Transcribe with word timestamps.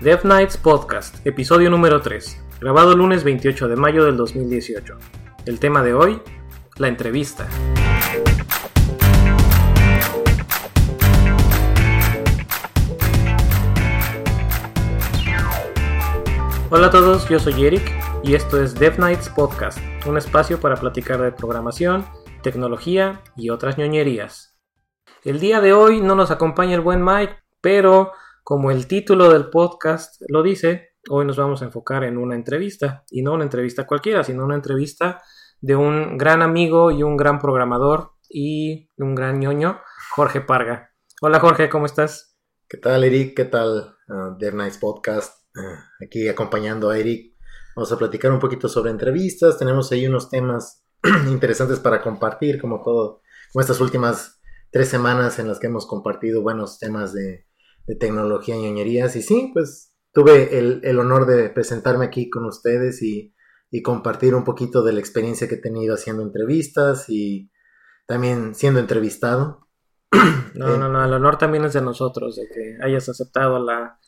Dev 0.00 0.24
Nights 0.24 0.56
Podcast, 0.56 1.26
episodio 1.26 1.68
número 1.68 2.00
3, 2.00 2.42
grabado 2.58 2.96
lunes 2.96 3.22
28 3.22 3.68
de 3.68 3.76
mayo 3.76 4.06
del 4.06 4.16
2018. 4.16 4.96
El 5.44 5.60
tema 5.60 5.82
de 5.82 5.92
hoy, 5.92 6.22
la 6.78 6.88
entrevista. 6.88 7.46
Hola 16.70 16.86
a 16.86 16.90
todos, 16.90 17.28
yo 17.28 17.38
soy 17.38 17.66
Eric 17.66 17.92
y 18.22 18.34
esto 18.34 18.62
es 18.62 18.74
Dev 18.74 18.98
Nights 18.98 19.28
Podcast, 19.28 19.78
un 20.06 20.16
espacio 20.16 20.60
para 20.60 20.76
platicar 20.76 21.20
de 21.20 21.30
programación, 21.30 22.06
tecnología 22.42 23.20
y 23.36 23.50
otras 23.50 23.76
ñoñerías. 23.76 24.58
El 25.24 25.40
día 25.40 25.60
de 25.60 25.74
hoy 25.74 26.00
no 26.00 26.14
nos 26.14 26.30
acompaña 26.30 26.74
el 26.74 26.80
buen 26.80 27.04
Mike, 27.04 27.36
pero 27.60 28.12
como 28.44 28.70
el 28.70 28.86
título 28.86 29.30
del 29.30 29.50
podcast 29.50 30.20
lo 30.28 30.42
dice, 30.42 30.90
hoy 31.08 31.24
nos 31.24 31.36
vamos 31.36 31.62
a 31.62 31.66
enfocar 31.66 32.04
en 32.04 32.18
una 32.18 32.34
entrevista, 32.34 33.04
y 33.10 33.22
no 33.22 33.32
una 33.32 33.44
entrevista 33.44 33.86
cualquiera, 33.86 34.24
sino 34.24 34.44
una 34.44 34.54
entrevista 34.54 35.22
de 35.60 35.76
un 35.76 36.16
gran 36.16 36.42
amigo 36.42 36.90
y 36.90 37.02
un 37.02 37.16
gran 37.16 37.38
programador 37.38 38.12
y 38.28 38.88
un 38.96 39.14
gran 39.14 39.40
ñoño, 39.40 39.80
Jorge 40.14 40.40
Parga. 40.40 40.92
Hola 41.20 41.40
Jorge, 41.40 41.68
¿cómo 41.68 41.86
estás? 41.86 42.36
¿Qué 42.68 42.78
tal 42.78 43.04
Eric? 43.04 43.36
¿Qué 43.36 43.44
tal 43.44 43.96
uh, 44.08 44.38
Dev 44.38 44.54
Nights 44.54 44.78
Podcast? 44.78 45.44
Uh, 45.54 46.04
aquí 46.04 46.28
acompañando 46.28 46.90
a 46.90 46.98
Eric. 46.98 47.34
Vamos 47.76 47.92
a 47.92 47.98
platicar 47.98 48.32
un 48.32 48.38
poquito 48.38 48.68
sobre 48.68 48.90
entrevistas. 48.90 49.58
Tenemos 49.58 49.90
ahí 49.92 50.06
unos 50.06 50.30
temas 50.30 50.84
interesantes 51.28 51.78
para 51.80 52.00
compartir, 52.00 52.60
como 52.60 52.82
todo, 52.82 53.20
como 53.52 53.60
estas 53.60 53.80
últimas 53.80 54.40
tres 54.70 54.88
semanas 54.88 55.38
en 55.38 55.48
las 55.48 55.58
que 55.58 55.66
hemos 55.66 55.86
compartido 55.86 56.42
buenos 56.42 56.78
temas 56.78 57.12
de, 57.12 57.46
de 57.86 57.96
tecnología 57.96 58.56
y 58.56 58.62
ñoñerías. 58.62 59.16
Y 59.16 59.22
sí, 59.22 59.50
pues 59.52 59.94
tuve 60.12 60.58
el, 60.58 60.80
el 60.84 60.98
honor 60.98 61.26
de 61.26 61.50
presentarme 61.50 62.06
aquí 62.06 62.30
con 62.30 62.44
ustedes 62.44 63.02
y, 63.02 63.34
y, 63.70 63.82
compartir 63.82 64.34
un 64.34 64.44
poquito 64.44 64.82
de 64.82 64.92
la 64.92 65.00
experiencia 65.00 65.48
que 65.48 65.56
he 65.56 65.60
tenido 65.60 65.94
haciendo 65.94 66.22
entrevistas 66.22 67.06
y 67.08 67.50
también 68.06 68.54
siendo 68.54 68.80
entrevistado. 68.80 69.66
No, 70.52 70.76
no, 70.76 70.88
no, 70.88 71.02
el 71.04 71.12
honor 71.12 71.38
también 71.38 71.64
es 71.64 71.74
de 71.74 71.80
nosotros, 71.80 72.34
de 72.34 72.48
que 72.52 72.76
hayas 72.84 73.08
aceptado 73.08 73.64
la, 73.64 74.00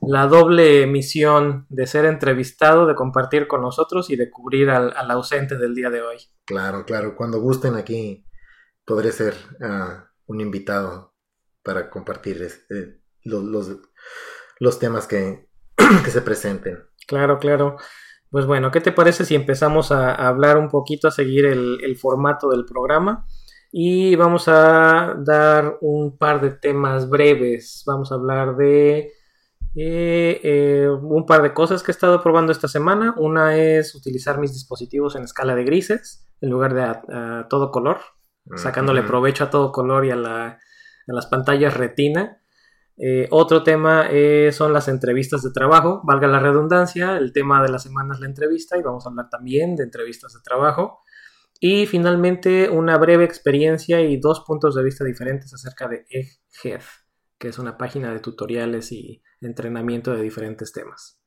la 0.00 0.26
doble 0.28 0.86
misión 0.86 1.66
de 1.68 1.86
ser 1.86 2.04
entrevistado, 2.04 2.86
de 2.86 2.94
compartir 2.94 3.48
con 3.48 3.60
nosotros 3.60 4.08
y 4.08 4.16
de 4.16 4.30
cubrir 4.30 4.70
al, 4.70 4.92
al 4.96 5.10
ausente 5.10 5.58
del 5.58 5.74
día 5.74 5.90
de 5.90 6.00
hoy. 6.00 6.16
Claro, 6.46 6.84
claro, 6.84 7.16
cuando 7.16 7.40
gusten 7.40 7.74
aquí 7.74 8.24
podré 8.84 9.12
ser 9.12 9.34
uh, 9.60 10.02
un 10.26 10.40
invitado 10.40 11.14
para 11.62 11.90
compartir 11.90 12.42
este, 12.42 12.99
los, 13.24 13.44
los, 13.44 13.76
los 14.58 14.78
temas 14.78 15.06
que, 15.06 15.48
que, 16.04 16.10
se 16.10 16.22
presenten. 16.22 16.84
Claro, 17.06 17.38
claro. 17.38 17.76
Pues 18.30 18.46
bueno, 18.46 18.70
¿qué 18.70 18.80
te 18.80 18.92
parece 18.92 19.24
si 19.24 19.34
empezamos 19.34 19.90
a, 19.90 20.14
a 20.14 20.28
hablar 20.28 20.56
un 20.56 20.68
poquito, 20.68 21.08
a 21.08 21.10
seguir 21.10 21.46
el, 21.46 21.78
el, 21.82 21.96
formato 21.96 22.48
del 22.48 22.64
programa? 22.64 23.26
Y 23.72 24.16
vamos 24.16 24.48
a 24.48 25.16
dar 25.18 25.78
un 25.80 26.16
par 26.16 26.40
de 26.40 26.50
temas 26.50 27.08
breves. 27.08 27.82
Vamos 27.86 28.12
a 28.12 28.16
hablar 28.16 28.56
de 28.56 29.12
eh, 29.76 30.40
eh, 30.42 30.88
un 30.88 31.26
par 31.26 31.42
de 31.42 31.54
cosas 31.54 31.82
que 31.82 31.90
he 31.90 31.94
estado 31.94 32.22
probando 32.22 32.52
esta 32.52 32.68
semana. 32.68 33.14
Una 33.16 33.56
es 33.56 33.94
utilizar 33.94 34.38
mis 34.38 34.52
dispositivos 34.52 35.14
en 35.14 35.22
escala 35.22 35.54
de 35.54 35.64
grises 35.64 36.26
en 36.40 36.50
lugar 36.50 36.74
de 36.74 36.82
a, 36.82 37.02
a 37.40 37.48
todo 37.48 37.70
color, 37.70 38.00
sacándole 38.56 39.02
provecho 39.02 39.44
a 39.44 39.50
todo 39.50 39.72
color 39.72 40.06
y 40.06 40.10
a, 40.10 40.16
la, 40.16 40.46
a 40.46 40.58
las 41.06 41.26
pantallas 41.26 41.76
retina. 41.76 42.39
Eh, 43.02 43.28
otro 43.30 43.62
tema 43.62 44.08
eh, 44.10 44.50
son 44.52 44.74
las 44.74 44.86
entrevistas 44.86 45.42
de 45.42 45.50
trabajo, 45.52 46.02
valga 46.04 46.28
la 46.28 46.38
redundancia, 46.38 47.16
el 47.16 47.32
tema 47.32 47.62
de 47.62 47.70
la 47.70 47.78
semana 47.78 48.12
es 48.12 48.20
la 48.20 48.26
entrevista 48.26 48.76
y 48.76 48.82
vamos 48.82 49.06
a 49.06 49.08
hablar 49.08 49.30
también 49.30 49.74
de 49.74 49.84
entrevistas 49.84 50.34
de 50.34 50.40
trabajo. 50.44 51.00
Y 51.58 51.86
finalmente 51.86 52.68
una 52.68 52.98
breve 52.98 53.24
experiencia 53.24 54.02
y 54.02 54.18
dos 54.18 54.40
puntos 54.46 54.74
de 54.74 54.82
vista 54.82 55.04
diferentes 55.04 55.52
acerca 55.54 55.88
de 55.88 56.04
Egghead, 56.10 56.82
que 57.38 57.48
es 57.48 57.58
una 57.58 57.78
página 57.78 58.12
de 58.12 58.20
tutoriales 58.20 58.92
y 58.92 59.22
entrenamiento 59.40 60.14
de 60.14 60.20
diferentes 60.20 60.70
temas. 60.72 61.18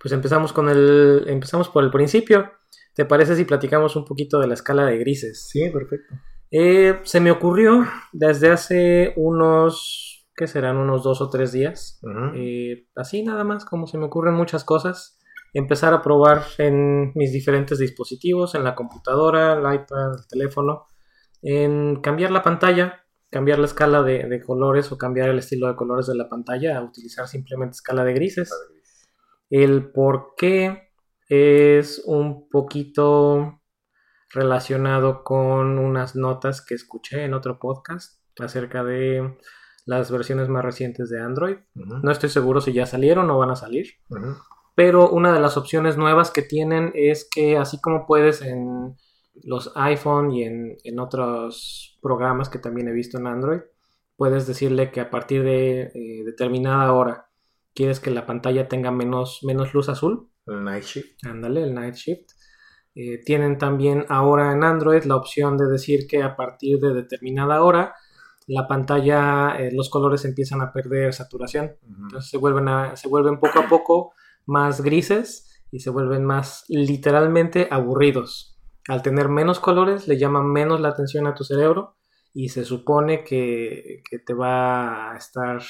Pues 0.00 0.12
empezamos 0.12 0.52
con 0.52 0.68
el 0.68 1.24
empezamos 1.26 1.68
por 1.68 1.82
el 1.82 1.90
principio. 1.90 2.52
¿Te 2.94 3.04
parece 3.04 3.34
si 3.34 3.44
platicamos 3.44 3.96
un 3.96 4.04
poquito 4.04 4.38
de 4.38 4.46
la 4.46 4.54
escala 4.54 4.86
de 4.86 4.98
grises? 4.98 5.48
Sí, 5.48 5.68
perfecto. 5.70 6.14
Eh, 6.50 7.00
se 7.04 7.20
me 7.20 7.30
ocurrió 7.30 7.86
desde 8.12 8.50
hace 8.50 9.12
unos, 9.16 10.26
¿qué 10.34 10.46
serán? 10.46 10.78
Unos 10.78 11.02
dos 11.02 11.20
o 11.20 11.28
tres 11.28 11.52
días. 11.52 11.98
Uh 12.02 12.08
-huh. 12.08 12.32
eh, 12.36 12.86
así 12.96 13.22
nada 13.22 13.44
más, 13.44 13.64
como 13.64 13.86
se 13.86 13.98
me 13.98 14.06
ocurren 14.06 14.34
muchas 14.34 14.64
cosas. 14.64 15.18
Empezar 15.54 15.94
a 15.94 16.02
probar 16.02 16.42
en 16.58 17.12
mis 17.14 17.32
diferentes 17.32 17.78
dispositivos, 17.78 18.54
en 18.54 18.64
la 18.64 18.74
computadora, 18.74 19.54
el 19.54 19.74
iPad, 19.74 20.14
el 20.18 20.26
teléfono, 20.28 20.88
en 21.42 22.00
cambiar 22.02 22.30
la 22.30 22.42
pantalla, 22.42 23.04
cambiar 23.30 23.58
la 23.58 23.66
escala 23.66 24.02
de, 24.02 24.26
de, 24.28 24.42
colores 24.42 24.92
o 24.92 24.98
cambiar 24.98 25.30
el 25.30 25.38
estilo 25.38 25.68
de 25.68 25.76
colores 25.76 26.06
de 26.06 26.16
la 26.16 26.28
pantalla, 26.28 26.76
a 26.78 26.82
utilizar 26.82 27.26
simplemente 27.28 27.72
escala 27.72 28.04
de 28.04 28.14
grises. 28.14 28.50
El 29.50 29.90
por 29.90 30.34
qué 30.36 30.90
es 31.28 32.02
un 32.06 32.48
poquito 32.48 33.57
relacionado 34.30 35.24
con 35.24 35.78
unas 35.78 36.16
notas 36.16 36.64
que 36.64 36.74
escuché 36.74 37.24
en 37.24 37.34
otro 37.34 37.58
podcast 37.58 38.20
acerca 38.38 38.84
de 38.84 39.36
las 39.86 40.10
versiones 40.10 40.48
más 40.48 40.64
recientes 40.64 41.08
de 41.08 41.20
Android. 41.20 41.56
Uh 41.74 41.80
-huh. 41.80 42.00
No 42.02 42.10
estoy 42.10 42.28
seguro 42.28 42.60
si 42.60 42.72
ya 42.72 42.86
salieron 42.86 43.30
o 43.30 43.38
van 43.38 43.50
a 43.50 43.56
salir. 43.56 43.86
Uh 44.10 44.16
-huh. 44.16 44.36
Pero 44.74 45.10
una 45.10 45.32
de 45.32 45.40
las 45.40 45.56
opciones 45.56 45.96
nuevas 45.96 46.30
que 46.30 46.42
tienen 46.42 46.92
es 46.94 47.28
que 47.28 47.56
así 47.56 47.80
como 47.80 48.06
puedes 48.06 48.42
en 48.42 48.96
los 49.42 49.72
iPhone 49.76 50.30
y 50.30 50.44
en, 50.44 50.76
en 50.84 51.00
otros 51.00 51.98
programas 52.02 52.48
que 52.48 52.58
también 52.58 52.88
he 52.88 52.92
visto 52.92 53.18
en 53.18 53.26
Android, 53.26 53.60
puedes 54.16 54.46
decirle 54.46 54.90
que 54.90 55.00
a 55.00 55.10
partir 55.10 55.42
de 55.42 55.90
eh, 55.94 56.24
determinada 56.24 56.92
hora 56.92 57.28
quieres 57.74 58.00
que 58.00 58.10
la 58.10 58.26
pantalla 58.26 58.68
tenga 58.68 58.90
menos, 58.90 59.40
menos 59.42 59.74
luz 59.74 59.88
azul. 59.88 60.28
El 60.46 60.64
night 60.64 60.84
shift. 60.84 61.24
Ándale, 61.24 61.62
el 61.62 61.74
night 61.74 61.94
shift 61.94 62.37
eh, 63.00 63.22
tienen 63.24 63.58
también 63.58 64.06
ahora 64.08 64.50
en 64.50 64.64
Android 64.64 65.04
la 65.04 65.14
opción 65.14 65.56
de 65.56 65.66
decir 65.66 66.08
que 66.08 66.20
a 66.20 66.34
partir 66.34 66.80
de 66.80 66.92
determinada 66.92 67.62
hora 67.62 67.94
la 68.48 68.66
pantalla, 68.66 69.54
eh, 69.56 69.70
los 69.72 69.88
colores 69.88 70.24
empiezan 70.24 70.62
a 70.62 70.72
perder 70.72 71.14
saturación. 71.14 71.76
Uh 71.80 71.86
-huh. 71.86 72.02
Entonces 72.02 72.28
se 72.28 72.38
vuelven, 72.38 72.66
a, 72.66 72.96
se 72.96 73.06
vuelven 73.06 73.38
poco 73.38 73.60
a 73.60 73.68
poco 73.68 74.14
más 74.46 74.80
grises 74.80 75.62
y 75.70 75.78
se 75.78 75.90
vuelven 75.90 76.24
más 76.24 76.64
literalmente 76.66 77.68
aburridos. 77.70 78.58
Al 78.88 79.02
tener 79.02 79.28
menos 79.28 79.60
colores 79.60 80.08
le 80.08 80.18
llama 80.18 80.42
menos 80.42 80.80
la 80.80 80.88
atención 80.88 81.28
a 81.28 81.34
tu 81.36 81.44
cerebro 81.44 81.94
y 82.34 82.48
se 82.48 82.64
supone 82.64 83.22
que, 83.22 84.02
que 84.10 84.18
te 84.18 84.34
va 84.34 85.12
a 85.12 85.16
estar, 85.16 85.62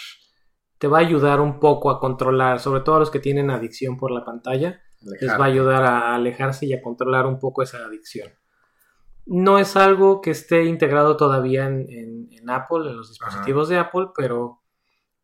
te 0.78 0.89
va 0.89 0.97
a 0.97 1.03
ayudar 1.03 1.43
un 1.43 1.60
poco 1.60 1.91
a 1.91 2.00
controlar, 2.00 2.59
sobre 2.59 2.81
todo 2.81 2.97
a 2.97 3.00
los 3.00 3.10
que 3.10 3.21
tienen 3.21 3.50
adicción 3.50 3.99
por 3.99 4.12
la 4.12 4.25
pantalla, 4.25 4.81
Alejar. 5.03 5.28
les 5.28 5.41
va 5.41 5.44
a 5.44 5.48
ayudar 5.48 5.82
a 5.84 6.14
alejarse 6.14 6.66
y 6.66 6.72
a 6.72 6.82
controlar 6.82 7.26
un 7.26 7.38
poco 7.38 7.62
esa 7.62 7.78
adicción. 7.78 8.31
No 9.26 9.59
es 9.59 9.76
algo 9.76 10.20
que 10.20 10.31
esté 10.31 10.64
integrado 10.64 11.16
todavía 11.16 11.66
en, 11.66 11.88
en, 11.91 12.28
en 12.32 12.50
Apple, 12.50 12.88
en 12.88 12.97
los 12.97 13.09
dispositivos 13.10 13.69
Ajá. 13.69 13.75
de 13.75 13.81
Apple, 13.81 14.06
pero 14.16 14.62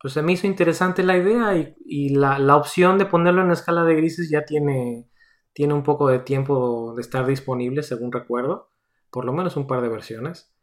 pues 0.04 0.12
se 0.12 0.20
me 0.20 0.32
hizo 0.32 0.46
interesante 0.46 1.02
la 1.02 1.16
idea 1.16 1.56
y, 1.56 1.74
y 1.86 2.10
la, 2.10 2.38
la, 2.38 2.56
opción 2.56 2.98
de 2.98 3.06
ponerlo 3.06 3.40
en 3.40 3.50
escala 3.50 3.84
de 3.84 3.94
grises 3.94 4.28
ya 4.28 4.44
tiene, 4.44 5.08
tiene 5.54 5.72
un 5.72 5.82
poco 5.82 6.08
de 6.08 6.18
tiempo 6.18 6.92
de 6.94 7.00
estar 7.00 7.24
disponible, 7.24 7.82
según 7.82 8.12
recuerdo, 8.12 8.70
por 9.10 9.24
lo 9.24 9.32
menos 9.32 9.56
un 9.56 9.66
par 9.66 9.80
de 9.80 9.88
versiones. 9.88 10.54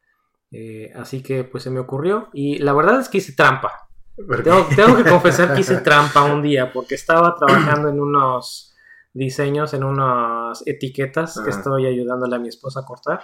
Eh, 0.52 0.92
así 0.96 1.24
que 1.24 1.44
pues 1.44 1.64
se 1.64 1.72
me 1.72 1.80
ocurrió 1.80 2.30
y 2.34 2.60
la 2.60 2.74
verdad 2.74 3.00
es 3.00 3.10
que 3.10 3.18
hice 3.18 3.34
trampa. 3.34 3.90
Tengo, 4.44 4.68
tengo 4.76 4.98
que 4.98 5.10
confesar 5.10 5.56
que 5.56 5.62
hice 5.62 5.78
trampa 5.82 6.24
un 6.24 6.44
día 6.44 6.72
porque 6.72 6.94
estaba 6.94 7.36
trabajando 7.36 7.90
en 7.90 8.00
unos 8.00 8.71
diseños 9.14 9.74
en 9.74 9.84
unas 9.84 10.64
etiquetas 10.66 11.40
que 11.44 11.50
estoy 11.50 11.86
ayudándole 11.86 12.36
a 12.36 12.40
mi 12.40 12.48
esposa 12.48 12.82
a 12.82 12.86
cortar 12.86 13.22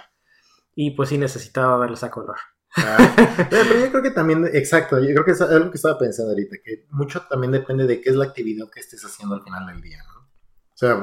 y 0.74 0.92
pues 0.92 1.08
sí 1.08 1.18
necesitaba 1.18 1.76
verlas 1.78 2.04
a 2.04 2.10
color. 2.10 2.36
Ah, 2.76 3.46
pero 3.50 3.78
yo 3.78 3.90
creo 3.90 4.02
que 4.02 4.10
también, 4.10 4.48
exacto, 4.52 4.98
yo 5.00 5.08
creo 5.08 5.24
que 5.24 5.32
es 5.32 5.40
algo 5.40 5.70
que 5.70 5.76
estaba 5.76 5.98
pensando 5.98 6.30
ahorita, 6.30 6.56
que 6.62 6.86
mucho 6.90 7.22
también 7.28 7.52
depende 7.52 7.86
de 7.86 8.00
qué 8.00 8.10
es 8.10 8.16
la 8.16 8.26
actividad 8.26 8.68
que 8.72 8.80
estés 8.80 9.02
haciendo 9.04 9.34
al 9.34 9.42
final 9.42 9.66
del 9.66 9.80
día, 9.80 9.98
¿no? 10.06 10.20
O 10.20 10.76
sea, 10.76 10.94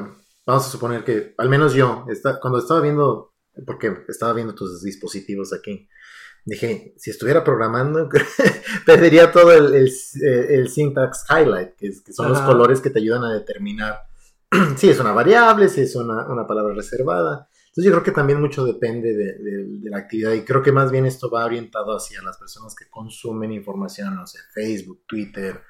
vamos 0.46 0.66
a 0.66 0.70
suponer 0.70 1.04
que, 1.04 1.34
al 1.36 1.48
menos 1.48 1.74
yo, 1.74 2.06
está, 2.08 2.40
cuando 2.40 2.60
estaba 2.60 2.80
viendo, 2.80 3.34
porque 3.66 4.04
estaba 4.08 4.32
viendo 4.32 4.54
tus 4.54 4.82
dispositivos 4.82 5.52
aquí, 5.52 5.88
dije, 6.44 6.94
si 6.96 7.10
estuviera 7.10 7.42
programando, 7.42 8.08
perdería 8.86 9.32
todo 9.32 9.52
el, 9.52 9.74
el, 9.74 9.92
el 10.22 10.68
syntax 10.68 11.26
highlight, 11.28 11.74
que, 11.74 11.88
es, 11.88 12.00
que 12.00 12.12
son 12.12 12.26
Ajá. 12.26 12.34
los 12.34 12.42
colores 12.42 12.80
que 12.80 12.90
te 12.90 13.00
ayudan 13.00 13.24
a 13.24 13.34
determinar 13.34 14.06
si 14.76 14.90
es 14.90 15.00
una 15.00 15.12
variable, 15.12 15.68
si 15.68 15.82
es 15.82 15.94
una, 15.96 16.26
una, 16.28 16.46
palabra 16.46 16.74
reservada. 16.74 17.48
Entonces 17.68 17.84
yo 17.84 17.90
creo 17.92 18.02
que 18.02 18.12
también 18.12 18.40
mucho 18.40 18.64
depende 18.64 19.12
de, 19.12 19.38
de, 19.38 19.64
de, 19.80 19.90
la 19.90 19.98
actividad 19.98 20.32
y 20.32 20.44
creo 20.44 20.62
que 20.62 20.72
más 20.72 20.90
bien 20.90 21.04
esto 21.04 21.30
va 21.30 21.44
orientado 21.44 21.94
hacia 21.94 22.22
las 22.22 22.38
personas 22.38 22.74
que 22.74 22.88
consumen 22.88 23.52
información, 23.52 24.16
no 24.16 24.26
sé, 24.26 24.38
Facebook, 24.54 25.04
Twitter, 25.06 25.60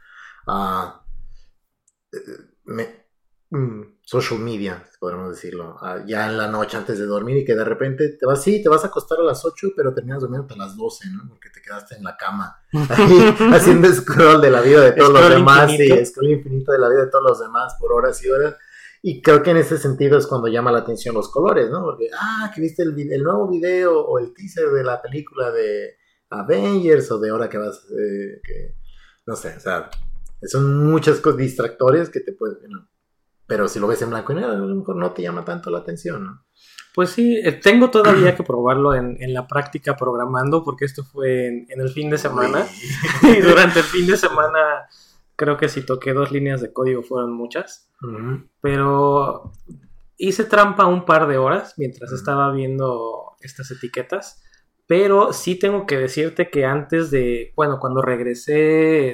mm, 3.51 3.83
social 4.03 4.39
media, 4.39 4.85
podemos 5.01 5.31
decirlo, 5.31 5.77
ya 6.07 6.29
en 6.29 6.39
la 6.39 6.47
noche 6.47 6.77
antes 6.77 6.99
de 6.99 7.07
dormir 7.07 7.39
y 7.39 7.45
que 7.45 7.57
de 7.57 7.65
repente 7.65 8.11
te 8.11 8.25
vas, 8.25 8.41
sí, 8.41 8.63
te 8.63 8.69
vas 8.69 8.85
a 8.85 8.87
acostar 8.87 9.19
a 9.19 9.25
las 9.25 9.45
8, 9.45 9.69
pero 9.77 9.93
terminas 9.93 10.21
durmiendo 10.21 10.55
a 10.55 10.59
las 10.59 10.77
12, 10.77 11.11
¿no? 11.11 11.29
Porque 11.29 11.51
te 11.51 11.61
quedaste 11.61 11.97
en 11.97 12.05
la 12.05 12.17
cama 12.17 12.57
haciendo 13.53 13.93
scroll 13.93 14.41
de 14.41 14.51
la 14.51 14.61
vida 14.61 14.81
de 14.81 14.93
todos 14.93 15.13
los 15.13 15.29
demás 15.29 15.73
y 15.73 16.07
scroll 16.07 16.31
infinito 16.31 16.71
de 16.71 16.79
la 16.79 16.89
vida 16.89 17.05
de 17.07 17.11
todos 17.11 17.25
los 17.25 17.41
demás 17.41 17.75
por 17.81 17.93
horas 17.93 18.23
y 18.25 18.31
horas. 18.31 18.55
Y 19.09 19.23
creo 19.23 19.41
que 19.41 19.53
en 19.53 19.59
ese 19.59 19.79
sentido 19.79 20.19
es 20.19 20.27
cuando 20.27 20.49
llama 20.49 20.73
la 20.73 20.81
atención 20.81 21.15
los 21.15 21.29
colores, 21.29 21.71
¿no? 21.71 21.81
Porque, 21.81 22.09
ah, 22.13 22.51
que 22.53 22.61
viste 22.61 22.83
el, 22.83 22.99
el 22.99 23.23
nuevo 23.23 23.49
video 23.49 24.01
o 24.05 24.19
el 24.19 24.35
teaser 24.35 24.69
de 24.71 24.83
la 24.83 25.01
película 25.01 25.53
de 25.53 25.95
Avengers 26.29 27.09
o 27.13 27.21
de 27.21 27.31
ahora 27.31 27.49
que 27.49 27.57
vas, 27.57 27.85
eh, 27.85 28.41
que, 28.43 28.75
no 29.25 29.37
sé, 29.37 29.55
o 29.59 29.61
sea, 29.61 29.89
son 30.43 30.91
muchas 30.91 31.21
cosas 31.21 31.39
distractores 31.39 32.11
que 32.11 32.19
te 32.19 32.33
pueden, 32.33 32.69
pero 33.47 33.69
si 33.69 33.79
lo 33.79 33.87
ves 33.87 34.03
en 34.03 34.11
blanco 34.11 34.33
y 34.33 34.35
negro, 34.35 34.51
a 34.51 34.57
lo 34.57 34.75
mejor 34.75 34.97
no 34.97 35.13
te 35.13 35.23
llama 35.23 35.45
tanto 35.45 35.71
la 35.71 35.79
atención, 35.79 36.25
¿no? 36.25 36.45
Pues 36.93 37.11
sí, 37.11 37.37
eh, 37.37 37.53
tengo 37.53 37.91
todavía 37.91 38.35
que 38.35 38.43
probarlo 38.43 38.93
en, 38.93 39.19
en, 39.21 39.33
la 39.33 39.47
práctica 39.47 39.97
programando, 39.97 40.65
porque 40.65 40.85
esto 40.85 41.05
fue 41.05 41.47
en, 41.47 41.81
el 41.81 41.91
fin 41.91 42.11
de 42.11 42.19
semana. 42.19 42.67
y 43.23 43.41
durante 43.41 43.79
el 43.79 43.85
fin 43.85 44.09
de 44.09 44.17
semana 44.17 44.89
creo 45.37 45.57
que 45.57 45.69
si 45.69 45.85
toqué 45.85 46.13
dos 46.13 46.33
líneas 46.33 46.61
de 46.61 46.73
código 46.73 47.03
fueron 47.03 47.33
muchas. 47.33 47.93
Pero 48.61 49.53
hice 50.17 50.45
trampa 50.45 50.87
un 50.87 51.05
par 51.05 51.29
de 51.29 51.39
horas 51.39 51.75
mientras 51.77 52.13
estaba 52.13 52.51
viendo 52.53 53.37
estas 53.41 53.71
etiquetas. 53.71 54.43
Pero 54.89 55.33
sí 55.33 55.59
tengo 55.59 55.85
que 55.85 55.99
decirte 55.99 56.49
que 56.49 56.65
antes 56.65 57.11
de, 57.11 57.53
bueno, 57.57 57.79
cuando 57.81 58.03
regresé 58.03 58.53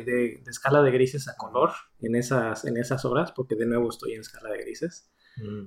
de, 0.04 0.42
escala 0.46 0.82
de 0.82 0.90
grises 0.90 1.28
a 1.28 1.36
color 1.36 1.70
en 2.00 2.14
esas, 2.14 2.66
en 2.66 2.76
esas 2.76 3.06
horas, 3.06 3.32
porque 3.32 3.56
de 3.56 3.66
nuevo 3.66 3.88
estoy 3.88 4.12
en 4.12 4.20
escala 4.20 4.50
de 4.50 4.58
grises, 4.58 5.10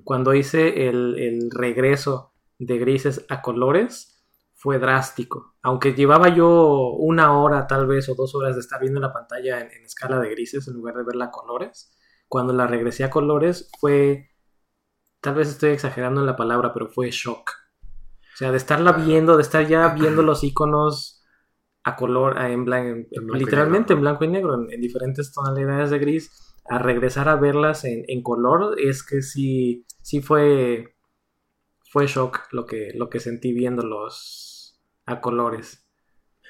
cuando 0.04 0.32
hice 0.32 0.88
el, 0.88 1.50
regreso 1.50 2.32
de 2.58 2.78
grises 2.78 3.26
a 3.28 3.42
colores, 3.42 4.15
fue 4.66 4.80
drástico. 4.80 5.54
Aunque 5.62 5.94
llevaba 5.94 6.28
yo 6.28 6.90
una 6.98 7.38
hora 7.38 7.68
tal 7.68 7.86
vez 7.86 8.08
o 8.08 8.16
dos 8.16 8.34
horas 8.34 8.56
de 8.56 8.62
estar 8.62 8.80
viendo 8.80 8.98
la 8.98 9.12
pantalla 9.12 9.60
en, 9.60 9.70
en 9.70 9.84
escala 9.84 10.18
de 10.18 10.28
grises 10.30 10.66
en 10.66 10.74
lugar 10.74 10.96
de 10.96 11.04
verla 11.04 11.26
a 11.26 11.30
colores, 11.30 11.96
cuando 12.26 12.52
la 12.52 12.66
regresé 12.66 13.04
a 13.04 13.10
colores 13.10 13.70
fue, 13.78 14.28
tal 15.20 15.36
vez 15.36 15.50
estoy 15.50 15.70
exagerando 15.70 16.20
en 16.20 16.26
la 16.26 16.34
palabra, 16.34 16.74
pero 16.74 16.88
fue 16.88 17.12
shock. 17.12 17.52
O 18.34 18.36
sea, 18.36 18.50
de 18.50 18.56
estarla 18.56 18.90
viendo, 18.90 19.36
de 19.36 19.42
estar 19.42 19.64
ya 19.68 19.86
viendo 19.94 20.24
los 20.24 20.42
iconos 20.42 21.24
a 21.84 21.94
color, 21.94 22.36
en 22.36 22.64
blanco, 22.64 23.08
literalmente 23.34 23.92
en 23.92 24.00
blanco 24.00 24.24
y 24.24 24.28
negro, 24.28 24.68
en, 24.68 24.80
diferentes 24.80 25.32
tonalidades 25.32 25.90
de 25.90 26.00
gris, 26.00 26.56
a 26.68 26.80
regresar 26.80 27.28
a 27.28 27.36
verlas 27.36 27.84
en, 27.84 28.20
color, 28.24 28.80
es 28.80 29.04
que 29.04 29.22
sí, 29.22 29.86
sí 30.02 30.22
fue, 30.22 30.96
fue 31.88 32.08
shock 32.08 32.48
lo 32.50 32.66
que, 32.66 32.90
lo 32.96 33.08
que 33.08 33.20
sentí 33.20 33.52
viéndolos 33.52 34.45
a 35.06 35.20
colores. 35.20 35.86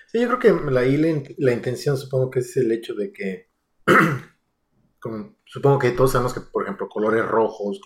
Sí, 0.09 0.21
yo 0.21 0.27
creo 0.29 0.39
que 0.39 0.71
la, 0.71 0.83
la, 1.39 1.53
intención 1.53 1.97
supongo 1.97 2.31
que 2.31 2.41
es 2.41 2.57
el 2.57 2.73
hecho 2.73 2.95
de 2.95 3.13
que, 3.13 3.51
supongo 5.45 5.79
que 5.79 5.91
todos 5.93 6.13
sabemos 6.13 6.35
que, 6.35 6.41
por 6.41 6.65
ejemplo, 6.65 6.89
colores 6.89 7.27
rojos, 7.27 7.81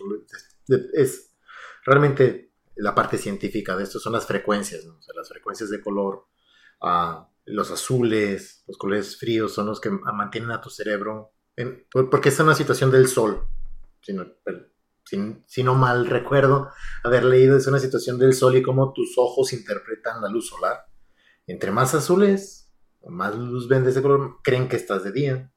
es 0.95 1.37
realmente 1.85 2.53
la 2.77 2.95
parte 2.95 3.19
científica 3.19 3.77
de 3.77 3.85
esto 3.85 3.99
son 3.99 4.13
las 4.13 4.27
frecuencias, 4.27 4.87
las 5.15 5.29
frecuencias 5.29 5.71
de 5.71 5.81
color, 5.81 6.27
ah, 6.81 7.29
los 7.47 7.71
azules, 7.71 8.65
los 8.67 8.79
colores 8.79 9.19
fríos 9.19 9.53
son 9.53 9.67
los 9.67 9.81
que 9.81 9.91
mantienen 9.91 10.51
a 10.51 10.61
tu 10.61 10.71
cerebro, 10.71 11.33
porque 12.11 12.29
es 12.29 12.41
una 12.41 12.55
situación 12.55 12.91
del 12.91 13.09
sol, 13.09 13.47
si 15.05 15.63
no, 15.63 15.75
mal 15.75 16.07
recuerdo 16.07 16.71
haber 17.03 17.25
leído, 17.25 17.57
es 17.57 17.67
una 17.67 17.79
situación 17.79 18.19
del 18.19 18.35
sol 18.35 18.57
y 18.57 18.63
cómo 18.63 18.93
tus 18.93 19.15
ojos 19.17 19.53
interpretan 19.53 20.21
la 20.21 20.29
luz 20.29 20.49
solar. 20.49 20.87
Entre 21.47 21.71
más 21.71 21.95
azules, 21.95 22.71
o 23.01 23.11
más 23.11 23.35
luz 23.35 23.69
ven 23.69 23.85
de 23.85 23.91
ese 23.91 24.03
color, 24.03 24.37
creen 24.43 24.69
que 24.69 24.77
estás 24.77 25.03
de 25.03 25.13
día. 25.13 25.53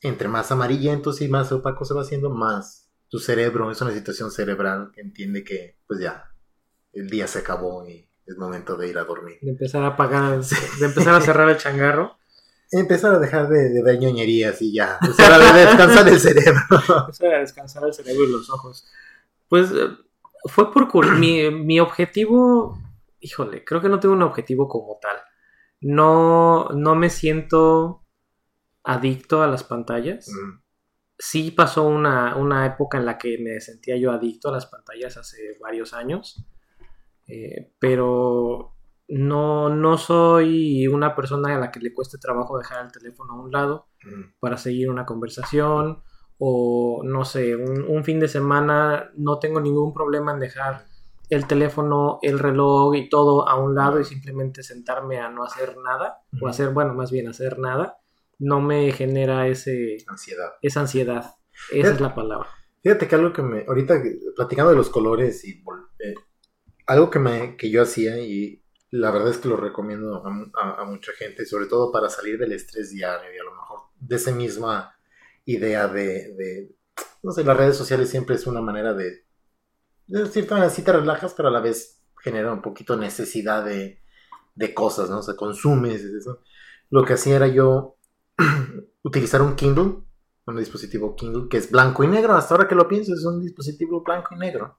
Entre 0.00 0.28
más 0.28 0.52
amarillentos 0.52 1.20
y 1.20 1.28
más 1.28 1.50
opaco 1.50 1.84
se 1.84 1.94
va 1.94 2.02
haciendo, 2.02 2.30
más 2.30 2.92
tu 3.08 3.18
cerebro, 3.18 3.70
es 3.70 3.80
una 3.80 3.92
situación 3.92 4.30
cerebral 4.30 4.90
que 4.94 5.02
entiende 5.02 5.44
que 5.44 5.78
pues 5.86 6.00
ya, 6.00 6.32
el 6.92 7.08
día 7.08 7.26
se 7.26 7.40
acabó 7.40 7.86
y 7.86 8.08
es 8.26 8.36
momento 8.36 8.76
de 8.76 8.88
ir 8.88 8.98
a 8.98 9.04
dormir. 9.04 9.38
De 9.42 9.50
empezar 9.50 9.82
a 9.82 9.88
apagar, 9.88 10.40
de 10.80 10.86
empezar 10.86 11.14
a 11.14 11.20
cerrar 11.20 11.48
el 11.48 11.58
changarro. 11.58 12.16
Empezar 12.72 13.14
a 13.14 13.18
dejar 13.18 13.48
de, 13.48 13.82
ver 13.82 13.98
ñoñerías 13.98 14.60
y 14.62 14.72
ya. 14.72 14.98
Empezar 15.00 15.40
a 15.40 15.52
descansar 15.52 16.08
el 16.08 16.18
cerebro. 16.18 16.62
Empezar 17.06 17.34
a 17.34 17.38
descansar 17.38 17.84
el 17.84 17.94
cerebro 17.94 18.24
y 18.24 18.32
los 18.32 18.50
ojos. 18.50 18.86
Pues 19.48 19.70
eh, 19.70 19.88
fue 20.46 20.72
por 20.72 21.16
mi, 21.18 21.50
mi 21.50 21.78
objetivo, 21.80 22.78
híjole, 23.20 23.64
creo 23.64 23.80
que 23.80 23.88
no 23.88 24.00
tengo 24.00 24.14
un 24.14 24.22
objetivo 24.22 24.68
como 24.68 24.98
tal. 25.00 25.16
No, 25.80 26.70
no 26.70 26.94
me 26.94 27.10
siento 27.10 28.04
adicto 28.82 29.42
a 29.42 29.46
las 29.46 29.62
pantallas 29.64 30.28
sí 31.24 31.52
pasó 31.52 31.84
una, 31.84 32.66
época 32.66 32.98
en 32.98 33.06
la 33.06 33.16
que 33.16 33.38
me 33.38 33.60
sentía 33.60 33.96
yo 33.96 34.10
adicto 34.10 34.48
a 34.48 34.52
las 34.52 34.66
pantallas 34.66 35.16
hace 35.16 35.56
varios 35.60 35.94
años, 35.94 36.44
eh, 37.28 37.72
pero 37.78 38.71
no, 39.14 39.68
no 39.68 39.98
soy 39.98 40.86
una 40.86 41.14
persona 41.14 41.54
a 41.54 41.58
la 41.58 41.70
que 41.70 41.80
le 41.80 41.92
cueste 41.92 42.16
trabajo 42.16 42.56
dejar 42.56 42.86
el 42.86 42.92
teléfono 42.92 43.34
a 43.34 43.42
un 43.42 43.50
lado 43.50 43.88
para 44.40 44.56
seguir 44.56 44.88
una 44.88 45.04
conversación 45.04 46.02
o 46.38 47.02
no 47.04 47.26
sé, 47.26 47.54
un, 47.54 48.04
fin 48.04 48.18
de 48.20 48.26
semana 48.26 49.10
no 49.14 49.38
tengo 49.38 49.60
ningún 49.60 49.92
problema 49.92 50.32
en 50.32 50.40
dejar 50.40 50.86
el 51.28 51.46
teléfono, 51.46 52.20
el 52.22 52.38
reloj 52.38 52.96
y 52.96 53.10
todo 53.10 53.48
a 53.48 53.54
un 53.56 53.74
lado 53.74 54.00
y 54.00 54.04
simplemente 54.04 54.62
sentarme 54.62 55.20
a 55.20 55.28
no 55.28 55.44
hacer 55.44 55.76
nada 55.84 56.22
o 56.40 56.48
hacer, 56.48 56.70
bueno, 56.70 56.94
más 56.94 57.10
bien 57.10 57.28
hacer 57.28 57.58
nada 57.58 57.98
no 58.38 58.60
me 58.60 58.90
genera 58.92 59.46
ese... 59.46 59.98
Ansiedad. 60.08 60.54
Esa 60.62 60.80
ansiedad. 60.80 61.36
Esa 61.70 61.92
es 61.92 62.00
la 62.00 62.14
palabra. 62.14 62.48
Fíjate 62.82 63.06
que 63.06 63.14
algo 63.14 63.32
que 63.32 63.42
me... 63.42 63.64
Ahorita 63.68 64.02
platicando 64.34 64.70
de 64.70 64.76
los 64.76 64.88
colores 64.88 65.44
y... 65.44 65.62
Eh, 66.00 66.14
algo 66.86 67.10
que, 67.10 67.18
me, 67.20 67.56
que 67.56 67.70
yo 67.70 67.82
hacía 67.82 68.18
y 68.18 68.61
la 68.92 69.10
verdad 69.10 69.30
es 69.30 69.38
que 69.38 69.48
lo 69.48 69.56
recomiendo 69.56 70.22
a, 70.54 70.84
mucha 70.84 71.12
gente, 71.12 71.46
sobre 71.46 71.66
todo 71.66 71.90
para 71.90 72.10
salir 72.10 72.38
del 72.38 72.52
estrés 72.52 72.90
diario 72.90 73.34
y 73.34 73.38
a 73.38 73.44
lo 73.44 73.52
mejor 73.52 73.80
de 73.98 74.16
esa 74.16 74.32
misma 74.32 74.94
idea 75.46 75.88
de, 75.88 76.76
no 77.22 77.32
sé, 77.32 77.42
las 77.42 77.56
redes 77.56 77.76
sociales 77.76 78.10
siempre 78.10 78.36
es 78.36 78.46
una 78.46 78.60
manera 78.60 78.92
de, 78.92 79.24
de 80.06 80.26
cierta 80.26 80.56
manera 80.56 80.70
sí 80.70 80.82
te 80.82 80.92
relajas, 80.92 81.32
pero 81.32 81.48
a 81.48 81.52
la 81.52 81.60
vez 81.60 82.02
genera 82.22 82.52
un 82.52 82.60
poquito 82.60 82.94
necesidad 82.98 83.64
de, 83.64 84.02
de 84.54 84.74
cosas, 84.74 85.08
¿no? 85.08 85.20
O 85.20 85.22
sea, 85.22 85.36
consumes 85.36 86.02
eso. 86.02 86.42
Lo 86.90 87.02
que 87.02 87.14
hacía 87.14 87.36
era 87.36 87.48
yo 87.48 87.96
utilizar 89.02 89.40
un 89.40 89.56
Kindle, 89.56 90.02
un 90.46 90.56
dispositivo 90.56 91.16
Kindle 91.16 91.48
que 91.48 91.56
es 91.56 91.70
blanco 91.70 92.04
y 92.04 92.08
negro. 92.08 92.34
Hasta 92.34 92.54
ahora 92.54 92.68
que 92.68 92.74
lo 92.74 92.86
pienso, 92.86 93.14
es 93.14 93.24
un 93.24 93.40
dispositivo 93.40 94.02
blanco 94.02 94.34
y 94.34 94.38
negro. 94.38 94.78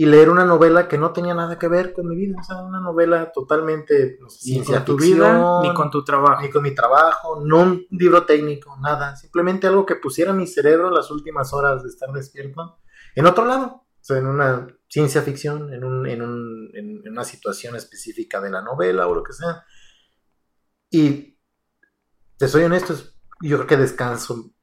Y 0.00 0.06
leer 0.06 0.30
una 0.30 0.46
novela 0.46 0.88
que 0.88 0.96
no 0.96 1.12
tenía 1.12 1.34
nada 1.34 1.58
que 1.58 1.68
ver 1.68 1.92
con 1.92 2.08
mi 2.08 2.16
vida. 2.16 2.40
O 2.40 2.42
sea, 2.42 2.62
una 2.62 2.80
novela 2.80 3.32
totalmente 3.32 4.18
ni 4.46 4.64
con 4.64 4.82
tu 4.82 4.96
vida, 4.96 5.60
ni 5.62 5.74
con 5.74 5.90
tu 5.90 6.02
trabajo. 6.02 6.40
Ni 6.40 6.48
con 6.48 6.62
mi 6.62 6.74
trabajo, 6.74 7.42
no 7.44 7.60
un 7.60 7.86
libro 7.90 8.24
técnico, 8.24 8.74
nada. 8.80 9.14
Simplemente 9.16 9.66
algo 9.66 9.84
que 9.84 9.96
pusiera 9.96 10.32
mi 10.32 10.46
cerebro 10.46 10.90
las 10.90 11.10
últimas 11.10 11.52
horas 11.52 11.82
de 11.82 11.90
estar 11.90 12.10
despierto 12.12 12.78
en 13.14 13.26
otro 13.26 13.44
lado. 13.44 13.66
O 13.66 13.84
sea, 14.00 14.16
en 14.16 14.26
una 14.26 14.68
ciencia 14.88 15.20
ficción, 15.20 15.70
en, 15.74 15.84
un, 15.84 16.06
en, 16.06 16.22
un, 16.22 16.70
en 16.72 17.06
una 17.06 17.24
situación 17.24 17.76
específica 17.76 18.40
de 18.40 18.52
la 18.52 18.62
novela 18.62 19.06
o 19.06 19.14
lo 19.14 19.22
que 19.22 19.34
sea. 19.34 19.66
Y 20.88 21.38
te 22.38 22.48
soy 22.48 22.64
honesto, 22.64 22.94
yo 23.42 23.58
creo 23.58 23.66
que 23.66 23.76
descanso. 23.76 24.54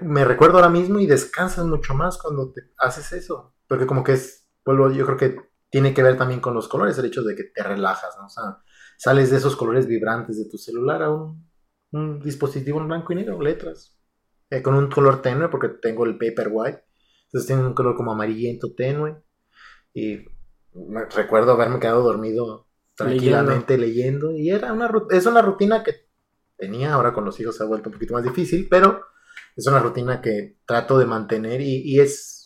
me 0.00 0.24
recuerdo 0.24 0.58
ahora 0.58 0.70
mismo 0.70 1.00
y 1.00 1.08
descansas 1.08 1.66
mucho 1.66 1.92
más 1.94 2.18
cuando 2.18 2.52
te 2.52 2.60
haces 2.78 3.10
eso. 3.10 3.56
Porque 3.66 3.86
como 3.86 4.04
que 4.04 4.12
es, 4.12 4.43
vuelvo, 4.64 4.90
yo 4.90 5.04
creo 5.06 5.16
que 5.16 5.36
tiene 5.70 5.92
que 5.92 6.02
ver 6.02 6.16
también 6.16 6.40
con 6.40 6.54
los 6.54 6.68
colores, 6.68 6.96
el 6.98 7.06
hecho 7.06 7.22
de 7.22 7.34
que 7.34 7.44
te 7.44 7.62
relajas, 7.62 8.16
¿no? 8.18 8.26
O 8.26 8.28
sea, 8.28 8.58
sales 8.96 9.30
de 9.30 9.38
esos 9.38 9.56
colores 9.56 9.86
vibrantes 9.86 10.38
de 10.38 10.48
tu 10.48 10.56
celular 10.56 11.02
a 11.02 11.10
un, 11.10 11.44
dispositivo 12.22 12.80
en 12.80 12.88
blanco 12.88 13.12
y 13.12 13.16
negro, 13.16 13.40
letras. 13.40 13.96
Eh, 14.50 14.62
con 14.62 14.74
un 14.74 14.90
color 14.90 15.22
tenue, 15.22 15.48
porque 15.48 15.68
tengo 15.68 16.04
el 16.04 16.18
paper 16.18 16.48
white. 16.50 16.84
Entonces 17.26 17.46
tiene 17.46 17.64
un 17.64 17.74
color 17.74 17.94
como 17.94 18.12
amarillento 18.12 18.74
tenue. 18.74 19.22
Y 19.92 20.24
recuerdo 21.14 21.52
haberme 21.52 21.78
quedado 21.78 22.02
dormido 22.02 22.66
tranquilamente 22.96 23.78
leyendo. 23.78 24.32
y 24.32 24.50
era 24.50 24.72
una, 24.72 24.90
es 25.10 25.26
una 25.26 25.42
rutina 25.42 25.82
que 25.82 26.08
tenía, 26.56 26.94
ahora 26.94 27.12
con 27.12 27.24
los 27.24 27.38
hijos 27.40 27.56
se 27.56 27.62
ha 27.62 27.66
vuelto 27.66 27.88
un 27.88 27.94
poquito 27.94 28.14
más 28.14 28.24
difícil, 28.24 28.68
pero 28.68 29.02
es 29.56 29.66
una 29.66 29.80
rutina 29.80 30.20
que 30.20 30.58
trato 30.66 30.98
de 30.98 31.06
mantener 31.06 31.60
y, 31.60 32.00
es, 32.00 32.43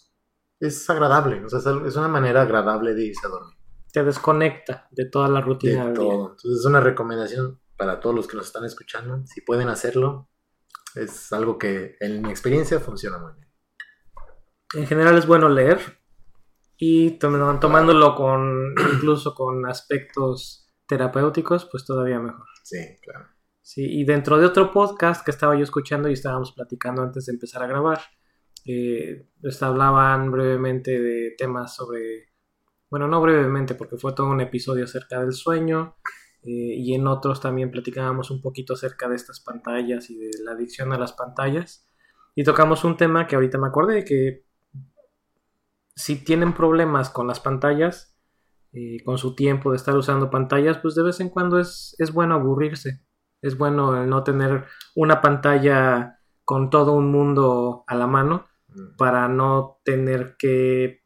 es 0.61 0.89
agradable, 0.91 1.45
o 1.45 1.49
sea, 1.49 1.59
es 1.87 1.97
una 1.97 2.09
manera 2.09 2.43
agradable 2.43 2.95
de 2.95 3.07
irse 3.07 3.27
a 3.27 3.31
dormir. 3.31 3.57
Te 3.93 4.03
desconecta 4.05 4.87
de 4.91 5.07
toda 5.07 5.29
la 5.29 5.41
rutina. 5.41 5.87
De 5.87 5.95
todo. 5.95 6.31
Entonces 6.31 6.61
es 6.61 6.65
una 6.67 6.81
recomendación 6.81 7.61
para 7.77 8.01
todos 8.01 8.15
los 8.15 8.27
que 8.27 8.37
nos 8.37 8.47
están 8.47 8.65
escuchando, 8.65 9.25
si 9.27 9.41
pueden 9.41 9.69
hacerlo, 9.69 10.29
es 10.95 11.33
algo 11.33 11.59
que 11.59 11.97
en 12.01 12.23
mi 12.23 12.31
experiencia 12.31 12.81
funciona 12.81 13.19
muy 13.19 13.33
bien. 13.35 13.49
En 14.75 14.87
general 14.87 15.17
es 15.17 15.27
bueno 15.27 15.49
leer 15.49 15.79
y 16.77 17.13
tomándolo 17.19 18.15
con 18.15 18.75
incluso 18.95 19.35
con 19.35 19.67
aspectos 19.67 20.69
terapéuticos, 20.87 21.67
pues 21.71 21.85
todavía 21.85 22.19
mejor. 22.19 22.47
Sí, 22.65 22.79
claro. 23.03 23.29
Sí, 23.63 23.85
y 23.85 24.05
dentro 24.05 24.39
de 24.39 24.47
otro 24.47 24.73
podcast 24.73 25.25
que 25.25 25.31
estaba 25.31 25.55
yo 25.55 25.63
escuchando 25.63 26.09
y 26.09 26.15
estábamos 26.15 26.53
platicando 26.53 27.03
antes 27.03 27.27
de 27.27 27.33
empezar 27.33 27.63
a 27.63 27.67
grabar, 27.67 28.01
eh, 28.65 29.27
pues 29.41 29.63
hablaban 29.63 30.31
brevemente 30.31 31.01
de 31.01 31.35
temas 31.37 31.75
sobre, 31.75 32.33
bueno, 32.91 33.09
no 33.09 33.21
brevemente 33.21 33.75
porque 33.75 33.97
fue 33.97 34.13
todo 34.13 34.29
un 34.29 34.41
episodio 34.41 34.85
acerca 34.85 35.21
del 35.21 35.33
sueño, 35.33 35.97
eh, 36.43 36.75
y 36.77 36.95
en 36.95 37.07
otros 37.07 37.41
también 37.41 37.71
platicábamos 37.71 38.31
un 38.31 38.41
poquito 38.41 38.75
acerca 38.75 39.09
de 39.09 39.17
estas 39.17 39.41
pantallas 39.41 40.09
y 40.11 40.19
de 40.19 40.31
la 40.45 40.53
adicción 40.53 40.93
a 40.93 40.99
las 40.99 41.13
pantallas. 41.13 41.89
Y 42.35 42.45
tocamos 42.45 42.85
un 42.85 42.97
tema 42.97 43.27
que 43.27 43.35
ahorita 43.35 43.59
me 43.59 43.69
acordé, 43.69 44.05
que 44.05 44.45
si 45.97 46.25
tienen 46.25 46.55
problemas 46.55 47.11
con 47.11 47.27
las 47.27 47.41
pantallas, 47.41 48.17
eh, 48.73 49.03
con 49.05 49.19
su 49.19 49.35
tiempo 49.35 49.71
de 49.71 49.77
estar 49.77 49.97
usando 49.97 50.31
pantallas, 50.31 50.79
pues 50.79 50.95
de 50.95 51.03
vez 51.03 51.21
en 51.21 51.31
cuando 51.31 51.59
es, 51.59 51.97
es 51.99 52.13
bueno 52.13 52.35
aburrirse. 52.37 53.03
Es 53.43 53.59
bueno 53.59 54.07
no 54.07 54.25
tener 54.25 54.67
una 54.95 55.21
pantalla 55.21 56.21
con 56.45 56.71
todo 56.71 56.93
un 56.93 57.11
mundo 57.11 57.85
a 57.87 57.95
la 57.95 58.07
mano. 58.07 58.47
Para 58.97 59.29
no 59.29 59.81
tener 59.85 60.37
que 60.39 61.03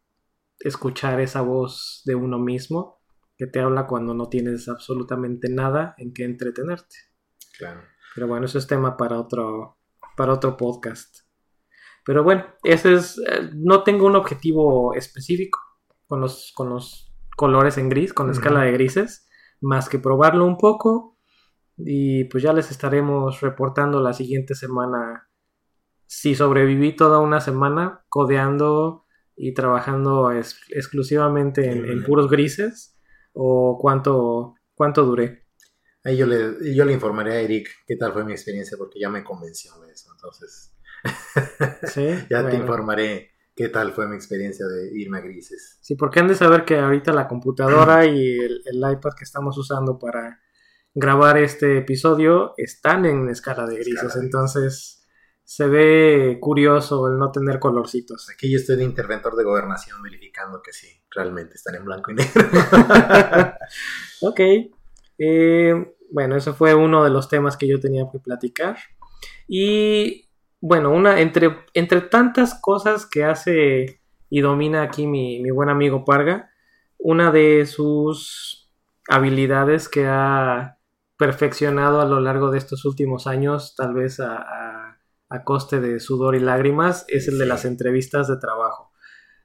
escuchar 0.60 1.20
esa 1.20 1.40
voz 1.40 2.02
de 2.04 2.14
uno 2.14 2.38
mismo 2.38 3.00
que 3.36 3.46
te 3.46 3.60
habla 3.60 3.86
cuando 3.86 4.14
no 4.14 4.28
tienes 4.28 4.68
absolutamente 4.68 5.48
nada 5.48 5.94
en 5.98 6.12
que 6.12 6.24
entretenerte. 6.24 6.96
Claro. 7.58 7.82
Pero 8.14 8.28
bueno, 8.28 8.46
eso 8.46 8.58
es 8.58 8.66
tema 8.66 8.96
para 8.96 9.18
otro, 9.18 9.78
para 10.16 10.32
otro 10.32 10.56
podcast. 10.56 11.22
Pero 12.04 12.22
bueno, 12.22 12.44
ese 12.62 12.94
es. 12.94 13.18
Eh, 13.18 13.50
no 13.54 13.82
tengo 13.82 14.06
un 14.06 14.16
objetivo 14.16 14.94
específico 14.94 15.58
con 16.06 16.20
los, 16.20 16.52
con 16.54 16.68
los 16.68 17.12
colores 17.36 17.78
en 17.78 17.88
gris, 17.88 18.12
con 18.12 18.26
la 18.26 18.32
escala 18.32 18.62
de 18.62 18.72
grises, 18.72 19.28
más 19.60 19.88
que 19.88 19.98
probarlo 19.98 20.44
un 20.44 20.58
poco. 20.58 21.18
Y 21.76 22.24
pues 22.24 22.42
ya 22.42 22.52
les 22.52 22.70
estaremos 22.70 23.40
reportando 23.40 24.00
la 24.00 24.12
siguiente 24.12 24.54
semana 24.54 25.28
si 26.12 26.34
sobreviví 26.34 26.94
toda 26.94 27.20
una 27.20 27.40
semana 27.40 28.04
codeando 28.10 29.06
y 29.34 29.54
trabajando 29.54 30.30
exclusivamente 30.30 31.70
en, 31.70 32.04
puros 32.04 32.28
grises 32.28 32.98
o 33.32 33.78
cuánto, 33.80 34.56
cuánto 34.74 35.06
duré. 35.06 35.46
Ahí 36.04 36.18
yo 36.18 36.26
le, 36.26 36.74
yo 36.74 36.84
le 36.84 36.92
informaré 36.92 37.32
a 37.32 37.40
Eric 37.40 37.70
qué 37.86 37.96
tal 37.96 38.12
fue 38.12 38.26
mi 38.26 38.32
experiencia 38.32 38.76
porque 38.76 39.00
ya 39.00 39.08
me 39.08 39.24
convenció 39.24 39.72
de 39.80 39.92
eso. 39.92 40.10
Entonces, 40.12 40.74
ya 42.28 42.46
te 42.46 42.56
informaré 42.56 43.30
qué 43.56 43.70
tal 43.70 43.92
fue 43.92 44.06
mi 44.06 44.14
experiencia 44.14 44.66
de 44.66 44.90
irme 44.94 45.16
a 45.16 45.22
grises. 45.22 45.78
Sí, 45.80 45.94
porque 45.94 46.20
han 46.20 46.28
de 46.28 46.34
saber 46.34 46.66
que 46.66 46.78
ahorita 46.78 47.14
la 47.14 47.26
computadora 47.26 48.04
y 48.04 48.38
el, 48.38 48.76
iPad 48.76 49.14
que 49.16 49.24
estamos 49.24 49.56
usando 49.56 49.98
para 49.98 50.42
grabar 50.92 51.38
este 51.38 51.78
episodio 51.78 52.52
están 52.58 53.06
en 53.06 53.30
escala 53.30 53.66
de 53.66 53.76
grises, 53.76 54.14
entonces 54.16 55.01
se 55.54 55.68
ve 55.68 56.38
curioso 56.40 57.08
el 57.08 57.18
no 57.18 57.30
tener 57.30 57.58
colorcitos. 57.58 58.30
Aquí 58.30 58.50
yo 58.50 58.56
estoy 58.56 58.76
de 58.76 58.84
interventor 58.84 59.36
de 59.36 59.44
gobernación 59.44 60.00
verificando 60.00 60.62
que 60.62 60.72
sí, 60.72 60.88
realmente 61.10 61.56
están 61.56 61.74
en 61.74 61.84
blanco 61.84 62.10
y 62.10 62.14
negro. 62.14 62.42
ok. 64.22 64.40
Eh, 65.18 65.94
bueno, 66.10 66.36
eso 66.36 66.54
fue 66.54 66.74
uno 66.74 67.04
de 67.04 67.10
los 67.10 67.28
temas 67.28 67.58
que 67.58 67.68
yo 67.68 67.78
tenía 67.78 68.06
que 68.10 68.18
platicar. 68.18 68.78
Y 69.46 70.26
bueno, 70.58 70.90
una, 70.90 71.20
entre, 71.20 71.66
entre 71.74 72.00
tantas 72.00 72.58
cosas 72.58 73.04
que 73.04 73.22
hace 73.22 74.00
y 74.30 74.40
domina 74.40 74.80
aquí 74.80 75.06
mi, 75.06 75.50
buen 75.50 75.68
amigo 75.68 76.06
Parga, 76.06 76.50
una 76.96 77.30
de 77.30 77.66
sus 77.66 78.72
habilidades 79.06 79.90
que 79.90 80.06
ha 80.06 80.78
perfeccionado 81.18 82.00
a 82.00 82.06
lo 82.06 82.20
largo 82.20 82.50
de 82.50 82.56
estos 82.56 82.86
últimos 82.86 83.26
años, 83.26 83.74
tal 83.76 83.92
vez 83.92 84.18
a, 84.18 84.36
a, 84.38 84.81
coste 85.44 85.80
de 85.80 85.98
sudor 86.00 86.34
y 86.34 86.40
lágrimas, 86.40 87.04
es 87.08 87.28
el 87.28 87.38
de 87.38 87.46
las 87.46 87.64
entrevistas 87.64 88.28
de 88.28 88.36
trabajo. 88.36 88.92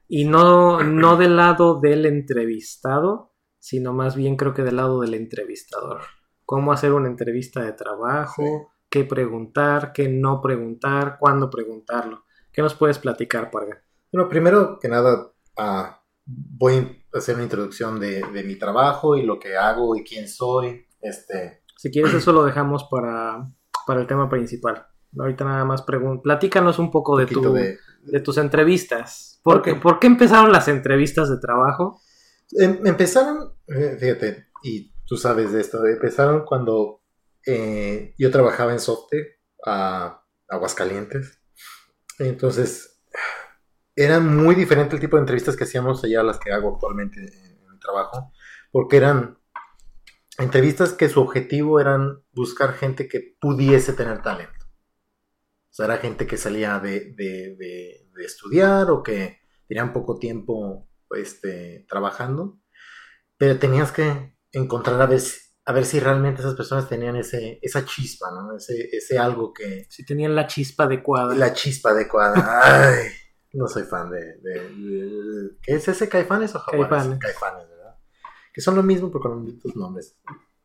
Y 0.06 0.24
no, 0.24 0.82
no 0.82 1.16
del 1.16 1.36
lado 1.36 1.80
del 1.80 2.06
entrevistado, 2.06 3.34
sino 3.58 3.92
más 3.92 4.16
bien 4.16 4.36
creo 4.36 4.54
que 4.54 4.62
del 4.62 4.76
lado 4.76 5.00
del 5.00 5.14
entrevistador. 5.14 6.00
Cómo 6.44 6.72
hacer 6.72 6.92
una 6.92 7.08
entrevista 7.08 7.62
de 7.62 7.72
trabajo, 7.72 8.72
qué 8.88 9.04
preguntar, 9.04 9.92
qué 9.92 10.08
no 10.08 10.40
preguntar, 10.40 11.16
cuándo 11.18 11.50
preguntarlo. 11.50 12.24
¿Qué 12.52 12.62
nos 12.62 12.74
puedes 12.74 12.98
platicar, 12.98 13.50
Parga? 13.50 13.82
Bueno, 14.12 14.28
primero 14.28 14.78
que 14.78 14.88
nada, 14.88 15.32
ah, 15.56 16.02
voy 16.24 17.04
a 17.12 17.18
hacer 17.18 17.34
una 17.34 17.44
introducción 17.44 18.00
de, 18.00 18.24
mi 18.44 18.56
trabajo 18.56 19.16
y 19.16 19.22
lo 19.22 19.38
que 19.38 19.56
hago 19.56 19.96
y 19.96 20.04
quién 20.04 20.28
soy. 20.28 20.86
Este... 21.00 21.62
Si 21.76 21.90
quieres, 21.90 22.14
eso 22.14 22.32
lo 22.32 22.44
dejamos 22.44 22.84
para, 22.90 23.48
para 23.86 24.00
el 24.00 24.06
tema 24.06 24.28
principal. 24.28 24.86
Ahorita 25.18 25.44
nada 25.44 25.64
más 25.64 25.82
pregunto. 25.82 26.22
Platícanos 26.22 26.78
un 26.78 26.90
poco 26.90 27.16
de, 27.16 27.26
tu, 27.26 27.52
de... 27.52 28.20
tus 28.20 28.38
entrevistas. 28.38 29.40
¿Por, 29.42 29.62
qué, 29.62 29.74
¿Por 29.74 29.98
qué 29.98 30.06
empezaron 30.06 30.52
las 30.52 30.68
entrevistas 30.68 31.30
de 31.30 31.38
trabajo? 31.38 32.00
Em, 32.52 32.86
empezaron, 32.86 33.54
eh, 33.66 33.96
fíjate, 33.98 34.48
y 34.62 34.92
tú 35.06 35.16
sabes 35.16 35.52
de 35.52 35.60
esto, 35.60 35.84
empezaron 35.86 36.44
cuando 36.44 37.02
eh, 37.46 38.14
yo 38.18 38.30
trabajaba 38.30 38.72
en 38.72 38.80
Softe, 38.80 39.38
a 39.64 40.24
Aguascalientes. 40.48 41.40
Entonces, 42.18 43.02
era 43.96 44.20
muy 44.20 44.54
diferente 44.54 44.94
el 44.94 45.00
tipo 45.00 45.16
de 45.16 45.22
entrevistas 45.22 45.56
que 45.56 45.64
hacíamos 45.64 46.04
allá 46.04 46.20
a 46.20 46.24
las 46.24 46.38
que 46.38 46.52
hago 46.52 46.74
actualmente 46.74 47.20
en 47.20 47.72
mi 47.72 47.78
trabajo, 47.78 48.32
porque 48.70 48.96
eran 48.96 49.38
entrevistas 50.38 50.92
que 50.92 51.08
su 51.08 51.20
objetivo 51.20 51.80
eran 51.80 52.22
buscar 52.32 52.74
gente 52.74 53.08
que 53.08 53.36
pudiese 53.40 53.92
tener 53.92 54.22
talento. 54.22 54.57
Sea, 55.78 55.86
era 55.86 55.98
gente 55.98 56.26
que 56.26 56.36
salía 56.36 56.80
de, 56.80 57.14
de, 57.14 58.24
estudiar 58.24 58.90
o 58.90 59.00
que 59.00 59.38
tenían 59.68 59.92
poco 59.92 60.18
tiempo 60.18 60.88
este, 61.10 61.86
trabajando, 61.88 62.58
pero 63.36 63.60
tenías 63.60 63.92
que 63.92 64.34
encontrar 64.50 65.00
a 65.00 65.06
ver 65.06 65.22
a 65.66 65.72
ver 65.72 65.84
si 65.84 66.00
realmente 66.00 66.40
esas 66.40 66.56
personas 66.56 66.88
tenían 66.88 67.14
ese, 67.14 67.60
esa 67.62 67.84
chispa, 67.84 68.26
¿no? 68.32 68.56
Ese, 68.56 68.88
ese 68.90 69.18
algo 69.18 69.52
que... 69.52 69.86
Si 69.88 70.04
tenían 70.04 70.34
la 70.34 70.48
chispa 70.48 70.84
adecuada. 70.84 71.34
La 71.36 71.52
chispa 71.52 71.90
adecuada. 71.90 72.96
Ay, 72.96 73.10
no 73.52 73.68
soy 73.68 73.84
fan 73.84 74.10
de, 74.10 74.40
¿Qué 75.62 75.74
es 75.74 75.86
ese? 75.86 76.08
¿Caifanes 76.08 76.56
o 76.56 76.58
jaguares? 76.58 76.90
Caifanes. 76.90 77.18
Caifanes, 77.20 77.68
¿verdad? 77.68 77.98
Que 78.52 78.60
son 78.62 78.74
lo 78.74 78.82
mismo 78.82 79.12
pero 79.12 79.22
con 79.22 79.44
distintos 79.44 79.76
nombres. 79.76 80.18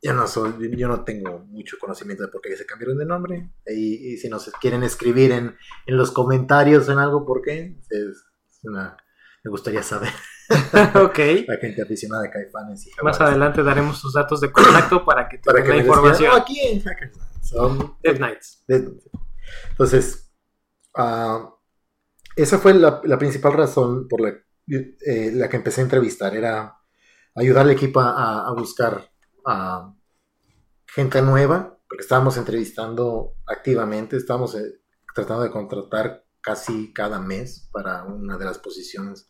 Yo 0.04 0.14
no, 0.14 0.28
soy, 0.28 0.54
yo 0.78 0.90
no 0.90 1.06
tengo 1.06 1.40
mucho 1.48 1.78
conocimiento 1.80 2.24
de 2.24 2.30
por 2.30 2.42
qué 2.42 2.58
se 2.58 2.66
cambiaron 2.66 2.98
de 2.98 3.06
nombre. 3.06 3.50
Y, 3.66 4.18
si 4.18 4.28
nos 4.28 4.52
quieren 4.60 4.84
escribir 4.84 5.32
en, 5.32 5.56
en, 5.86 5.98
los 5.98 6.12
comentarios 6.12 6.90
en 6.90 7.00
algo 7.00 7.26
por 7.26 7.42
qué, 7.42 7.80
es 7.90 8.26
una, 8.64 8.98
me 9.46 9.50
gustaría 9.50 9.82
saber. 9.82 10.12
ok. 10.96 11.20
La 11.48 11.58
gente 11.58 11.82
aficionada 11.82 12.24
de 12.24 12.32
Caifanes 12.32 12.86
y 12.86 12.92
Más 13.02 13.22
adelante 13.22 13.64
daremos 13.64 14.02
tus 14.02 14.12
datos 14.12 14.42
de 14.42 14.52
contacto 14.52 15.06
para 15.06 15.30
que 15.30 15.38
te 15.38 15.44
para 15.44 15.66
la 15.66 15.78
información. 15.78 16.32
Oh, 16.34 16.38
aquí 16.38 16.60
en 16.60 16.84
Son 17.42 17.96
Dead 18.04 18.20
Nights. 18.20 18.66
Entonces, 19.70 20.34
uh, 20.98 21.48
esa 22.36 22.60
fue 22.60 22.74
la, 22.74 23.18
principal 23.18 23.54
razón 23.54 24.10
por 24.10 24.20
la, 24.20 24.34
eh, 24.68 25.32
la, 25.34 25.48
que 25.48 25.56
empecé 25.56 25.80
a 25.80 25.86
entrevistar. 25.86 26.36
Era 26.36 26.78
ayudar 27.36 27.64
al 27.64 27.72
equipo 27.72 28.02
a, 28.02 28.46
a 28.46 28.52
buscar 28.54 29.13
a 29.46 29.94
gente 30.88 31.22
nueva, 31.22 31.80
porque 31.88 32.04
estábamos 32.04 32.38
entrevistando 32.38 33.36
activamente, 33.46 34.18
estábamos 34.18 34.56
eh, 34.56 34.82
tratando 35.14 35.44
de 35.44 35.52
contratar 35.52 36.26
casi 36.42 36.94
cada 36.94 37.20
mes 37.20 37.70
para 37.72 38.04
una 38.04 38.38
de 38.38 38.46
las 38.46 38.60
posiciones 38.60 39.30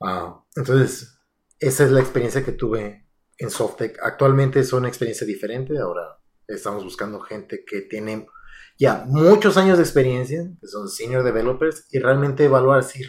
Ah, 0.00 0.42
entonces, 0.56 1.18
esa 1.58 1.84
es 1.84 1.90
la 1.90 2.00
experiencia 2.00 2.44
que 2.44 2.52
tuve 2.52 3.06
en 3.38 3.50
Softec. 3.50 3.98
Actualmente 4.02 4.60
es 4.60 4.72
una 4.72 4.88
experiencia 4.88 5.26
diferente. 5.26 5.78
Ahora 5.78 6.18
estamos 6.48 6.84
buscando 6.84 7.20
gente 7.20 7.64
que 7.66 7.82
tiene 7.82 8.26
ya 8.78 9.04
muchos 9.06 9.56
años 9.58 9.76
de 9.76 9.84
experiencia, 9.84 10.50
que 10.60 10.66
son 10.66 10.88
senior 10.88 11.22
developers, 11.22 11.86
y 11.90 11.98
realmente 11.98 12.44
evaluar 12.44 12.82
si 12.82 13.04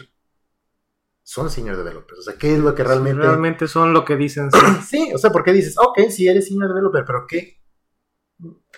son 1.32 1.48
senior 1.48 1.78
developers. 1.78 2.18
O 2.18 2.22
sea, 2.22 2.34
¿qué 2.34 2.52
es 2.52 2.58
lo 2.58 2.74
que 2.74 2.84
realmente... 2.84 3.22
realmente 3.22 3.66
son 3.66 3.94
lo 3.94 4.04
que 4.04 4.16
dicen. 4.16 4.50
Sí. 4.86 5.10
o 5.14 5.18
sea, 5.18 5.30
porque 5.30 5.54
dices, 5.54 5.76
ok, 5.78 6.10
si 6.10 6.28
eres 6.28 6.48
senior 6.48 6.68
developer, 6.68 7.04
pero 7.06 7.26
¿qué? 7.26 7.58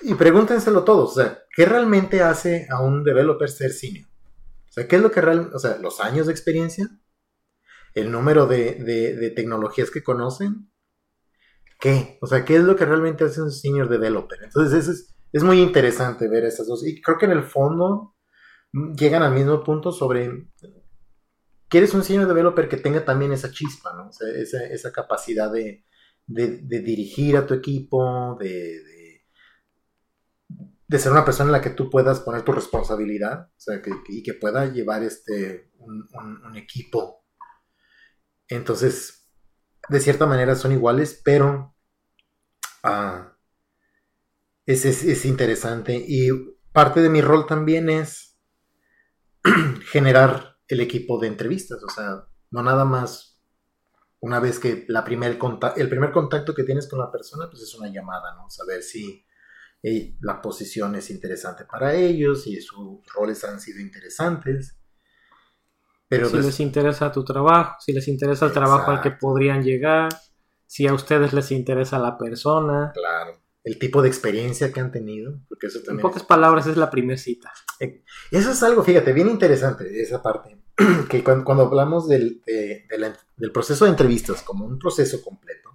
Y 0.03 0.15
pregúntenselo 0.15 0.85
todos, 0.85 1.13
o 1.13 1.15
sea, 1.15 1.43
¿qué 1.57 1.67
realmente 1.67 2.23
hace 2.23 2.69
a 2.71 2.81
un 2.81 3.03
developer 3.03 3.51
ser 3.51 3.73
senior? 3.73 4.07
O 4.69 4.73
sea, 4.73 4.87
¿qué 4.87 4.97
es 4.97 5.03
lo 5.03 5.11
que 5.11 5.21
realmente, 5.21 5.57
o 5.57 5.59
sea, 5.59 5.79
los 5.79 5.99
años 5.99 6.27
de 6.27 6.33
experiencia, 6.33 6.89
el 7.93 8.13
número 8.13 8.47
de, 8.47 9.33
tecnologías 9.35 9.91
que 9.91 10.05
conocen, 10.05 10.71
¿qué? 11.81 12.19
O 12.21 12.29
sea, 12.29 12.45
¿qué 12.45 12.55
es 12.55 12.63
lo 12.63 12.77
que 12.77 12.85
realmente 12.85 13.25
hace 13.25 13.43
un 13.43 13.51
senior 13.51 13.89
developer? 13.89 14.39
Entonces, 14.45 14.87
es, 14.87 15.17
es 15.33 15.43
muy 15.43 15.61
interesante 15.61 16.29
ver 16.29 16.45
estas 16.45 16.69
dos. 16.69 16.87
Y 16.87 17.03
creo 17.03 17.19
que 17.19 17.27
en 17.27 17.33
el 17.33 17.43
fondo 17.43 18.15
llegan 18.97 19.25
al 19.25 19.35
mismo 19.35 19.65
punto 19.65 19.91
sobre 19.91 20.47
quieres 21.75 21.93
un 21.93 22.04
senior 22.04 22.28
developer 22.28 22.69
que 22.69 22.76
tenga 22.76 23.04
también 23.04 23.33
esa 23.33 23.50
chispa, 23.50 24.09
esa, 24.71 24.93
capacidad 24.93 25.50
de, 25.50 25.85
dirigir 26.25 27.37
a 27.37 27.49
tu 27.49 27.54
equipo, 27.54 28.38
de, 28.38 29.25
ser 30.97 31.11
una 31.11 31.25
persona 31.25 31.49
en 31.49 31.52
la 31.52 31.61
que 31.61 31.71
tú 31.71 31.90
puedas 31.90 32.21
poner 32.21 32.43
tu 32.43 32.52
responsabilidad 32.52 33.50
y 34.07 34.23
que 34.23 34.35
pueda 34.35 34.66
llevar 34.66 35.02
este, 35.02 35.73
un, 35.78 36.57
equipo. 36.57 37.25
Entonces, 38.47 39.28
de 39.88 39.99
cierta 39.99 40.26
manera 40.26 40.54
son 40.54 40.71
iguales, 40.71 41.21
pero 41.25 41.75
ah, 42.85 43.37
es 44.64 45.25
interesante. 45.25 45.97
Y 46.07 46.28
parte 46.71 47.02
de 47.02 47.11
mi 47.11 47.21
rol 47.21 47.47
también 47.47 47.90
es 47.90 48.38
generar 49.90 50.54
el 50.75 50.81
equipo 50.81 51.19
de 51.19 51.28
entrevistas, 51.28 51.83
o 51.83 51.88
sea, 51.88 52.26
no 52.50 52.62
nada 52.62 52.85
más 52.85 53.40
una 54.21 54.40
vez 54.40 54.59
que 54.59 54.85
la 54.88 55.04
primer 55.04 55.38
el 55.76 55.88
primer 55.88 56.11
contacto 56.11 56.54
que 56.54 56.64
tienes 56.64 56.88
con 56.88 56.99
la 56.99 57.11
persona, 57.11 57.49
pues 57.50 57.62
es 57.62 57.75
una 57.75 57.88
llamada, 57.88 58.35
¿no? 58.35 58.49
Saber 58.49 58.83
si 58.83 59.25
la 60.21 60.40
posición 60.40 60.95
es 60.95 61.11
interesante 61.11 61.66
para 61.66 61.95
ellos, 61.95 62.45
si 62.45 62.59
sus 62.62 63.00
roles 63.14 63.45
han 63.45 63.61
sido 63.61 63.81
interesantes. 63.81 64.78
Pero 66.09 66.28
si 66.28 66.38
les 66.38 66.59
interesa 66.61 67.12
tu 67.12 67.23
trabajo, 67.25 67.76
si 67.81 67.93
les 67.93 68.09
interesa 68.09 68.47
el 68.47 68.52
trabajo 68.52 68.90
al 68.90 69.02
que 69.02 69.11
podrían 69.11 69.62
llegar, 69.62 70.09
si 70.66 70.87
a 70.87 70.95
ustedes 70.95 71.35
les 71.35 71.50
interesa 71.50 71.99
la 71.99 72.16
persona. 72.16 72.93
Claro 72.95 73.45
el 73.64 73.78
tipo 73.78 74.02
de 74.02 74.09
experiencia 74.09 74.71
que 74.73 74.81
han 74.81 74.93
tenido. 74.93 75.40
Porque 75.49 75.66
eso 75.66 75.78
también 75.78 75.99
en 75.99 76.02
pocas 76.02 76.23
palabras 76.23 76.66
es 76.66 76.76
la 76.76 76.90
primera 76.90 77.19
cita. 77.19 77.50
Eh, 77.81 78.04
eso 78.31 78.50
es 78.50 78.62
algo, 78.62 78.85
fíjate, 78.85 79.12
bien 79.12 79.28
interesante 79.28 80.00
esa 80.00 80.23
parte. 80.23 80.62
Que 81.09 81.23
cuando, 81.23 81.62
hablamos 81.62 82.09
del, 82.09 82.43
del 82.47 83.52
proceso 83.52 83.85
de 83.85 83.93
entrevistas 83.93 84.43
como 84.43 84.64
un 84.66 84.78
proceso 84.78 85.23
completo, 85.23 85.71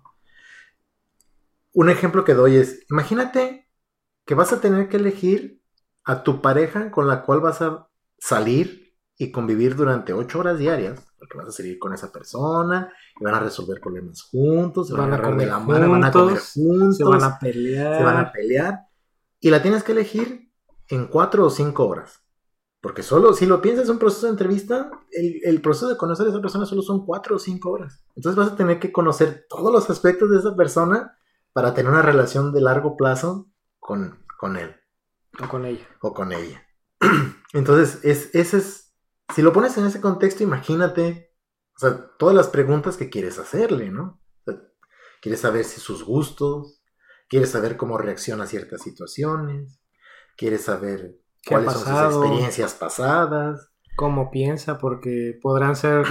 un 1.74 1.90
ejemplo 1.90 2.26
que 2.26 2.34
doy 2.34 2.58
es, 2.58 2.86
imagínate 2.90 3.70
que 4.26 4.36
vas 4.36 4.52
a 4.52 4.62
tener 4.62 4.90
que 4.90 4.98
elegir 4.98 5.62
a 6.04 6.24
tu 6.24 6.42
pareja 6.42 6.92
con 6.92 7.08
la 7.08 7.24
cual 7.24 7.40
vas 7.40 7.62
a 7.62 7.88
salir 8.18 8.96
y 9.18 9.32
convivir 9.32 9.76
durante 9.76 10.14
ocho 10.14 10.40
horas 10.40 10.58
diarias, 10.58 11.06
porque 11.18 11.38
vas 11.38 11.48
a 11.48 11.52
salir 11.52 11.78
con 11.78 11.94
esa 11.94 12.12
persona 12.12 12.92
y 13.20 13.24
van 13.24 13.36
a 13.36 13.40
resolver 13.40 13.80
problemas 13.82 14.24
juntos, 14.24 14.88
se 14.88 14.94
van, 14.94 15.12
a 15.12 15.16
agarrar 15.16 15.38
de 15.38 15.46
la 15.46 15.60
mano, 15.60 15.92
van 15.92 16.06
a 16.06 16.12
comer 16.12 16.40
juntos, 16.40 16.98
se 16.98 17.04
van 17.04 17.24
a 17.24 17.38
pelear. 17.38 17.98
Se 17.98 18.04
van 18.04 18.18
a 18.18 18.32
pelear. 18.32 18.80
Y 19.40 19.50
la 19.50 19.62
tienes 19.62 19.84
que 19.84 19.92
elegir 19.92 20.52
en 20.88 21.08
cuatro 21.08 21.46
o 21.46 21.50
cinco 21.50 21.88
horas. 21.88 22.24
Porque 22.82 23.04
solo, 23.04 23.34
si 23.34 23.46
lo 23.46 23.62
piensas, 23.62 23.90
un 23.90 24.00
proceso 24.00 24.28
de 24.28 24.32
entrevista, 24.32 24.90
el, 25.12 25.42
el, 25.44 25.62
proceso 25.62 25.90
de 25.90 25.98
conocer 25.98 26.28
a 26.28 26.30
esa 26.30 26.42
persona 26.42 26.66
solo 26.66 26.82
son 26.82 27.06
cuatro 27.06 27.36
o 27.36 27.40
cinco 27.40 27.72
horas. 27.72 28.04
Entonces 28.16 28.38
vas 28.38 28.54
a 28.54 28.56
tener 28.56 28.80
que 28.80 28.92
conocer 28.92 29.46
todos 29.50 29.72
los 29.72 29.90
aspectos 29.90 30.30
de 30.30 30.38
esa 30.38 30.56
persona 30.56 31.18
para 31.52 31.74
tener 31.74 31.92
una 31.92 32.02
relación 32.02 32.54
de 32.54 32.62
largo 32.62 32.96
plazo 32.96 33.50
con, 33.80 34.24
con 34.38 34.56
él. 34.56 34.76
O 35.44 35.50
con 35.50 35.66
ella. 35.66 35.88
O 36.02 36.14
con 36.14 36.32
ella. 36.32 36.66
Entonces, 37.54 38.00
es, 38.04 38.34
ese 38.34 38.58
es 38.58 38.90
si 39.34 39.42
lo 39.42 39.54
pones 39.54 39.78
en 39.78 39.86
ese 39.86 40.02
contexto, 40.02 40.44
imagínate, 40.44 41.32
o 41.76 41.80
sea, 41.80 42.10
todas 42.18 42.36
las 42.36 42.48
preguntas 42.48 42.98
que 42.98 43.10
quieres 43.10 43.38
hacerle, 43.40 43.92
¿no? 43.92 44.22
quieres 45.22 45.42
saber 45.42 45.66
si 45.66 45.82
sus 45.82 46.04
gustos, 46.04 46.82
quieres 47.28 47.50
saber 47.50 47.76
cómo 47.76 47.98
reacciona 47.98 48.46
a 48.46 48.48
ciertas 48.48 48.82
situaciones, 48.82 49.82
quieres 50.38 50.64
saber 50.64 51.20
cuáles 51.50 51.74
son 51.74 52.12
sus 52.12 52.24
experiencias 52.24 52.74
pasadas. 52.76 53.72
Cómo 53.96 54.32
piensa, 54.32 54.78
porque 54.78 55.38
podrán 55.42 55.76
ser 55.76 56.06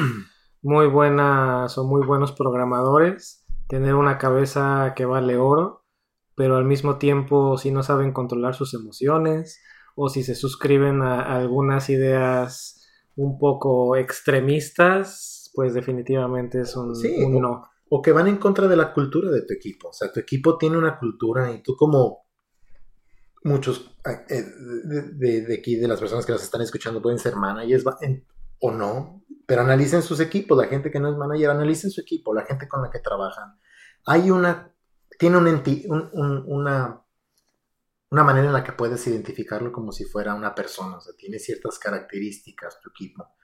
muy 0.62 0.86
buenas 0.86 1.78
o 1.78 1.84
muy 1.84 2.06
buenos 2.06 2.32
programadores, 2.32 3.46
tener 3.68 3.94
una 3.94 4.18
cabeza 4.18 4.92
que 4.96 5.04
vale 5.04 5.36
oro, 5.36 5.84
pero 6.34 6.56
al 6.56 6.64
mismo 6.64 6.98
tiempo 6.98 7.56
si 7.56 7.70
no 7.70 7.82
saben 7.82 8.12
controlar 8.12 8.54
sus 8.54 8.74
emociones 8.74 9.60
o 9.94 10.08
si 10.08 10.22
se 10.22 10.34
suscriben 10.34 11.02
a 11.02 11.36
algunas 11.36 11.88
ideas 11.90 12.86
un 13.16 13.38
poco 13.38 13.96
extremistas, 13.96 15.50
pues 15.54 15.74
definitivamente 15.74 16.60
es 16.60 16.76
un, 16.76 16.92
no. 17.40 17.64
O 17.90 18.00
que 18.02 18.12
van 18.12 18.28
en 18.28 18.36
contra 18.36 18.68
de 18.68 18.76
la 18.76 18.92
cultura 18.92 19.30
de 19.30 19.42
tu 19.42 19.54
equipo. 19.54 19.88
O 19.88 19.92
sea, 19.92 20.12
tu 20.12 20.20
equipo 20.20 20.56
tiene 20.56 20.78
una 20.78 20.98
cultura 20.98 21.50
y 21.50 21.62
tú 21.62 21.74
como 21.74 22.27
muchos 23.44 23.96
eh, 24.28 24.44
de, 25.14 25.54
aquí, 25.58 25.76
de 25.76 25.88
las 25.88 26.00
personas 26.00 26.26
que 26.26 26.32
nos 26.32 26.42
están 26.42 26.62
escuchando, 26.62 27.02
pueden 27.02 27.18
ser 27.18 27.36
managers 27.36 27.84
o 28.60 28.70
no, 28.72 29.24
pero 29.46 29.62
analicen 29.62 30.02
sus 30.02 30.20
equipos. 30.20 30.58
La 30.58 30.68
gente 30.68 30.90
que 30.90 31.00
no 31.00 31.10
es 31.10 31.16
manager, 31.16 31.50
analicen 31.50 31.90
su 31.90 32.00
equipo, 32.00 32.34
la 32.34 32.44
gente 32.44 32.68
con 32.68 32.82
la 32.82 32.90
que 32.90 32.98
trabajan. 32.98 33.58
Hay 34.06 34.30
una, 34.30 34.72
tiene 35.18 35.38
un, 35.38 36.44
una 36.46 37.04
una 38.10 38.24
manera 38.24 38.46
en 38.46 38.52
la 38.52 38.64
que 38.64 38.72
puedes 38.72 39.06
identificarlo 39.06 39.70
como 39.72 39.92
si 39.92 40.04
fuera 40.04 40.34
una 40.34 40.54
persona, 40.54 40.96
o 40.96 41.00
sea, 41.00 41.14
tiene 41.16 41.38
ciertas 41.38 41.78
características 41.78 42.80
tu 42.80 42.90
equipo. 42.90 43.34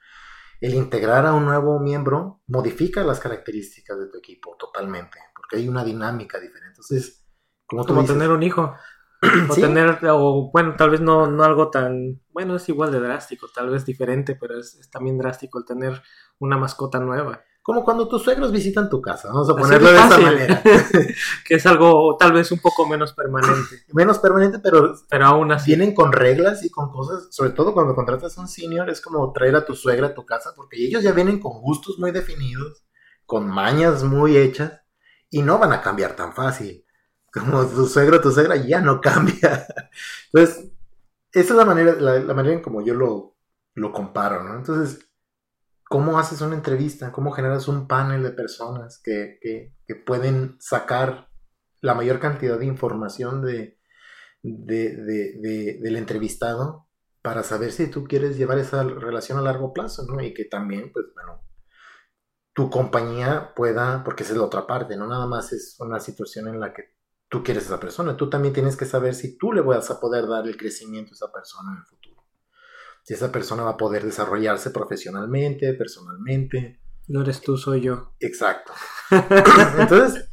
El 0.59 0.73
integrar 0.73 1.25
a 1.25 1.33
un 1.33 1.45
nuevo 1.45 1.79
miembro 1.79 2.41
modifica 2.47 3.03
las 3.03 3.19
características 3.19 3.99
de 3.99 4.07
tu 4.07 4.17
equipo 4.17 4.55
totalmente, 4.57 5.19
porque 5.35 5.57
hay 5.57 5.67
una 5.67 5.83
dinámica 5.83 6.39
diferente. 6.39 6.79
Entonces, 6.79 7.25
como, 7.67 7.85
como 7.85 8.05
tener 8.05 8.31
un 8.31 8.41
hijo. 8.41 8.73
O 9.49 9.55
tener, 9.55 9.99
o 10.09 10.51
bueno, 10.51 10.75
tal 10.77 10.89
vez 10.89 11.01
no, 11.01 11.27
no 11.27 11.43
algo 11.43 11.69
tan, 11.69 12.21
bueno, 12.31 12.55
es 12.55 12.67
igual 12.69 12.91
de 12.91 12.99
drástico, 12.99 13.47
tal 13.53 13.69
vez 13.69 13.85
diferente, 13.85 14.35
pero 14.35 14.59
es 14.59 14.89
también 14.91 15.17
drástico 15.17 15.59
el 15.59 15.65
tener 15.65 16.01
una 16.39 16.57
mascota 16.57 16.99
nueva. 16.99 17.41
Como 17.65 17.83
cuando 17.83 18.07
tus 18.07 18.21
suegros 18.21 18.51
visitan 18.51 18.91
tu 18.91 19.01
casa, 19.01 19.29
vamos 19.29 19.49
a 19.49 19.55
ponerlo 19.55 19.91
de 19.91 19.97
esa 19.97 20.19
manera. 20.19 20.61
que 21.45 21.55
es 21.55 21.65
algo 21.65 22.15
tal 22.15 22.31
vez 22.31 22.51
un 22.51 22.59
poco 22.59 22.87
menos 22.87 23.13
permanente. 23.13 23.85
menos 23.91 24.19
permanente, 24.19 24.59
pero, 24.59 24.93
pero 25.09 25.25
aún 25.25 25.51
así. 25.51 25.71
Vienen 25.71 25.95
con 25.95 26.11
reglas 26.11 26.63
y 26.63 26.69
con 26.69 26.91
cosas, 26.91 27.27
sobre 27.31 27.49
todo 27.49 27.73
cuando 27.73 27.95
contratas 27.95 28.37
a 28.37 28.41
un 28.41 28.47
senior, 28.47 28.87
es 28.91 29.01
como 29.01 29.33
traer 29.33 29.55
a 29.55 29.65
tu 29.65 29.73
suegra 29.73 30.09
a 30.09 30.13
tu 30.13 30.27
casa, 30.27 30.51
porque 30.55 30.77
ellos 30.77 31.01
ya 31.01 31.11
vienen 31.11 31.39
con 31.39 31.59
gustos 31.59 31.97
muy 31.97 32.11
definidos, 32.11 32.85
con 33.25 33.47
mañas 33.47 34.03
muy 34.03 34.37
hechas, 34.37 34.83
y 35.31 35.41
no 35.41 35.57
van 35.57 35.73
a 35.73 35.81
cambiar 35.81 36.15
tan 36.15 36.33
fácil. 36.33 36.84
Como 37.39 37.65
tu 37.65 37.85
suegro 37.85 38.21
tu 38.21 38.31
suegra 38.31 38.55
ya 38.55 38.79
no 38.79 39.01
cambia. 39.01 39.67
Entonces, 40.31 40.71
esa 41.31 41.53
es 41.53 41.57
la 41.57 41.65
manera, 41.65 41.93
la, 41.93 42.33
manera 42.33 42.55
en 42.55 42.61
como 42.61 42.81
yo 42.81 42.93
lo, 42.93 43.35
lo 43.73 43.91
comparo, 43.91 44.43
¿no? 44.43 44.55
Entonces, 44.55 45.05
cómo 45.83 46.17
haces 46.17 46.41
una 46.41 46.55
entrevista, 46.55 47.11
cómo 47.11 47.31
generas 47.31 47.67
un 47.67 47.87
panel 47.87 48.23
de 48.23 48.31
personas 48.31 49.01
que, 49.03 49.71
pueden 50.05 50.57
sacar 50.59 51.29
la 51.81 51.93
mayor 51.93 52.19
cantidad 52.19 52.57
de 52.57 52.65
información 52.65 53.41
de, 53.41 53.77
del 54.41 55.95
entrevistado 55.95 56.87
para 57.21 57.43
saber 57.43 57.71
si 57.71 57.87
tú 57.89 58.05
quieres 58.05 58.37
llevar 58.37 58.59
esa 58.59 58.83
relación 58.83 59.37
a 59.37 59.41
largo 59.41 59.73
plazo, 59.73 60.05
¿no? 60.07 60.21
Y 60.21 60.33
que 60.33 60.45
también, 60.45 60.91
pues, 60.93 61.05
bueno, 61.13 61.41
tu 62.53 62.69
compañía 62.69 63.53
pueda, 63.55 64.03
porque 64.03 64.23
esa 64.23 64.33
es 64.33 64.39
la 64.39 64.45
otra 64.45 64.65
parte, 64.65 64.95
no 64.95 65.07
nada 65.07 65.27
más 65.27 65.51
es 65.51 65.75
una 65.79 65.99
situación 65.99 66.47
en 66.47 66.59
la 66.59 66.73
que 66.73 66.94
tú 67.29 67.43
quieres 67.43 67.63
a 67.63 67.67
esa 67.67 67.79
persona, 67.79 68.17
tú 68.17 68.29
también 68.29 68.53
tienes 68.53 68.75
que 68.77 68.85
saber 68.85 69.15
si 69.15 69.37
tú 69.37 69.51
le 69.51 69.61
vas 69.61 69.89
a 69.91 69.99
poder 69.99 70.27
dar 70.27 70.47
el 70.47 70.57
crecimiento 70.57 71.11
a 71.11 71.15
esa 71.15 71.31
persona 71.31 71.71
en 71.73 71.79
el 71.79 71.85
futuro 71.85 72.15
si 73.05 73.13
esa 73.13 73.31
persona 73.31 73.61
va 73.61 73.71
a 73.71 73.77
poder 73.77 74.03
desarrollarse 74.03 74.71
profesionalmente, 74.71 75.75
personalmente. 75.75 76.79
No 77.07 77.21
eres 77.21 77.39
tú, 77.39 77.55
soy 77.55 77.81
yo. 77.81 78.13
Exacto. 78.19 78.73
Entonces, 79.79 80.27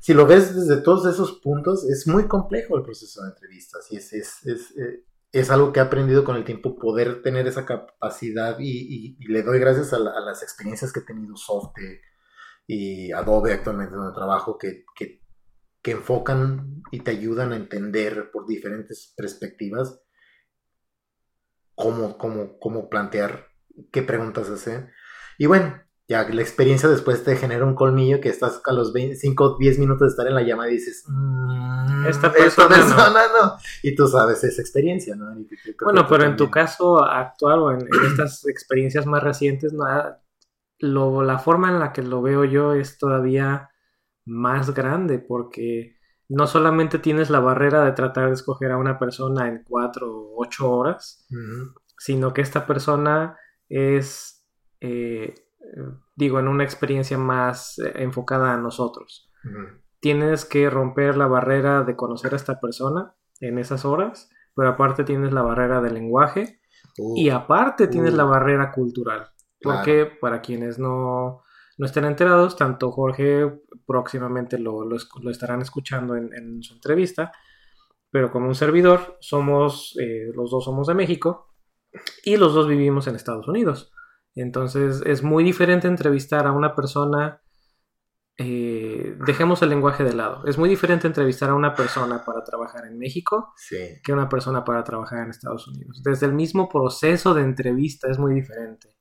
si 0.00 0.12
lo 0.12 0.26
ves 0.26 0.52
desde 0.56 0.82
todos 0.82 1.06
esos 1.06 1.38
puntos, 1.40 1.88
es 1.88 2.08
muy 2.08 2.26
complejo 2.26 2.76
el 2.76 2.82
proceso 2.82 3.22
de 3.22 3.28
entrevistas 3.28 3.86
y 3.92 3.96
es, 3.98 4.12
es, 4.12 4.44
es, 4.44 4.76
eh, 4.76 5.04
es 5.30 5.50
algo 5.50 5.72
que 5.72 5.78
he 5.78 5.82
aprendido 5.84 6.24
con 6.24 6.34
el 6.34 6.44
tiempo, 6.44 6.76
poder 6.76 7.22
tener 7.22 7.46
esa 7.46 7.64
capacidad 7.64 8.56
y, 8.58 9.16
le 9.28 9.44
doy 9.44 9.60
gracias 9.60 9.92
a, 9.92 10.00
las 10.00 10.42
experiencias 10.42 10.92
que 10.92 11.00
he 11.00 11.04
tenido 11.04 11.36
Softe 11.36 12.00
y 12.66 13.12
Adobe 13.12 13.52
actualmente 13.52 13.94
donde 13.94 14.12
trabajo, 14.12 14.58
que, 14.58 14.84
que, 14.96 15.22
que 15.86 15.92
enfocan 15.92 16.82
y 16.90 16.98
te 16.98 17.12
ayudan 17.12 17.52
a 17.52 17.56
entender 17.56 18.32
por 18.32 18.44
diferentes 18.44 19.14
perspectivas 19.16 20.02
cómo, 21.76 22.18
cómo, 22.18 22.58
cómo 22.58 22.90
plantear, 22.90 23.46
qué 23.92 24.02
preguntas 24.02 24.50
hacer. 24.50 24.90
Y 25.38 25.46
bueno, 25.46 25.80
ya 26.08 26.28
la 26.28 26.42
experiencia 26.42 26.88
después 26.88 27.22
te 27.22 27.36
genera 27.36 27.64
un 27.64 27.76
colmillo 27.76 28.20
que 28.20 28.30
estás 28.30 28.60
a 28.64 28.72
los 28.72 28.92
5 28.92 29.58
10 29.60 29.78
minutos 29.78 30.00
de 30.00 30.08
estar 30.08 30.26
en 30.26 30.34
la 30.34 30.42
llamada 30.42 30.70
y 30.70 30.74
dices, 30.74 31.04
mm, 31.06 32.06
esta 32.06 32.32
persona, 32.32 33.22
no. 33.40 33.56
Y 33.84 33.94
tú 33.94 34.08
sabes 34.08 34.42
esa 34.42 34.60
experiencia, 34.60 35.14
¿no? 35.14 35.36
bueno, 35.84 36.04
pero 36.08 36.24
en 36.24 36.34
tu 36.34 36.50
caso 36.50 37.00
actual 37.00 37.60
o 37.60 37.70
en, 37.70 37.86
estas 38.10 38.44
experiencias 38.48 39.06
más 39.06 39.22
recientes, 39.22 39.72
lo, 40.80 41.22
la 41.22 41.38
forma 41.38 41.70
en 41.70 41.78
la 41.78 41.92
que 41.92 42.02
lo 42.02 42.22
veo 42.22 42.44
yo 42.44 42.72
es 42.72 42.98
todavía 42.98 43.70
más 44.26 44.74
grande 44.74 45.18
porque 45.18 45.96
no 46.28 46.46
solamente 46.46 46.98
tienes 46.98 47.30
la 47.30 47.40
barrera 47.40 47.84
de 47.84 47.92
tratar 47.92 48.26
de 48.26 48.34
escoger 48.34 48.72
a 48.72 48.78
una 48.78 48.98
persona 48.98 49.48
en 49.48 49.62
cuatro 49.64 50.12
o 50.12 50.34
ocho 50.36 50.70
horas, 50.70 51.26
sino 51.98 52.34
que 52.34 52.42
esta 52.42 52.66
persona 52.66 53.38
es, 53.68 54.44
eh, 54.80 55.34
digo, 56.16 56.40
en 56.40 56.48
una 56.48 56.64
experiencia 56.64 57.16
más 57.16 57.78
eh, 57.78 57.92
enfocada 57.96 58.52
a 58.52 58.58
nosotros. 58.58 59.30
Tienes 60.00 60.44
que 60.44 60.68
romper 60.68 61.16
la 61.16 61.28
barrera 61.28 61.84
de 61.84 61.94
conocer 61.94 62.32
a 62.32 62.36
esta 62.36 62.60
persona 62.60 63.14
en 63.40 63.58
esas 63.58 63.84
horas, 63.84 64.28
pero 64.54 64.70
aparte 64.70 65.04
tienes 65.04 65.32
la 65.32 65.42
barrera 65.42 65.80
del 65.80 65.94
lenguaje 65.94 66.60
y 67.14 67.30
aparte 67.30 67.86
tienes 67.86 68.14
la 68.14 68.24
barrera 68.24 68.72
cultural. 68.72 69.28
Porque 69.62 70.06
para 70.20 70.40
quienes 70.40 70.78
no, 70.78 71.42
no 71.78 71.86
estén 71.86 72.04
enterados, 72.04 72.56
tanto 72.56 72.90
Jorge 72.90 73.60
próximamente 73.86 74.58
lo, 74.58 74.84
lo, 74.84 74.96
estarán 75.30 75.60
escuchando 75.60 76.16
en, 76.16 76.62
su 76.62 76.74
entrevista, 76.74 77.32
pero 78.10 78.30
como 78.30 78.46
un 78.46 78.54
servidor, 78.54 79.18
somos, 79.20 79.96
eh, 80.00 80.30
los 80.34 80.50
dos 80.50 80.64
somos 80.64 80.86
de 80.86 80.94
México 80.94 81.54
y 82.24 82.36
los 82.36 82.54
dos 82.54 82.66
vivimos 82.66 83.06
en 83.06 83.16
Estados 83.16 83.46
Unidos. 83.48 83.92
Entonces 84.34 85.02
es 85.04 85.22
muy 85.22 85.44
diferente 85.44 85.86
entrevistar 85.86 86.46
a 86.46 86.52
una 86.52 86.74
persona, 86.74 87.42
eh, 88.38 89.16
dejemos 89.26 89.62
el 89.62 89.70
lenguaje 89.70 90.04
de 90.04 90.14
lado, 90.14 90.46
es 90.46 90.58
muy 90.58 90.68
diferente 90.68 91.06
entrevistar 91.06 91.50
a 91.50 91.54
una 91.54 91.74
persona 91.74 92.24
para 92.24 92.42
trabajar 92.42 92.86
en 92.86 92.98
México 92.98 93.54
que 94.02 94.12
una 94.12 94.28
persona 94.28 94.64
para 94.64 94.84
trabajar 94.84 95.20
en 95.20 95.30
Estados 95.30 95.68
Unidos. 95.68 96.02
Desde 96.02 96.26
el 96.26 96.32
mismo 96.32 96.68
proceso 96.68 97.34
de 97.34 97.42
entrevista 97.42 98.10
es 98.10 98.18
muy 98.18 98.34
diferente. 98.34 98.95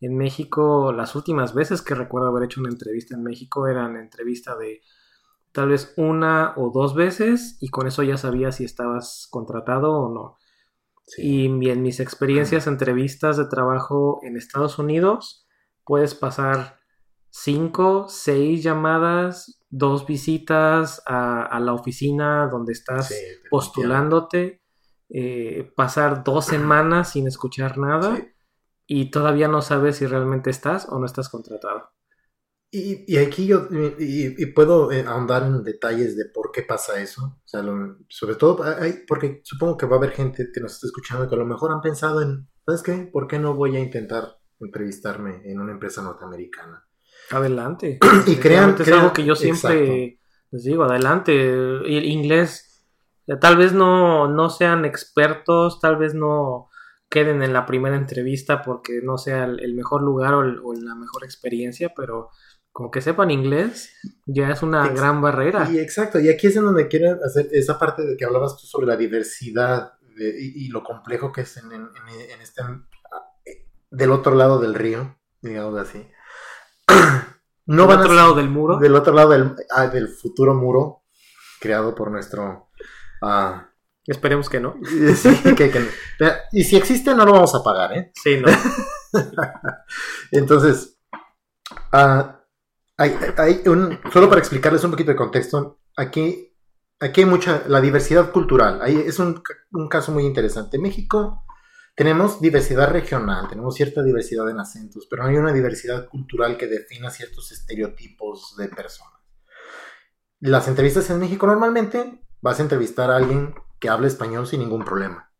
En 0.00 0.16
México, 0.16 0.92
las 0.92 1.14
últimas 1.14 1.54
veces 1.54 1.82
que 1.82 1.94
recuerdo 1.94 2.28
haber 2.28 2.44
hecho 2.44 2.60
una 2.60 2.70
entrevista 2.70 3.14
en 3.14 3.22
México 3.22 3.66
eran 3.66 3.96
entrevista 3.96 4.56
de 4.56 4.80
tal 5.52 5.68
vez 5.68 5.92
una 5.96 6.54
o 6.56 6.70
dos 6.72 6.94
veces 6.94 7.58
y 7.60 7.68
con 7.68 7.86
eso 7.86 8.02
ya 8.02 8.16
sabía 8.16 8.50
si 8.50 8.64
estabas 8.64 9.28
contratado 9.30 9.92
o 9.92 10.12
no. 10.12 10.38
Y 11.18 11.68
en 11.68 11.82
mis 11.82 12.00
experiencias, 12.00 12.66
entrevistas 12.66 13.36
de 13.36 13.46
trabajo 13.46 14.20
en 14.22 14.36
Estados 14.36 14.78
Unidos, 14.78 15.46
puedes 15.84 16.14
pasar 16.14 16.78
cinco, 17.30 18.06
seis 18.08 18.62
llamadas, 18.62 19.60
dos 19.68 20.06
visitas 20.06 21.02
a, 21.04 21.58
la 21.60 21.74
oficina 21.74 22.48
donde 22.48 22.72
estás 22.72 23.12
postulándote, 23.50 24.62
eh, 25.08 25.72
pasar 25.76 26.22
dos 26.22 26.46
semanas 26.46 27.10
sin 27.10 27.26
escuchar 27.26 27.76
nada 27.76 28.16
y 28.92 29.08
todavía 29.12 29.46
no 29.46 29.62
sabes 29.62 29.98
si 29.98 30.06
realmente 30.06 30.50
estás 30.50 30.88
o 30.88 30.98
no 30.98 31.06
estás 31.06 31.28
contratado. 31.28 31.92
Y, 32.72 33.16
aquí 33.18 33.46
yo 33.46 33.68
y, 33.70 34.46
puedo 34.46 34.90
eh, 34.90 35.04
ahondar 35.06 35.44
en 35.44 35.62
detalles 35.62 36.16
de 36.16 36.24
por 36.24 36.50
qué 36.50 36.62
pasa 36.62 37.00
eso. 37.00 37.24
O 37.24 37.42
sea, 37.48 37.62
sobre 38.08 38.34
todo 38.34 38.64
hay, 38.64 39.04
porque 39.06 39.42
supongo 39.44 39.76
que 39.76 39.86
va 39.86 39.94
a 39.94 39.98
haber 39.98 40.10
gente 40.10 40.48
que 40.52 40.60
nos 40.60 40.74
está 40.74 40.88
escuchando 40.88 41.28
que 41.28 41.36
a 41.36 41.38
lo 41.38 41.46
mejor 41.46 41.70
han 41.70 41.80
pensado 41.80 42.20
en, 42.20 42.48
¿sabes 42.66 42.82
qué? 42.82 43.08
¿Por 43.12 43.28
qué 43.28 43.38
no 43.38 43.54
voy 43.54 43.76
a 43.76 43.80
intentar 43.80 44.38
entrevistarme 44.58 45.40
en 45.44 45.60
una 45.60 45.70
empresa 45.70 46.02
norteamericana? 46.02 46.84
Adelante. 47.30 48.00
y 48.26 48.36
crean, 48.36 48.74
es 48.76 48.88
algo 48.90 49.12
que 49.12 49.24
yo 49.24 49.36
siempre 49.36 50.18
les 50.50 50.64
digo, 50.64 50.82
adelante. 50.82 51.32
El 51.32 52.06
inglés, 52.06 52.84
tal 53.40 53.56
vez 53.56 53.72
no, 53.72 54.26
no 54.26 54.50
sean 54.50 54.84
expertos, 54.84 55.78
tal 55.78 55.96
vez 55.96 56.12
no 56.12 56.69
queden 57.10 57.42
en 57.42 57.52
la 57.52 57.66
primera 57.66 57.96
entrevista 57.96 58.62
porque 58.62 59.00
no 59.02 59.18
sea 59.18 59.44
el, 59.44 59.74
mejor 59.74 60.02
lugar 60.02 60.32
o, 60.34 60.42
la 60.44 60.94
mejor 60.94 61.24
experiencia, 61.24 61.92
pero 61.94 62.30
como 62.72 62.90
que 62.90 63.00
sepan 63.00 63.32
inglés 63.32 63.92
ya 64.26 64.50
es 64.50 64.62
una 64.62 64.88
gran 64.88 65.20
barrera. 65.20 65.68
Y 65.70 65.80
exacto, 65.80 66.20
y 66.20 66.28
aquí 66.28 66.46
es 66.46 66.56
en 66.56 66.64
donde 66.64 66.86
quiero 66.86 67.18
hacer 67.24 67.48
esa 67.50 67.78
parte 67.78 68.02
de 68.02 68.16
que 68.16 68.24
hablabas 68.24 68.56
tú 68.56 68.66
sobre 68.66 68.86
la 68.86 68.96
diversidad 68.96 69.94
y, 70.16 70.68
lo 70.68 70.84
complejo 70.84 71.32
que 71.32 71.42
es 71.42 71.56
en, 71.56 71.72
este 72.40 72.62
del 73.90 74.12
otro 74.12 74.34
lado 74.34 74.60
del 74.60 74.74
río, 74.74 75.18
digamos 75.42 75.78
así. 75.78 76.06
No 77.66 77.86
¿Del 77.86 78.00
otro 78.00 78.14
lado 78.14 78.34
del 78.34 78.48
muro? 78.48 78.78
Del 78.78 78.96
otro 78.96 79.12
lado 79.14 79.30
del, 79.30 79.54
ah, 79.70 79.86
del 79.86 80.08
futuro 80.08 80.54
muro 80.54 81.04
creado 81.60 81.94
por 81.94 82.10
nuestro 82.10 82.70
uh, 83.22 83.69
Esperemos 84.06 84.48
que 84.48 84.60
no. 84.60 84.76
Y 86.52 86.64
si 86.64 86.76
existe, 86.76 87.14
no 87.14 87.24
lo 87.24 87.32
vamos 87.32 87.54
a 87.54 87.62
pagar, 87.62 87.96
¿eh? 87.96 88.12
Sí, 88.14 88.38
no. 88.38 88.48
Entonces, 90.30 90.98
ah, 91.92 92.40
hay, 92.96 93.62
un, 93.66 93.98
solo 94.12 94.28
para 94.28 94.40
explicarles 94.40 94.84
un 94.84 94.90
poquito 94.90 95.10
de 95.10 95.16
contexto, 95.16 95.80
aquí, 95.96 96.54
aquí 96.98 97.22
hay 97.22 97.26
mucha, 97.26 97.62
la 97.66 97.80
diversidad 97.80 98.30
cultural, 98.30 98.80
ahí 98.82 98.96
es 99.06 99.18
un, 99.18 99.42
un 99.72 99.88
caso 99.88 100.12
muy 100.12 100.24
interesante. 100.24 100.76
En 100.76 100.82
México 100.82 101.44
tenemos 101.94 102.40
diversidad 102.40 102.90
regional, 102.90 103.48
tenemos 103.48 103.74
cierta 103.74 104.02
diversidad 104.02 104.48
en 104.50 104.60
acentos, 104.60 105.06
pero 105.08 105.22
no 105.22 105.28
hay 105.28 105.36
una 105.36 105.52
diversidad 105.52 106.08
cultural 106.08 106.56
que 106.56 106.66
defina 106.66 107.10
ciertos 107.10 107.52
estereotipos 107.52 108.54
de 108.56 108.68
personas. 108.68 109.20
Las 110.40 110.68
entrevistas 110.68 111.10
en 111.10 111.20
México 111.20 111.46
normalmente 111.46 112.22
vas 112.40 112.58
a 112.58 112.62
entrevistar 112.62 113.10
a 113.10 113.16
alguien 113.16 113.54
que 113.80 113.88
habla 113.88 114.06
español 114.06 114.46
sin 114.46 114.60
ningún 114.60 114.84
problema. 114.84 115.32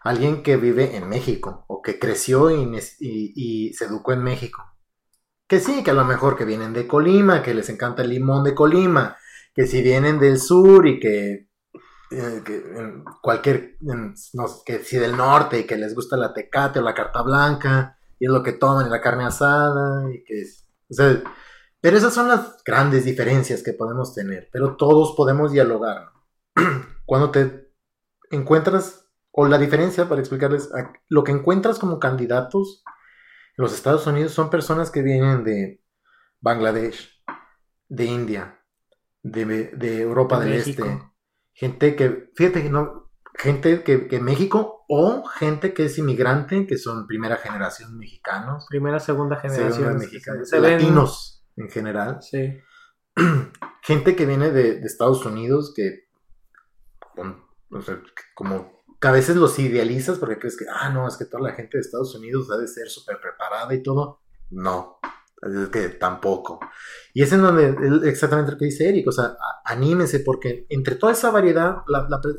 Alguien 0.00 0.42
que 0.42 0.56
vive 0.56 0.96
en 0.96 1.08
México 1.08 1.64
o 1.68 1.82
que 1.82 1.98
creció 1.98 2.50
y, 2.50 3.72
se 3.72 3.84
educó 3.84 4.12
en 4.12 4.22
México. 4.22 4.62
Que 5.48 5.60
sí, 5.60 5.82
que 5.82 5.92
a 5.92 5.94
lo 5.94 6.04
mejor 6.04 6.36
que 6.36 6.44
vienen 6.44 6.72
de 6.72 6.86
Colima, 6.86 7.42
que 7.42 7.54
les 7.54 7.68
encanta 7.68 8.02
el 8.02 8.10
limón 8.10 8.44
de 8.44 8.54
Colima, 8.54 9.16
que 9.54 9.66
si 9.66 9.82
vienen 9.82 10.18
del 10.18 10.38
sur 10.38 10.86
y 10.86 11.00
que, 11.00 11.48
eh, 12.10 12.42
cualquier, 13.22 13.78
que 14.64 14.84
si 14.84 14.96
del 14.98 15.16
norte 15.16 15.60
y 15.60 15.64
que 15.64 15.76
les 15.76 15.94
gusta 15.94 16.16
la 16.16 16.32
tecate 16.34 16.80
o 16.80 16.82
la 16.82 16.94
carta 16.94 17.22
blanca 17.22 17.98
y 18.18 18.26
es 18.26 18.32
lo 18.32 18.42
que 18.42 18.52
toman 18.52 18.86
en 18.86 18.92
la 18.92 19.00
carne 19.00 19.24
asada 19.24 20.10
y 20.12 20.22
que 20.24 20.44
pero 21.80 21.96
esas 21.96 22.14
son 22.14 22.28
las 22.28 22.62
grandes 22.64 23.04
diferencias 23.04 23.62
que 23.62 23.72
podemos 23.72 24.14
tener, 24.14 24.48
pero 24.52 24.76
todos 24.76 25.14
podemos 25.16 25.52
dialogar. 25.52 26.10
cuando 27.06 27.30
te 27.30 27.70
encuentras, 28.30 29.08
o 29.30 29.46
la 29.46 29.58
diferencia 29.58 30.08
para 30.08 30.20
explicarles, 30.20 30.68
lo 31.08 31.24
que 31.24 31.32
encuentras 31.32 31.78
como 31.78 31.98
candidatos 31.98 32.82
en 33.56 33.62
los 33.62 33.72
Estados 33.72 34.06
Unidos 34.06 34.32
son 34.32 34.50
personas 34.50 34.90
que 34.90 35.02
vienen 35.02 35.44
de 35.44 35.82
Bangladesh, 36.40 37.22
de 37.88 38.04
India, 38.04 38.60
de, 39.22 40.00
Europa 40.00 40.40
del 40.40 40.54
Este, 40.54 41.02
gente 41.52 41.96
que, 41.96 42.30
fíjate 42.34 42.62
que 42.62 42.70
no, 42.70 43.10
gente 43.34 43.82
que, 43.82 44.08
que, 44.08 44.20
México 44.20 44.84
o 44.88 45.24
gente 45.24 45.72
que 45.72 45.86
es 45.86 45.98
inmigrante, 45.98 46.66
que 46.66 46.76
son 46.76 47.06
primera 47.06 47.36
generación 47.36 47.96
mexicanos. 47.98 48.66
Primera, 48.68 48.98
segunda 48.98 49.36
generación 49.36 49.96
mexicanos. 49.96 50.50
Latinos 50.52 51.44
en 51.56 51.70
general. 51.70 52.18
Sí. 52.20 52.58
Gente 53.82 54.16
que 54.16 54.26
viene 54.26 54.50
de, 54.50 54.80
de 54.80 54.86
Estados 54.86 55.24
Unidos, 55.24 55.72
que 55.74 56.05
como 58.34 58.76
que 59.00 59.08
a 59.08 59.12
veces 59.12 59.36
los 59.36 59.58
idealizas 59.58 60.18
porque 60.18 60.38
crees 60.38 60.56
que, 60.56 60.64
ah, 60.72 60.90
no, 60.90 61.06
es 61.06 61.16
que 61.16 61.26
toda 61.26 61.42
la 61.42 61.54
gente 61.54 61.76
de 61.76 61.82
Estados 61.82 62.14
Unidos 62.14 62.48
debe 62.48 62.66
ser 62.66 62.88
súper 62.88 63.20
preparada 63.20 63.72
y 63.74 63.82
todo. 63.82 64.20
No, 64.50 64.98
es 65.42 65.68
que 65.68 65.88
tampoco. 65.90 66.60
Y 67.12 67.22
es 67.22 67.32
en 67.32 67.42
donde 67.42 68.08
exactamente 68.08 68.52
lo 68.52 68.58
que 68.58 68.66
dice 68.66 68.88
Eric, 68.88 69.08
o 69.08 69.12
sea, 69.12 69.36
anímese 69.64 70.20
porque 70.20 70.66
entre 70.70 70.94
toda 70.94 71.12
esa 71.12 71.30
variedad, 71.30 71.78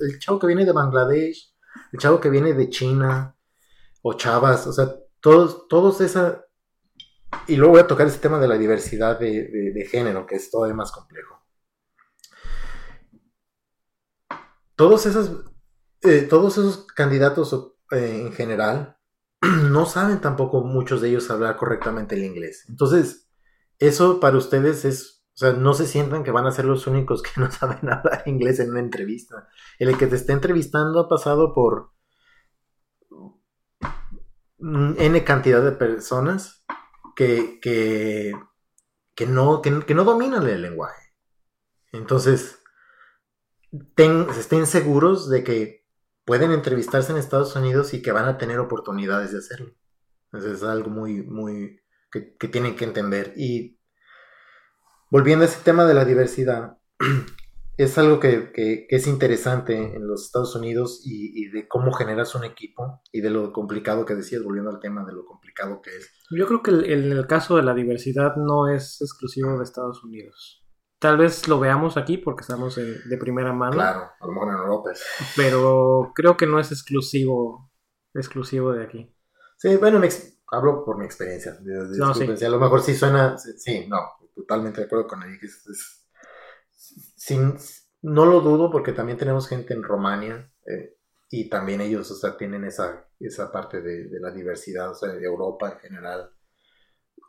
el 0.01 0.19
chavo 0.19 0.39
que 0.39 0.47
viene 0.47 0.65
de 0.65 0.71
Bangladesh, 0.71 1.53
el 1.91 1.99
chavo 1.99 2.19
que 2.19 2.29
viene 2.29 2.53
de 2.53 2.69
China, 2.69 3.35
o 4.01 4.13
chavas, 4.13 4.65
o 4.67 4.73
sea, 4.73 4.95
todos, 5.19 5.67
todos 5.67 6.01
esa... 6.01 6.43
Y 7.45 7.57
luego 7.57 7.73
voy 7.73 7.81
a 7.81 7.87
tocar 7.87 8.07
ese 8.07 8.19
tema 8.19 8.39
de 8.39 8.47
la 8.47 8.57
diversidad 8.57 9.19
de 9.19 9.87
género, 9.91 10.25
que 10.25 10.35
es 10.35 10.49
todavía 10.49 10.75
más 10.75 10.91
complejo. 10.91 11.36
Todos 14.77 15.07
esos, 15.07 15.43
eh, 16.03 16.21
todos 16.21 16.57
esos 16.57 16.85
candidatos 16.85 17.73
eh, 17.91 18.21
en 18.21 18.31
general 18.31 18.97
no 19.41 19.85
saben 19.85 20.21
tampoco 20.21 20.63
muchos 20.63 21.01
de 21.01 21.09
ellos 21.09 21.29
hablar 21.29 21.57
correctamente 21.57 22.15
el 22.15 22.23
inglés. 22.23 22.65
Entonces, 22.69 23.27
eso 23.79 24.19
para 24.21 24.37
ustedes 24.37 24.85
es, 24.85 25.25
o 25.33 25.37
sea, 25.37 25.53
no 25.53 25.73
se 25.73 25.87
sientan 25.87 26.23
que 26.23 26.31
van 26.31 26.45
a 26.45 26.51
ser 26.51 26.65
los 26.65 26.87
únicos 26.87 27.21
que 27.21 27.31
no 27.41 27.51
saben 27.51 27.89
hablar 27.89 28.23
inglés 28.27 28.59
en 28.59 28.69
una 28.69 28.79
entrevista. 28.79 29.49
El 29.79 29.97
que 29.97 30.07
te 30.07 30.15
esté 30.15 30.31
entrevistando 30.31 31.01
ha 31.01 31.09
pasado 31.09 31.53
por 31.53 31.91
N 34.59 35.23
cantidad 35.23 35.63
de 35.63 35.71
personas 35.71 36.63
que, 37.15 37.59
que, 37.61 38.33
que 39.15 39.25
no, 39.25 39.61
que 39.61 39.95
no 39.95 40.03
dominan 40.03 40.47
el 40.47 40.61
lenguaje. 40.61 41.15
Entonces, 41.91 42.59
estén 44.37 44.65
seguros 44.65 45.29
de 45.29 45.43
que 45.43 45.87
pueden 46.25 46.51
entrevistarse 46.51 47.11
en 47.11 47.17
Estados 47.17 47.55
Unidos 47.55 47.93
y 47.93 48.01
que 48.01 48.11
van 48.11 48.25
a 48.25 48.37
tener 48.37 48.59
oportunidades 48.59 49.31
de 49.31 49.37
hacerlo. 49.37 49.73
Eso 50.33 50.51
es 50.51 50.61
algo 50.63 50.89
muy, 50.89 51.23
muy 51.23 51.79
que, 52.11 52.47
tienen 52.49 52.75
que 52.75 52.85
entender. 52.85 53.33
Y 53.37 53.79
volviendo 55.09 55.45
a 55.45 55.47
ese 55.47 55.63
tema 55.63 55.85
de 55.85 55.93
la 55.93 56.05
diversidad, 56.05 56.77
es 57.77 57.97
algo 57.97 58.19
que, 58.19 58.87
es 58.89 59.07
interesante 59.07 59.95
en 59.95 60.05
los 60.07 60.25
Estados 60.25 60.55
Unidos 60.55 61.01
y, 61.05 61.49
de 61.49 61.67
cómo 61.67 61.93
generas 61.93 62.35
un 62.35 62.43
equipo 62.43 63.01
y 63.11 63.21
de 63.21 63.29
lo 63.29 63.53
complicado 63.53 64.05
que 64.05 64.15
decías, 64.15 64.43
volviendo 64.43 64.71
al 64.71 64.79
tema 64.79 65.05
de 65.05 65.13
lo 65.13 65.25
complicado 65.25 65.81
que 65.81 65.91
es. 65.91 66.11
Yo 66.29 66.45
creo 66.47 66.61
que 66.61 66.71
en 66.93 67.11
el 67.11 67.25
caso 67.27 67.55
de 67.55 67.63
la 67.63 67.73
diversidad 67.73 68.35
no 68.35 68.67
es 68.67 69.01
exclusivo 69.01 69.57
de 69.57 69.63
Estados 69.63 70.03
Unidos. 70.03 70.66
Tal 70.99 71.17
vez 71.17 71.47
lo 71.47 71.59
veamos 71.59 71.95
aquí 71.97 72.17
porque 72.17 72.41
estamos 72.41 72.75
de 72.75 73.17
primera 73.17 73.53
mano. 73.53 73.73
Claro, 73.73 74.09
a 74.19 74.25
lo 74.25 74.31
mejor 74.33 74.49
en 74.49 74.59
Europa. 74.59 74.91
Pero 75.35 76.11
creo 76.15 76.37
que 76.37 76.47
no 76.47 76.59
es 76.59 76.71
exclusivo, 76.71 77.71
exclusivo 78.13 78.73
de 78.73 78.83
aquí. 78.83 79.15
Sí, 79.57 79.75
bueno, 79.77 80.01
hablo 80.51 80.83
por 80.83 80.97
mi 80.97 81.05
experiencia. 81.05 81.57
no, 81.61 82.13
sí. 82.13 82.45
A 82.45 82.49
lo 82.49 82.59
mejor 82.59 82.81
sí 82.81 82.95
suena, 82.95 83.37
sí, 83.37 83.85
no, 83.87 83.99
totalmente 84.35 84.81
de 84.81 84.87
acuerdo 84.87 85.07
con 85.07 85.23
él. 85.23 85.37
es 85.41 86.05
sin, 87.17 87.57
no 88.01 88.25
lo 88.25 88.41
dudo 88.41 88.71
porque 88.71 88.93
también 88.93 89.17
tenemos 89.17 89.47
gente 89.47 89.73
en 89.73 89.83
Romania 89.83 90.51
eh, 90.65 90.97
y 91.29 91.49
también 91.49 91.81
ellos, 91.81 92.09
o 92.11 92.15
sea, 92.15 92.37
tienen 92.37 92.63
esa, 92.63 93.09
esa 93.19 93.51
parte 93.51 93.81
de, 93.81 94.07
la 94.19 94.31
diversidad, 94.31 94.91
o 94.91 94.95
sea, 94.95 95.09
de 95.09 95.25
Europa 95.25 95.71
en 95.71 95.79
general, 95.79 96.31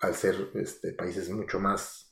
al 0.00 0.14
ser 0.14 0.50
este, 0.54 0.92
países 0.92 1.30
mucho 1.30 1.58
más 1.58 2.07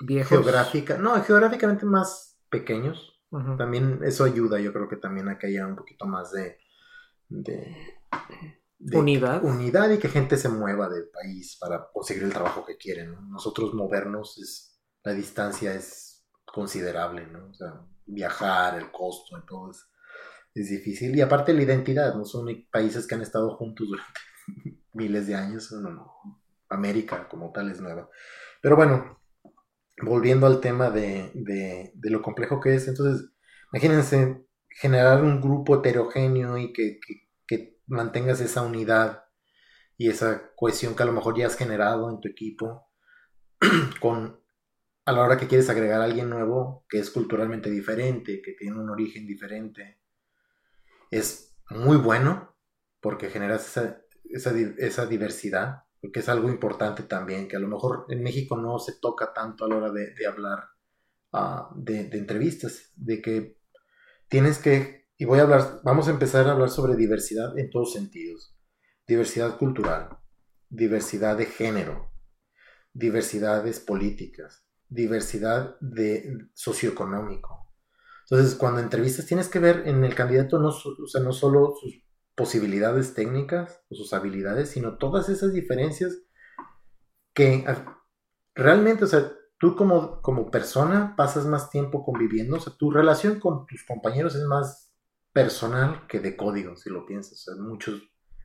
viejos. 0.00 0.30
Geográfica, 0.30 0.98
no, 0.98 1.22
geográficamente 1.22 1.86
más 1.86 2.38
pequeños. 2.50 3.14
También 3.58 4.00
eso 4.04 4.24
ayuda, 4.24 4.58
yo 4.58 4.72
creo 4.72 4.88
que 4.88 4.96
también 4.96 5.28
a 5.28 5.38
que 5.38 5.48
haya 5.48 5.66
un 5.66 5.76
poquito 5.76 6.06
más 6.06 6.32
de, 6.32 6.56
de, 7.28 7.76
unidad. 8.96 9.44
unidad 9.44 9.90
y 9.90 9.98
que 9.98 10.08
gente 10.08 10.38
se 10.38 10.48
mueva 10.48 10.88
del 10.88 11.10
país 11.10 11.58
para 11.60 11.88
conseguir 11.92 12.22
el 12.22 12.32
trabajo 12.32 12.64
que 12.64 12.78
quieren. 12.78 13.14
Nosotros 13.28 13.74
movernos, 13.74 14.38
es, 14.38 14.80
la 15.04 15.12
distancia 15.12 15.74
es 15.74 16.26
considerable, 16.46 17.26
¿no? 17.26 17.50
O 17.50 17.54
sea, 17.54 17.84
viajar, 18.06 18.78
el 18.78 18.90
costo 18.90 19.36
y 19.36 19.44
todo 19.44 19.72
es, 19.72 19.86
es 20.54 20.70
difícil. 20.70 21.14
Y 21.14 21.20
aparte 21.20 21.52
la 21.52 21.62
identidad, 21.62 22.14
no 22.14 22.24
son 22.24 22.46
países 22.70 23.06
que 23.06 23.14
han 23.14 23.22
estado 23.22 23.56
juntos 23.56 23.88
durante 23.88 24.20
miles 24.94 25.26
de 25.26 25.34
años, 25.34 25.70
no, 25.72 26.14
América 26.70 27.28
como 27.28 27.52
tal 27.52 27.70
es 27.70 27.80
nueva. 27.80 28.08
Pero 28.62 28.76
bueno, 28.76 29.17
volviendo 30.02 30.46
al 30.46 30.60
tema 30.60 30.90
de, 30.90 31.30
de, 31.34 32.10
lo 32.10 32.22
complejo 32.22 32.60
que 32.60 32.74
es, 32.74 32.88
entonces, 32.88 33.30
imagínense 33.72 34.44
generar 34.68 35.22
un 35.22 35.40
grupo 35.40 35.76
heterogéneo 35.76 36.58
y 36.58 36.72
que, 36.72 36.98
que, 37.46 37.78
mantengas 37.90 38.42
esa 38.42 38.60
unidad 38.60 39.24
y 39.96 40.10
esa 40.10 40.52
cohesión 40.56 40.94
que 40.94 41.04
a 41.04 41.06
lo 41.06 41.12
mejor 41.12 41.38
ya 41.38 41.46
has 41.46 41.56
generado 41.56 42.10
en 42.10 42.20
tu 42.20 42.28
equipo 42.28 42.86
con 44.00 44.38
a 45.06 45.12
la 45.12 45.22
hora 45.22 45.38
que 45.38 45.46
quieres 45.46 45.70
agregar 45.70 46.02
a 46.02 46.04
alguien 46.04 46.28
nuevo 46.28 46.84
que 46.86 46.98
es 46.98 47.10
culturalmente 47.10 47.70
diferente, 47.70 48.42
que 48.42 48.52
tiene 48.52 48.78
un 48.78 48.90
origen 48.90 49.26
diferente, 49.26 50.02
es 51.10 51.56
muy 51.70 51.96
bueno 51.96 52.54
porque 53.00 53.30
generas 53.30 53.74
esa, 54.24 55.06
diversidad, 55.06 55.84
porque 56.00 56.20
es 56.20 56.28
algo 56.28 56.48
importante 56.48 57.02
también, 57.02 57.48
que 57.48 57.56
a 57.56 57.60
lo 57.60 57.68
mejor 57.68 58.06
en 58.08 58.22
México 58.22 58.56
no 58.56 58.78
se 58.78 58.94
toca 59.00 59.32
tanto 59.32 59.64
a 59.64 59.68
la 59.68 59.76
hora 59.76 59.92
de, 59.92 60.26
hablar 60.26 60.64
ah, 61.32 61.70
de, 61.74 62.04
de, 62.04 62.18
entrevistas, 62.18 62.92
de 62.96 63.20
que 63.20 63.58
tienes 64.28 64.58
que, 64.58 65.08
y 65.16 65.24
voy 65.24 65.40
a 65.40 65.42
hablar, 65.42 65.80
vamos 65.84 66.08
a 66.08 66.12
empezar 66.12 66.46
a 66.46 66.52
hablar 66.52 66.70
sobre 66.70 66.96
diversidad 66.96 67.58
en 67.58 67.70
todos 67.70 67.92
sentidos, 67.92 68.56
diversidad 69.06 69.58
cultural, 69.58 70.18
diversidad 70.68 71.36
de 71.36 71.46
género, 71.46 72.12
diversidades 72.92 73.80
políticas, 73.80 74.64
diversidad 74.88 75.78
de 75.80 76.48
socioeconómico. 76.54 77.68
Entonces, 78.30 78.54
cuando 78.56 78.80
entrevistas 78.80 79.26
tienes 79.26 79.48
que 79.48 79.58
ver 79.58 79.86
en 79.86 80.04
el 80.04 80.14
candidato 80.14 80.58
no, 80.58 80.68
o 80.68 81.06
sea, 81.06 81.22
no 81.22 81.32
solo 81.32 81.74
sus 81.80 81.94
posibilidades 82.38 83.14
técnicas 83.14 83.82
o 83.90 83.96
sus 83.96 84.12
habilidades, 84.12 84.70
sino 84.70 84.96
todas 84.96 85.28
esas 85.28 85.52
diferencias 85.52 86.22
que 87.34 87.66
realmente, 88.54 89.04
o 89.04 89.08
sea, 89.08 89.32
tú 89.58 89.74
como, 89.74 90.22
como 90.22 90.50
persona 90.50 91.16
pasas 91.16 91.46
más 91.46 91.68
tiempo 91.68 92.04
conviviendo, 92.04 92.56
o 92.56 92.60
sea, 92.60 92.72
tu 92.78 92.92
relación 92.92 93.40
con 93.40 93.66
tus 93.66 93.84
compañeros 93.84 94.36
es 94.36 94.44
más 94.44 94.94
personal 95.32 96.06
que 96.06 96.20
de 96.20 96.36
código, 96.36 96.76
si 96.76 96.90
lo 96.90 97.04
piensas. 97.06 97.32
O 97.32 97.54
sea, 97.54 97.62
muchos, 97.62 98.00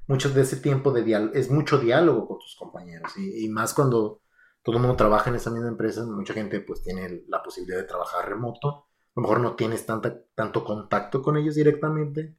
muchos 0.08 0.34
de 0.34 0.42
ese 0.42 0.58
tiempo 0.58 0.92
de 0.92 1.30
es 1.36 1.52
mucho 1.52 1.78
diálogo 1.78 2.28
con 2.28 2.40
tus 2.40 2.56
compañeros 2.58 3.16
y 3.16 3.48
más 3.50 3.76
cuando 3.76 4.24
todo 4.64 4.78
el 4.78 4.82
mundo 4.82 4.98
trabaja 4.98 5.30
en 5.30 5.36
esa 5.36 5.52
misma 5.52 5.68
empresa, 5.68 6.04
mucha 6.04 6.34
gente 6.34 6.62
pues 6.62 6.82
tiene 6.82 7.26
la 7.28 7.44
posibilidad 7.44 7.80
de 7.80 7.88
trabajar 7.88 8.28
remoto, 8.28 8.70
a 8.70 8.86
lo 9.16 9.22
mejor 9.22 9.40
no 9.42 9.56
tienes 9.56 9.86
tanta, 9.86 10.24
tanto 10.34 10.64
contacto 10.64 11.22
con 11.22 11.38
ellos 11.38 11.54
directamente, 11.56 12.38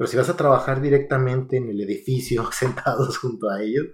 pero 0.00 0.08
si 0.08 0.16
vas 0.16 0.30
a 0.30 0.36
trabajar 0.38 0.80
directamente 0.80 1.58
en 1.58 1.68
el 1.68 1.78
edificio, 1.82 2.50
sentados 2.52 3.18
junto 3.18 3.50
a 3.50 3.60
ellos, 3.62 3.84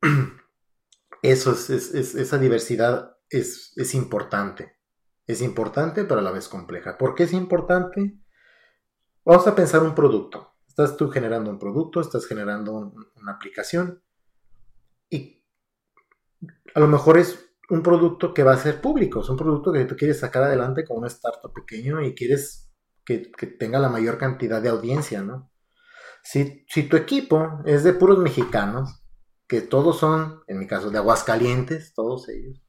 eso 1.22 1.52
es, 1.52 1.68
esa 1.68 2.38
diversidad 2.38 3.18
es, 3.28 3.74
es 3.76 3.94
importante. 3.94 4.78
Es 5.26 5.42
importante, 5.42 6.04
pero 6.04 6.20
a 6.20 6.22
la 6.22 6.30
vez 6.30 6.48
compleja. 6.48 6.96
¿Por 6.96 7.14
qué 7.14 7.24
es 7.24 7.34
importante? 7.34 8.18
Vamos 9.22 9.46
a 9.46 9.54
pensar 9.54 9.82
un 9.82 9.94
producto. 9.94 10.54
Estás 10.66 10.96
tú 10.96 11.10
generando 11.10 11.50
un 11.50 11.58
producto, 11.58 12.00
estás 12.00 12.24
generando 12.24 12.94
una 13.16 13.32
aplicación. 13.32 14.02
¿Y 15.10 15.44
a 16.74 16.80
lo 16.80 16.86
mejor 16.88 17.18
es 17.18 17.52
un 17.68 17.82
producto 17.82 18.32
que 18.32 18.44
va 18.44 18.54
a 18.54 18.56
ser 18.56 18.80
público, 18.80 19.20
es 19.20 19.28
un 19.28 19.36
producto 19.36 19.74
que 19.74 19.84
tú 19.84 19.94
quieres 19.94 20.20
sacar 20.20 20.44
adelante 20.44 20.86
como 20.86 21.00
un 21.00 21.06
startup 21.06 21.52
pequeño 21.52 22.00
y 22.00 22.14
quieres 22.14 22.69
que, 23.36 23.46
tenga 23.46 23.78
la 23.78 23.88
mayor 23.88 24.18
cantidad 24.18 24.62
de 24.62 24.68
audiencia, 24.68 25.22
¿no? 25.22 25.50
Si, 26.22 26.64
si, 26.68 26.84
tu 26.84 26.96
equipo 26.96 27.60
es 27.64 27.82
de 27.82 27.94
puros 27.94 28.18
mexicanos, 28.18 29.02
que 29.48 29.60
todos 29.60 29.98
son, 29.98 30.42
en 30.46 30.58
mi 30.58 30.66
caso, 30.66 30.90
de 30.90 30.98
Aguascalientes, 30.98 31.94
todos 31.94 32.28
ellos, 32.28 32.62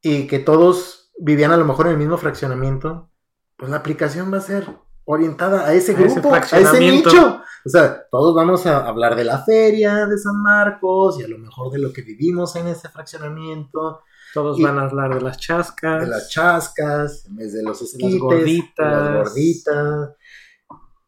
y 0.00 0.26
que 0.26 0.38
todos 0.38 1.12
vivían 1.18 1.52
a 1.52 1.56
lo 1.56 1.64
mejor 1.64 1.86
en 1.86 1.92
el 1.92 1.98
mismo 1.98 2.16
fraccionamiento, 2.16 3.10
pues 3.56 3.70
la 3.70 3.76
aplicación 3.76 4.32
va 4.32 4.38
a 4.38 4.42
ser 4.42 4.66
orientada 5.04 5.66
a 5.66 5.74
ese 5.74 5.94
grupo, 5.94 6.34
a 6.34 6.38
ese 6.38 6.80
nicho. 6.80 7.42
O 7.64 7.68
sea, 7.68 8.08
todos 8.10 8.34
vamos 8.34 8.66
a 8.66 8.86
hablar 8.86 9.14
de 9.14 9.24
la 9.24 9.44
feria 9.44 10.06
de 10.06 10.18
San 10.18 10.40
Marcos 10.42 11.20
y 11.20 11.24
a 11.24 11.28
lo 11.28 11.38
mejor 11.38 11.70
de 11.70 11.78
lo 11.78 11.92
que 11.92 12.02
vivimos 12.02 12.56
en 12.56 12.66
ese 12.68 12.88
fraccionamiento. 12.88 14.00
Todos 14.32 14.60
van 14.60 14.78
a 14.78 14.82
hablar 14.82 15.14
de 15.14 15.20
las 15.20 15.38
chascas. 15.38 16.02
De 16.02 16.08
las 16.08 16.28
chascas, 16.28 17.26
en 17.26 17.36
vez 17.36 17.52
de 17.52 17.62
los 17.62 17.82
esquites, 17.82 18.12
las 18.12 18.20
gorditas. 18.20 18.92
Las 18.92 19.28
gorditas. 19.28 20.10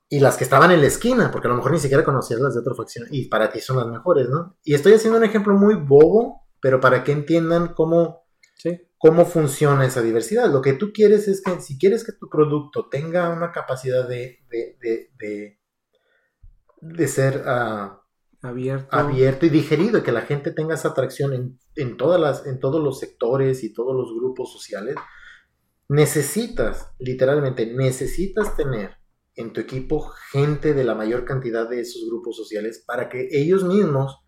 Y 0.08 0.20
las 0.20 0.36
que 0.36 0.44
estaban 0.44 0.70
en 0.70 0.80
la 0.80 0.86
esquina, 0.86 1.30
porque 1.30 1.48
a 1.48 1.50
lo 1.50 1.56
mejor 1.56 1.72
ni 1.72 1.78
siquiera 1.78 2.04
conocías 2.04 2.40
las 2.40 2.54
de 2.54 2.60
otra 2.60 2.74
facción. 2.74 3.06
Y 3.10 3.28
para 3.28 3.50
ti 3.50 3.60
son 3.60 3.78
las 3.78 3.86
mejores, 3.86 4.28
¿no? 4.28 4.58
Y 4.62 4.74
estoy 4.74 4.92
haciendo 4.92 5.18
un 5.18 5.24
ejemplo 5.24 5.54
muy 5.54 5.74
bobo, 5.74 6.42
pero 6.60 6.80
para 6.80 7.02
que 7.02 7.12
entiendan 7.12 7.68
cómo 7.74 8.24
cómo 9.04 9.26
funciona 9.26 9.84
esa 9.84 10.00
diversidad. 10.00 10.50
Lo 10.50 10.62
que 10.62 10.72
tú 10.72 10.90
quieres 10.90 11.28
es 11.28 11.42
que 11.42 11.60
si 11.60 11.78
quieres 11.78 12.04
que 12.04 12.12
tu 12.12 12.30
producto 12.30 12.88
tenga 12.88 13.28
una 13.28 13.52
capacidad 13.52 14.08
de, 14.08 14.38
de, 16.80 17.08
ser 17.08 17.42
ah, 17.44 18.00
abierto. 18.46 18.88
abierto 18.90 19.46
y 19.46 19.48
digerido, 19.48 20.02
que 20.02 20.12
la 20.12 20.22
gente 20.22 20.50
tenga 20.50 20.74
esa 20.74 20.88
atracción 20.88 21.58
en, 21.74 21.96
todas 21.96 22.20
las, 22.20 22.46
en 22.46 22.60
todos 22.60 22.82
los 22.82 22.98
sectores 22.98 23.64
y 23.64 23.72
todos 23.72 23.94
los 23.94 24.14
grupos 24.14 24.52
sociales, 24.52 24.96
necesitas, 25.88 26.92
literalmente, 26.98 27.66
necesitas 27.66 28.56
tener 28.56 28.96
en 29.36 29.52
tu 29.52 29.60
equipo 29.60 30.12
gente 30.30 30.74
de 30.74 30.84
la 30.84 30.94
mayor 30.94 31.24
cantidad 31.24 31.68
de 31.68 31.80
esos 31.80 32.08
grupos 32.08 32.36
sociales 32.36 32.84
para 32.86 33.08
que 33.08 33.28
ellos 33.32 33.64
mismos 33.64 34.20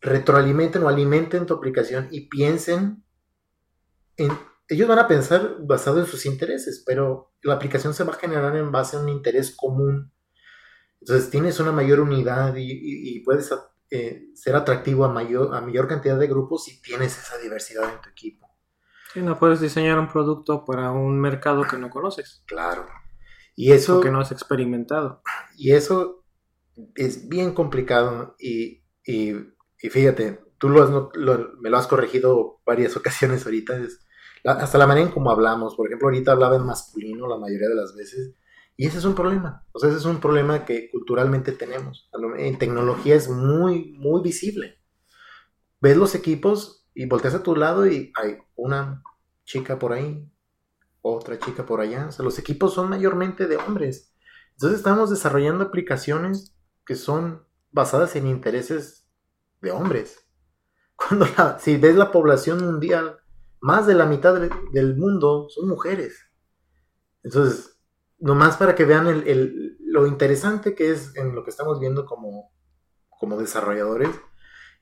retroalimenten 0.00 0.82
o 0.82 0.88
alimenten 0.88 1.46
tu 1.46 1.54
aplicación 1.54 2.08
y 2.10 2.28
piensen 2.28 3.04
ellos 4.68 4.88
van 4.88 4.98
a 4.98 5.08
pensar 5.08 5.58
basado 5.60 6.00
en 6.00 6.06
sus 6.06 6.26
intereses, 6.26 6.82
pero 6.86 7.32
la 7.42 7.54
aplicación 7.54 7.94
se 7.94 8.04
va 8.04 8.12
a 8.12 8.18
generar 8.18 8.56
en 8.56 8.72
base 8.72 8.96
a 8.96 9.00
un 9.00 9.08
interés 9.08 9.54
común. 9.54 10.12
Entonces 11.04 11.28
tienes 11.28 11.60
una 11.60 11.70
mayor 11.70 12.00
unidad 12.00 12.54
y, 12.56 13.20
puedes 13.20 13.52
eh, 13.90 14.30
ser 14.34 14.56
atractivo 14.56 15.04
a 15.04 15.12
mayor, 15.12 15.54
a 15.54 15.60
mayor 15.60 15.86
cantidad 15.86 16.18
de 16.18 16.26
grupos 16.26 16.64
si 16.64 16.80
tienes 16.80 17.18
esa 17.18 17.36
diversidad 17.36 17.92
en 17.92 18.00
tu 18.00 18.08
equipo. 18.08 18.48
Y 19.14 19.20
no 19.20 19.38
puedes 19.38 19.60
diseñar 19.60 19.98
un 19.98 20.08
producto 20.08 20.64
para 20.64 20.92
un 20.92 21.20
mercado 21.20 21.64
que 21.64 21.76
no 21.76 21.90
conoces. 21.90 22.42
Claro. 22.46 22.86
Y 23.54 23.72
eso... 23.72 24.00
que 24.00 24.10
no 24.10 24.20
has 24.20 24.32
experimentado. 24.32 25.20
Y 25.58 25.72
eso 25.72 26.24
es 26.94 27.28
bien 27.28 27.52
complicado 27.52 28.34
y, 28.38 28.82
y, 29.04 29.34
fíjate, 29.78 30.40
tú 30.56 30.70
lo 30.70 31.10
me 31.60 31.68
lo 31.68 31.76
has 31.76 31.86
corregido 31.86 32.62
varias 32.64 32.96
ocasiones 32.96 33.44
ahorita. 33.44 33.76
Es, 33.76 34.00
hasta 34.42 34.78
la 34.78 34.86
manera 34.86 35.08
en 35.08 35.12
cómo 35.12 35.30
hablamos. 35.30 35.76
Por 35.76 35.86
ejemplo, 35.86 36.08
ahorita 36.08 36.32
hablaba 36.32 36.56
en 36.56 36.64
masculino 36.64 37.28
la 37.28 37.36
mayoría 37.36 37.68
de 37.68 37.74
las 37.74 37.94
veces. 37.94 38.36
Y 38.76 38.86
ese 38.86 38.98
es 38.98 39.04
un 39.04 39.14
problema. 39.14 39.64
O 39.72 39.78
sea, 39.78 39.88
ese 39.88 39.98
es 39.98 40.04
un 40.04 40.20
problema 40.20 40.64
que 40.64 40.90
culturalmente 40.90 41.52
tenemos. 41.52 42.10
En 42.36 42.58
tecnología 42.58 43.14
es 43.14 43.28
muy, 43.28 43.92
muy 43.92 44.22
visible. 44.22 44.80
Ves 45.80 45.96
los 45.96 46.14
equipos 46.14 46.86
y 46.94 47.06
volteas 47.06 47.34
a 47.34 47.42
tu 47.42 47.54
lado 47.54 47.86
y 47.86 48.12
hay 48.16 48.38
una 48.56 49.02
chica 49.44 49.78
por 49.78 49.92
ahí, 49.92 50.28
otra 51.02 51.38
chica 51.38 51.64
por 51.66 51.80
allá. 51.80 52.06
O 52.08 52.12
sea, 52.12 52.24
los 52.24 52.38
equipos 52.38 52.74
son 52.74 52.88
mayormente 52.88 53.46
de 53.46 53.56
hombres. 53.56 54.14
Entonces 54.52 54.78
estamos 54.78 55.10
desarrollando 55.10 55.64
aplicaciones 55.64 56.56
que 56.86 56.96
son 56.96 57.46
basadas 57.70 58.16
en 58.16 58.26
intereses 58.26 59.06
de 59.60 59.70
hombres. 59.70 60.26
Cuando 60.96 61.26
si 61.58 61.76
ves 61.76 61.96
la 61.96 62.12
población 62.12 62.64
mundial, 62.64 63.18
más 63.60 63.86
de 63.86 63.94
la 63.94 64.06
mitad 64.06 64.34
del 64.72 64.96
mundo 64.96 65.48
son 65.48 65.68
mujeres. 65.68 66.18
Entonces, 67.22 67.73
nomás 68.18 68.56
para 68.56 68.74
que 68.74 68.84
vean 68.84 69.06
el, 69.06 69.76
lo 69.80 70.06
interesante 70.06 70.74
que 70.74 70.90
es 70.90 71.14
en 71.16 71.34
lo 71.34 71.44
que 71.44 71.50
estamos 71.50 71.80
viendo 71.80 72.06
como, 72.06 72.52
como 73.08 73.38
desarrolladores 73.38 74.10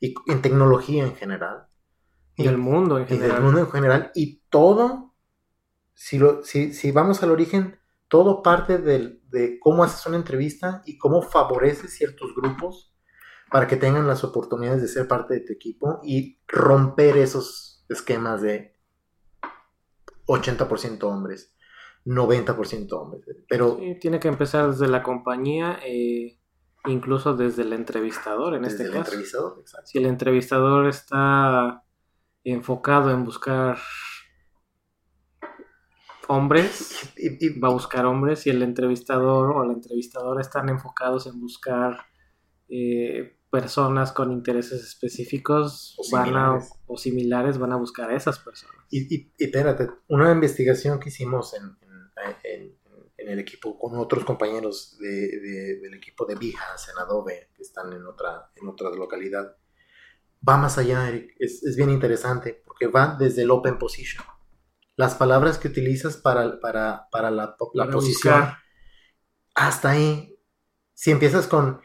y 0.01 0.15
en 0.27 0.43
tecnología 0.43 1.05
en 1.05 1.15
general. 1.15 1.69
Y 2.37 2.47
el 2.47 2.59
mundo 2.59 2.99
en 2.99 3.07
general. 3.07 3.31
Y 3.31 3.35
el 3.35 3.43
mundo 3.43 3.61
en 3.61 3.71
general. 3.71 4.11
Y 4.15 4.43
todo, 4.49 5.15
si, 5.95 6.19
lo, 6.19 6.43
si, 6.45 6.73
si 6.73 6.93
vamos 6.93 7.23
al 7.23 7.31
origen, 7.31 7.79
todo 8.09 8.43
parte 8.43 8.79
de 8.79 9.59
cómo 9.61 9.85
haces 9.85 10.07
una 10.07 10.17
entrevista 10.17 10.83
y 10.87 10.99
cómo 10.99 11.23
favoreces 11.23 11.95
ciertos 11.95 12.35
grupos 12.35 12.93
para 13.53 13.67
que 13.67 13.77
tengan 13.77 14.07
las 14.07 14.25
oportunidades 14.25 14.81
de 14.81 14.89
ser 14.89 15.07
parte 15.07 15.35
de 15.35 15.41
tu 15.41 15.53
equipo 15.53 16.01
y 16.03 16.41
romper 16.49 17.19
esos 17.19 17.85
esquemas 17.91 18.41
de 18.41 18.75
80% 20.27 21.03
hombres, 21.05 21.55
90% 22.05 22.93
hombres. 22.93 23.25
Pero 23.49 23.79
tiene 24.01 24.19
que 24.19 24.29
empezar 24.29 24.71
desde 24.71 24.89
la 24.89 25.03
compañía, 25.03 25.79
eh, 25.85 26.39
incluso 26.87 27.35
desde 27.37 27.63
el 27.63 27.73
entrevistador 27.73 28.55
en 28.55 28.65
este 28.65 28.85
el 28.85 28.91
caso. 28.91 29.01
Entrevistador, 29.01 29.59
exacto. 29.61 29.87
Si 29.87 29.99
el 29.99 30.07
entrevistador 30.07 30.87
está 30.89 31.85
enfocado 32.45 33.11
en 33.11 33.25
buscar 33.25 33.79
hombres, 36.29 37.13
y, 37.17 37.59
va 37.61 37.69
a 37.69 37.73
buscar 37.73 38.07
hombres. 38.07 38.41
Si 38.41 38.51
el 38.51 38.63
entrevistador 38.63 39.57
o 39.57 39.65
la 39.65 39.73
entrevistadora 39.73 40.41
están 40.41 40.69
enfocados 40.69 41.27
en 41.27 41.41
buscar 41.41 41.99
eh, 42.69 43.39
personas 43.51 44.13
con 44.13 44.33
intereses 44.33 44.83
específicos 44.83 45.95
o 45.99 46.17
van 46.17 46.25
similares. 46.25 46.73
o 46.87 46.97
similares, 46.97 47.59
van 47.59 47.73
a 47.73 47.77
buscar 47.77 48.11
a 48.11 48.17
esas 48.17 48.39
personas. 48.39 48.77
Y, 48.91 49.15
y, 49.15 49.33
espérate, 49.39 49.91
una 50.09 50.33
investigación 50.33 50.99
que 50.99 51.11
hicimos 51.11 51.55
en, 51.55 51.77
en, 52.43 52.77
en, 53.17 53.29
el 53.29 53.39
equipo 53.39 53.79
con 53.79 53.97
otros 53.99 54.25
compañeros 54.25 54.97
de, 54.99 55.79
del 55.81 55.95
equipo 55.95 56.25
de 56.27 56.35
Behance 56.35 56.91
en 56.91 56.99
Adobe, 56.99 57.51
que 57.55 57.63
están 57.63 57.93
en 57.93 58.05
otra, 58.07 58.51
en 58.57 58.69
otra 58.69 58.91
localidad, 58.91 59.57
va 60.47 60.57
más 60.57 60.79
allá, 60.79 61.09
Eric. 61.09 61.35
Es, 61.39 61.63
es 61.63 61.77
bien 61.77 61.91
interesante 61.91 62.63
porque 62.65 62.87
va 62.87 63.17
desde 63.19 63.43
el 63.43 63.51
open 63.51 63.79
position. 63.79 64.25
Las 64.97 65.15
palabras 65.15 65.59
que 65.59 65.69
utilizas 65.69 66.17
para, 66.17 66.61
para, 66.61 67.09
para 67.11 67.31
la, 67.31 67.57
la 67.75 67.91
posición, 67.91 68.53
hasta 69.55 69.91
ahí. 69.91 70.39
Si 70.95 71.11
empiezas 71.11 71.47
con 71.47 71.81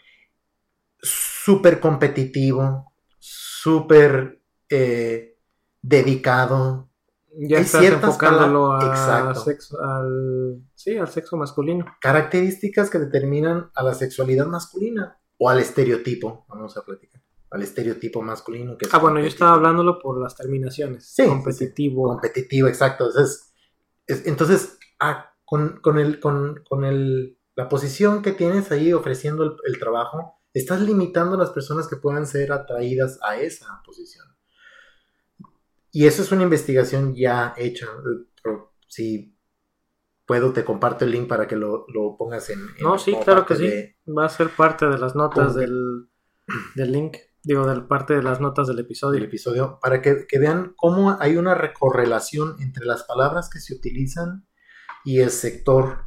súper 1.01 1.79
competitivo, 1.79 2.93
súper 3.19 4.41
eh, 4.69 5.37
dedicado. 5.81 6.86
Ya 7.39 7.59
estás 7.59 7.83
enfocándolo 7.83 8.73
a 8.73 9.35
sexo, 9.35 9.77
al, 9.81 10.63
sí, 10.73 10.97
al 10.97 11.07
sexo 11.07 11.37
masculino. 11.37 11.85
Características 12.01 12.89
que 12.89 12.97
determinan 12.97 13.69
a 13.75 13.83
la 13.83 13.93
sexualidad 13.93 14.47
masculina 14.47 15.19
o 15.37 15.49
al 15.49 15.59
estereotipo, 15.59 16.45
vamos 16.49 16.75
a 16.77 16.81
platicar, 16.83 17.21
al 17.51 17.61
estereotipo 17.61 18.21
masculino. 18.21 18.75
Que 18.77 18.87
ah, 18.91 18.97
bueno, 18.97 19.19
yo 19.19 19.27
estaba 19.27 19.53
hablándolo 19.53 19.99
por 19.99 20.19
las 20.19 20.35
terminaciones. 20.35 21.13
Sí. 21.13 21.27
Competitivo. 21.27 22.07
competitivo, 22.07 22.67
exacto. 22.67 23.05
Entonces, 23.05 23.53
entonces 24.25 24.77
ah, 24.99 25.33
con, 25.45 25.79
con, 25.81 25.99
el, 25.99 26.19
con, 26.19 26.63
con 26.67 26.85
el, 26.85 27.39
la 27.55 27.69
posición 27.69 28.23
que 28.23 28.31
tienes 28.31 28.71
ahí 28.71 28.93
ofreciendo 28.93 29.43
el, 29.43 29.51
el 29.65 29.79
trabajo, 29.79 30.41
estás 30.53 30.81
limitando 30.81 31.35
a 31.35 31.39
las 31.39 31.51
personas 31.51 31.87
que 31.87 31.97
puedan 31.97 32.25
ser 32.25 32.51
atraídas 32.51 33.19
a 33.21 33.37
esa 33.37 33.81
posición. 33.85 34.36
Y 35.91 36.07
eso 36.07 36.21
es 36.21 36.31
una 36.31 36.43
investigación 36.43 37.15
ya 37.15 37.53
hecha. 37.57 37.87
Si 38.87 39.37
puedo, 40.25 40.53
te 40.53 40.65
comparto 40.65 41.05
el 41.05 41.11
link 41.11 41.27
para 41.27 41.47
que 41.47 41.55
lo, 41.55 41.85
pongas 42.17 42.49
en... 42.49 42.59
no, 42.81 42.97
sí, 42.97 43.15
claro 43.23 43.45
que 43.45 43.55
sí. 43.55 44.11
Va 44.11 44.25
a 44.25 44.29
ser 44.29 44.49
parte 44.49 44.85
de 44.85 44.97
las 44.97 45.15
notas 45.15 45.55
del, 45.55 46.09
del, 46.75 46.91
link. 46.91 47.17
Digo, 47.43 47.65
de 47.65 47.81
parte 47.81 48.13
de 48.13 48.23
las 48.23 48.41
notas 48.41 48.67
del 48.67 48.79
episodio. 48.79 49.17
El 49.17 49.25
episodio. 49.25 49.79
Para 49.81 50.01
que, 50.01 50.27
que 50.27 50.37
vean 50.37 50.73
cómo 50.75 51.17
hay 51.19 51.37
una 51.37 51.55
recorrelación 51.55 52.57
entre 52.59 52.85
las 52.85 53.03
palabras 53.03 53.49
que 53.49 53.59
se 53.59 53.73
utilizan 53.73 54.45
y 55.05 55.21
el 55.21 55.31
sector 55.31 55.99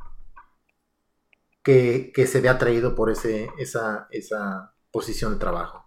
que, 1.63 2.13
se 2.27 2.41
ve 2.41 2.49
atraído 2.49 2.95
por 2.95 3.11
ese, 3.11 3.51
esa, 3.59 4.07
esa 4.11 4.75
posición 4.91 5.35
de 5.35 5.39
trabajo. 5.39 5.80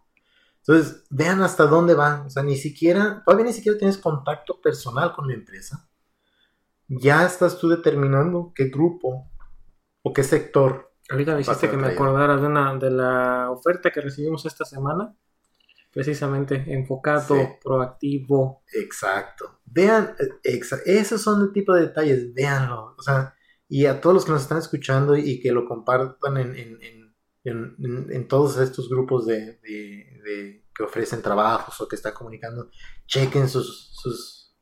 Entonces, 0.65 1.03
vean 1.09 1.41
hasta 1.41 1.65
dónde 1.65 1.93
van. 1.93 2.27
O 2.27 2.29
sea, 2.29 2.41
ni 2.43 2.55
siquiera, 2.55 3.21
todavía 3.25 3.47
ni 3.47 3.53
siquiera 3.53 3.77
tienes 3.77 3.97
contacto 3.97 4.61
personal 4.61 5.13
con 5.13 5.27
la 5.27 5.33
empresa. 5.33 5.89
Ya 6.87 7.25
estás 7.25 7.57
tú 7.57 7.69
determinando 7.69 8.53
qué 8.55 8.69
grupo 8.69 9.29
o 10.01 10.13
qué 10.13 10.23
sector. 10.23 10.93
Ahorita 11.09 11.35
me 11.35 11.41
hiciste 11.41 11.69
que 11.69 11.75
me 11.75 11.87
acordara 11.87 12.37
de, 12.37 12.47
una, 12.47 12.75
de 12.75 12.91
la 12.91 13.51
oferta 13.51 13.91
que 13.91 14.01
recibimos 14.01 14.45
esta 14.45 14.63
semana. 14.63 15.13
Precisamente 15.91 16.63
enfocado, 16.73 17.35
proactivo. 17.63 18.63
Exacto. 18.73 19.59
Vean, 19.65 20.15
eh, 20.43 20.61
esos 20.85 21.21
son 21.21 21.41
el 21.41 21.51
tipo 21.51 21.73
de 21.73 21.81
detalles, 21.81 22.33
véanlo. 22.33 22.95
O 22.97 23.01
sea, 23.01 23.35
y 23.67 23.85
a 23.85 23.99
todos 23.99 24.13
los 24.13 24.25
que 24.25 24.31
nos 24.31 24.43
están 24.43 24.57
escuchando 24.59 25.17
y 25.17 25.39
que 25.41 25.51
lo 25.51 25.65
compartan 25.65 26.37
en, 26.37 27.02
todos 28.27 28.57
estos 28.57 28.89
grupos 28.89 29.25
de, 29.25 29.59
que 30.75 30.83
ofrecen 30.83 31.21
trabajos 31.21 31.79
o 31.81 31.87
que 31.87 31.95
están 31.95 32.13
comunicando, 32.13 32.69
chequen 33.05 33.49
sus, 33.49 33.91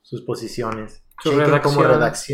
sus, 0.02 0.22
posiciones, 0.26 1.04
chequen 1.22 1.60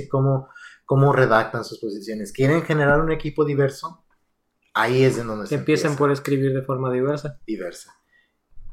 cómo, 0.10 0.50
cómo, 0.86 1.14
redactan 1.14 1.64
sus 1.64 1.80
posiciones. 1.80 2.32
¿Quieren 2.32 2.64
generar 2.64 3.02
un 3.02 3.12
equipo 3.12 3.46
diverso? 3.46 4.06
Ahí 4.74 5.04
es 5.04 5.18
en 5.18 5.28
donde 5.28 5.48
se 5.48 5.56
Empiecen 5.56 5.96
por 5.96 6.12
escribir 6.12 6.54
de 6.54 6.62
forma 6.62 6.92
diversa. 6.92 7.40
Diversa. 7.46 7.94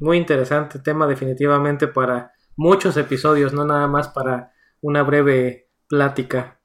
Muy 0.01 0.17
interesante 0.19 0.79
tema 0.79 1.07
definitivamente 1.07 1.89
para 1.89 2.33
muchos 2.57 2.97
episodios, 2.97 3.53
no 3.53 3.65
nada 3.65 3.87
más 3.87 4.09
para 4.09 4.53
una 4.81 5.03
breve 5.03 5.71
plática. 5.89 6.61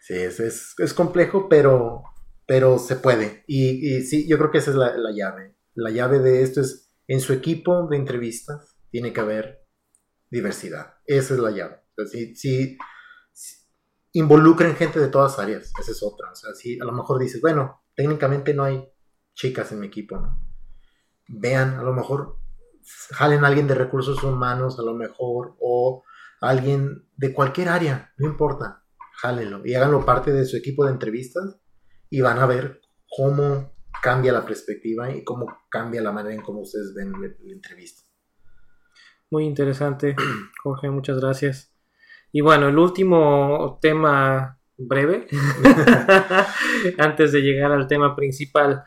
Sí, 0.00 0.14
es, 0.14 0.40
es, 0.40 0.94
complejo, 0.94 1.48
pero, 1.48 2.04
pero 2.50 2.80
se 2.80 2.96
puede. 2.96 3.44
Y, 3.46 4.02
sí, 4.02 4.26
yo 4.28 4.36
creo 4.36 4.50
que 4.50 4.58
esa 4.58 4.72
es 4.72 4.76
la, 4.76 5.12
llave. 5.14 5.56
La 5.72 5.90
llave 5.90 6.18
de 6.18 6.42
esto 6.42 6.60
es, 6.60 6.92
en 7.06 7.20
su 7.20 7.32
equipo 7.32 7.86
de 7.86 7.96
entrevistas 7.96 8.76
tiene 8.90 9.12
que 9.12 9.20
haber 9.20 9.68
diversidad. 10.30 10.94
Esa 11.06 11.34
es 11.34 11.38
la 11.38 11.52
llave. 11.52 11.84
si, 12.34 12.76
involucren 14.14 14.74
gente 14.74 14.98
de 14.98 15.06
todas 15.06 15.38
áreas, 15.38 15.70
esa 15.80 15.92
es 15.92 16.02
otra. 16.02 16.32
O 16.32 16.34
sea, 16.34 16.52
si 16.54 16.76
a 16.80 16.84
lo 16.84 16.90
mejor 16.90 17.20
dices, 17.20 17.40
bueno, 17.40 17.84
técnicamente 17.94 18.52
no 18.52 18.64
hay 18.64 18.84
chicas 19.32 19.70
en 19.70 19.78
mi 19.78 19.86
equipo. 19.86 20.20
Vean, 21.28 21.74
a 21.74 21.84
lo 21.84 21.92
mejor 21.92 22.40
jalen 23.12 23.44
a 23.44 23.46
alguien 23.46 23.68
de 23.68 23.76
recursos 23.76 24.24
humanos, 24.24 24.76
a 24.80 24.82
lo 24.82 24.94
mejor, 24.94 25.54
o 25.60 26.02
alguien 26.40 27.08
de 27.16 27.32
cualquier 27.32 27.68
área, 27.68 28.12
no 28.18 28.26
importa 28.26 28.80
jálenlo 29.20 29.60
y 29.66 29.74
háganlo 29.74 30.04
parte 30.04 30.32
de 30.32 30.46
su 30.46 30.56
equipo 30.56 30.86
de 30.86 30.92
entrevistas 30.92 31.59
y 32.10 32.20
van 32.20 32.38
a 32.38 32.46
ver 32.46 32.80
cómo 33.08 33.72
cambia 34.02 34.32
la 34.32 34.44
perspectiva 34.44 35.10
y 35.10 35.24
cómo 35.24 35.46
cambia 35.70 36.02
la 36.02 36.12
manera 36.12 36.34
en 36.34 36.42
cómo 36.42 36.60
ustedes 36.60 36.92
ven 36.94 37.12
la, 37.12 37.52
entrevista. 37.52 38.02
Muy 39.30 39.44
interesante, 39.44 40.16
Jorge, 40.62 40.90
muchas 40.90 41.20
gracias. 41.20 41.72
Y 42.32 42.40
bueno, 42.40 42.68
el 42.68 42.78
último 42.78 43.78
tema 43.80 44.58
breve, 44.76 45.26
antes 46.98 47.32
de 47.32 47.40
llegar 47.40 47.72
al 47.72 47.86
tema 47.86 48.14
principal. 48.16 48.84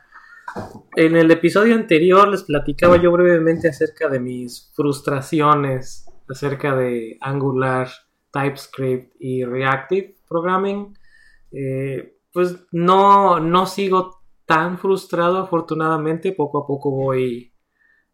En 0.96 1.16
el 1.16 1.30
episodio 1.30 1.74
anterior 1.74 2.28
les 2.28 2.44
platicaba 2.44 2.96
yo 2.96 3.10
brevemente 3.10 3.68
acerca 3.68 4.08
de 4.08 4.20
mis 4.20 4.70
frustraciones 4.74 6.04
acerca 6.28 6.74
de 6.74 7.18
Angular, 7.20 7.88
TypeScript 8.32 9.14
y 9.18 9.44
Reactive 9.44 10.16
Programming, 10.28 10.96
eh, 11.52 12.13
pues 12.34 12.66
no, 12.72 13.40
no 13.40 13.66
sigo 13.66 14.20
tan 14.44 14.78
frustrado 14.78 15.38
afortunadamente, 15.38 16.32
poco 16.32 16.58
a 16.58 16.66
poco 16.66 16.90
voy 16.90 17.54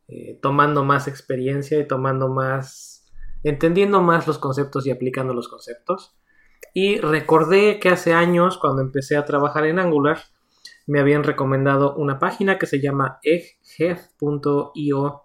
eh, 0.06 0.38
tomando 0.42 0.84
más 0.84 1.08
experiencia 1.08 1.78
y 1.78 1.88
tomando 1.88 2.28
más, 2.28 3.10
entendiendo 3.42 4.02
más 4.02 4.26
los 4.26 4.38
conceptos 4.38 4.86
y 4.86 4.90
aplicando 4.90 5.34
los 5.34 5.48
conceptos. 5.48 6.16
Y 6.74 6.98
recordé 6.98 7.80
que 7.80 7.88
hace 7.88 8.12
años, 8.12 8.58
cuando 8.58 8.82
empecé 8.82 9.16
a 9.16 9.24
trabajar 9.24 9.66
en 9.66 9.78
Angular, 9.78 10.18
me 10.86 11.00
habían 11.00 11.24
recomendado 11.24 11.96
una 11.96 12.18
página 12.18 12.58
que 12.58 12.66
se 12.66 12.80
llama 12.80 13.18
egghead.io, 13.22 15.22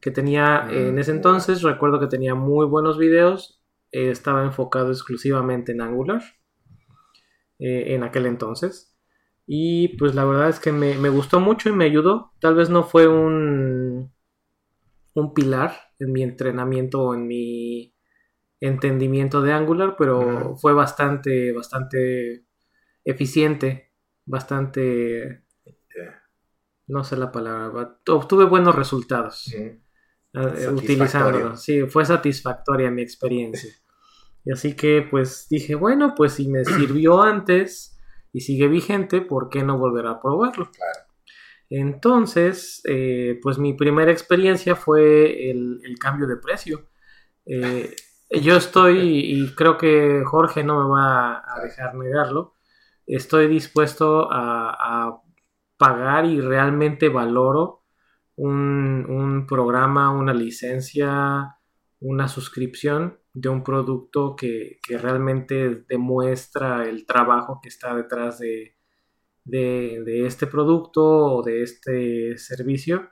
que 0.00 0.10
tenía 0.10 0.66
en 0.68 0.98
ese 0.98 1.12
entonces, 1.12 1.62
recuerdo 1.62 2.00
que 2.00 2.08
tenía 2.08 2.34
muy 2.34 2.66
buenos 2.66 2.98
videos 2.98 3.64
eh, 3.94 4.10
estaba 4.10 4.42
enfocado 4.42 4.90
exclusivamente 4.90 5.70
en 5.70 5.80
Angular 5.80 6.20
eh, 7.64 7.94
en 7.94 8.02
aquel 8.02 8.26
entonces. 8.26 8.94
Y 9.46 9.96
pues 9.96 10.14
la 10.14 10.26
verdad 10.26 10.50
es 10.50 10.60
que 10.60 10.70
me, 10.70 10.98
me, 10.98 11.08
gustó 11.08 11.40
mucho 11.40 11.70
y 11.70 11.72
me 11.72 11.86
ayudó. 11.86 12.34
Tal 12.38 12.54
vez 12.54 12.68
no 12.68 12.82
fue 12.82 13.08
un, 13.08 14.12
un 15.14 15.32
pilar 15.32 15.74
en 15.98 16.12
mi 16.12 16.22
entrenamiento 16.22 17.02
o 17.02 17.14
en 17.14 17.26
mi 17.26 17.94
entendimiento 18.60 19.40
de 19.40 19.54
Angular, 19.54 19.96
pero 19.96 20.56
fue 20.56 20.74
bastante, 20.74 21.52
bastante 21.52 22.44
eficiente, 23.02 23.92
bastante, 24.26 25.44
no 26.86 27.02
sé 27.02 27.16
la 27.16 27.32
palabra, 27.32 27.98
obtuve 28.08 28.44
buenos 28.44 28.74
resultados 28.74 29.54
uh, 30.34 30.74
utilizándolo. 30.74 31.56
Sí, 31.56 31.86
fue 31.86 32.04
satisfactoria 32.04 32.90
mi 32.90 33.00
experiencia. 33.00 33.72
Y 34.44 34.52
así 34.52 34.76
que 34.76 35.06
pues 35.10 35.46
dije, 35.48 35.74
bueno, 35.74 36.14
pues 36.14 36.34
si 36.34 36.48
me 36.48 36.64
sirvió 36.64 37.22
antes 37.22 37.98
y 38.32 38.40
sigue 38.40 38.68
vigente, 38.68 39.22
¿por 39.22 39.48
qué 39.48 39.62
no 39.62 39.78
volver 39.78 40.06
a 40.06 40.20
probarlo? 40.20 40.70
Claro. 40.70 41.14
Entonces, 41.70 42.82
eh, 42.88 43.40
pues 43.42 43.58
mi 43.58 43.72
primera 43.74 44.12
experiencia 44.12 44.76
fue 44.76 45.50
el, 45.50 45.80
cambio 45.98 46.26
de 46.26 46.36
precio. 46.36 46.90
Eh, 47.46 47.94
yo 48.42 48.56
estoy, 48.56 48.98
y 49.00 49.54
creo 49.54 49.78
que 49.78 50.22
Jorge 50.24 50.62
no 50.62 50.84
me 50.84 50.90
va 50.90 51.38
a 51.38 51.60
dejar 51.62 51.94
negarlo, 51.94 52.54
estoy 53.06 53.48
dispuesto 53.48 54.28
a, 54.30 55.20
pagar 55.76 56.24
y 56.24 56.40
realmente 56.40 57.08
valoro 57.08 57.82
un, 58.36 59.04
un, 59.08 59.44
programa, 59.46 60.12
una 60.12 60.32
licencia, 60.32 61.58
una 61.98 62.28
suscripción 62.28 63.18
de 63.34 63.48
un 63.48 63.64
producto 63.64 64.36
que, 64.36 64.78
que 64.82 64.96
realmente 64.96 65.84
demuestra 65.88 66.88
el 66.88 67.04
trabajo 67.04 67.60
que 67.60 67.68
está 67.68 67.94
detrás 67.94 68.38
de, 68.38 68.76
de, 69.44 70.26
este 70.26 70.46
producto 70.46 71.02
o 71.02 71.42
de 71.42 71.62
este 71.62 72.38
servicio. 72.38 73.10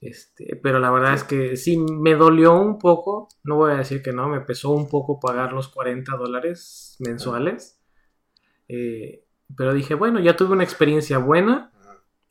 Este, 0.00 0.56
pero 0.62 0.80
la 0.80 0.90
verdad 0.90 1.14
es 1.14 1.24
que 1.24 1.56
sí 1.56 1.78
me 1.78 2.14
dolió 2.14 2.52
un 2.60 2.78
poco, 2.78 3.28
no 3.44 3.56
voy 3.56 3.72
a 3.72 3.76
decir 3.76 4.02
que 4.02 4.12
no, 4.12 4.28
me 4.28 4.40
pesó 4.40 4.70
un 4.70 4.88
poco 4.88 5.18
pagar 5.18 5.52
los 5.52 5.68
40 5.68 6.16
dólares 6.16 6.96
mensuales. 6.98 7.80
Eh, 8.68 9.24
pero 9.56 9.72
dije, 9.72 9.94
bueno, 9.94 10.20
ya 10.20 10.36
tuve 10.36 10.52
una 10.52 10.64
experiencia 10.64 11.18
buena, 11.18 11.72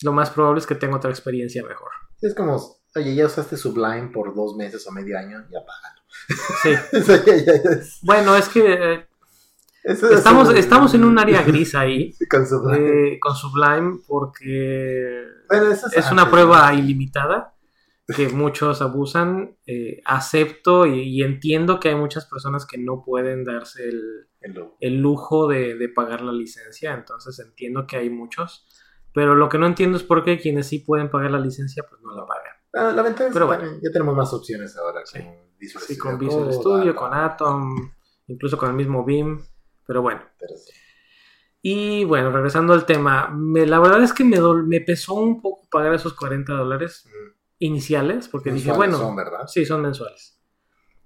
lo 0.02 0.12
más 0.12 0.30
probable 0.30 0.60
es 0.60 0.68
que 0.68 0.76
tenga 0.76 0.98
otra 0.98 1.10
experiencia 1.10 1.64
mejor. 1.64 1.90
Es 2.22 2.36
como, 2.36 2.60
oye, 2.96 3.16
ya 3.16 3.26
usaste 3.26 3.56
Sublime 3.56 4.10
por 4.14 4.36
dos 4.36 4.56
meses 4.56 4.86
o 4.88 4.92
medio 4.92 5.18
año, 5.18 5.42
ya 5.50 5.60
págalo. 5.66 6.03
Sí. 6.62 6.74
bueno, 8.02 8.36
es 8.36 8.50
que 8.50 8.74
eh, 8.74 9.08
estamos, 9.84 10.54
estamos 10.54 10.94
en 10.94 11.04
un 11.04 11.20
área 11.20 11.44
gris 11.44 11.76
ahí 11.76 12.16
con, 12.30 12.46
Sublime. 12.48 14.00
porque 14.08 15.26
es, 15.96 16.12
una 16.12 16.30
prueba 16.30 16.74
ilimitada 16.74 17.56
que 18.16 18.30
muchos 18.30 18.82
abusan. 18.82 19.58
Eh, 19.66 20.02
acepto 20.06 20.86
y, 20.86 21.22
entiendo 21.24 21.80
que 21.80 21.90
hay 21.90 21.96
muchas 21.96 22.26
personas 22.26 22.66
que 22.66 22.78
no 22.78 23.04
pueden 23.04 23.44
darse 23.44 23.90
el, 23.90 24.98
lujo 24.98 25.48
de, 25.48 25.90
pagar 25.94 26.22
la 26.22 26.34
licencia, 26.34 26.94
entonces 26.94 27.40
entiendo 27.40 27.86
que 27.88 27.98
hay 27.98 28.10
muchos. 28.10 28.68
Pero 29.14 29.36
lo 29.36 29.48
que 29.48 29.60
no 29.60 29.68
entiendo 29.68 29.98
es 29.98 30.04
por 30.04 30.24
qué 30.24 30.40
quienes 30.40 30.68
sí 30.68 30.80
pueden 30.80 31.12
pagar 31.12 31.32
la 31.32 31.40
licencia, 31.40 31.84
pues 31.88 32.02
no 32.02 32.16
la 32.16 32.26
pagan. 32.26 32.54
Ah, 32.74 32.92
la 32.96 33.04
ventaja 33.04 33.30
es 33.30 33.36
que 33.36 33.80
ya 33.84 33.92
tenemos 33.92 34.16
más 34.16 34.34
opciones 34.34 34.76
ahora. 34.76 35.02
Sí. 35.06 35.20
Con 36.00 36.18
Visual 36.18 36.54
Studio, 36.54 36.96
con 36.96 37.14
Atom, 37.14 37.92
incluso 38.28 38.58
con 38.58 38.70
el 38.70 38.76
mismo 38.76 39.04
BIM. 39.04 39.40
Pero 39.86 40.02
bueno. 40.02 40.22
Y 41.62 42.04
bueno, 42.04 42.32
regresando 42.32 42.74
al 42.74 42.86
tema, 42.86 43.30
me, 43.30 43.66
la 43.66 43.80
verdad 43.80 44.04
es 44.04 44.12
que 44.12 44.24
me, 44.24 44.38
me 44.66 44.82
pesó 44.82 45.14
un 45.14 45.42
poco 45.42 45.68
pagar 45.70 45.94
esos 45.94 46.14
40 46.14 46.54
dólares 46.54 47.08
iniciales, 47.60 48.28
porque 48.28 48.52
dije, 48.52 48.72
bueno, 48.74 48.98
son, 48.98 49.16
¿verdad? 49.16 49.48
Sí, 49.48 49.66
son 49.66 49.82
mensuales. 49.82 50.42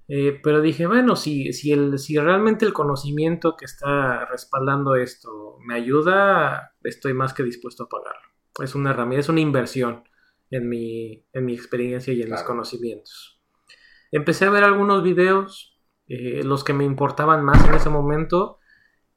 Eh, 0.07 0.39
pero 0.41 0.61
dije, 0.61 0.87
bueno, 0.87 1.15
si, 1.15 1.51
si, 1.53 1.73
el, 1.73 1.99
si 1.99 2.17
realmente 2.17 2.65
el 2.65 2.73
conocimiento 2.73 3.55
que 3.57 3.65
está 3.65 4.25
respaldando 4.25 4.95
esto 4.95 5.57
me 5.65 5.75
ayuda, 5.75 6.75
estoy 6.81 7.13
más 7.13 7.33
que 7.33 7.43
dispuesto 7.43 7.83
a 7.83 7.89
pagarlo. 7.89 8.29
Es 8.63 8.73
una 8.73 8.91
herramienta, 8.91 9.21
es 9.21 9.29
una 9.29 9.41
inversión 9.41 10.03
en 10.49 10.69
mi, 10.69 11.25
en 11.33 11.45
mi 11.45 11.53
experiencia 11.53 12.13
y 12.13 12.21
en 12.21 12.31
mis 12.31 12.41
conocimientos. 12.41 13.36
Empecé 14.11 14.45
a 14.45 14.49
ver 14.49 14.63
algunos 14.63 15.03
videos, 15.03 15.77
eh, 16.07 16.41
los 16.43 16.63
que 16.63 16.73
me 16.73 16.85
importaban 16.85 17.43
más 17.43 17.67
en 17.67 17.75
ese 17.75 17.89
momento, 17.89 18.59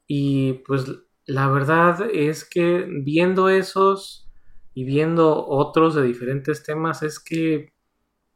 y 0.07 0.53
pues 0.65 0.85
la 1.25 1.47
verdad 1.47 2.09
es 2.11 2.43
que 2.43 2.85
viendo 2.89 3.49
esos 3.49 4.29
y 4.73 4.85
viendo 4.85 5.45
otros 5.47 5.95
de 5.95 6.03
diferentes 6.03 6.63
temas 6.63 7.03
es 7.03 7.19
que 7.19 7.73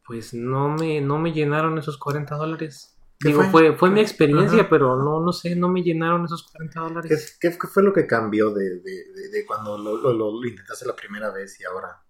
pues 0.05 0.33
no 0.33 0.69
me, 0.69 1.01
no 1.01 1.17
me 1.17 1.33
llenaron 1.33 1.77
esos 1.77 1.97
40 1.97 2.35
dólares. 2.35 2.95
Digo, 3.19 3.43
fue, 3.43 3.75
fue, 3.75 3.89
mi 3.89 4.01
experiencia, 4.01 4.69
pero 4.69 4.97
no, 4.97 5.19
no 5.19 5.31
sé, 5.31 5.55
no 5.55 5.67
me 5.69 5.81
llenaron 5.81 6.25
esos 6.25 6.43
40 6.43 6.79
dólares. 6.81 7.37
¿Qué, 7.39 7.51
fue 7.51 7.81
lo 7.81 7.91
que 7.91 8.05
cambió 8.05 8.51
de, 8.51 8.81
cuando 9.47 9.77
lo, 9.77 10.45
intentaste 10.45 10.85
la 10.85 10.95
primera 10.95 11.31
vez 11.31 11.59
y 11.59 11.63
ahora? 11.63 12.01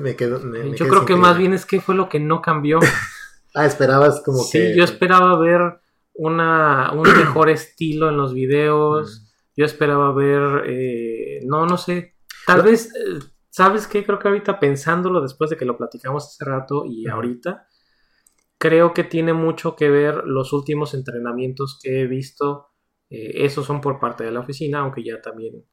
me 0.00 0.14
quedo, 0.14 0.38
yo 0.74 0.86
creo 0.86 1.06
que 1.06 1.16
más 1.16 1.38
bien 1.38 1.54
es 1.54 1.64
que 1.64 1.80
fue 1.80 1.94
lo 1.94 2.08
que 2.08 2.20
no 2.20 2.42
cambió. 2.42 2.78
ah, 3.56 3.66
esperabas 3.66 4.22
como 4.22 4.38
que... 4.50 4.68
Sí, 4.70 4.76
yo 4.76 4.84
esperaba 4.84 5.38
ver 5.38 5.80
una, 6.14 6.92
un 6.92 7.02
mejor 7.18 7.50
estilo 7.50 8.08
en 8.08 8.16
los 8.16 8.34
videos. 8.34 9.32
Yo 9.56 9.64
esperaba 9.64 10.12
ver, 10.12 10.64
eh, 10.66 11.40
no, 11.44 11.66
no 11.66 11.78
sé, 11.78 12.14
tal 12.46 12.62
vez, 12.62 12.94
eh, 12.94 13.18
¿sabes 13.48 13.86
qué? 13.86 14.04
Creo 14.04 14.18
que 14.18 14.28
ahorita 14.28 14.60
pensándolo 14.60 15.22
después 15.22 15.48
de 15.48 15.56
que 15.56 15.64
lo 15.64 15.78
platicamos 15.78 16.26
hace 16.26 16.44
rato 16.44 16.84
y 16.84 17.08
ahorita, 17.08 17.66
creo 18.58 18.92
que 18.92 19.04
tiene 19.04 19.32
mucho 19.32 19.74
que 19.74 19.88
ver 19.88 20.24
los 20.26 20.52
últimos 20.52 20.92
entrenamientos 20.92 21.78
que 21.82 22.02
he 22.02 22.06
visto. 22.06 22.68
Eh, 23.08 23.44
esos 23.44 23.64
son 23.64 23.80
por 23.80 23.98
parte 23.98 24.24
de 24.24 24.32
la 24.32 24.40
oficina, 24.40 24.80
aunque 24.80 25.02
ya 25.02 25.22
también 25.22 25.64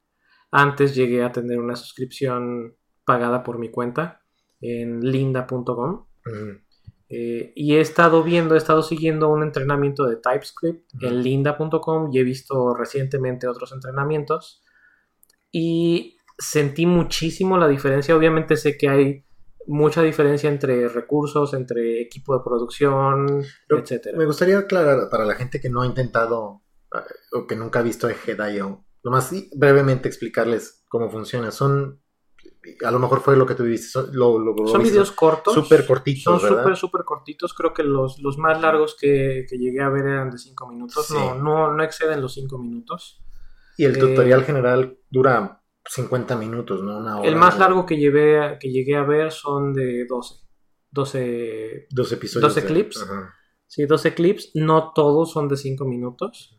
antes 0.50 0.94
llegué 0.94 1.22
a 1.22 1.32
tener 1.32 1.58
una 1.58 1.76
suscripción 1.76 2.76
pagada 3.04 3.42
por 3.42 3.58
mi 3.58 3.70
cuenta 3.70 4.22
en 4.60 5.00
linda.com. 5.00 6.06
Eh, 7.08 7.52
y 7.54 7.74
he 7.74 7.80
estado 7.80 8.22
viendo, 8.22 8.54
he 8.54 8.58
estado 8.58 8.82
siguiendo 8.82 9.28
un 9.28 9.42
entrenamiento 9.42 10.06
de 10.06 10.16
TypeScript 10.16 10.90
en 11.02 11.22
linda.com 11.22 12.10
y 12.12 12.18
he 12.18 12.24
visto 12.24 12.74
recientemente 12.74 13.46
otros 13.46 13.72
entrenamientos 13.72 14.62
y 15.52 16.16
sentí 16.38 16.86
muchísimo 16.86 17.58
la 17.58 17.68
diferencia. 17.68 18.16
Obviamente 18.16 18.56
sé 18.56 18.76
que 18.78 18.88
hay 18.88 19.24
mucha 19.66 20.02
diferencia 20.02 20.48
entre 20.48 20.88
recursos, 20.88 21.54
entre 21.54 22.00
equipo 22.00 22.36
de 22.36 22.44
producción, 22.44 23.44
etcétera. 23.68 24.16
Me 24.16 24.26
gustaría 24.26 24.58
aclarar 24.58 25.08
para 25.10 25.24
la 25.24 25.34
gente 25.34 25.60
que 25.60 25.70
no 25.70 25.82
ha 25.82 25.86
intentado 25.86 26.62
eh, 26.94 26.98
o 27.32 27.46
que 27.46 27.56
nunca 27.56 27.80
ha 27.80 27.82
visto 27.82 28.08
Egghead.io, 28.08 28.84
lo 29.02 29.10
más 29.10 29.30
brevemente 29.54 30.08
explicarles 30.08 30.84
cómo 30.88 31.10
funciona. 31.10 31.50
Son 31.50 32.02
a 32.84 32.90
lo 32.90 32.98
mejor 32.98 33.20
fue 33.20 33.36
lo 33.36 33.46
que 33.46 33.54
tú 33.54 33.64
viste. 33.64 33.88
Son, 33.88 34.10
videos 34.82 35.12
cortos. 35.12 35.54
Súper 35.54 35.86
cortitos. 35.86 36.22
Son 36.22 36.40
súper, 36.40 36.76
súper 36.76 37.04
cortitos. 37.04 37.54
Creo 37.54 37.72
que 37.72 37.82
los, 37.82 38.18
los 38.20 38.38
más 38.38 38.60
largos 38.60 38.96
que, 38.98 39.46
llegué 39.50 39.80
a 39.82 39.88
ver 39.88 40.06
eran 40.06 40.30
de 40.30 40.38
5 40.38 40.68
minutos. 40.68 41.10
No, 41.10 41.34
no, 41.34 41.72
no 41.72 41.82
exceden 41.82 42.20
los 42.20 42.34
5 42.34 42.58
minutos. 42.58 43.22
Y 43.76 43.84
el 43.84 43.98
tutorial 43.98 44.40
eh, 44.40 44.44
general 44.44 44.98
dura 45.10 45.62
50 45.86 46.36
minutos, 46.36 46.82
¿no? 46.82 46.98
Una 46.98 47.18
hora. 47.18 47.28
El 47.28 47.36
más 47.36 47.58
largo 47.58 47.84
que, 47.84 47.96
llevé, 47.96 48.58
que 48.60 48.70
llegué 48.70 48.96
a 48.96 49.02
ver 49.02 49.32
son 49.32 49.72
de 49.72 50.06
12. 50.06 50.34
12, 50.90 51.86
12 51.90 52.14
episodios. 52.14 52.54
12 52.54 52.66
clips. 52.66 53.06
Sí, 53.66 53.84
12 53.84 54.14
clips. 54.14 54.50
No 54.54 54.92
todos 54.94 55.32
son 55.32 55.48
de 55.48 55.56
5 55.56 55.84
minutos. 55.84 56.53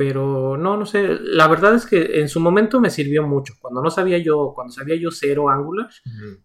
Pero 0.00 0.56
no, 0.56 0.78
no 0.78 0.86
sé, 0.86 1.18
la 1.20 1.46
verdad 1.46 1.74
es 1.74 1.84
que 1.84 2.20
en 2.20 2.30
su 2.30 2.40
momento 2.40 2.80
me 2.80 2.88
sirvió 2.88 3.22
mucho. 3.22 3.52
Cuando 3.60 3.82
no 3.82 3.90
sabía 3.90 4.16
yo, 4.16 4.54
cuando 4.54 4.72
sabía 4.72 4.96
yo 4.96 5.10
cero 5.10 5.50
Angular, 5.50 5.90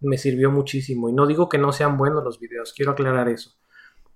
me 0.01 0.17
sirvió 0.17 0.51
muchísimo. 0.51 1.07
Y 1.07 1.13
no 1.13 1.25
digo 1.25 1.47
que 1.47 1.57
no 1.57 1.71
sean 1.71 1.95
buenos 1.95 2.21
los 2.21 2.37
videos, 2.37 2.73
quiero 2.75 2.91
aclarar 2.91 3.29
eso. 3.29 3.51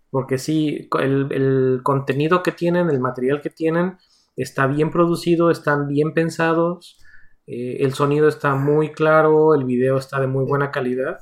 Porque 0.10 0.38
sí, 0.38 0.90
el, 1.00 1.80
contenido 1.84 2.44
que 2.44 2.52
tienen, 2.52 2.90
el 2.90 3.00
material 3.00 3.40
que 3.40 3.50
tienen, 3.50 3.98
está 4.36 4.68
bien 4.68 4.92
producido, 4.92 5.52
están 5.52 5.88
bien 5.88 6.14
pensados, 6.14 6.98
eh, 7.48 7.78
el 7.80 7.94
sonido 7.94 8.28
está 8.28 8.56
muy 8.56 8.92
claro, 8.92 9.56
el 9.56 9.64
video 9.64 10.00
está 10.00 10.20
de 10.20 10.28
muy 10.28 10.44
buena 10.44 10.70
calidad, 10.70 11.20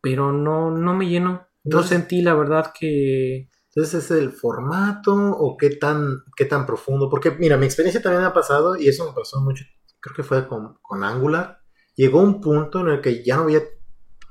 pero 0.00 0.30
no, 0.30 0.70
no 0.70 0.94
me 0.94 1.08
llenó. 1.08 1.48
No 1.64 1.82
sentí 1.82 2.22
la 2.22 2.34
verdad 2.34 2.72
que, 2.78 3.48
entonces, 3.74 4.04
¿es 4.04 4.10
el 4.12 4.30
formato 4.32 5.12
o 5.12 5.56
qué 5.56 5.70
tan, 5.70 6.22
qué 6.36 6.44
tan 6.44 6.64
profundo? 6.64 7.10
Porque, 7.10 7.32
mira, 7.32 7.56
mi 7.56 7.66
experiencia 7.66 8.00
también 8.00 8.22
ha 8.24 8.32
pasado, 8.32 8.76
y 8.76 8.88
eso 8.88 9.04
me 9.04 9.12
pasó 9.12 9.40
mucho, 9.40 9.64
creo 9.98 10.14
que 10.14 10.22
fue 10.22 10.46
con, 10.46 10.78
Angular. 11.02 11.58
Llegó 11.96 12.20
un 12.20 12.40
punto 12.40 12.80
en 12.80 12.88
el 12.88 13.00
que 13.00 13.24
ya 13.24 13.36
no 13.36 13.42
había, 13.42 13.62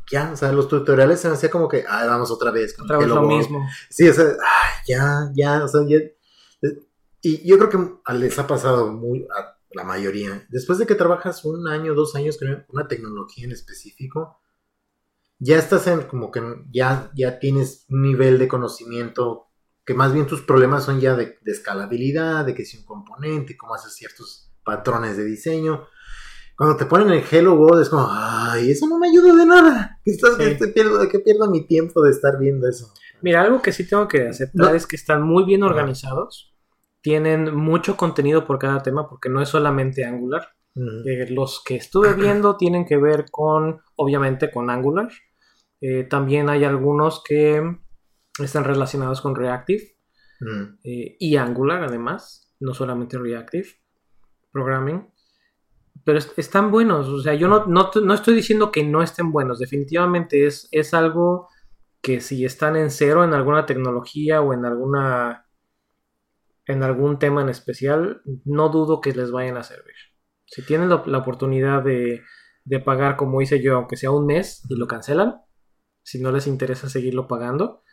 ya, 0.09 0.31
o 0.31 0.37
sea, 0.37 0.53
los 0.53 0.69
tutoriales 0.69 1.19
se 1.19 1.27
me 1.27 1.33
hacía 1.33 1.49
como 1.49 1.67
que, 1.67 1.83
ah, 1.87 2.05
vamos 2.05 2.31
otra 2.31 2.51
vez. 2.51 2.73
Otra 2.79 2.97
vez 2.97 3.07
lo, 3.09 3.21
mismo. 3.23 3.67
Sí, 3.89 4.07
o 4.07 4.13
sea, 4.13 4.33
ya, 4.87 5.29
ya, 5.33 5.63
o 5.65 5.67
sea, 5.67 5.81
ya, 5.87 5.97
Y 7.21 7.45
yo 7.45 7.57
creo 7.57 7.69
que 7.69 8.13
les 8.13 8.39
ha 8.39 8.47
pasado 8.47 8.93
muy 8.93 9.27
a 9.35 9.57
la 9.71 9.83
mayoría. 9.83 10.45
Después 10.49 10.79
de 10.79 10.85
que 10.85 10.95
trabajas 10.95 11.43
un 11.43 11.67
año, 11.67 11.95
dos 11.95 12.15
años 12.15 12.37
con 12.37 12.65
una 12.69 12.87
tecnología 12.87 13.43
en 13.43 13.51
específico, 13.51 14.39
ya 15.43 15.57
estás 15.57 15.87
en 15.87 16.03
como 16.03 16.31
que 16.31 16.41
ya, 16.71 17.11
ya 17.15 17.39
tienes 17.39 17.85
un 17.89 18.01
nivel 18.01 18.39
de 18.39 18.47
conocimiento 18.47 19.47
que 19.85 19.93
más 19.93 20.13
bien 20.13 20.25
tus 20.25 20.41
problemas 20.41 20.85
son 20.85 21.01
ya 21.01 21.15
de, 21.15 21.37
escalabilidad, 21.45 22.45
de 22.45 22.55
que 22.55 22.63
si 22.63 22.77
un 22.77 22.85
componente, 22.85 23.57
cómo 23.57 23.75
haces 23.75 23.93
ciertos 23.93 24.51
patrones 24.63 25.17
de 25.17 25.25
diseño. 25.25 25.85
Cuando 26.55 26.77
te 26.77 26.85
ponen 26.85 27.09
el 27.09 27.23
Hello 27.29 27.55
World 27.55 27.81
es 27.81 27.89
como, 27.89 28.07
ay, 28.09 28.71
eso 28.71 28.87
no 28.87 28.97
me 28.97 29.09
ayuda 29.09 29.35
de 29.35 29.45
nada. 29.45 29.99
Que, 30.05 30.11
estás, 30.11 30.37
pierdo, 30.73 31.09
que 31.09 31.19
pierdo 31.19 31.49
mi 31.49 31.67
tiempo 31.67 32.01
de 32.01 32.11
estar 32.11 32.39
viendo 32.39 32.67
eso. 32.69 32.93
Mira, 33.21 33.41
algo 33.41 33.61
que 33.61 33.73
sí 33.73 33.87
tengo 33.87 34.07
que 34.07 34.27
aceptar 34.27 34.75
es 34.75 34.87
que 34.87 34.95
están 34.95 35.23
muy 35.23 35.43
bien 35.43 35.63
organizados. 35.63 36.55
Tienen 37.01 37.53
mucho 37.53 37.97
contenido 37.97 38.45
por 38.45 38.59
cada 38.59 38.81
tema 38.81 39.09
porque 39.09 39.29
no 39.29 39.41
es 39.41 39.49
solamente 39.49 40.05
Angular. 40.05 40.47
Eh, 40.75 41.29
los 41.29 41.61
que 41.65 41.75
estuve 41.75 42.13
viendo 42.17 42.55
tienen 42.55 42.85
que 42.85 42.97
ver 42.97 43.25
con, 43.29 43.81
obviamente, 43.97 44.49
con 44.49 44.69
Angular. 44.69 45.09
Eh, 45.85 46.05
también 46.05 46.47
hay 46.47 46.63
algunos 46.63 47.21
que 47.27 47.61
están 48.39 48.63
relacionados 48.63 49.19
con 49.19 49.35
Reactive 49.35 49.97
eh, 50.85 51.17
y 51.19 51.35
Angular, 51.35 51.83
además, 51.83 52.55
no 52.61 52.73
solamente 52.73 53.17
Reactive 53.17 53.67
Programming. 54.53 55.09
Pero 56.05 56.19
están 56.37 56.71
buenos, 56.71 57.09
o 57.09 57.21
sea, 57.21 57.33
yo 57.33 57.49
no, 57.49 57.65
no, 57.65 58.13
estoy 58.13 58.33
diciendo 58.33 58.71
que 58.71 58.85
no 58.85 59.03
estén 59.03 59.33
buenos, 59.33 59.59
definitivamente 59.59 60.47
es, 60.47 60.69
es 60.71 60.93
algo 60.93 61.49
que 62.01 62.21
si 62.21 62.45
están 62.45 62.77
en 62.77 62.89
cero 62.89 63.25
en 63.25 63.33
alguna 63.33 63.65
tecnología 63.65 64.41
o 64.41 64.53
en 64.53 64.65
alguna 64.65 65.47
en 66.65 66.81
algún 66.81 67.19
tema 67.19 67.41
en 67.41 67.49
especial, 67.49 68.21
no 68.45 68.69
dudo 68.69 69.01
que 69.01 69.11
les 69.11 69.31
vayan 69.31 69.57
a 69.57 69.63
servir. 69.63 69.95
Si 70.45 70.61
tienen 70.61 70.87
la, 70.87 71.17
oportunidad 71.17 71.83
de, 71.83 72.21
de, 72.63 72.79
pagar 72.79 73.17
como 73.17 73.41
hice 73.41 73.61
yo, 73.61 73.75
aunque 73.75 73.97
sea 73.97 74.11
un 74.11 74.25
mes, 74.25 74.63
y 74.69 74.77
lo 74.77 74.87
cancelan, 74.87 75.41
si 76.03 76.21
no 76.21 76.31
les 76.31 76.47
interesa 76.47 76.89
seguirlo 76.89 77.27
pagando, 77.27 77.83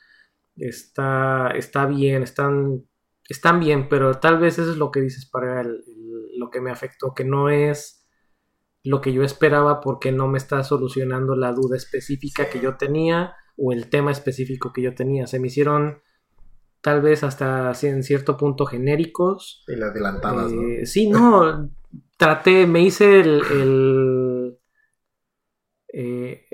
está, 0.56 1.50
está 1.56 1.86
bien, 1.86 2.22
están, 2.22 2.84
están 3.28 3.60
bien, 3.60 3.88
pero 3.88 4.18
tal 4.18 4.38
vez 4.38 4.58
eso 4.58 4.70
es 4.70 4.76
lo 4.76 4.90
que 4.90 5.00
dices 5.00 5.28
para 5.28 5.64
lo 5.64 6.50
que 6.50 6.60
me 6.60 6.70
afectó, 6.70 7.14
que 7.14 7.24
no 7.24 7.48
es 7.48 8.06
lo 8.82 9.00
que 9.00 9.12
yo 9.12 9.22
esperaba 9.22 9.80
porque 9.80 10.10
no 10.12 10.28
me 10.28 10.38
está 10.38 10.62
solucionando 10.64 11.36
la 11.36 11.52
duda 11.52 11.76
específica 11.76 12.48
que 12.48 12.60
yo 12.60 12.76
tenía 12.76 13.34
o 13.56 13.72
el 13.72 13.90
tema 13.90 14.10
específico 14.10 14.72
que 14.72 14.82
yo 14.82 14.94
tenía. 14.94 15.26
Se 15.26 15.38
me 15.38 15.48
hicieron 15.48 16.02
tal 16.80 17.02
vez 17.02 17.22
hasta 17.22 17.72
en 17.82 18.02
cierto 18.02 18.36
punto 18.36 18.64
genéricos. 18.64 19.64
Y 19.68 19.80
adelantabas, 19.80 20.52
¿no? 20.52 20.62
Eh, 20.62 20.86
sí, 20.86 21.08
no, 21.08 21.70
traté, 22.16 22.66
me 22.66 22.82
hice 22.82 23.20
el, 23.20 24.58
eh, 25.92 26.46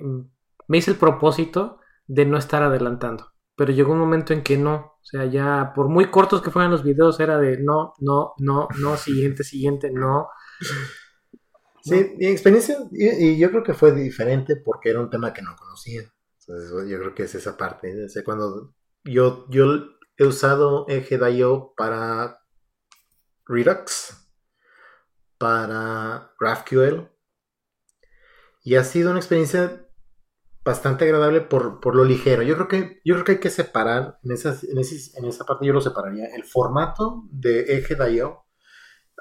me 0.68 0.78
hice 0.78 0.90
el 0.90 0.96
propósito 0.96 1.80
de 2.06 2.26
no 2.26 2.38
estar 2.38 2.62
adelantando. 2.62 3.32
Pero 3.56 3.72
llegó 3.72 3.92
un 3.92 3.98
momento 3.98 4.32
en 4.32 4.42
que 4.42 4.58
no. 4.58 4.98
O 5.00 5.04
sea, 5.04 5.24
ya 5.26 5.72
por 5.74 5.88
muy 5.88 6.10
cortos 6.10 6.42
que 6.42 6.50
fueran 6.50 6.70
los 6.70 6.82
videos, 6.82 7.18
era 7.20 7.38
de 7.38 7.58
no, 7.58 7.94
no, 8.00 8.34
no, 8.38 8.68
no, 8.78 8.96
siguiente, 8.96 9.44
siguiente, 9.44 9.90
no. 9.90 10.28
Sí, 11.82 12.14
mi 12.18 12.26
experiencia, 12.26 12.76
y, 12.90 13.38
yo 13.38 13.50
creo 13.50 13.62
que 13.62 13.72
fue 13.72 13.92
diferente 13.92 14.56
porque 14.56 14.90
era 14.90 15.00
un 15.00 15.08
tema 15.08 15.32
que 15.32 15.42
no 15.42 15.54
conocía. 15.56 16.02
Entonces, 16.40 16.90
yo 16.90 16.98
creo 16.98 17.14
que 17.14 17.22
es 17.22 17.34
esa 17.34 17.56
parte. 17.56 17.92
O 18.04 18.24
cuando 18.24 18.74
yo, 19.04 19.46
yo 19.48 19.84
he 20.16 20.24
usado 20.24 20.86
Eje.io 20.88 21.72
para 21.76 22.40
Redux, 23.46 24.28
para 25.38 26.32
GraphQL, 26.40 27.08
y 28.64 28.74
ha 28.74 28.82
sido 28.82 29.10
una 29.10 29.20
experiencia 29.20 29.85
bastante 30.66 31.04
agradable 31.04 31.40
por, 31.42 31.80
por, 31.80 31.94
lo 31.94 32.04
ligero. 32.04 32.42
Yo 32.42 32.56
creo 32.56 32.68
que, 32.68 33.00
yo 33.04 33.14
creo 33.14 33.24
que 33.24 33.32
hay 33.32 33.38
que 33.38 33.50
separar, 33.50 34.18
en, 34.24 34.32
esas, 34.32 34.64
en, 34.64 34.76
en 34.76 35.24
esa 35.24 35.44
parte 35.44 35.64
yo 35.64 35.72
lo 35.72 35.80
separaría, 35.80 36.26
el 36.34 36.44
formato 36.44 37.22
de 37.30 37.76
Eje.io 37.76 38.42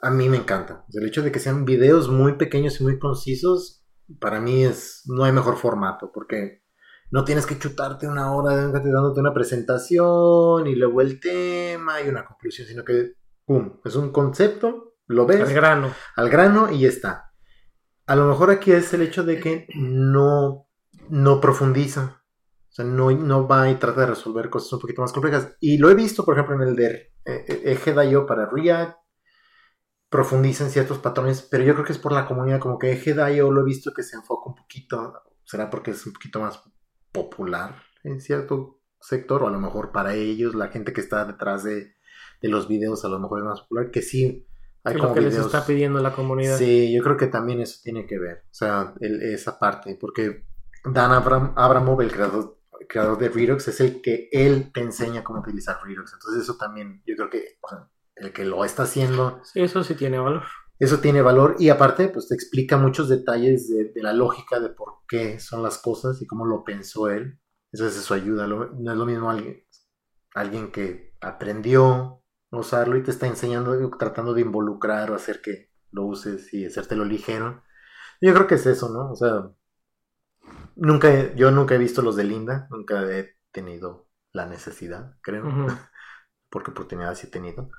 a 0.01 0.09
mí 0.09 0.27
me 0.27 0.37
encanta. 0.37 0.85
El 0.91 1.05
hecho 1.05 1.21
de 1.21 1.31
que 1.31 1.39
sean 1.39 1.63
videos 1.63 2.09
muy 2.09 2.33
pequeños 2.33 2.81
y 2.81 2.83
muy 2.83 2.97
concisos, 2.97 3.85
para 4.19 4.41
mí 4.41 4.63
es, 4.63 5.03
no 5.05 5.23
hay 5.23 5.31
mejor 5.31 5.57
formato, 5.57 6.11
porque 6.11 6.63
no 7.11 7.23
tienes 7.23 7.45
que 7.45 7.59
chutarte 7.59 8.07
una 8.07 8.33
hora 8.33 8.55
dándote 8.55 9.19
una 9.19 9.33
presentación 9.33 10.65
y 10.65 10.75
luego 10.75 11.01
el 11.01 11.19
tema 11.19 12.01
y 12.01 12.09
una 12.09 12.25
conclusión, 12.25 12.67
sino 12.67 12.83
que, 12.83 13.13
¡pum!, 13.45 13.79
es 13.85 13.95
un 13.95 14.11
concepto, 14.11 14.95
lo 15.05 15.27
ves. 15.27 15.41
Al 15.41 15.53
grano. 15.53 15.93
Al 16.15 16.29
grano 16.29 16.71
y 16.71 16.79
ya 16.81 16.89
está. 16.89 17.31
A 18.07 18.15
lo 18.15 18.25
mejor 18.25 18.49
aquí 18.49 18.71
es 18.71 18.91
el 18.93 19.03
hecho 19.03 19.23
de 19.23 19.39
que 19.39 19.67
no 19.75 20.65
no 21.09 21.41
profundiza. 21.41 22.21
O 22.69 22.73
sea, 22.75 22.85
no, 22.85 23.11
no 23.11 23.47
va 23.47 23.69
y 23.69 23.75
trata 23.75 24.01
de 24.01 24.07
resolver 24.07 24.49
cosas 24.49 24.73
un 24.73 24.79
poquito 24.79 25.01
más 25.01 25.13
complejas. 25.13 25.55
Y 25.59 25.77
lo 25.77 25.89
he 25.89 25.95
visto, 25.95 26.25
por 26.25 26.33
ejemplo, 26.33 26.55
en 26.55 26.69
el 26.69 26.75
de 26.75 27.13
Eje.io 27.25 28.21
eh, 28.21 28.25
para 28.27 28.49
React. 28.49 28.97
Profundiza 30.09 30.65
en 30.65 30.71
ciertos 30.71 30.99
patrones, 30.99 31.41
pero 31.49 31.63
yo 31.63 31.73
creo 31.73 31.85
que 31.85 31.93
es 31.93 31.99
por 31.99 32.11
la 32.11 32.25
comunidad. 32.25 32.59
Como 32.59 32.77
que 32.77 32.91
Eje.io 32.91 33.51
lo 33.51 33.61
he 33.61 33.65
visto 33.65 33.93
que 33.93 34.03
se 34.03 34.17
enfoca 34.17 34.49
un 34.49 34.55
poquito. 34.55 35.13
Será 35.45 35.69
porque 35.69 35.91
es 35.91 36.05
un 36.05 36.13
poquito 36.13 36.39
más 36.41 36.61
popular 37.11 37.75
en 38.03 38.19
cierto 38.19 38.81
sector, 38.99 39.43
o 39.43 39.47
a 39.47 39.51
lo 39.51 39.59
mejor 39.59 39.91
para 39.91 40.15
ellos, 40.15 40.55
la 40.55 40.67
gente 40.67 40.93
que 40.93 41.01
está 41.01 41.25
detrás 41.25 41.63
de, 41.63 41.93
los 42.41 42.67
videos, 42.67 43.03
a 43.05 43.09
lo 43.09 43.19
mejor 43.19 43.39
es 43.39 43.45
más 43.45 43.61
popular. 43.61 43.89
Que 43.89 44.01
sí, 44.01 44.47
hay 44.83 44.97
como 44.97 45.13
que 45.13 45.21
les 45.21 45.35
está 45.35 45.65
pidiendo 45.65 45.99
la 45.99 46.13
comunidad. 46.13 46.57
Sí, 46.57 46.93
yo 46.93 47.01
creo 47.01 47.17
que 47.17 47.27
también 47.27 47.61
eso 47.61 47.79
tiene 47.83 48.05
que 48.05 48.19
ver. 48.19 48.43
O 48.45 48.53
sea, 48.53 48.93
esa 48.99 49.57
parte, 49.57 49.97
porque 49.99 50.45
Dan 50.85 51.11
Abram, 51.11 51.53
Abramov, 51.55 52.01
el 52.01 52.11
creador, 52.11 52.59
creador 52.87 53.17
de 53.17 53.29
Redux, 53.29 53.67
es 53.67 53.79
el 53.81 54.01
que 54.01 54.29
él 54.31 54.71
te 54.73 54.81
enseña 54.81 55.23
cómo 55.23 55.39
utilizar 55.39 55.79
Redux. 55.83 56.13
Entonces 56.13 56.43
eso 56.43 56.55
también, 56.57 57.01
yo 57.05 57.15
creo 57.15 57.29
que 57.29 57.59
el 58.15 58.31
que 58.31 58.45
lo 58.45 58.63
está 58.63 58.83
haciendo... 58.83 59.41
Sí, 59.43 59.61
eso 59.61 59.83
sí 59.83 59.95
tiene 59.95 60.19
valor. 60.19 60.43
Eso 60.77 60.99
tiene 60.99 61.21
valor 61.21 61.55
y 61.57 61.69
aparte, 61.69 62.09
pues 62.09 62.27
te 62.27 62.35
explica 62.35 62.77
muchos 62.77 63.07
detalles 63.07 63.69
de, 63.69 63.91
la 64.01 64.11
lógica 64.11 64.59
de 64.59 64.69
por 64.69 65.05
qué 65.07 65.39
son 65.39 65.63
las 65.63 65.77
cosas 65.77 66.21
y 66.21 66.27
cómo 66.27 66.45
lo 66.45 66.63
pensó 66.63 67.09
él. 67.09 67.39
Entonces 67.71 67.97
eso 67.97 68.13
ayuda. 68.13 68.47
no 68.47 68.91
es 68.91 68.97
lo 68.97 69.05
mismo 69.05 69.29
alguien, 69.29 69.63
alguien 70.33 70.71
que 70.71 71.13
aprendió 71.21 72.21
a 72.51 72.57
usarlo 72.57 72.97
y 72.97 73.03
te 73.03 73.11
está 73.11 73.27
enseñando, 73.27 73.89
tratando 73.97 74.33
de 74.33 74.41
involucrar 74.41 75.11
o 75.11 75.15
hacer 75.15 75.41
que 75.41 75.71
lo 75.91 76.05
uses 76.05 76.53
y 76.53 76.65
hacértelo 76.65 77.05
ligero. 77.05 77.63
Yo 78.21 78.33
creo 78.33 78.47
que 78.47 78.55
es 78.55 78.65
eso, 78.65 78.89
¿no? 78.89 79.11
O 79.11 79.15
sea, 79.15 79.49
Nunca, 80.75 81.33
yo 81.35 81.51
nunca 81.51 81.75
he 81.75 81.77
visto 81.77 82.01
los 82.01 82.15
de 82.15 82.25
Linda, 82.25 82.67
nunca 82.69 83.01
he 83.09 83.35
tenido 83.51 84.07
la 84.33 84.45
necesidad, 84.45 85.15
creo, 85.21 85.45
porque 86.49 86.71
oportunidades 86.71 87.19
sí 87.19 87.27
he 87.27 87.31
tenido. 87.31 87.69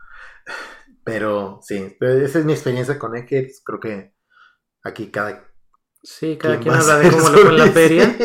Pero 1.05 1.61
sí, 1.63 1.97
esa 2.01 2.39
es 2.39 2.45
mi 2.45 2.53
experiencia 2.53 2.99
con 2.99 3.17
Eggheads, 3.17 3.63
creo 3.65 3.81
que 3.81 4.15
aquí 4.83 5.11
cada... 5.11 5.45
Sí, 6.03 6.39
cada 6.39 6.61
quien 6.61 6.75
habla 6.75 6.99
de 6.99 7.11
cómo 7.11 7.29
le 7.31 7.39
fue 7.39 7.53
la 7.53 7.67
feria. 7.67 8.17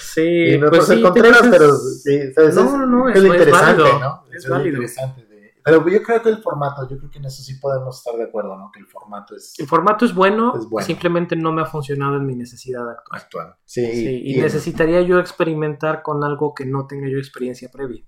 Sí, 0.00 0.58
no 0.58 0.70
pues 0.70 0.86
sí, 0.86 1.02
pero 1.50 1.76
sí, 1.76 2.32
No, 2.54 2.78
no, 2.78 2.86
no, 2.86 3.08
es, 3.08 3.22
lo 3.22 3.26
interesante, 3.26 3.82
válido, 3.82 4.00
¿no? 4.00 4.24
Es, 4.32 4.48
válido. 4.48 4.76
interesante 4.82 5.27
pero 5.68 5.88
yo 5.88 6.02
creo 6.02 6.22
que 6.22 6.28
el 6.28 6.38
formato, 6.38 6.88
yo 6.88 6.98
creo 6.98 7.10
que 7.10 7.18
en 7.18 7.26
eso 7.26 7.42
sí 7.42 7.58
podemos 7.60 7.98
estar 7.98 8.16
de 8.16 8.24
acuerdo, 8.24 8.56
¿no? 8.56 8.70
Que 8.72 8.80
el 8.80 8.86
formato 8.86 9.36
es... 9.36 9.54
El 9.58 9.66
formato 9.66 10.04
es 10.04 10.14
bueno, 10.14 10.54
simplemente 10.80 11.36
no 11.36 11.52
me 11.52 11.62
ha 11.62 11.66
funcionado 11.66 12.16
en 12.16 12.26
mi 12.26 12.34
necesidad 12.34 12.88
actual. 12.88 13.20
Actual, 13.20 13.54
sí. 13.64 14.22
y, 14.24 14.40
necesitaría 14.40 15.02
yo 15.02 15.18
experimentar 15.18 16.02
con 16.02 16.24
algo 16.24 16.54
que 16.54 16.64
no 16.66 16.86
tenga 16.86 17.08
yo 17.08 17.18
experiencia 17.18 17.68
previa, 17.70 18.04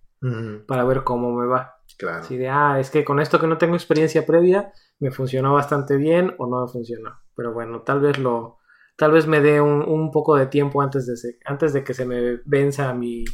para 0.67 0.85
ver 0.85 1.05
cómo 1.05 1.33
me 1.33 1.47
va. 1.47 1.77
Claro. 1.99 2.25
Si 2.25 2.37
de, 2.37 2.49
ah, 2.49 2.79
es 2.79 2.91
que 2.91 3.05
con 3.05 3.21
esto 3.21 3.39
que 3.39 3.47
no 3.47 3.59
tengo 3.59 3.75
experiencia 3.75 4.25
previa, 4.25 4.73
me 4.99 5.11
funcionó 5.11 5.55
bastante 5.55 5.97
bien 5.97 6.35
o 6.39 6.47
no 6.47 6.65
me 6.65 6.73
funcionó. 6.73 7.19
Pero 7.35 7.53
bueno, 7.53 7.83
tal 7.83 8.01
vez 8.01 8.19
lo... 8.19 8.59
Tal 8.97 9.13
vez 9.13 9.27
me 9.27 9.41
dé 9.41 9.63
un, 9.63 10.11
poco 10.11 10.37
de 10.37 10.47
tiempo 10.47 10.83
antes 10.83 11.07
de, 11.07 11.39
antes 11.47 11.73
de 11.73 11.83
que 11.83 11.95
se 11.95 12.05
me 12.05 12.41
venza 12.45 12.93
mi 12.93 13.25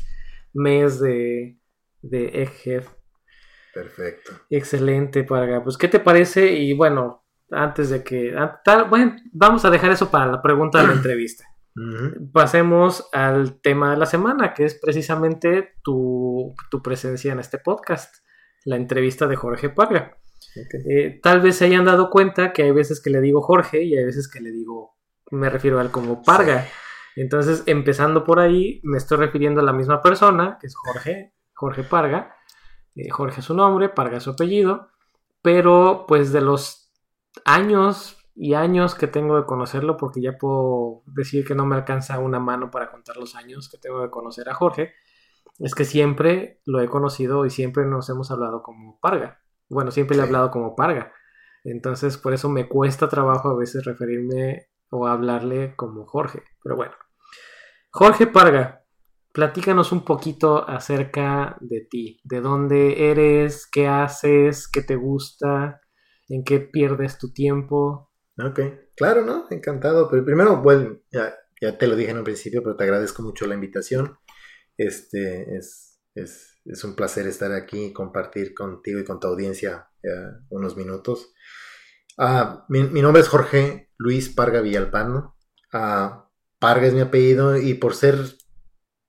mes 0.53 1.01
de, 1.01 1.59
de 2.03 2.43
Egghead 2.43 2.85
Perfecto. 3.77 4.33
Excelente, 4.49 5.23
Parga. 5.23 5.63
Pues, 5.63 5.77
¿qué 5.77 5.87
te 5.87 6.01
parece? 6.01 6.51
Y 6.51 6.73
bueno, 6.73 7.27
antes 7.51 7.91
de 7.91 8.03
que. 8.03 8.35
bueno, 8.89 9.17
vamos 9.33 9.67
a 9.67 9.71
dejar 9.71 9.91
eso 9.91 10.11
para 10.11 10.27
la 10.27 10.41
pregunta 10.41 10.81
de 10.81 10.87
la 10.87 10.93
entrevista. 10.95 11.45
Pasemos 12.33 13.07
al 13.13 13.61
tema 13.61 13.91
de 13.91 13.99
la 13.99 14.07
semana, 14.07 14.55
que 14.55 14.65
es 14.65 14.81
precisamente 14.81 15.75
tu, 15.85 16.55
presencia 16.83 17.33
en 17.33 17.39
este 17.39 17.59
podcast, 17.59 18.15
la 18.65 18.77
entrevista 18.77 19.27
de 19.27 19.37
Jorge 19.37 19.69
Parga. 19.69 20.17
Eh, 20.89 21.21
tal 21.23 21.43
vez 21.43 21.57
se 21.57 21.67
hayan 21.67 21.85
dado 21.85 22.09
cuenta 22.09 22.55
que 22.55 22.63
hay 22.63 22.71
veces 22.71 23.03
que 23.03 23.11
le 23.11 23.21
digo 23.21 23.43
Jorge 23.43 23.83
y 23.83 23.95
hay 23.95 24.07
veces 24.07 24.27
que 24.27 24.41
le 24.41 24.53
digo, 24.53 24.97
me 25.31 25.51
refiero 25.51 25.79
a 25.79 25.83
él 25.83 25.91
como 25.91 26.23
Parga. 26.23 26.67
Entonces, 27.15 27.63
empezando 27.67 28.25
por 28.25 28.41
ahí, 28.41 28.81
me 28.85 28.97
estoy 28.97 29.19
refiriendo 29.19 29.61
a 29.61 29.65
la 29.65 29.75
misma 29.75 30.01
persona, 30.01 30.57
que 30.59 30.67
es 30.67 30.75
Jorge, 30.75 31.35
Jorge 31.53 31.83
Parga. 31.83 32.36
Eh, 32.97 33.11
Jorge 33.11 33.41
es 33.41 33.47
su 33.47 33.55
nombre, 33.55 33.89
Parga 33.91 34.17
es 34.17 34.25
su 34.25 34.31
apellido, 34.31 34.89
pero 35.43 36.07
pues 36.09 36.33
de 36.33 36.41
los 36.41 36.93
años 37.45 38.17
y 38.35 38.55
años 38.55 38.95
que 38.95 39.07
tengo 39.07 39.37
de 39.37 39.47
conocerlo, 39.47 39.97
porque 39.97 40.21
ya 40.21 40.37
puedo 40.39 41.03
decir 41.07 41.45
que 41.47 41.55
no 41.55 41.67
me 41.67 41.77
alcanza 41.77 42.19
una 42.19 42.41
mano 42.41 42.71
para 42.71 42.91
contar 42.91 43.17
los 43.17 43.35
años 43.35 43.69
que 43.71 43.79
tengo 43.79 44.03
de 44.03 44.11
conocer 44.11 44.49
a 44.49 44.55
Jorge, 44.55 44.95
es 45.59 45.75
que 45.75 45.85
siempre 45.85 46.61
lo 46.67 46.81
he 46.81 46.89
conocido 46.89 47.47
y 47.47 47.51
siempre 47.51 47.87
nos 47.87 48.09
hemos 48.11 48.31
hablado 48.31 48.63
como 48.63 48.99
Parga. 49.01 49.41
Bueno, 49.69 49.91
siempre 49.91 50.17
le 50.17 50.23
he 50.23 50.27
hablado 50.27 50.51
como 50.51 50.77
Parga. 50.77 51.13
Entonces, 51.65 52.19
por 52.19 52.35
eso 52.35 52.49
me 52.49 52.69
cuesta 52.69 53.09
trabajo 53.09 53.49
a 53.51 53.57
veces 53.57 53.85
referirme 53.85 54.69
o 54.91 55.07
hablarle 55.07 55.75
como 55.75 56.07
Jorge. 56.07 56.43
Pero 56.63 56.77
bueno. 56.77 56.93
Jorge 57.91 58.27
Parga, 58.27 58.85
platícanos 59.37 59.93
un 59.93 60.03
poquito 60.03 60.67
acerca 60.67 61.59
de 61.61 61.83
ti. 61.83 62.19
¿De 62.25 62.41
dónde 62.41 63.11
eres? 63.11 63.69
¿Qué 63.71 63.87
haces? 63.87 64.67
¿Qué 64.67 64.81
te 64.81 64.97
gusta? 64.97 65.83
¿En 66.31 66.43
qué 66.43 66.61
pierdes 66.61 67.19
tu 67.19 67.35
tiempo? 67.35 68.11
Ok, 68.43 68.61
claro, 68.97 69.27
¿no? 69.27 69.45
Encantado. 69.51 70.09
Pero 70.09 70.25
primero, 70.25 70.63
bueno, 70.63 71.03
ya, 71.11 71.37
te 71.77 71.87
lo 71.87 71.97
dije 71.97 72.13
en 72.13 72.19
un 72.19 72.25
principio, 72.25 72.63
pero 72.63 72.77
te 72.77 72.85
agradezco 72.85 73.23
mucho 73.23 73.47
la 73.47 73.53
invitación. 73.53 74.17
Este 74.79 75.55
es, 75.55 76.01
es, 76.15 76.59
es 76.65 76.85
un 76.85 76.97
placer 76.97 77.27
estar 77.27 77.53
aquí 77.53 77.85
y 77.85 77.93
compartir 77.93 78.55
contigo 78.55 79.01
y 79.01 79.05
con 79.05 79.21
tu 79.21 79.27
audiencia 79.27 79.91
eh, 80.03 80.31
unos 80.49 80.79
minutos. 80.79 81.35
Ah, 82.17 82.65
mi, 82.71 83.03
nombre 83.03 83.21
es 83.21 83.29
Jorge 83.29 83.91
Luis 83.99 84.31
Parga 84.31 84.63
Villalpando. 84.63 85.37
Ah, 85.75 86.31
Parga 86.59 86.87
es 86.87 86.95
mi 86.95 87.03
apellido 87.03 87.59
y 87.59 87.75
por 87.75 87.95
ser 87.95 88.17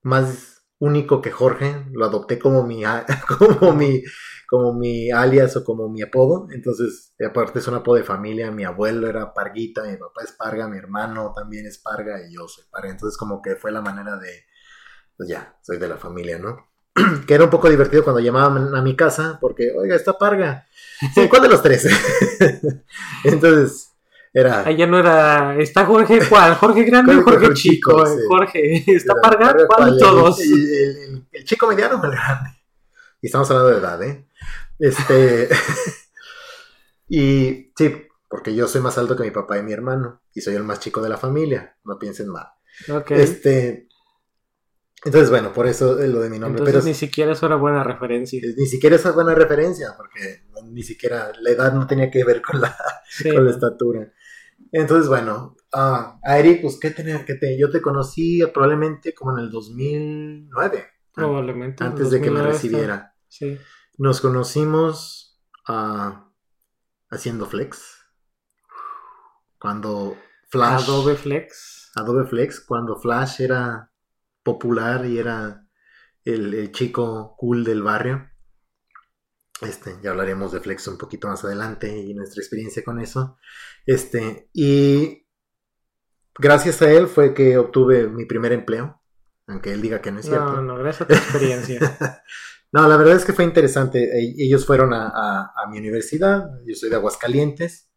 más 0.02 0.64
único 0.80 1.22
que 1.22 1.32
Jorge, 1.32 1.86
lo 1.92 2.06
adopté 2.06 2.40
como 2.40 2.64
mi, 2.64 2.84
como 3.38 3.74
mi, 3.74 4.04
como 4.48 4.74
mi 4.74 5.12
alias 5.12 5.56
o 5.58 5.64
como 5.64 5.90
mi 5.90 6.02
apodo. 6.02 6.48
Entonces, 6.52 7.14
aparte 7.26 7.60
es 7.60 7.68
un 7.68 7.76
apodo 7.76 7.98
de 7.98 8.04
familia. 8.04 8.52
Mi 8.52 8.64
abuelo 8.64 9.08
era 9.08 9.34
Parguita, 9.34 9.84
mi 9.84 9.98
papá 9.98 10.24
es 10.24 10.32
Parga, 10.32 10.68
mi 10.68 10.78
hermano 10.78 11.34
también 11.36 11.66
es 11.66 11.80
Parga 11.80 12.22
y 12.28 12.34
yo 12.34 12.48
soy 12.48 12.66
Parga. 12.72 12.92
Entonces, 12.92 13.18
como 13.18 13.42
que 13.42 13.56
fue 13.56 13.72
la 13.72 13.82
manera 13.82 14.18
de, 14.18 14.46
pues 15.18 15.30
ya, 15.30 15.58
soy 15.62 15.78
de 15.78 15.88
la 15.88 15.98
familia, 15.98 16.40
¿no? 16.40 16.58
que 17.28 17.34
era 17.34 17.44
un 17.44 17.50
poco 17.50 17.70
divertido 17.70 18.04
cuando 18.04 18.20
llamaban 18.20 18.76
a 18.76 18.82
mi 18.82 18.96
casa 18.96 19.38
porque, 19.40 19.72
oiga, 19.78 19.96
está 19.96 20.18
Parga. 20.18 20.66
Sí, 21.14 21.30
¿cuál 21.30 21.44
de 21.44 21.50
los 21.50 21.62
tres? 21.62 21.88
Entonces, 23.24 23.94
era... 24.40 24.64
Ah, 24.66 24.72
ya 24.72 24.86
no 24.88 25.00
era. 25.00 25.56
¿Está 25.60 25.86
Jorge 25.86 26.20
cuál? 26.30 26.56
¿Jorge 26.56 26.84
grande 26.84 27.16
o 27.16 27.24
Jorge 27.24 27.46
Jorge 27.48 27.54
chico? 27.54 28.06
sí. 28.06 28.22
Jorge, 28.28 28.84
¿está 28.96 29.14
Parga? 29.16 29.56
¿Cuál 29.68 29.98
todos? 29.98 30.40
El, 30.42 30.52
el- 30.54 30.98
el- 30.98 31.28
el 31.32 31.44
chico 31.46 31.68
mediano 31.68 32.00
o 32.02 32.06
el 32.06 32.12
grande. 32.12 32.50
Y 33.22 33.28
estamos 33.28 33.50
hablando 33.52 33.72
de 33.72 33.78
edad, 33.80 34.04
¿eh? 34.04 34.28
Este. 34.80 35.50
y 37.10 37.72
sí, 37.78 38.08
porque 38.30 38.54
yo 38.56 38.68
soy 38.68 38.82
más 38.82 38.98
alto 38.98 39.16
que 39.16 39.24
mi 39.24 39.32
papá 39.32 39.58
y 39.58 39.64
mi 39.64 39.74
hermano. 39.74 40.22
Y 40.34 40.42
soy 40.42 40.56
el 40.56 40.64
más 40.64 40.80
chico 40.80 41.02
de 41.02 41.10
la 41.10 41.18
familia. 41.18 41.78
No 41.84 41.98
piensen 41.98 42.30
mal. 42.30 42.48
Ok. 42.90 43.12
Este. 43.12 43.88
Entonces, 45.06 45.30
bueno, 45.30 45.54
por 45.54 45.68
eso 45.68 46.00
es 46.00 46.10
lo 46.10 46.20
de 46.20 46.30
mi 46.30 46.40
nombre. 46.40 46.60
Entonces 46.60 46.74
pero 46.84 46.86
ni 46.86 46.94
siquiera 46.96 47.32
es 47.32 47.42
una 47.44 47.56
buena 47.56 47.84
referencia. 47.84 48.42
ni 48.58 48.66
siquiera 48.66 48.96
es 48.96 49.14
buena 49.14 49.34
referencia, 49.36 49.94
porque 49.96 50.44
ni 50.66 50.84
siquiera 50.84 51.32
la 51.40 51.52
edad 51.52 51.72
no 51.74 51.86
tenía 51.88 52.10
que 52.12 52.24
ver 52.24 52.42
con 52.42 52.60
la, 52.60 52.76
Sí. 53.08 53.32
con 53.32 53.46
la 53.46 53.52
estatura. 53.52 54.12
Entonces, 54.72 55.08
bueno, 55.08 55.56
ah, 55.74 56.20
a 56.24 56.40
Eric, 56.40 56.62
pues, 56.62 56.80
¿qué 56.80 56.92
tenía 56.92 57.26
que 57.26 57.36
te, 57.36 57.58
Yo 57.58 57.70
te 57.70 57.82
conocí 57.82 58.42
probablemente 58.54 59.14
como 59.14 59.38
en 59.38 59.44
el 59.44 59.52
2009, 59.52 60.88
Probablemente. 61.14 61.84
en 61.84 61.92
antes 61.92 62.12
de 62.12 62.22
que 62.22 62.30
me 62.30 62.40
2009 62.40 62.52
recibiera. 62.54 63.16
Sí. 63.28 63.58
Nos 63.98 64.22
conocimos 64.22 65.40
ah, 65.68 66.30
haciendo 67.10 67.46
Flex. 67.46 68.06
Cuando 69.60 70.16
Flash. 70.50 70.84
Adobe 70.84 71.16
Flex. 71.16 71.92
Adobe 71.96 72.26
Flex, 72.26 72.62
cuando 72.62 72.96
Flash 72.96 73.42
era 73.42 73.92
popular 74.44 75.06
y 75.06 75.18
era 75.18 75.68
el, 76.24 76.54
el 76.54 76.72
chico 76.72 77.36
cool 77.38 77.64
del 77.64 77.82
barrio. 77.82 78.30
Este, 79.62 79.98
ya 80.04 80.12
hablaremos 80.12 80.52
de 80.52 80.60
Flex 80.60 80.88
un 80.88 80.98
poquito 80.98 81.28
más 81.28 81.44
adelante 81.44 81.96
y 81.98 82.14
nuestra 82.14 82.42
experiencia 82.42 82.84
con 82.84 83.00
eso. 83.00 83.38
Este, 83.86 84.50
y 84.54 85.26
gracias 86.38 86.82
a 86.82 86.92
él 86.92 87.08
fue 87.08 87.34
que 87.34 87.58
obtuve 87.58 88.08
mi 88.08 88.26
primer 88.26 88.52
empleo, 88.54 89.02
aunque 89.48 89.74
él 89.74 89.82
diga 89.82 90.02
que 90.02 90.12
no 90.12 90.20
es 90.20 90.26
cierto. 90.28 90.54
No, 90.54 90.62
no, 90.62 90.78
gracias 90.78 91.02
a 91.02 91.08
tu 91.08 91.14
experiencia. 91.14 91.80
No, 92.70 92.86
la 92.86 92.98
verdad 92.98 93.16
es 93.16 93.24
que 93.24 93.32
fue 93.32 93.46
interesante. 93.46 94.04
E- 94.04 94.36
Ellos 94.40 94.66
fueron 94.66 94.94
a, 94.94 95.08
a- 95.08 95.54
a 95.56 95.70
mi 95.72 95.78
universidad, 95.80 96.50
yo 96.66 96.76
soy 96.76 96.90
de 96.90 96.98
Aguascalientes. 96.98 97.90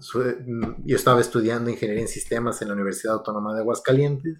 Su- 0.00 0.34
yo 0.82 0.96
estaba 0.96 1.20
estudiando 1.20 1.68
ingeniería 1.68 2.00
en 2.02 2.08
sistemas 2.08 2.62
en 2.62 2.68
la 2.68 2.74
Universidad 2.74 3.12
Autónoma 3.16 3.52
de 3.54 3.60
Aguascalientes. 3.60 4.38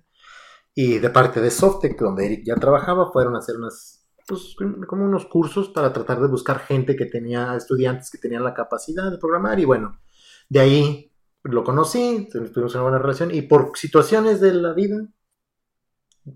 Y 0.74 0.98
de 1.00 1.10
parte 1.10 1.42
de 1.42 1.50
Softec, 1.50 2.00
donde 2.00 2.24
Eric 2.24 2.44
ya 2.46 2.54
trabajaba, 2.54 3.12
fueron 3.12 3.36
a 3.36 3.40
hacer 3.40 3.56
unas, 3.56 4.05
pues, 4.26 4.56
como 4.88 5.04
unos 5.04 5.26
cursos 5.26 5.68
para 5.70 5.92
tratar 5.92 6.20
de 6.20 6.28
buscar 6.28 6.60
gente 6.60 6.96
que 6.96 7.06
tenía, 7.06 7.54
estudiantes 7.56 8.10
que 8.10 8.18
tenían 8.18 8.44
la 8.44 8.54
capacidad 8.54 9.10
de 9.10 9.18
programar. 9.18 9.58
Y 9.60 9.64
bueno, 9.64 10.00
de 10.48 10.60
ahí 10.60 11.12
lo 11.44 11.64
conocí, 11.64 12.28
tuvimos 12.32 12.74
una 12.74 12.82
buena 12.84 12.98
relación. 12.98 13.34
Y 13.34 13.42
por 13.42 13.76
situaciones 13.76 14.40
de 14.40 14.54
la 14.54 14.72
vida, 14.72 15.08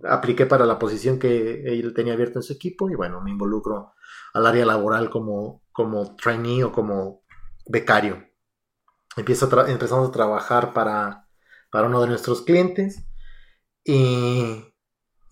apliqué 0.05 0.47
para 0.47 0.66
la 0.66 0.78
posición 0.78 1.18
que 1.18 1.62
él 1.64 1.93
tenía 1.95 2.12
abierta 2.14 2.38
en 2.38 2.43
su 2.43 2.53
equipo 2.53 2.91
y 2.91 2.95
bueno, 2.95 3.20
me 3.20 3.30
involucro 3.30 3.93
al 4.34 4.47
área 4.47 4.64
laboral 4.66 5.11
como, 5.11 5.62
como 5.72 6.16
trainee 6.16 6.64
o 6.64 6.72
como 6.72 7.22
becario. 7.66 8.24
Empiezo 9.16 9.49
a 9.61 9.70
empezamos 9.70 10.09
a 10.09 10.12
trabajar 10.12 10.72
para, 10.72 11.28
para 11.70 11.88
uno 11.88 12.01
de 12.03 12.09
nuestros 12.09 12.43
clientes 12.43 13.05
y 13.84 14.64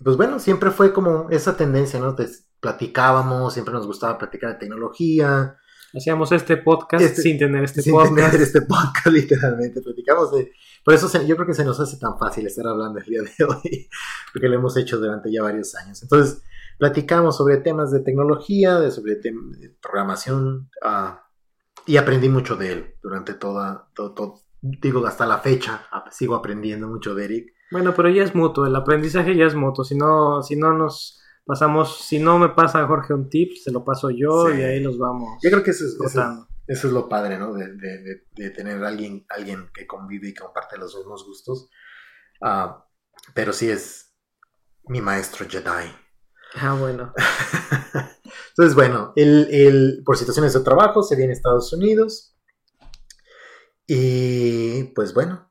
pues 0.04 0.16
bueno, 0.16 0.40
siempre 0.40 0.70
fue 0.72 0.92
como 0.94 1.30
esa 1.30 1.56
tendencia, 1.56 2.00
¿no? 2.00 2.14
Te- 2.16 2.28
platicábamos, 2.60 3.52
siempre 3.54 3.74
nos 3.74 3.86
gustaba 3.86 4.18
platicar 4.18 4.52
de 4.52 4.58
tecnología, 4.58 5.56
Hacíamos 5.96 6.30
este 6.32 6.58
podcast 6.58 7.02
Este- 7.02 7.22
sin 7.22 7.38
tener 7.38 7.64
este 7.64 7.80
sin 7.80 7.94
podcast. 7.94 8.14
tener 8.14 8.40
este 8.42 8.60
podcast 8.60 9.06
literalmente, 9.10 9.80
platicamos 9.80 10.30
de... 10.32 10.52
Por 10.84 10.92
eso 10.92 11.08
se- 11.08 11.26
yo 11.26 11.34
creo 11.34 11.46
que 11.46 11.54
se 11.54 11.64
nos 11.64 11.80
hace 11.80 11.96
tan 11.96 12.18
fácil 12.18 12.46
estar 12.46 12.66
hablando 12.66 12.98
el 12.98 13.06
día 13.06 13.22
de 13.22 13.44
hoy, 13.46 13.88
porque 14.34 14.48
lo 14.50 14.56
hemos 14.56 14.76
hecho 14.76 14.98
durante 14.98 15.32
ya 15.32 15.42
varios 15.42 15.74
años. 15.76 16.02
Entonces, 16.02 16.42
platicamos 16.78 17.38
sobre 17.38 17.56
temas 17.56 17.90
de 17.90 18.00
tecnología, 18.00 18.78
de, 18.78 18.90
sobre 18.90 19.14
de 19.16 19.32
programación, 19.80 20.68
ah, 20.84 21.24
y 21.86 21.96
aprendí 21.96 22.28
mucho 22.28 22.56
de 22.56 22.70
él 22.72 22.94
durante 23.02 23.32
toda, 23.32 23.88
todo, 23.94 24.12
todo- 24.12 24.40
digo, 24.60 25.06
hasta 25.06 25.24
la 25.26 25.38
fecha, 25.38 25.86
sigo 26.10 26.34
aprendiendo 26.34 26.86
mucho 26.86 27.14
de 27.14 27.24
Eric. 27.24 27.46
Bueno, 27.70 27.94
pero 27.94 28.10
ya 28.10 28.24
es 28.24 28.34
mutuo, 28.34 28.66
el 28.66 28.76
aprendizaje 28.76 29.34
ya 29.34 29.46
es 29.46 29.54
mutuo. 29.54 29.84
Si 29.84 29.94
no, 29.96 30.42
si 30.42 30.54
no 30.56 30.74
nos 30.74 31.17
pasamos, 31.48 32.02
si 32.06 32.20
no 32.20 32.38
me 32.38 32.50
pasa 32.50 32.86
Jorge 32.86 33.12
un 33.14 33.28
tip, 33.28 33.56
se 33.56 33.72
lo 33.72 33.84
paso 33.84 34.10
yo 34.10 34.46
Sí. 34.48 34.58
y 34.58 34.62
ahí 34.62 34.80
los 34.80 34.98
vamos 34.98 35.40
Yo 35.42 35.50
creo 35.50 35.62
que 35.64 35.72
eso 35.72 35.84
es, 35.84 35.94
eso 35.94 36.04
es- 36.04 36.14
rotando. 36.14 36.46
Eso 36.68 36.86
es 36.86 36.92
lo 36.92 37.08
padre, 37.08 37.38
¿no? 37.38 37.54
De, 37.54 37.66
de- 37.74 38.02
de- 38.02 38.26
de 38.36 38.50
tener 38.50 38.84
alguien, 38.84 39.24
alguien 39.30 39.70
que 39.72 39.86
convive 39.86 40.28
y 40.28 40.34
comparte 40.34 40.76
los 40.76 40.94
mismos 40.94 41.24
gustos. 41.24 41.70
Ah, 42.42 42.86
pero 43.34 43.54
sí 43.54 43.70
es 43.70 44.14
mi 44.84 45.00
maestro 45.00 45.46
Jedi. 45.48 45.90
Ah, 46.56 46.74
bueno. 46.78 47.14
Entonces, 48.50 48.74
bueno, 48.74 49.12
él, 49.16 49.48
él, 49.50 50.02
por 50.04 50.18
situaciones 50.18 50.52
de 50.52 50.60
trabajo 50.60 51.02
se 51.02 51.16
viene 51.16 51.32
a 51.32 51.36
Estados 51.36 51.72
Unidos. 51.72 52.36
Y 53.86 54.84
pues 54.94 55.14
bueno, 55.14 55.50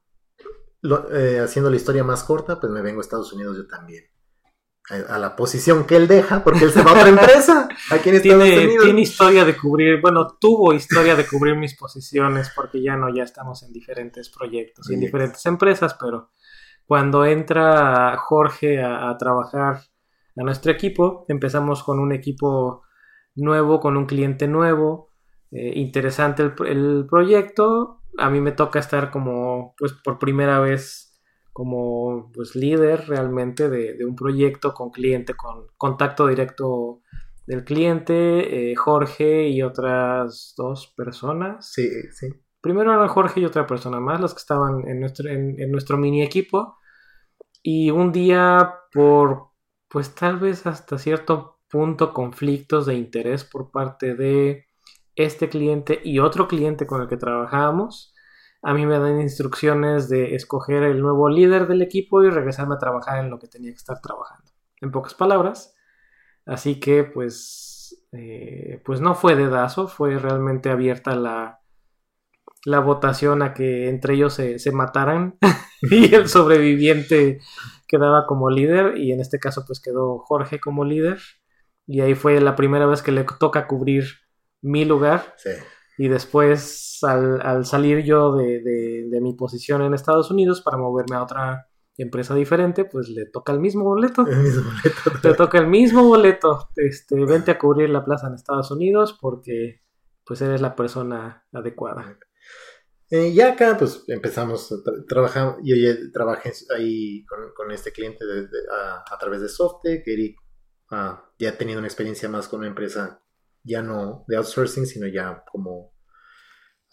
lo- 0.82 1.12
eh, 1.16 1.40
haciendo 1.40 1.70
la 1.72 1.78
historia 1.78 2.04
más 2.04 2.24
corta, 2.24 2.60
pues 2.60 2.72
me 2.72 2.82
vengo 2.84 3.00
a 3.00 3.04
Estados 3.04 3.34
Unidos 3.34 3.58
yo 3.58 3.68
también. 3.68 4.04
A, 4.90 5.18
la 5.18 5.36
posición 5.36 5.86
que 5.86 5.98
él 5.98 6.08
deja, 6.08 6.44
porque 6.46 6.64
él 6.64 6.72
se 6.72 6.82
va 6.82 6.92
a 6.92 6.94
otra 6.94 7.10
empresa. 7.10 7.68
Aquí 7.92 8.08
en 8.08 8.16
Estados 8.16 8.44
Tiene, 8.44 8.66
Unidos. 8.66 8.86
tiene 8.86 9.02
historia 9.02 9.44
de 9.44 9.58
cubrir, 9.58 10.00
bueno, 10.00 10.38
tuvo 10.40 10.74
historia 10.74 11.16
de 11.16 11.28
cubrir 11.28 11.56
mis 11.58 11.76
posiciones 11.76 12.52
porque 12.56 12.82
ya 12.82 12.96
no, 12.96 13.14
ya 13.14 13.24
estamos 13.24 13.64
en 13.64 13.74
diferentes 13.74 14.30
proyectos 14.30 14.90
y 14.90 14.94
en 14.94 15.02
diferentes 15.02 15.46
empresas, 15.46 15.98
pero 16.00 16.32
cuando 16.86 17.26
entra 17.26 18.16
Jorge 18.18 18.82
a, 18.82 19.10
a 19.10 19.18
trabajar 19.18 19.82
a 20.38 20.44
nuestro 20.44 20.72
equipo, 20.72 21.26
empezamos 21.28 21.84
con 21.84 22.00
un 22.00 22.14
equipo 22.14 22.84
nuevo, 23.36 23.82
con 23.82 23.98
un 23.98 24.06
cliente 24.06 24.48
nuevo, 24.48 25.10
eh, 25.52 25.74
interesante 25.76 26.44
el, 26.44 26.54
el 26.66 27.08
proyecto, 27.10 28.02
a 28.18 28.30
mí 28.30 28.42
me 28.42 28.52
toca 28.52 28.80
estar 28.80 29.12
como, 29.12 29.76
pues 29.78 29.94
por 29.94 30.20
primera 30.20 30.60
vez 30.60 31.07
como 31.58 32.32
pues 32.36 32.56
líder 32.56 33.08
realmente 33.08 33.68
de, 33.68 33.96
de 33.96 34.06
un 34.06 34.16
proyecto 34.16 34.76
con 34.76 34.92
cliente, 34.92 35.34
con 35.34 35.66
contacto 35.76 36.28
directo 36.28 37.02
del 37.48 37.64
cliente, 37.64 38.70
eh, 38.72 38.76
Jorge 38.76 39.48
y 39.48 39.64
otras 39.64 40.54
dos 40.56 40.94
personas. 40.96 41.74
Sí, 41.74 41.90
sí. 42.12 42.28
Primero 42.62 42.94
eran 42.94 43.08
Jorge 43.08 43.40
y 43.40 43.46
otra 43.46 43.66
persona 43.66 44.00
más, 44.00 44.22
los 44.22 44.36
que 44.36 44.42
estaban 44.42 44.88
en 44.88 45.00
nuestro, 45.00 45.32
en, 45.32 45.60
en 45.60 45.72
nuestro 45.72 45.98
mini 45.98 46.22
equipo. 46.22 46.78
Y 47.64 47.90
un 47.90 48.12
día, 48.12 48.76
por 48.94 49.48
pues 49.90 50.14
tal 50.14 50.38
vez 50.38 50.68
hasta 50.68 51.00
cierto 51.00 51.60
punto 51.72 52.14
conflictos 52.14 52.86
de 52.86 52.94
interés 52.94 53.44
por 53.44 53.72
parte 53.72 54.14
de 54.14 54.68
este 55.16 55.50
cliente 55.50 56.02
y 56.04 56.20
otro 56.20 56.48
cliente 56.48 56.86
con 56.86 57.02
el 57.02 57.08
que 57.08 57.18
trabajábamos. 57.18 58.14
A 58.62 58.74
mí 58.74 58.86
me 58.86 59.00
dan 59.00 59.22
instrucciones 59.22 60.10
de 60.10 60.36
escoger 60.36 60.84
el 60.84 61.02
nuevo 61.02 61.30
líder 61.30 61.68
del 61.68 61.82
equipo 61.82 62.24
y 62.24 62.30
regresarme 62.30 62.76
a 62.76 62.80
trabajar 62.80 63.20
en 63.24 63.30
lo 63.30 63.40
que 63.40 63.48
tenía 63.48 63.72
que 63.72 63.78
estar 63.78 64.02
trabajando. 64.02 64.52
En 64.82 64.92
pocas 64.92 65.14
palabras. 65.14 65.76
Así 66.46 66.80
que 66.80 67.04
pues, 67.04 68.06
eh, 68.12 68.82
pues 68.86 69.02
no 69.02 69.16
fue 69.16 69.36
dedazo, 69.36 69.88
fue 69.88 70.18
realmente 70.18 70.70
abierta 70.70 71.16
la, 71.16 71.60
la 72.66 72.80
votación 72.80 73.42
a 73.42 73.54
que 73.54 73.90
entre 73.90 74.16
ellos 74.16 74.34
se, 74.34 74.60
se 74.60 74.72
mataran 74.72 75.38
y 75.82 76.14
el 76.14 76.28
sobreviviente 76.28 77.40
quedaba 77.88 78.26
como 78.28 78.50
líder 78.50 78.98
y 78.98 79.12
en 79.12 79.20
este 79.20 79.40
caso 79.40 79.64
pues 79.66 79.80
quedó 79.80 80.20
Jorge 80.20 80.60
como 80.60 80.84
líder 80.84 81.20
y 81.86 82.02
ahí 82.02 82.16
fue 82.16 82.42
la 82.42 82.56
primera 82.56 82.86
vez 82.86 83.02
que 83.02 83.14
le 83.14 83.26
toca 83.40 83.68
cubrir 83.68 84.06
mi 84.62 84.84
lugar 84.86 85.36
y 85.98 86.08
después 86.08 87.00
al, 87.04 87.66
salir 87.66 88.04
yo 88.04 88.36
de, 88.36 89.20
mi 89.22 89.34
posición 89.34 89.82
en 89.82 89.94
Estados 89.94 90.32
Unidos 90.32 90.62
para 90.62 90.78
moverme 90.78 91.16
a 91.16 91.24
otra 91.24 91.68
empresa 91.98 92.36
diferente 92.36 92.86
pues 92.86 93.10
le 93.10 93.26
toca 93.26 93.52
el 93.52 93.60
mismo 93.60 93.84
boleto, 93.84 94.26
el 94.28 94.38
mismo 94.38 94.64
boleto 94.64 95.28
le 95.28 95.34
toca 95.34 95.58
el 95.58 95.68
mismo 95.68 96.04
boleto 96.04 96.70
este 96.76 97.26
vente 97.26 97.52
a 97.52 97.58
cubrir 97.58 97.90
la 97.90 98.06
plaza 98.06 98.28
en 98.28 98.36
Estados 98.36 98.70
Unidos 98.70 99.18
porque 99.20 99.82
pues 100.24 100.42
eres 100.42 100.62
la 100.62 100.76
persona 100.76 101.46
adecuada 101.52 102.20
eh, 103.10 103.34
ya 103.34 103.54
acá, 103.54 103.78
pues 103.78 104.04
empezamos 104.08 104.70
a 104.72 104.76
trabajar. 105.08 105.56
Yo 105.64 105.76
ya 105.78 105.96
trabajé 106.12 106.52
ahí 106.76 107.26
con, 107.56 107.72
este 107.72 107.94
cliente 107.94 108.26
a, 109.10 109.18
través 109.18 109.42
de 109.42 109.48
Softec. 109.48 110.06
Eric 110.06 110.38
ah, 110.92 111.32
ya 111.40 111.50
ha 111.50 111.58
tenido 111.58 111.80
una 111.80 111.88
experiencia 111.88 112.28
más 112.28 112.50
con 112.50 112.60
una 112.60 112.68
empresa, 112.68 113.22
ya 113.68 113.82
no 113.82 114.24
de 114.28 114.38
outsourcing, 114.38 114.86
sino 114.86 115.08
ya 115.08 115.44
como 115.52 115.94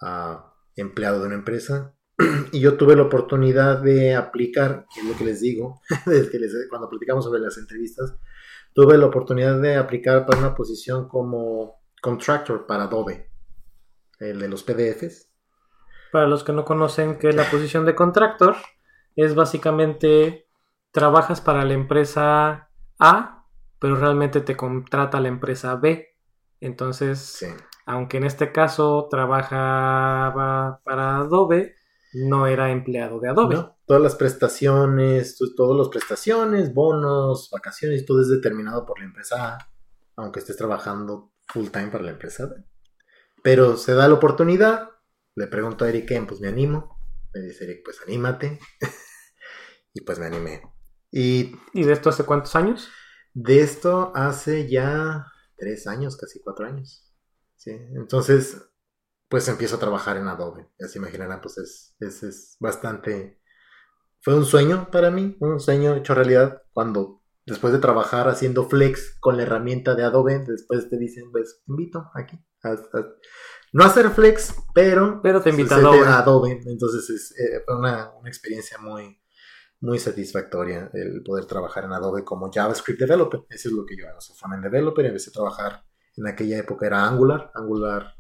ah, 0.03 0.53
empleado 0.77 1.21
de 1.21 1.27
una 1.27 1.37
empresa. 1.37 1.95
y 2.53 2.61
yo 2.61 2.77
tuve 2.77 2.97
la 2.97 3.03
oportunidad 3.03 3.81
de 3.81 4.15
aplicar, 4.15 4.87
que 4.95 5.01
es 5.01 5.07
lo 5.07 5.17
que 5.17 5.25
les 5.25 5.41
digo, 5.41 5.81
desde 6.07 6.69
cuando 6.69 6.89
platicamos 6.89 7.25
sobre 7.25 7.41
las 7.41 7.57
entrevistas, 7.59 8.17
tuve 8.73 8.99
la 8.99 9.07
oportunidad 9.07 9.61
de 9.61 9.77
aplicar 9.77 10.27
para 10.27 10.41
una 10.41 10.55
posición 10.55 11.09
como 11.09 11.83
contractor 12.01 12.67
para 12.67 12.85
Adobe, 12.85 13.31
el 14.19 14.39
de 14.41 14.49
los 14.49 14.63
PDFs. 14.63 15.31
Para 16.13 16.27
los 16.27 16.45
que 16.45 16.53
no 16.53 16.65
conocen 16.65 17.19
qué 17.19 17.31
es 17.31 17.35
la 17.35 17.51
posición 17.51 17.85
de 17.87 17.95
contractor, 17.95 18.57
es 19.17 19.35
básicamente 19.35 20.47
trabajas 20.93 21.41
para 21.41 21.65
la 21.65 21.75
empresa 21.75 22.71
A, 22.99 23.47
pero 23.81 23.97
realmente 23.97 24.41
te 24.41 24.57
contrata 24.57 25.21
la 25.21 25.29
empresa 25.29 25.75
B. 25.77 26.14
Entonces, 26.65 27.47
aunque 27.85 28.17
en 28.17 28.25
este 28.25 28.51
caso 28.51 29.07
trabajaba 29.11 30.81
para 30.83 31.19
Adobe, 31.19 31.75
no 32.15 32.47
era 32.47 32.71
empleado 32.71 33.21
de 33.21 33.29
Adobe. 33.29 33.69
todas 33.87 34.03
las 34.03 34.15
prestaciones, 34.15 35.37
todas 35.57 35.77
las 35.77 35.89
prestaciones, 35.91 36.73
bonos, 36.73 37.51
vacaciones, 37.53 38.07
todo 38.07 38.23
es 38.23 38.31
determinado 38.31 38.87
por 38.87 38.99
la 38.99 39.05
empresa 39.05 39.59
aunque 40.17 40.39
estés 40.41 40.57
trabajando 40.57 41.33
full 41.49 41.69
time 41.69 41.89
para 41.89 42.05
la 42.05 42.13
empresa. 42.13 42.49
Pero 43.43 43.77
se 43.77 43.93
da 43.93 44.09
la 44.09 44.15
oportunidad, 44.15 44.89
le 45.35 45.49
pregunto 45.49 45.85
a 45.85 45.91
Eric, 45.91 46.27
pues 46.27 46.41
me 46.41 46.49
animo. 46.49 46.97
Me 47.35 47.43
dice 47.43 47.65
Eric, 47.65 47.83
pues 47.85 48.01
anímate. 48.07 48.59
y 49.93 50.01
pues 50.01 50.19
me 50.19 50.27
animé. 50.27 50.63
Y, 51.11 51.57
¿Y 51.75 51.85
de 51.85 51.93
esto 51.93 52.09
hace 52.09 52.25
cuántos 52.25 52.57
años? 52.57 52.89
De 53.35 53.61
esto 53.61 54.13
hace 54.15 54.71
ya 54.71 55.27
tres 55.65 55.87
años, 55.87 56.17
casi 56.17 56.41
cuatro 56.41 56.67
años. 56.67 57.11
Sí. 57.57 57.71
Entonces, 57.71 58.61
pues 59.29 59.49
empiezo 59.49 59.77
a 59.77 59.81
trabajar 59.81 60.17
en 60.17 60.29
Adobe. 60.29 60.69
Ya 60.79 60.89
se 60.89 60.99
imaginarán, 60.99 61.41
pues 61.41 61.59
es, 61.59 61.97
es, 62.01 62.23
es 62.23 62.57
bastante... 62.61 63.41
Fue 64.21 64.35
un 64.35 64.45
sueño 64.45 64.91
para 64.91 65.11
mí, 65.11 65.37
un 65.41 65.61
sueño 65.61 65.95
hecho 65.95 66.15
realidad 66.15 66.63
cuando 66.73 67.23
después 67.47 67.73
de 67.73 67.79
trabajar 67.79 68.29
haciendo 68.29 68.69
flex 68.69 69.19
con 69.21 69.37
la 69.37 69.43
herramienta 69.43 69.95
de 69.95 70.05
Adobe, 70.05 70.45
después 70.47 70.89
te 70.89 70.99
dicen, 70.99 71.31
pues 71.31 71.63
invito 71.67 72.11
aquí 72.15 72.39
no 73.73 73.85
hacer 73.85 74.11
flex, 74.11 74.55
pero, 74.73 75.21
pero 75.23 75.43
te 75.43 75.51
invita 75.51 75.77
a 75.77 76.19
Adobe. 76.19 76.63
Entonces 76.67 77.11
es 77.11 77.39
eh, 77.39 77.63
fue 77.65 77.77
una, 77.77 78.13
experiencia 78.27 78.79
muy, 78.79 79.21
muy 79.85 79.99
satisfactoria 79.99 80.91
el 80.95 81.23
poder 81.23 81.45
trabajar 81.45 81.85
en 81.85 81.93
Adobe 81.93 82.25
como 82.25 82.51
JavaScript 82.51 83.01
developer. 83.01 83.41
Eso 83.51 83.69
es 83.69 83.75
lo 83.75 83.85
que 83.85 83.97
yo 83.97 84.09
hago. 84.09 84.21
Soy 84.21 84.35
fan 84.35 84.63
developer 84.63 85.05
empecé 85.05 85.31
a 85.31 85.35
trabajar 85.35 85.85
en 86.17 86.27
aquella 86.27 86.59
época 86.59 86.87
era 86.87 87.07
Angular, 87.07 87.51
Angular, 87.55 88.15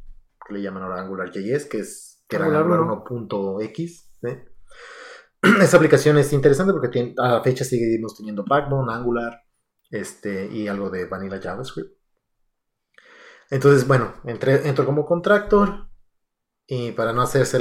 que 0.47 0.55
le 0.55 0.62
llaman 0.62 0.83
ahora 0.83 1.01
Angular 1.01 1.31
JS, 1.31 1.67
que 1.67 1.79
es 1.79 2.23
que 2.29 2.37
era 2.37 2.47
Angular 2.47 2.81
1.x. 2.81 4.11
Esa 5.62 5.77
aplicación 5.77 6.19
es 6.19 6.33
interesante 6.33 6.73
porque 6.73 6.89
tiene, 6.89 7.15
a 7.19 7.35
la 7.35 7.43
fecha 7.43 7.65
seguimos 7.65 8.17
teniendo 8.17 8.45
Backbone, 8.45 8.93
Angular, 8.93 9.41
este, 9.91 10.47
y 10.47 10.69
algo 10.69 10.91
de 10.91 11.07
Vanilla 11.07 11.41
JavaScript. 11.41 11.97
Entonces, 13.51 13.87
bueno, 13.87 14.15
entré, 14.25 14.69
entro 14.69 14.85
como 14.85 15.07
contractor 15.07 15.89
y 16.67 16.93
para 16.93 17.12
no 17.12 17.23
hacerse 17.23 17.59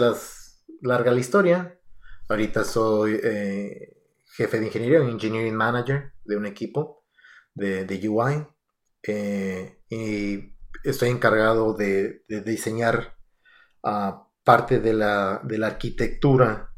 larga 0.81 1.11
la 1.11 1.19
historia, 1.19 1.79
ahorita 2.27 2.63
soy 2.63 3.19
eh, 3.23 3.97
jefe 4.25 4.59
de 4.59 4.67
ingeniería, 4.67 4.99
engineering 4.99 5.55
manager 5.55 6.13
de 6.23 6.37
un 6.37 6.45
equipo 6.45 7.05
de, 7.53 7.85
UI 8.07 8.47
eh, 9.03 9.79
y 9.89 10.55
estoy 10.83 11.09
encargado 11.09 11.73
de, 11.73 12.23
diseñar 12.45 13.17
ah, 13.83 14.27
parte 14.43 14.79
de 14.79 14.93
la, 14.93 15.41
de 15.43 15.57
la 15.57 15.67
arquitectura 15.67 16.69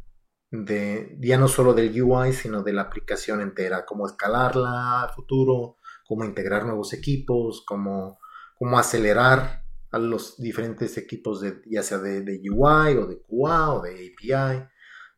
de 0.52 1.18
ya 1.20 1.38
no 1.38 1.48
solo 1.48 1.74
del 1.74 2.02
UI, 2.02 2.34
sino 2.34 2.64
de 2.64 2.74
la 2.74 2.84
aplicación 2.84 3.42
entera, 3.42 3.86
cómo 3.86 4.06
escalarla 4.08 5.04
a 5.04 5.10
futuro, 5.14 5.78
cómo 6.08 6.24
integrar 6.24 6.66
nuevos 6.66 6.94
equipos, 6.94 7.64
cómo 7.66 8.20
cómo 8.56 8.80
acelerar 8.80 9.64
a 9.92 10.00
los 10.00 10.38
diferentes 10.38 10.98
equipos, 10.98 11.42
de, 11.42 11.62
ya 11.66 11.84
sea 11.84 12.00
de, 12.00 12.42
UI 12.50 12.98
o 12.98 13.06
de 13.06 13.22
QA 13.22 13.74
o 13.74 13.82
de 13.82 13.92
API, 13.92 14.68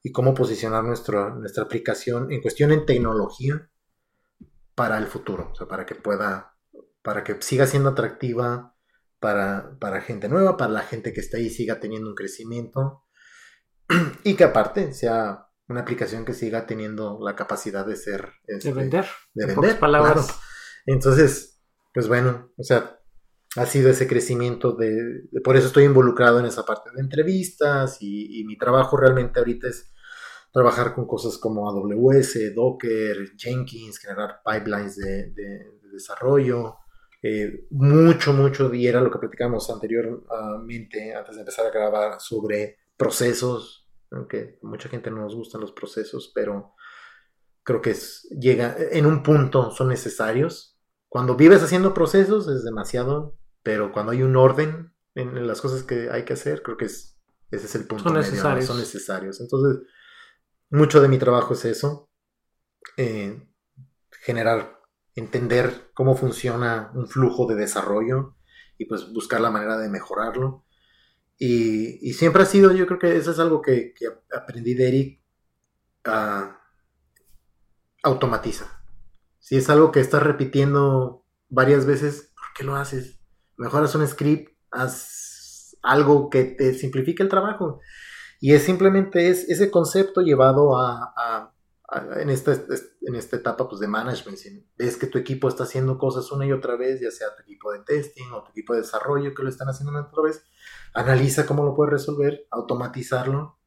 y 0.08 0.12
cómo 0.14 0.34
posicionar 0.34 0.86
nuestra 0.86 1.36
aplicación 1.62 2.32
en 2.32 2.42
cuestión 2.42 2.72
en 2.72 2.86
tecnología 2.86 3.70
para 4.74 4.98
el 4.98 5.06
futuro, 5.06 5.50
o 5.52 5.56
sea, 5.56 5.68
para 5.68 5.86
que 5.86 5.96
pueda, 5.96 6.56
para 7.02 7.26
que 7.26 7.42
siga 7.42 7.68
siendo 7.68 7.90
atractiva 7.90 8.74
para, 9.20 9.78
para 9.82 10.00
gente 10.00 10.30
nueva, 10.30 10.56
para 10.56 10.72
la 10.72 10.84
gente 10.84 11.12
que 11.12 11.20
está 11.20 11.38
ahí 11.38 11.50
siga 11.50 11.82
teniendo 11.82 12.08
un 12.08 12.16
crecimiento 12.16 13.04
y 14.24 14.36
que 14.36 14.46
aparte 14.46 14.94
sea 14.94 15.50
una 15.68 15.82
aplicación 15.82 16.24
que 16.24 16.34
siga 16.34 16.66
teniendo 16.66 17.20
la 17.22 17.36
capacidad 17.36 17.86
de 17.86 17.98
ser... 17.98 18.32
de 18.46 18.56
este, 18.56 18.72
vender. 18.72 19.08
De 19.34 19.48
vender. 19.48 19.78
palabras. 19.78 20.40
Entonces, 20.86 21.62
pues 21.94 22.08
bueno, 22.08 22.54
o 22.56 22.64
sea, 22.64 22.98
ha 23.58 23.66
sido 23.66 23.90
ese 23.90 24.08
crecimiento 24.08 24.72
de, 24.72 25.28
por 25.44 25.58
eso 25.58 25.68
estoy 25.68 25.84
involucrado 25.84 26.40
en 26.40 26.46
esa 26.46 26.64
parte 26.64 26.92
de 26.96 27.02
entrevistas 27.02 27.98
y, 28.00 28.46
mi 28.46 28.58
trabajo 28.58 28.96
realmente 28.96 29.40
ahorita 29.40 29.68
es 29.68 29.92
trabajar 30.58 30.96
con 30.96 31.06
cosas 31.06 31.38
como 31.38 31.70
AWS, 31.70 32.56
Docker, 32.56 33.36
Jenkins, 33.38 34.00
generar 34.00 34.42
pipelines 34.44 34.96
de, 34.98 35.32
desarrollo, 35.92 36.78
eh, 37.22 37.68
mucho, 37.70 38.34
mucho, 38.34 38.74
y 38.74 38.88
era 38.88 39.02
lo 39.02 39.12
que 39.12 39.20
platicamos 39.20 39.70
anteriormente, 39.70 41.14
antes 41.16 41.36
de 41.36 41.42
empezar 41.42 41.68
a 41.68 41.72
grabar, 41.72 42.20
sobre 42.20 42.78
procesos, 42.98 43.88
aunque 44.12 44.58
mucha 44.64 44.90
gente 44.90 45.12
no 45.12 45.22
nos 45.22 45.36
gustan 45.36 45.62
los 45.62 45.72
procesos, 45.72 46.32
pero 46.34 46.74
creo 47.64 47.82
que 47.82 47.92
es, 47.92 48.28
llega, 48.32 48.76
en 48.92 49.06
un 49.06 49.22
punto 49.22 49.72
son 49.72 49.90
necesarios. 49.90 50.78
Cuando 51.08 51.36
vives 51.36 51.62
haciendo 51.62 51.94
procesos 51.94 52.48
es 52.48 52.64
demasiado 52.64 53.38
pero 53.68 53.92
cuando 53.92 54.14
hay 54.14 54.24
un 54.24 54.38
orden 54.38 54.94
en, 55.14 55.46
las 55.46 55.60
cosas 55.60 55.84
que 55.84 56.10
hay 56.10 56.24
que 56.24 56.32
hacer, 56.32 56.64
creo 56.64 56.78
que 56.78 56.86
es, 56.86 57.18
ese 57.52 57.66
es 57.66 57.76
el 57.76 57.86
punto. 57.86 58.06
Son 58.06 58.14
necesarios. 58.14 58.66
Son 58.66 58.80
necesarios. 58.80 59.42
Entonces, 59.42 59.86
mucho 60.70 61.02
de 61.02 61.08
mi 61.08 61.18
trabajo 61.18 61.54
es 61.54 61.66
eso, 61.66 62.10
eh, 62.98 63.42
generar, 64.22 64.82
entender 65.16 65.92
cómo 65.94 66.16
funciona 66.16 66.92
un 66.94 67.08
flujo 67.08 67.48
de 67.48 67.56
desarrollo 67.56 68.36
y 68.78 68.86
pues 68.86 69.12
buscar 69.12 69.42
la 69.42 69.52
manera 69.52 69.78
de 69.78 69.90
mejorarlo. 69.90 70.66
Y, 71.40 72.14
siempre 72.14 72.44
ha 72.44 72.46
sido, 72.46 72.72
yo 72.72 72.88
creo 72.88 73.00
que 73.00 73.16
eso 73.16 73.32
es 73.32 73.40
algo 73.40 73.62
que, 73.62 73.94
aprendí 74.36 74.74
de 74.74 74.88
Eric, 74.88 75.22
automatiza. 78.04 78.84
Si 79.40 79.56
es 79.56 79.70
algo 79.70 79.92
que 79.92 80.00
estás 80.00 80.24
repitiendo 80.24 81.26
varias 81.50 81.86
veces, 81.86 82.34
¿por 82.36 82.54
qué 82.56 82.64
lo 82.64 82.76
haces? 82.76 83.18
mejoras 83.58 83.96
un 83.96 84.08
script, 84.08 84.56
haz 84.72 85.76
algo 85.82 86.30
que 86.30 86.44
te 86.44 86.74
simplifique 86.74 87.24
el 87.24 87.30
trabajo. 87.30 87.82
Y 88.40 88.54
es 88.54 88.64
simplemente 88.64 89.30
es 89.30 89.50
ese 89.50 89.72
concepto 89.72 90.22
llevado 90.22 90.80
a, 90.80 91.54
en 92.18 92.30
esta, 92.30 92.54
en 92.54 93.16
esta 93.16 93.38
etapa 93.38 93.68
pues, 93.68 93.80
de 93.80 93.88
management, 93.88 94.38
si 94.38 94.70
ves 94.78 94.98
que 94.98 95.08
tu 95.08 95.18
equipo 95.18 95.48
está 95.48 95.64
haciendo 95.64 95.98
cosas 95.98 96.32
una 96.32 96.46
y 96.46 96.52
otra 96.52 96.76
vez, 96.76 97.00
ya 97.00 97.12
sea 97.12 97.36
tu 97.36 97.44
equipo 97.44 97.72
de 97.72 97.80
testing 97.80 98.30
o 98.34 98.44
tu 98.44 98.52
equipo 98.52 98.74
de 98.74 98.82
desarrollo 98.82 99.34
que 99.34 99.44
lo 99.44 99.50
están 99.50 99.70
haciendo 99.70 99.92
una 99.92 100.02
y 100.02 100.04
otra 100.04 100.24
vez, 100.24 100.44
analiza 100.94 101.46
cómo 101.46 101.64
lo 101.64 101.76
puedes 101.76 101.94
resolver, 101.94 102.46
automatizarlo 102.52 103.58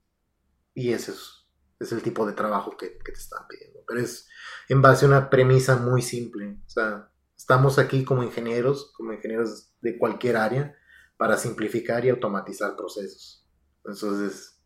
y 0.75 0.93
ese 0.93 1.13
es, 1.13 1.49
es 1.79 1.93
el 1.93 2.03
tipo 2.03 2.27
de 2.27 2.35
trabajo 2.35 2.77
que, 2.77 2.99
que, 2.99 3.13
te 3.13 3.19
están 3.19 3.47
pidiendo. 3.49 3.81
Pero 3.87 4.01
es 4.01 4.29
en 4.69 4.83
base 4.83 5.05
a 5.05 5.09
una 5.09 5.31
premisa 5.31 5.77
muy 5.77 6.03
simple. 6.03 6.59
O 6.67 6.69
sea, 6.69 7.11
estamos 7.37 7.79
aquí 7.79 8.05
como 8.05 8.23
ingenieros, 8.23 8.93
como 8.97 9.13
ingenieros 9.13 9.73
de 9.81 9.99
cualquier 9.99 10.37
área, 10.37 10.77
para 11.17 11.37
simplificar 11.37 12.05
y 12.05 12.11
automatizar 12.11 12.77
procesos. 12.77 13.47
Entonces, 13.85 14.60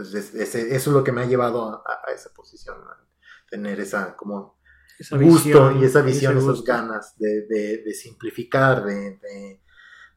pues 0.00 0.34
eso 0.34 0.58
es 0.58 0.86
lo 0.86 1.04
que 1.04 1.12
me 1.12 1.20
ha 1.20 1.26
llevado 1.26 1.82
a, 1.86 2.12
esa 2.14 2.30
posición, 2.32 2.78
tener 3.50 3.78
esa 3.80 4.16
como 4.16 4.58
gusto 5.10 5.72
y 5.72 5.84
esa 5.84 6.00
visión, 6.00 6.38
esas 6.38 6.64
ganas 6.64 7.14
de, 7.18 7.92
simplificar, 7.92 8.84
de, 8.84 9.60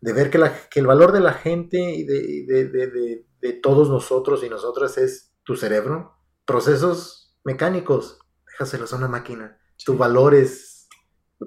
ver 0.01 0.29
que, 0.29 0.37
la, 0.37 0.53
el 0.73 0.87
valor 0.87 1.11
de 1.11 1.19
la 1.19 1.33
gente 1.33 1.77
y 1.77 2.05
de, 2.05 3.59
todos 3.61 3.89
nosotros 3.89 4.41
y 4.43 4.49
nosotras 4.49 4.97
es 4.97 5.33
tu 5.43 5.57
cerebro, 5.57 6.17
procesos 6.45 7.35
mecánicos, 7.43 8.19
déjaselos 8.47 8.93
a 8.93 8.97
una 8.97 9.09
máquina, 9.09 9.59
tu 9.83 9.97
valor 9.97 10.33
es 10.33 10.87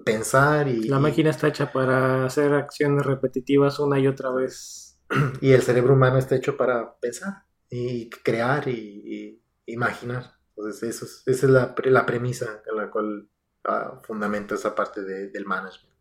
pensar 0.05 0.69
y... 0.69 0.89
La 0.89 0.99
máquina 0.99 1.31
está 1.31 1.49
hecha 1.49 1.73
para 1.73 2.27
hacer 2.27 2.53
acciones 2.53 3.07
repetitivas 3.07 3.79
una 3.79 3.99
y 3.99 4.07
otra 4.07 4.31
vez. 4.31 5.01
Y 5.41 5.53
el 5.53 5.63
cerebro 5.63 5.95
humano 5.95 6.19
está 6.19 6.35
hecho 6.35 6.59
para 6.59 6.99
pensar 6.99 7.46
y 7.71 8.11
crear 8.11 8.69
y, 8.69 9.43
imaginar. 9.67 10.33
Entonces, 10.57 10.83
eso 10.83 11.07
esa 11.27 11.47
es 11.47 11.53
la, 11.53 11.75
la, 11.85 12.07
premisa 12.07 12.63
en 12.71 12.77
la 12.77 12.91
cual 12.91 13.29
uh, 13.69 14.01
fundamento 14.05 14.55
esa 14.55 14.75
parte 14.75 15.03
del 15.03 15.45
management. 15.45 15.95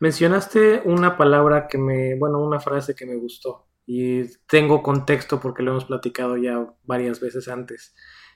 Mencionaste 0.00 0.82
una 0.84 1.16
palabra 1.16 1.68
que 1.68 1.78
me, 1.78 2.18
bueno, 2.18 2.38
una 2.38 2.60
frase 2.60 2.94
que 2.94 3.06
me 3.06 3.16
gustó 3.16 3.68
y 3.86 4.24
tengo 4.46 4.82
contexto 4.82 5.40
porque 5.40 5.62
lo 5.62 5.70
hemos 5.70 5.84
platicado 5.84 6.36
ya 6.36 6.74
varias 6.82 7.20
veces 7.20 7.48
antes. 7.48 7.94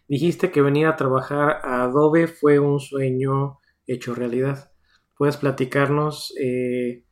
Dijiste 0.08 0.50
que 0.50 0.62
venir 0.62 0.86
a 0.86 0.96
trabajar 0.96 1.60
a 1.62 1.82
Adobe 1.82 2.28
fue 2.28 2.58
un 2.58 2.80
sueño 2.80 3.58
hecho 3.86 4.14
realidad. 4.14 4.72
¿Puedes 5.16 5.36
platicarnos 5.36 6.32
eh, 6.40 7.04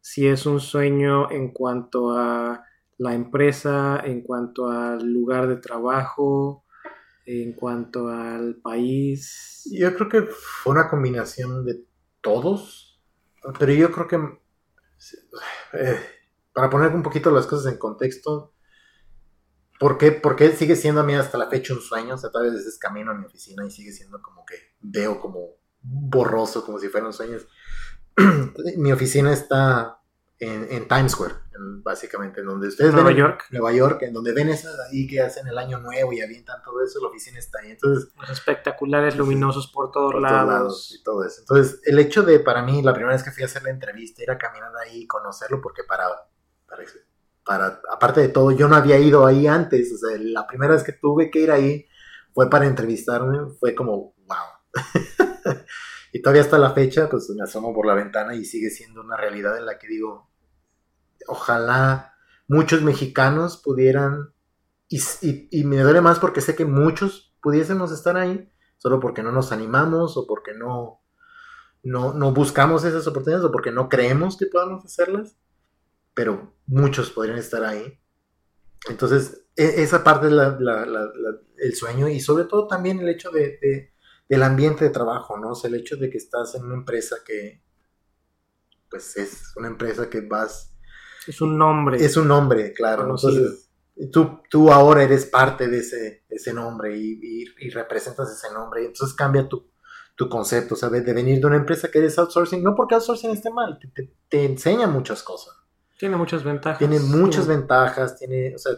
si 0.00 0.26
es 0.26 0.46
un 0.46 0.60
sueño 0.60 1.30
en 1.30 1.52
cuanto 1.52 2.10
a 2.10 2.64
la 2.98 3.14
empresa, 3.14 4.00
en 4.04 4.22
cuanto 4.22 4.68
al 4.68 5.04
lugar 5.06 5.48
de 5.48 5.56
trabajo, 5.56 6.64
en 7.26 7.52
cuanto 7.52 8.08
al 8.08 8.56
país? 8.56 9.68
Yo 9.72 9.94
creo 9.94 10.08
que 10.08 10.22
fue 10.22 10.72
una 10.72 10.88
combinación 10.88 11.64
de 11.64 11.84
todos, 12.20 13.00
pero 13.58 13.72
yo 13.72 13.90
creo 13.92 14.08
que, 14.08 14.16
eh, 15.74 16.00
para 16.52 16.70
poner 16.70 16.94
un 16.94 17.02
poquito 17.02 17.30
las 17.30 17.46
cosas 17.46 17.72
en 17.72 17.78
contexto, 17.78 18.54
¿por 19.78 19.98
qué, 19.98 20.12
porque 20.12 20.52
sigue 20.52 20.76
siendo 20.76 21.02
a 21.02 21.04
mí 21.04 21.14
hasta 21.14 21.38
la 21.38 21.48
fecha 21.48 21.74
un 21.74 21.80
sueño? 21.80 22.14
O 22.14 22.18
sea, 22.18 22.30
tal 22.30 22.50
vez 22.50 22.78
camino 22.78 23.10
a 23.10 23.14
mi 23.14 23.26
oficina 23.26 23.66
y 23.66 23.70
sigue 23.70 23.92
siendo 23.92 24.20
como 24.22 24.44
que 24.44 24.56
veo 24.80 25.20
como 25.20 25.56
borroso, 25.82 26.64
como 26.64 26.78
si 26.78 26.88
fueran 26.88 27.12
sueños. 27.12 27.46
mi 28.76 28.92
oficina 28.92 29.32
está 29.32 30.00
en, 30.38 30.88
Times 30.88 31.12
Square, 31.12 31.34
básicamente, 31.82 32.40
en 32.40 32.46
donde 32.46 32.68
ustedes 32.68 32.92
Nueva 32.92 33.12
York. 33.12 33.44
Nueva 33.50 33.72
York, 33.72 34.02
en 34.02 34.12
donde 34.12 34.32
ven 34.32 34.48
esas 34.48 34.78
ahí 34.80 35.06
que 35.06 35.20
hacen 35.20 35.46
el 35.46 35.58
año 35.58 35.78
nuevo 35.80 36.12
y 36.12 36.20
avientan 36.20 36.62
todo 36.62 36.82
eso, 36.82 37.00
la 37.00 37.08
oficina 37.08 37.38
está 37.38 37.60
ahí. 37.60 37.70
Entonces, 37.72 38.12
espectaculares, 38.30 39.16
luminosos 39.16 39.66
por 39.68 39.90
todos, 39.90 40.20
lados. 40.20 40.94
y 40.98 41.02
todo 41.02 41.24
eso. 41.24 41.40
Entonces, 41.40 41.80
el 41.84 41.98
hecho 41.98 42.22
de, 42.22 42.40
para 42.40 42.62
mí, 42.62 42.82
la 42.82 42.92
primera 42.92 43.14
vez 43.14 43.22
que 43.22 43.30
fui 43.30 43.42
a 43.42 43.46
hacer 43.46 43.62
la 43.62 43.70
entrevista, 43.70 44.22
ir 44.22 44.30
a 44.30 44.38
caminar 44.38 44.72
ahí 44.84 45.02
y 45.02 45.06
conocerlo, 45.06 45.60
porque 45.60 45.82
para, 45.84 46.06
para, 46.66 46.82
para, 47.44 47.80
aparte 47.90 48.20
de 48.20 48.28
todo, 48.28 48.50
yo 48.52 48.68
no 48.68 48.76
había 48.76 48.98
ido 48.98 49.26
ahí 49.26 49.46
antes, 49.46 49.92
o 49.92 49.98
sea, 49.98 50.18
la 50.20 50.46
primera 50.46 50.74
vez 50.74 50.82
que 50.82 50.92
tuve 50.92 51.30
que 51.30 51.40
ir 51.40 51.50
ahí 51.50 51.86
fue 52.32 52.50
para 52.50 52.66
entrevistarme, 52.66 53.50
fue 53.58 53.74
como, 53.74 54.14
wow. 54.26 54.74
Y 56.16 56.22
todavía 56.22 56.40
hasta 56.40 56.56
la 56.56 56.70
fecha, 56.70 57.10
pues 57.10 57.28
me 57.28 57.42
asomo 57.42 57.74
por 57.74 57.84
la 57.84 57.92
ventana 57.92 58.34
y 58.34 58.46
sigue 58.46 58.70
siendo 58.70 59.02
una 59.02 59.18
realidad 59.18 59.58
en 59.58 59.66
la 59.66 59.78
que 59.78 59.86
digo, 59.86 60.30
ojalá 61.28 62.14
muchos 62.48 62.82
mexicanos 62.82 63.56
pudieran, 63.56 64.32
y, 64.88 65.64
me 65.64 65.78
duele 65.78 66.00
más 66.00 66.18
porque 66.18 66.40
sé 66.40 66.54
que 66.54 66.64
muchos 66.64 67.34
pudiésemos 67.42 67.92
estar 67.92 68.16
ahí, 68.16 68.50
solo 68.78 69.00
porque 69.00 69.22
no 69.22 69.32
nos 69.32 69.52
animamos 69.52 70.16
o 70.16 70.26
porque 70.26 70.52
no, 70.54 71.02
no, 71.82 72.32
buscamos 72.32 72.84
esas 72.84 73.06
oportunidades 73.06 73.46
o 73.46 73.52
porque 73.52 73.72
no 73.72 73.88
creemos 73.88 74.36
que 74.36 74.46
podamos 74.46 74.84
hacerlas, 74.84 75.36
pero 76.14 76.54
muchos 76.66 77.10
podrían 77.10 77.38
estar 77.38 77.64
ahí. 77.64 78.00
Entonces, 78.88 79.46
e, 79.56 79.82
esa 79.82 80.04
parte 80.04 80.28
es 80.28 80.32
el 81.58 81.74
sueño 81.74 82.08
y 82.08 82.20
sobre 82.20 82.44
todo 82.44 82.66
también 82.68 83.00
el 83.00 83.08
hecho 83.08 83.30
de 83.30 83.90
del 84.28 84.42
ambiente 84.42 84.84
de 84.84 84.90
trabajo, 84.90 85.36
¿no? 85.36 85.50
O 85.50 85.54
sea, 85.54 85.68
el 85.68 85.76
hecho 85.76 85.96
de 85.96 86.10
que 86.10 86.18
estás 86.18 86.54
en 86.54 86.64
una 86.64 86.74
empresa 86.74 87.16
que, 87.24 87.62
pues 88.90 89.16
es 89.16 89.52
una 89.56 89.68
empresa 89.68 90.10
que 90.10 90.20
vas... 90.20 90.72
Es 91.26 91.40
un 91.40 91.58
nombre. 91.58 92.04
Es 92.04 92.16
un 92.16 92.28
nombre, 92.28 92.72
claro. 92.72 93.02
Entonces, 93.02 93.68
tú, 94.12 94.40
tú 94.48 94.72
ahora 94.72 95.02
eres 95.02 95.26
parte 95.26 95.68
de 95.68 95.78
ese, 95.78 96.24
ese 96.28 96.52
nombre 96.52 96.96
y, 96.96 97.44
representas 97.70 98.30
ese 98.30 98.52
nombre. 98.52 98.82
Y 98.82 98.86
entonces 98.86 99.14
cambia 99.14 99.48
tu, 99.48 99.70
tu 100.14 100.28
concepto, 100.28 100.76
¿sabes? 100.76 101.04
De 101.04 101.12
venir 101.12 101.40
de 101.40 101.46
una 101.46 101.56
empresa 101.56 101.90
que 101.90 101.98
eres 101.98 102.18
outsourcing, 102.18 102.62
no 102.62 102.74
porque 102.74 102.94
outsourcing 102.94 103.30
esté 103.30 103.50
mal, 103.50 103.78
te, 103.78 104.12
te, 104.28 104.44
enseña 104.44 104.86
muchas 104.86 105.22
cosas. 105.22 105.54
Tiene 105.98 106.16
muchas 106.16 106.44
ventajas. 106.44 106.78
Tiene 106.78 107.00
muchas 107.00 107.46
ventajas, 107.46 108.18
tiene, 108.18 108.54
o 108.54 108.58
sea, 108.58 108.72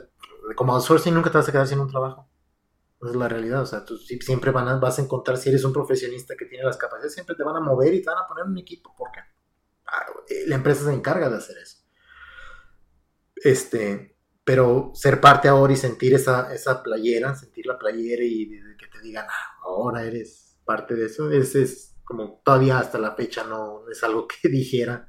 como 0.55 0.75
outsourcing 0.75 1.13
nunca 1.13 1.31
te 1.31 1.39
vas 1.39 1.49
a 1.49 1.53
quedar 1.53 1.67
sin 1.67 1.81
un 1.81 1.89
trabajo 1.89 2.29
es 3.07 3.15
la 3.15 3.29
realidad, 3.29 3.63
o 3.63 3.67
sea, 3.67 3.85
tú 3.85 3.97
siempre 3.97 4.51
van 4.51 4.81
vas 4.81 4.99
a 4.99 5.03
encontrar, 5.03 5.37
si 5.37 5.51
eres 5.51 5.65
un 5.65 5.73
profesionista 5.73 6.35
que 6.37 6.47
tiene 6.47 6.65
las 6.65 6.77
capacidades, 6.77 7.15
siempre 7.15 7.37
te 7.37 7.45
van 7.45 7.57
a 7.57 7.61
mover 7.61 7.95
y 7.95 8.03
te 8.03 8.11
van 8.11 8.25
a 8.25 8.27
poner 8.27 8.45
un 8.45 8.59
equipo, 8.59 8.93
porque 8.97 9.21
ah, 9.87 10.07
la 10.47 10.57
empresa 10.57 10.85
se 10.85 10.93
encarga 10.93 11.31
de 11.31 11.37
hacer 11.37 11.59
eso. 11.59 11.79
Este, 13.45 14.17
pero 14.45 14.93
ser 14.95 15.21
parte 15.21 15.49
ahora 15.49 15.73
y 15.73 15.77
sentir 15.77 16.15
esa, 16.15 16.53
esa 16.55 16.83
playera, 16.83 17.35
sentir 17.35 17.67
la 17.67 17.79
playera 17.79 18.23
y 18.25 18.49
que 18.79 18.87
te 18.87 19.01
digan, 19.03 19.27
ah, 19.29 19.59
ahora 19.65 20.05
eres 20.05 20.59
parte 20.65 20.95
de 20.95 21.07
eso, 21.07 21.31
es, 21.31 21.55
es 21.55 21.97
como 22.05 22.41
todavía 22.45 22.79
hasta 22.79 22.99
la 22.99 23.15
fecha 23.15 23.45
no 23.45 23.89
es 23.91 24.03
algo 24.03 24.27
que 24.27 24.49
dijera 24.49 25.07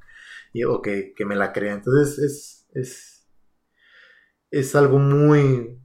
o 0.68 0.82
que, 0.82 1.14
que 1.14 1.24
me 1.24 1.36
la 1.36 1.52
crea. 1.52 1.74
Entonces 1.74 2.18
es, 2.18 2.68
es, 2.74 3.28
es 4.50 4.74
algo 4.74 4.98
muy... 4.98 5.80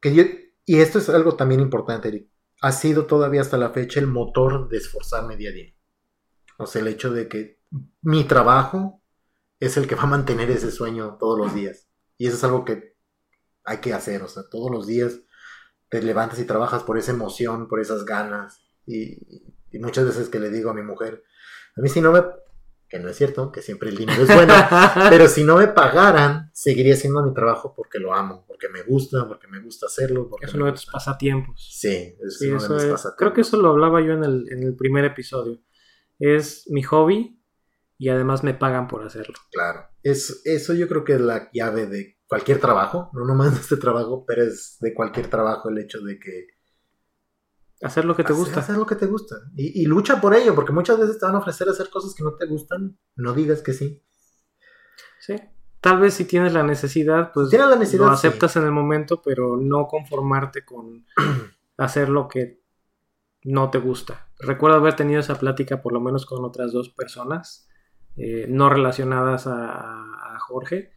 que 0.00 0.14
yo, 0.14 0.24
y 0.64 0.80
esto 0.80 0.98
es 0.98 1.08
algo 1.08 1.36
también 1.36 1.60
importante, 1.60 2.08
Eric. 2.08 2.28
Ha 2.60 2.72
sido 2.72 3.06
todavía 3.06 3.40
hasta 3.40 3.58
la 3.58 3.70
fecha 3.70 4.00
el 4.00 4.06
motor 4.06 4.68
de 4.68 4.78
esforzarme 4.78 5.36
día 5.36 5.50
a 5.50 5.52
día. 5.52 5.74
O 6.58 6.66
sea, 6.66 6.80
el 6.80 6.88
hecho 6.88 7.12
de 7.12 7.28
que 7.28 7.60
mi 8.02 8.24
trabajo 8.24 9.01
es 9.66 9.76
el 9.76 9.86
que 9.86 9.94
va 9.94 10.02
a 10.02 10.06
mantener 10.06 10.50
ese 10.50 10.70
sueño 10.70 11.16
todos 11.18 11.38
los 11.38 11.54
días. 11.54 11.88
Y 12.18 12.26
eso 12.26 12.36
es 12.36 12.44
algo 12.44 12.64
que 12.64 12.96
hay 13.64 13.78
que 13.78 13.94
hacer. 13.94 14.22
O 14.22 14.28
sea, 14.28 14.42
todos 14.50 14.70
los 14.70 14.86
días 14.86 15.20
te 15.88 16.02
levantas 16.02 16.38
y 16.40 16.44
trabajas 16.44 16.82
por 16.82 16.98
esa 16.98 17.12
emoción, 17.12 17.68
por 17.68 17.80
esas 17.80 18.04
ganas. 18.04 18.60
Y, 18.86 19.18
y 19.70 19.78
muchas 19.78 20.06
veces 20.06 20.28
que 20.28 20.40
le 20.40 20.50
digo 20.50 20.70
a 20.70 20.74
mi 20.74 20.82
mujer, 20.82 21.22
a 21.76 21.80
mí 21.80 21.88
si 21.88 22.00
no 22.00 22.12
me 22.12 22.22
que 22.92 22.98
no 22.98 23.08
es 23.08 23.16
cierto, 23.16 23.50
que 23.50 23.62
siempre 23.62 23.88
el 23.88 23.96
dinero 23.96 24.22
es 24.22 24.34
bueno, 24.34 24.52
pero 25.08 25.26
si 25.26 25.44
no 25.44 25.56
me 25.56 25.66
pagaran, 25.66 26.50
seguiría 26.52 26.92
haciendo 26.92 27.22
mi 27.22 27.32
trabajo 27.32 27.72
porque 27.74 27.98
lo 27.98 28.12
amo, 28.12 28.44
porque 28.46 28.68
me 28.68 28.82
gusta, 28.82 29.26
porque 29.26 29.48
me 29.48 29.60
gusta 29.60 29.86
hacerlo. 29.86 30.28
Porque 30.28 30.44
es 30.44 30.52
uno 30.52 30.66
de 30.66 30.72
tus 30.72 30.84
pasatiempos. 30.84 31.70
Sí, 31.72 32.14
es 32.22 32.38
uno 32.42 32.50
de 32.50 32.54
mis 32.56 32.64
pasatiempos. 32.64 33.14
Creo 33.16 33.32
que 33.32 33.40
eso 33.40 33.56
lo 33.56 33.70
hablaba 33.70 34.02
yo 34.02 34.12
en 34.12 34.24
el, 34.24 34.46
en 34.52 34.62
el 34.62 34.76
primer 34.76 35.06
episodio. 35.06 35.58
Es 36.18 36.68
mi 36.68 36.82
hobby 36.82 37.41
y 38.02 38.08
además 38.08 38.42
me 38.42 38.52
pagan 38.52 38.88
por 38.88 39.04
hacerlo. 39.04 39.36
Claro, 39.52 39.86
es, 40.02 40.42
eso 40.44 40.74
yo 40.74 40.88
creo 40.88 41.04
que 41.04 41.12
es 41.12 41.20
la 41.20 41.48
llave 41.52 41.86
de 41.86 42.18
cualquier 42.26 42.58
trabajo, 42.58 43.10
no 43.12 43.24
nomás 43.24 43.54
de 43.54 43.60
este 43.60 43.76
trabajo, 43.76 44.24
pero 44.26 44.42
es 44.42 44.76
de 44.80 44.92
cualquier 44.92 45.28
trabajo 45.28 45.68
el 45.68 45.78
hecho 45.78 46.00
de 46.00 46.18
que 46.18 46.48
Hacer 47.80 48.04
lo 48.04 48.16
que 48.16 48.24
te 48.24 48.32
gusta. 48.32 48.58
Hacer 48.58 48.76
lo 48.76 48.86
que 48.86 48.96
te 48.96 49.06
gusta. 49.06 49.36
Y, 49.56 49.86
lucha 49.86 50.20
por 50.20 50.34
ello, 50.34 50.52
porque 50.54 50.72
muchas 50.72 50.98
veces 50.98 51.18
te 51.18 51.26
van 51.26 51.36
a 51.36 51.38
ofrecer 51.38 51.68
hacer 51.68 51.90
cosas 51.90 52.12
que 52.14 52.24
no 52.24 52.34
te 52.34 52.46
gustan. 52.46 52.98
No 53.14 53.34
digas 53.34 53.62
que 53.62 53.72
sí. 53.72 54.02
Sí. 55.20 55.36
Tal 55.80 56.00
vez 56.00 56.14
si 56.14 56.24
tienes 56.24 56.52
la 56.52 56.64
necesidad, 56.64 57.30
pues 57.32 57.52
la 57.52 57.76
necesidad, 57.76 58.06
lo 58.06 58.12
aceptas 58.12 58.56
en 58.56 58.64
el 58.64 58.72
momento, 58.72 59.22
pero 59.22 59.56
no 59.56 59.86
conformarte 59.86 60.64
con 60.64 61.06
hacer 61.76 62.08
lo 62.08 62.26
que 62.26 62.62
no 63.44 63.70
te 63.70 63.78
gusta. 63.78 64.28
Recuerdo 64.40 64.76
haber 64.76 64.96
tenido 64.96 65.20
esa 65.20 65.38
plática 65.38 65.82
por 65.82 65.92
lo 65.92 66.00
menos 66.00 66.26
con 66.26 66.44
otras 66.44 66.72
dos 66.72 66.88
personas, 66.88 67.68
eh, 68.16 68.46
no 68.48 68.68
relacionadas 68.68 69.46
a, 69.46 69.98
Jorge, 70.48 70.90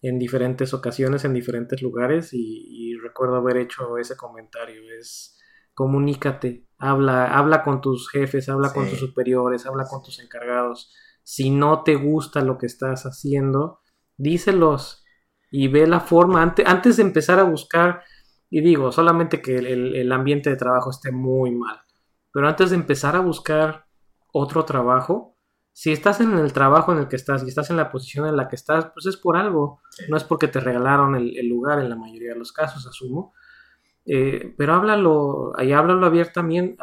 en 0.00 0.18
diferentes 0.18 0.72
ocasiones, 0.72 1.24
en 1.24 1.34
diferentes 1.34 1.82
lugares, 1.82 2.30
y 2.32 2.96
recuerdo 2.96 3.36
haber 3.36 3.58
hecho 3.58 3.98
ese 3.98 4.16
comentario. 4.16 4.80
Es 4.98 5.38
comunícate, 5.78 6.66
habla, 6.76 7.38
habla 7.38 7.62
con 7.62 7.80
tus 7.80 8.10
jefes, 8.10 8.48
habla 8.48 8.72
con 8.72 8.90
tus 8.90 8.98
superiores, 8.98 9.64
habla 9.64 9.84
con 9.84 10.02
tus 10.02 10.18
encargados. 10.18 10.92
Si 11.22 11.50
no 11.50 11.84
te 11.84 11.94
gusta 11.94 12.40
lo 12.40 12.58
que 12.58 12.66
estás 12.66 13.04
haciendo, 13.04 13.78
díselos 14.16 15.04
y 15.52 15.68
ve 15.68 15.86
la 15.86 16.00
forma 16.00 16.42
antes, 16.42 16.66
antes 16.66 16.96
de 16.96 17.04
empezar 17.04 17.38
a 17.38 17.44
buscar, 17.44 18.02
y 18.50 18.60
digo, 18.60 18.90
solamente 18.90 19.40
que 19.40 19.56
el, 19.58 20.10
ambiente 20.10 20.50
de 20.50 20.56
trabajo 20.56 20.90
esté 20.90 21.12
muy 21.12 21.52
mal, 21.52 21.78
pero 22.32 22.48
antes 22.48 22.70
de 22.70 22.76
empezar 22.76 23.14
a 23.14 23.20
buscar 23.20 23.86
otro 24.32 24.64
trabajo, 24.64 25.37
si 25.78 25.92
estás 25.92 26.20
en 26.20 26.36
el 26.36 26.52
trabajo 26.52 26.90
en 26.90 26.98
el 26.98 27.06
que 27.06 27.14
estás 27.14 27.44
y 27.44 27.46
estás 27.46 27.70
en 27.70 27.76
la 27.76 27.88
posición 27.88 28.26
en 28.26 28.36
la 28.36 28.48
que 28.48 28.56
estás, 28.56 28.86
pues 28.92 29.06
es 29.06 29.16
por 29.16 29.36
algo, 29.36 29.80
no 30.08 30.16
es 30.16 30.24
porque 30.24 30.48
te 30.48 30.58
regalaron 30.58 31.14
el, 31.14 31.48
lugar 31.48 31.78
en 31.78 31.88
la 31.88 31.94
mayoría 31.94 32.32
de 32.32 32.38
los 32.40 32.50
casos, 32.50 32.84
asumo, 32.84 33.32
eh, 34.04 34.56
pero 34.58 34.74
háblalo, 34.74 35.52
ahí 35.56 35.70
háblalo 35.70 36.04
abiertamente, 36.04 36.82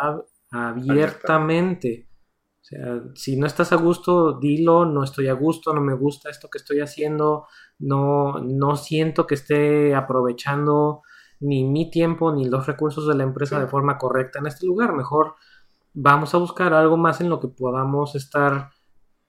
abiertamente. 0.49 2.07
O 2.61 2.63
sea, 2.63 3.03
si 3.15 3.35
no 3.35 3.47
estás 3.47 3.73
a 3.73 3.75
gusto, 3.75 4.39
dilo, 4.39 4.85
no 4.85 5.03
estoy 5.03 5.27
a 5.27 5.33
gusto, 5.33 5.73
no 5.73 5.81
me 5.81 5.93
gusta 5.93 6.29
esto 6.29 6.49
que 6.49 6.59
estoy 6.59 6.79
haciendo, 6.79 7.47
no, 7.79 8.39
no 8.39 8.77
siento 8.77 9.27
que 9.27 9.35
esté 9.35 9.93
aprovechando 9.93 11.01
ni 11.41 11.65
mi 11.65 11.91
tiempo 11.91 12.31
ni 12.31 12.45
los 12.45 12.65
recursos 12.65 13.05
de 13.09 13.15
la 13.15 13.23
empresa 13.23 13.59
de 13.59 13.67
forma 13.67 13.97
correcta 13.97 14.39
en 14.39 14.47
este 14.47 14.65
lugar. 14.65 14.93
Mejor 14.93 15.35
vamos 15.95 16.35
a 16.35 16.37
buscar 16.37 16.73
algo 16.73 16.97
más 16.97 17.21
en 17.21 17.29
lo 17.29 17.39
que 17.39 17.47
podamos 17.47 18.15
estar, 18.15 18.69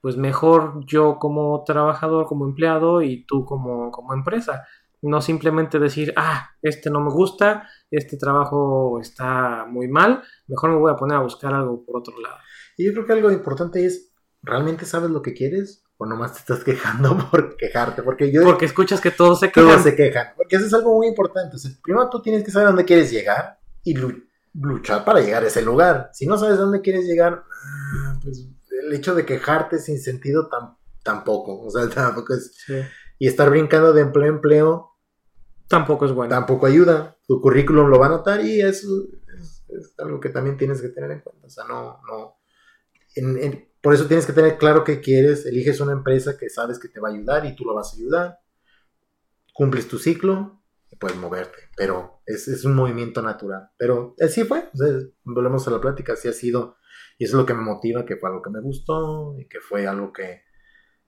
pues 0.07 0.17
mejor 0.17 0.87
yo 0.87 1.19
como 1.19 1.65
trabajador, 1.65 2.27
como 2.27 2.47
empleado 2.47 3.03
y 3.03 3.27
tú 3.27 3.45
como, 3.45 3.91
como 3.91 4.15
empresa. 4.15 4.65
No 5.03 5.21
simplemente 5.21 5.81
decir, 5.81 6.13
ah, 6.15 6.51
este 6.63 6.91
no 6.91 7.01
me 7.01 7.11
gusta, 7.11 7.69
este 7.91 8.17
trabajo 8.17 9.01
está 9.01 9.67
muy 9.69 9.89
mal, 9.89 10.23
mejor 10.47 10.71
me 10.71 10.77
voy 10.77 10.93
a 10.93 10.97
poner 10.97 11.17
a 11.17 11.23
buscar 11.23 11.53
algo 11.53 11.85
por 11.85 11.97
otro 11.97 12.21
lado. 12.21 12.37
Y 12.77 12.87
yo 12.87 12.93
creo 12.93 13.05
que 13.05 13.15
algo 13.15 13.33
importante 13.33 13.85
es, 13.85 14.13
¿realmente 14.43 14.85
sabes 14.85 15.11
lo 15.11 15.23
que 15.23 15.35
quieres? 15.35 15.83
¿O 15.97 16.07
nomás 16.07 16.35
te 16.35 16.39
estás 16.39 16.63
quejando 16.65 17.19
por 17.29 17.57
quejarte? 17.57 18.05
Porque 18.05 18.31
yo... 18.31 18.45
Porque 18.45 18.67
escuchas 18.67 19.01
que 19.01 19.11
todos 19.11 19.41
se 19.41 19.51
quejan. 19.51 19.71
Todos 19.71 19.83
se 19.83 19.97
quejan. 19.97 20.29
Porque 20.37 20.55
eso 20.55 20.67
es 20.67 20.75
algo 20.75 20.95
muy 20.95 21.09
importante. 21.09 21.57
primero 21.83 22.09
tú 22.11 22.23
tienes 22.23 22.45
que 22.45 22.53
saber 22.53 22.69
dónde 22.69 22.85
quieres 22.85 23.11
llegar 23.11 23.59
y 23.83 23.97
luchar 24.55 25.05
para 25.05 25.21
llegar 25.21 25.43
a 25.43 25.49
ese 25.49 25.63
lugar. 25.63 26.11
Si 26.13 26.29
no 26.29 26.39
sabes 26.39 26.59
dónde 26.59 26.81
quieres 26.81 27.07
llegar, 27.07 27.43
ah, 27.51 28.21
pues 28.23 28.47
el 28.87 28.95
hecho 28.95 29.15
de 29.15 29.27
quejarte 29.27 29.79
sin 29.79 30.01
sentido 30.01 30.49
tampoco. 31.03 31.61
O 31.61 31.71
sea, 31.71 31.89
tampoco 31.95 32.35
es... 32.35 32.65
Y 33.19 33.29
estar 33.29 33.49
brincando 33.51 33.93
de 33.93 34.03
empleo 34.03 34.25
a 34.25 34.29
empleo... 34.29 34.93
Tampoco 35.69 36.07
es 36.07 36.13
bueno. 36.13 36.31
Tampoco 36.31 36.67
ayuda. 36.67 37.17
Tu 37.27 37.41
currículum 37.41 37.89
lo 37.89 37.99
va 37.99 38.07
a 38.07 38.11
notar 38.11 38.45
y 38.45 38.61
eso 38.61 38.89
es, 39.39 39.65
es 39.69 39.95
algo 39.99 40.21
que 40.21 40.29
también 40.29 40.57
tienes 40.57 40.81
que 40.81 40.91
tener 40.91 41.11
en 41.11 41.21
cuenta. 41.21 41.47
O 41.47 41.51
sea, 41.51 41.65
no, 41.65 42.01
no, 42.09 42.37
por 43.81 43.95
eso 43.95 44.07
tienes 44.07 44.27
que 44.27 44.33
tener 44.33 44.59
claro 44.59 44.85
qué 44.85 45.01
quieres, 45.01 45.47
eliges 45.47 45.81
una 45.81 45.93
empresa 45.93 46.37
que 46.37 46.51
sabes 46.51 46.79
que 46.79 46.89
te 46.89 47.01
va 47.01 47.09
a 47.09 47.13
ayudar 47.13 47.47
y 47.47 47.55
tú 47.55 47.65
lo 47.65 47.75
vas 47.75 47.93
a 47.93 47.97
ayudar, 47.97 48.39
cumples 49.55 49.89
tu 49.89 49.99
ciclo 49.99 50.63
y 50.91 50.97
puedes 50.97 51.17
moverte, 51.17 51.71
pero 51.77 52.21
es, 52.27 52.65
un 52.65 52.75
movimiento 52.75 53.23
natural. 53.23 53.71
Pero 53.79 54.15
así 54.21 54.45
fue, 54.45 54.69
volvemos 55.25 55.67
a 55.67 55.71
la 55.71 55.81
plática, 55.81 56.13
así 56.13 56.29
ha 56.29 56.33
sido 56.33 56.77
y 57.19 57.25
eso 57.25 57.37
es 57.37 57.41
lo 57.41 57.47
que 57.47 57.55
me 57.55 57.63
motiva, 57.63 58.05
que 58.05 58.17
fue 58.17 58.29
algo 58.29 58.43
que 58.43 58.51
me 58.51 58.61
gustó 58.61 59.35
y 59.39 59.49
que 59.49 59.61
fue 59.61 59.87
algo 59.87 60.13
que 60.13 60.43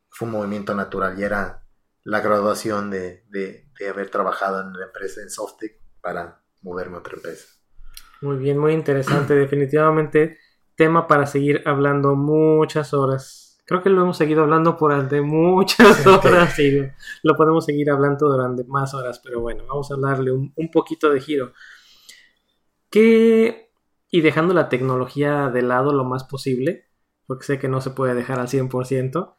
fue 0.08 0.26
un 0.26 0.32
movimiento 0.32 0.74
natural 0.74 1.18
y 1.18 1.22
era 1.22 1.64
la 2.04 2.20
graduación 2.20 2.90
de, 2.90 3.24
de 3.28 3.88
haber 3.88 4.10
trabajado 4.10 4.62
en 4.62 4.72
la 4.72 4.86
empresa 4.86 5.20
en 5.20 5.30
Softic 5.30 5.80
para 6.00 6.42
moverme 6.62 6.96
a 6.96 7.00
otra 7.00 7.16
empresa. 7.16 7.46
Muy 8.20 8.36
bien, 8.36 8.58
muy 8.58 8.72
interesante, 8.72 9.34
definitivamente 9.34 10.38
tema 10.78 11.08
para 11.08 11.26
seguir 11.26 11.62
hablando 11.66 12.14
muchas 12.14 12.94
horas. 12.94 13.60
Creo 13.66 13.82
que 13.82 13.90
lo 13.90 14.00
hemos 14.00 14.16
seguido 14.16 14.42
hablando 14.42 14.76
por 14.76 14.92
durante 14.92 15.20
muchas 15.20 16.06
horas 16.06 16.58
y 16.58 16.88
lo 17.22 17.34
podemos 17.36 17.64
seguir 17.66 17.90
hablando 17.90 18.28
durante 18.28 18.64
más 18.64 18.94
horas, 18.94 19.20
pero 19.22 19.40
bueno, 19.40 19.64
vamos 19.66 19.90
a 19.90 19.96
darle 20.00 20.32
un, 20.32 20.70
poquito 20.72 21.10
de 21.10 21.20
giro. 21.20 21.52
¿Qué, 22.88 23.67
y 24.10 24.20
dejando 24.20 24.54
la 24.54 24.68
tecnología 24.68 25.50
de 25.50 25.62
lado 25.62 25.92
lo 25.92 26.04
más 26.04 26.24
posible, 26.24 26.86
porque 27.26 27.44
sé 27.44 27.58
que 27.58 27.68
no 27.68 27.80
se 27.80 27.90
puede 27.90 28.14
dejar 28.14 28.40
al 28.40 28.48
100%, 28.48 29.36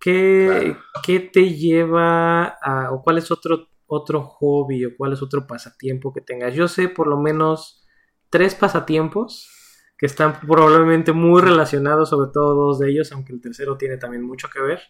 ¿qué, 0.00 0.76
¿qué 1.04 1.20
te 1.20 1.54
lleva 1.54 2.44
a, 2.44 2.92
o 2.92 3.02
cuál 3.02 3.18
es 3.18 3.30
otro, 3.30 3.68
otro 3.86 4.22
hobby 4.22 4.84
o 4.84 4.96
cuál 4.96 5.12
es 5.12 5.22
otro 5.22 5.46
pasatiempo 5.46 6.12
que 6.12 6.20
tengas? 6.20 6.54
Yo 6.54 6.66
sé 6.66 6.88
por 6.88 7.06
lo 7.06 7.18
menos 7.18 7.86
tres 8.28 8.54
pasatiempos 8.54 9.48
que 9.96 10.06
están 10.06 10.40
probablemente 10.40 11.12
muy 11.12 11.40
relacionados, 11.40 12.10
sobre 12.10 12.32
todo 12.32 12.54
dos 12.56 12.80
de 12.80 12.90
ellos, 12.90 13.12
aunque 13.12 13.32
el 13.32 13.40
tercero 13.40 13.76
tiene 13.76 13.98
también 13.98 14.24
mucho 14.24 14.48
que 14.52 14.60
ver, 14.60 14.80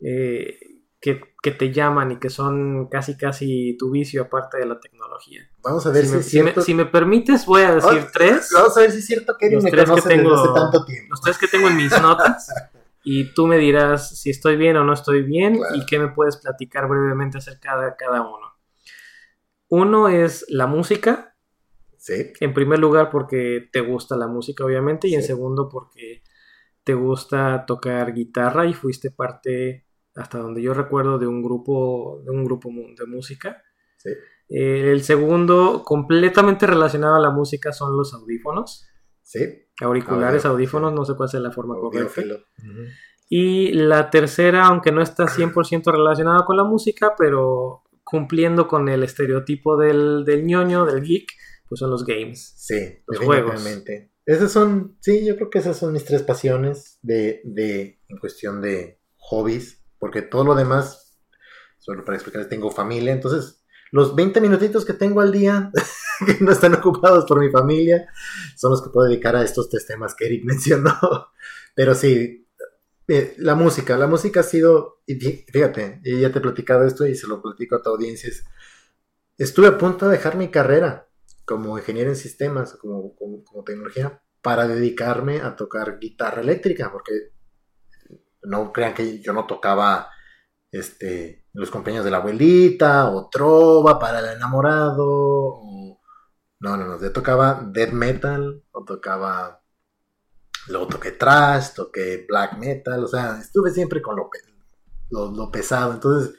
eh, 0.00 0.58
que, 1.04 1.50
te 1.50 1.70
llaman 1.70 2.12
y 2.12 2.18
que 2.18 2.30
son 2.30 2.88
casi 2.88 3.16
casi 3.16 3.76
tu 3.78 3.90
vicio 3.90 4.22
aparte 4.22 4.58
de 4.58 4.64
la 4.64 4.80
tecnología. 4.80 5.42
Vamos 5.62 5.86
a 5.86 5.90
ver 5.90 6.06
si, 6.06 6.16
me, 6.16 6.22
cierto... 6.22 6.62
si, 6.62 6.72
me, 6.72 6.86
permites, 6.86 7.44
voy 7.44 7.62
a 7.62 7.74
decir 7.74 8.06
tres. 8.12 8.50
Vamos 8.54 8.76
a 8.76 8.80
ver 8.80 8.90
si 8.90 8.98
es 8.98 9.06
cierto 9.06 9.36
que 9.38 9.50
los 9.50 9.62
me 9.62 9.70
tres 9.70 9.90
que 9.90 10.00
tengo, 10.00 10.34
hace 10.34 10.48
tanto 10.54 10.84
tiempo. 10.86 11.10
Los 11.10 11.20
tres 11.20 11.36
que 11.36 11.46
tengo 11.46 11.68
en 11.68 11.76
mis 11.76 11.90
notas. 12.00 12.48
y 13.04 13.34
tú 13.34 13.46
me 13.46 13.58
dirás 13.58 14.18
si 14.18 14.30
estoy 14.30 14.56
bien 14.56 14.78
o 14.78 14.84
no 14.84 14.94
estoy 14.94 15.22
bien 15.22 15.60
y 15.74 15.84
qué 15.84 15.98
me 15.98 16.08
puedes 16.08 16.38
platicar 16.38 16.88
brevemente 16.88 17.36
acerca 17.36 17.78
de 17.78 17.94
cada 17.98 18.22
uno. 18.22 18.54
Uno 19.68 20.08
es 20.08 20.46
la 20.48 20.66
música, 20.66 21.36
en 22.08 22.54
primer 22.54 22.78
lugar 22.78 23.10
porque 23.10 23.68
te 23.70 23.80
gusta 23.80 24.16
la 24.16 24.26
música, 24.26 24.64
obviamente, 24.64 25.08
y 25.08 25.14
en 25.14 25.22
segundo 25.22 25.68
porque 25.68 26.22
te 26.82 26.94
gusta 26.94 27.64
tocar 27.66 28.14
guitarra 28.14 28.66
y 28.66 28.72
fuiste 28.72 29.10
parte, 29.10 29.83
hasta 30.14 30.38
donde 30.38 30.62
yo 30.62 30.74
recuerdo, 30.74 31.18
de 31.18 31.26
un 31.26 31.42
grupo, 31.42 32.22
de 32.24 32.30
un 32.30 32.44
grupo 32.44 32.70
de 32.70 33.06
música. 33.06 33.62
Eh, 34.48 34.90
el 34.92 35.02
segundo, 35.02 35.82
completamente 35.84 36.66
relacionado 36.66 37.16
a 37.16 37.20
la 37.20 37.30
música, 37.30 37.72
son 37.72 37.96
los 37.96 38.14
audífonos. 38.14 38.86
Auriculares, 39.80 40.44
audífonos, 40.44 40.92
no 40.92 41.04
sé 41.04 41.14
cuál 41.16 41.28
es 41.32 41.40
la 41.40 41.50
forma 41.50 41.74
correcta. 41.74 42.22
Y 43.28 43.72
la 43.72 44.10
tercera, 44.10 44.66
aunque 44.66 44.92
no 44.92 45.02
está 45.02 45.26
100% 45.26 45.90
relacionada 45.90 46.44
con 46.44 46.56
la 46.56 46.64
música, 46.64 47.14
pero 47.18 47.82
cumpliendo 48.04 48.68
con 48.68 48.88
el 48.88 49.02
estereotipo 49.02 49.76
del, 49.76 50.24
del 50.24 50.44
ñoño, 50.44 50.84
del 50.84 51.02
geek, 51.02 51.32
pues 51.68 51.78
son 51.78 51.90
los 51.90 52.04
games. 52.04 52.54
Sí, 52.56 52.98
los 53.06 53.18
juegos. 53.18 53.64
Esas 54.26 54.52
son, 54.52 54.96
sí, 55.00 55.26
yo 55.26 55.36
creo 55.36 55.50
que 55.50 55.58
esas 55.58 55.76
son 55.76 55.92
mis 55.92 56.04
tres 56.04 56.22
pasiones 56.22 56.98
de, 57.02 57.40
de, 57.44 58.00
en 58.08 58.18
cuestión 58.18 58.62
de 58.62 59.00
hobbies, 59.16 59.83
porque 60.04 60.20
todo 60.20 60.44
lo 60.44 60.54
demás, 60.54 61.16
solo 61.78 62.04
para 62.04 62.16
explicarles, 62.16 62.50
tengo 62.50 62.70
familia, 62.70 63.10
entonces 63.10 63.64
los 63.90 64.14
20 64.14 64.38
minutitos 64.42 64.84
que 64.84 64.92
tengo 64.92 65.22
al 65.22 65.32
día, 65.32 65.72
que 66.26 66.44
no 66.44 66.52
están 66.52 66.74
ocupados 66.74 67.24
por 67.24 67.40
mi 67.40 67.50
familia, 67.50 68.06
son 68.54 68.72
los 68.72 68.82
que 68.82 68.90
puedo 68.90 69.08
dedicar 69.08 69.34
a 69.34 69.42
estos 69.42 69.70
tres 69.70 69.86
temas 69.86 70.14
que 70.14 70.26
Eric 70.26 70.44
mencionó. 70.44 70.94
Pero 71.74 71.94
sí, 71.94 72.46
eh, 73.08 73.34
la 73.38 73.54
música, 73.54 73.96
la 73.96 74.06
música 74.06 74.40
ha 74.40 74.42
sido, 74.42 75.00
fíjate, 75.06 76.02
ya 76.04 76.30
te 76.30 76.38
he 76.38 76.42
platicado 76.42 76.84
esto 76.84 77.06
y 77.06 77.14
se 77.14 77.26
lo 77.26 77.40
platico 77.40 77.76
a 77.76 77.82
tu 77.82 77.88
audiencia, 77.88 78.30
estuve 79.38 79.68
a 79.68 79.78
punto 79.78 80.04
de 80.04 80.18
dejar 80.18 80.36
mi 80.36 80.48
carrera 80.50 81.08
como 81.46 81.78
ingeniero 81.78 82.10
en 82.10 82.16
sistemas, 82.16 82.74
como, 82.74 83.16
como, 83.16 83.64
tecnología, 83.64 84.22
para 84.42 84.68
dedicarme 84.68 85.40
a 85.40 85.56
tocar 85.56 85.98
guitarra 85.98 86.42
eléctrica, 86.42 86.92
porque 86.92 87.32
no 88.44 88.72
crean 88.72 88.94
que 88.94 89.20
yo 89.20 89.32
no 89.32 89.46
tocaba 89.46 90.10
este, 90.70 91.46
los 91.52 91.70
compañeros 91.70 92.04
de 92.04 92.10
la 92.10 92.18
abuelita, 92.18 93.10
o 93.10 93.28
trova 93.28 93.98
para 93.98 94.20
el 94.20 94.36
enamorado, 94.36 95.04
o... 95.06 96.00
No, 96.60 96.76
no, 96.76 96.86
no, 96.86 97.00
yo 97.00 97.12
tocaba 97.12 97.62
death 97.72 97.92
metal, 97.92 98.62
o 98.72 98.84
tocaba... 98.84 99.60
Luego 100.68 100.88
toqué 100.88 101.12
trash, 101.12 101.74
toqué 101.74 102.24
black 102.26 102.56
metal, 102.56 103.04
o 103.04 103.08
sea, 103.08 103.38
estuve 103.38 103.70
siempre 103.70 104.00
con 104.00 104.16
lo, 104.16 104.30
lo, 105.10 105.30
lo 105.30 105.50
pesado. 105.50 105.92
Entonces, 105.92 106.34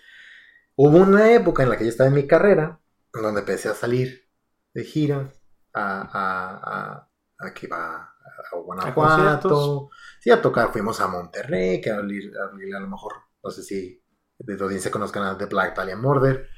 hubo 0.76 0.98
una 0.98 1.32
época 1.32 1.62
en 1.62 1.70
la 1.70 1.78
que 1.78 1.84
yo 1.84 1.92
estaba 1.92 2.08
en 2.08 2.16
mi 2.16 2.26
carrera, 2.26 2.82
donde 3.14 3.42
empecé 3.42 3.70
a 3.70 3.76
salir 3.76 4.28
de 4.74 4.84
gira 4.84 5.32
a, 5.74 6.02
a, 6.02 6.98
a, 6.98 7.48
aquí 7.48 7.68
va 7.68 7.96
a 7.96 8.58
Guanajuato. 8.58 9.90
Sí, 10.26 10.32
a 10.32 10.42
tocar. 10.42 10.72
Fuimos 10.72 11.00
a 11.00 11.08
Monterrey, 11.08 11.80
que 11.80 11.92
a 11.92 11.98
a, 12.00 12.02
lo 12.02 12.88
mejor, 12.88 13.14
no 13.44 13.52
sé 13.52 13.62
si 13.62 14.02
de 14.40 14.62
audiencia 14.62 14.90
conozcan 14.90 15.24
a 15.24 15.38
The 15.38 15.46
Black 15.46 15.78
Dahlia 15.78 15.96
Murder, 15.96 16.50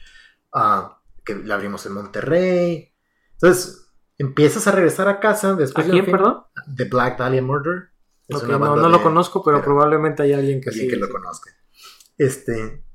uh, 0.54 0.90
que 1.26 1.36
le 1.36 1.54
abrimos 1.54 1.86
en 1.86 1.92
Monterrey. 1.92 2.96
Entonces, 3.34 3.94
empiezas 4.18 4.68
a 4.68 4.72
regresar 4.72 5.10
a 5.10 5.20
casa 5.20 5.54
después 5.54 5.86
¿A 5.86 5.90
quién, 5.92 6.06
perdón? 6.06 6.44
The 6.76 6.86
Black 6.86 7.20
Dahlia 7.20 7.42
Murder. 7.42 7.90
no, 8.30 8.76
no 8.78 8.90
lo 8.90 9.04
conozco, 9.04 9.44
pero, 9.44 9.62
probablemente 9.62 10.24
hay 10.24 10.32
alguien 10.32 10.62
que 10.62 10.72
sí. 10.72 10.88
que 10.88 10.96
lo 10.96 11.10
conozca. 11.10 11.52
Este, 12.18 12.86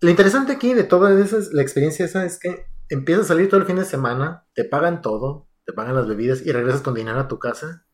lo 0.00 0.10
interesante 0.10 0.52
aquí 0.52 0.72
de 0.72 0.84
toda 0.84 1.20
esa, 1.20 1.38
la 1.52 1.60
experiencia 1.60 2.06
esa 2.06 2.24
es 2.24 2.38
que 2.38 2.66
empiezas 2.88 3.26
a 3.26 3.28
salir 3.28 3.50
todo 3.50 3.60
el 3.60 3.66
fin 3.66 3.76
de 3.76 3.84
semana, 3.84 4.46
te 4.54 4.64
pagan 4.64 5.02
todo, 5.02 5.50
te 5.66 5.74
pagan 5.74 5.94
las 5.94 6.08
bebidas 6.08 6.40
y 6.44 6.52
regresas 6.52 6.80
con 6.80 6.94
dinero 6.94 7.20
a 7.20 7.28
tu 7.28 7.38
casa. 7.38 7.86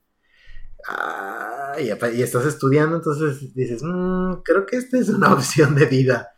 Ah, 0.89 1.51
y, 1.81 1.91
estás 2.23 2.47
estudiando, 2.47 2.97
entonces 2.97 3.55
dices, 3.55 3.83
mmm, 3.83 4.43
creo 4.45 4.66
que 4.66 4.77
esta 4.77 4.99
es 4.99 5.09
una 5.09 5.33
opción 5.35 5.75
de 5.75 5.87
vida. 5.87 6.33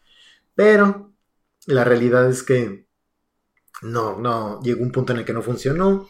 Pero 0.54 1.12
la 1.66 1.84
realidad 1.84 2.28
es 2.28 2.42
que 2.42 2.88
no, 3.82 4.18
no, 4.18 4.60
llegó 4.62 4.82
un 4.82 4.92
punto 4.92 5.12
en 5.12 5.20
el 5.20 5.24
que 5.24 5.32
no 5.32 5.42
funcionó 5.42 6.08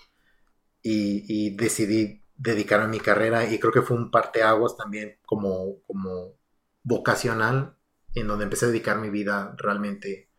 y, 0.83 1.57
decidí 1.57 2.23
dedicarme 2.37 2.87
a 2.87 2.89
mi 2.89 3.01
carrera 3.01 3.49
y 3.49 3.59
creo 3.59 3.73
que 3.73 3.83
fue 3.83 3.97
un 3.97 4.11
parteaguas 4.11 4.77
también 4.77 5.19
como, 5.25 5.81
como 5.87 6.35
vocacional 6.83 7.77
en 8.15 8.27
donde 8.27 8.45
empecé 8.45 8.67
a 8.67 8.69
dedicar 8.69 8.99
mi 8.99 9.09
vida 9.09 9.55
realmente 9.57 10.31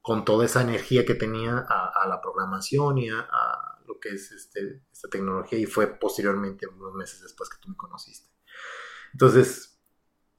con 0.00 0.24
toda 0.24 0.44
esa 0.44 0.62
energía 0.62 1.06
que 1.06 1.14
tenía 1.14 1.58
a, 1.58 2.06
la 2.08 2.20
programación 2.20 2.98
y 2.98 3.08
a, 3.08 3.28
lo 3.86 4.00
que 4.00 4.10
es 4.10 4.32
este, 4.32 4.82
esta 4.92 5.08
tecnología 5.08 5.58
y 5.58 5.66
fue 5.66 5.86
posteriormente, 5.86 6.66
unos 6.66 6.94
meses 6.94 7.22
después 7.22 7.48
que 7.48 7.58
tú 7.60 7.68
me 7.68 7.76
conociste. 7.76 8.31
Entonces, 9.12 9.80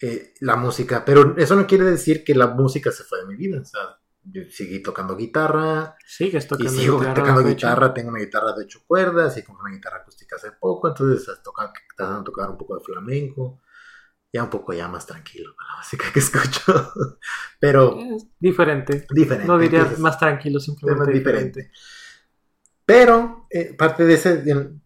eh, 0.01 0.34
la 0.41 0.55
música, 0.55 1.05
pero 1.05 1.36
eso 1.38 1.55
no 1.55 1.65
quiere 1.67 1.86
decir 1.86 2.24
que 2.24 2.36
la 2.36 2.47
música 2.47 2.91
se 2.91 3.03
fue 3.03 3.19
de 3.19 3.28
mi 3.28 3.36
vida, 3.36 3.61
o 3.61 3.65
sea, 3.65 3.97
yo 4.26 4.41
seguí 4.49 4.82
tocando 4.82 5.15
guitarra. 5.15 5.97
Sigues 6.05 6.47
tocando 6.47 6.71
y 6.71 6.76
sigo 6.78 7.01
tocando 7.13 7.43
guitarra. 7.43 7.93
Tengo 7.93 8.09
una 8.09 8.19
guitarra 8.19 8.53
de 8.53 8.63
ocho 8.63 8.82
cuerdas 8.88 9.38
y 9.38 9.43
compré 9.43 9.63
una 9.65 9.76
guitarra 9.76 9.97
acústica 9.97 10.38
hace 10.38 10.51
poco. 10.51 10.88
Entonces, 10.88 11.26
tratando 11.95 12.19
de 12.19 12.26
tocar 12.26 12.49
un 12.49 12.57
poco 12.57 12.78
de 12.78 12.84
flamenco. 12.84 13.61
Ya 14.32 14.43
un 14.43 14.49
poco 14.49 14.74
ya 14.74 14.88
más 14.88 15.05
tranquilo 15.05 15.53
con 15.55 15.67
la 15.67 15.78
música 15.78 16.05
que 16.11 16.19
escucho. 16.19 16.93
Pero. 17.59 17.99
Es 17.99 18.26
diferente. 18.39 19.05
Diferente. 19.13 19.47
No 19.47 19.59
diría 19.59 19.93
más 19.99 20.17
tranquilo, 20.17 20.59
simplemente 20.59 21.11
diferente. 21.11 21.71
Pero, 22.86 23.45
eh, 23.49 23.76
parte 23.78 24.05
de 24.05 24.13
ese. 24.13 24.43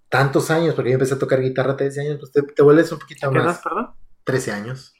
Tantos 0.09 0.51
años, 0.51 0.75
porque 0.75 0.91
yo 0.91 0.95
empecé 0.95 1.15
a 1.15 1.19
tocar 1.19 1.41
guitarra 1.41 1.73
a 1.73 1.77
13 1.77 2.01
años, 2.01 2.17
pues 2.19 2.31
te, 2.31 2.41
te 2.41 2.63
vuelves 2.63 2.91
un 2.91 2.99
poquito 2.99 3.29
¿Qué 3.29 3.37
más. 3.37 3.45
Edad, 3.45 3.63
perdón? 3.63 3.87
13 4.23 4.51
años. 4.51 4.93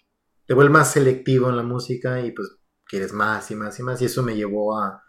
Te 0.45 0.53
vuelves 0.53 0.73
más 0.73 0.91
selectivo 0.91 1.49
en 1.49 1.57
la 1.57 1.63
música 1.63 2.21
y 2.21 2.31
pues 2.31 2.57
quieres 2.85 3.13
más 3.13 3.51
y 3.51 3.55
más 3.55 3.79
y 3.79 3.83
más. 3.83 4.01
Y 4.01 4.05
eso 4.05 4.23
me 4.23 4.35
llevó 4.35 4.77
a 4.77 5.03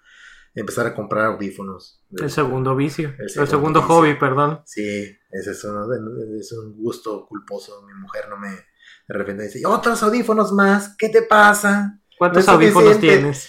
empezar 0.54 0.86
a 0.86 0.94
comprar 0.94 1.26
audífonos. 1.26 2.04
El 2.10 2.30
segundo 2.30 2.74
vicio. 2.74 3.14
El 3.18 3.48
segundo, 3.48 3.82
hobby, 3.82 4.14
perdón. 4.18 4.62
Sí, 4.64 4.82
ese 5.30 5.50
es, 5.50 5.64
es 5.64 6.52
un 6.52 6.76
gusto 6.76 7.26
culposo. 7.26 7.82
Mi 7.86 7.94
mujer 7.94 8.28
no 8.28 8.36
me... 8.36 8.48
De 8.50 9.14
repente 9.16 9.44
dice, 9.44 9.64
otros 9.64 10.02
audífonos 10.02 10.52
más, 10.52 10.94
¿qué 10.98 11.08
te 11.08 11.22
pasa? 11.22 12.00
¿Cuántos 12.18 12.46
audífonos 12.48 12.98
tienes? 12.98 13.48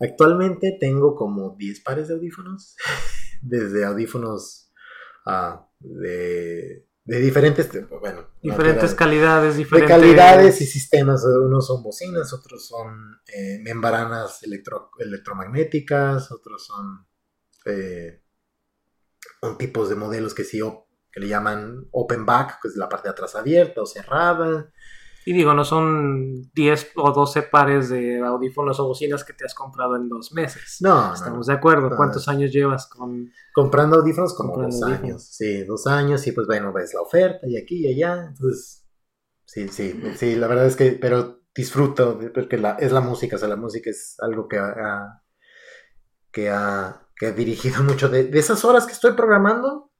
Actualmente 0.00 0.76
tengo 0.80 1.14
como 1.14 1.56
10 1.58 1.80
pares 1.80 2.08
de 2.08 2.14
audífonos. 2.14 2.76
Desde 3.42 3.84
audífonos 3.84 4.63
uh, 5.26 5.58
de 5.80 6.86
de 7.04 7.20
diferentes, 7.20 7.68
bueno, 8.00 8.30
diferentes 8.42 8.94
calidades, 8.94 9.56
diferentes 9.56 9.94
de 9.94 10.02
calidades 10.02 10.60
y 10.62 10.66
sistemas. 10.66 11.22
Unos 11.24 11.66
son 11.66 11.82
bocinas, 11.82 12.32
otros 12.32 12.66
son 12.66 13.20
eh, 13.26 13.58
membranas 13.62 14.42
electro, 14.42 14.90
electromagnéticas, 14.98 16.32
otros 16.32 16.64
son 16.64 17.06
eh, 17.66 18.22
tipos 19.58 19.90
de 19.90 19.96
modelos 19.96 20.32
que 20.32 20.44
sí 20.44 20.60
que 21.12 21.20
le 21.20 21.28
llaman 21.28 21.86
open 21.92 22.24
back, 22.24 22.60
que 22.62 22.68
es 22.68 22.76
la 22.76 22.88
parte 22.88 23.08
de 23.08 23.12
atrás 23.12 23.34
abierta 23.34 23.82
o 23.82 23.86
cerrada. 23.86 24.72
Y 25.26 25.32
digo, 25.32 25.54
no 25.54 25.64
son 25.64 26.50
10 26.54 26.92
o 26.96 27.12
12 27.12 27.42
pares 27.42 27.88
de 27.88 28.20
audífonos 28.20 28.78
o 28.80 28.88
bocinas 28.88 29.24
que 29.24 29.32
te 29.32 29.44
has 29.44 29.54
comprado 29.54 29.96
en 29.96 30.08
dos 30.08 30.32
meses. 30.32 30.78
No, 30.80 31.14
Estamos 31.14 31.46
de 31.46 31.54
acuerdo. 31.54 31.90
¿Cuántos 31.96 32.28
años 32.28 32.52
llevas 32.52 32.86
con... 32.86 33.30
Comprando 33.54 33.96
audífonos 33.96 34.34
como 34.34 34.60
dos 34.60 34.82
años. 34.82 35.22
Sí, 35.24 35.64
dos 35.64 35.86
años 35.86 36.26
y 36.26 36.32
pues 36.32 36.46
bueno, 36.46 36.72
ves 36.72 36.92
la 36.92 37.00
oferta 37.00 37.46
y 37.46 37.56
aquí 37.56 37.86
y 37.86 37.92
allá. 37.92 38.26
Entonces, 38.28 38.84
sí, 39.46 39.68
sí, 39.68 40.00
sí, 40.16 40.36
la 40.36 40.46
verdad 40.46 40.66
es 40.66 40.76
que, 40.76 40.92
pero 40.92 41.40
disfruto 41.54 42.18
porque 42.34 42.58
la, 42.58 42.72
es 42.72 42.92
la 42.92 43.00
música, 43.00 43.36
o 43.36 43.38
sea, 43.38 43.48
la 43.48 43.56
música 43.56 43.88
es 43.88 44.16
algo 44.20 44.48
que 44.48 44.58
ha, 44.58 45.22
que 46.30 46.50
ha, 46.50 47.08
que 47.16 47.26
ha 47.26 47.32
dirigido 47.32 47.82
mucho 47.82 48.08
de, 48.08 48.24
de 48.24 48.38
esas 48.38 48.64
horas 48.64 48.86
que 48.86 48.92
estoy 48.92 49.12
programando 49.12 49.92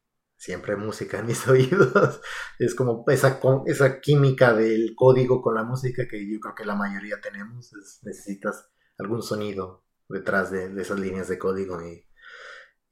siempre 0.44 0.76
música 0.76 1.18
en 1.18 1.26
mis 1.26 1.48
oídos. 1.48 2.20
Es 2.58 2.74
como 2.74 3.04
esa, 3.08 3.40
esa 3.64 4.00
química 4.00 4.52
del 4.52 4.94
código 4.94 5.40
con 5.40 5.54
la 5.54 5.64
música 5.64 6.06
que 6.06 6.30
yo 6.30 6.38
creo 6.38 6.54
que 6.54 6.66
la 6.66 6.74
mayoría 6.74 7.20
tenemos. 7.22 7.72
necesitas 8.02 8.70
algún 8.98 9.22
sonido 9.22 9.84
detrás 10.08 10.50
de, 10.50 10.66
esas 10.80 11.00
líneas 11.00 11.28
de 11.28 11.38
código 11.38 11.80
y, 11.82 12.06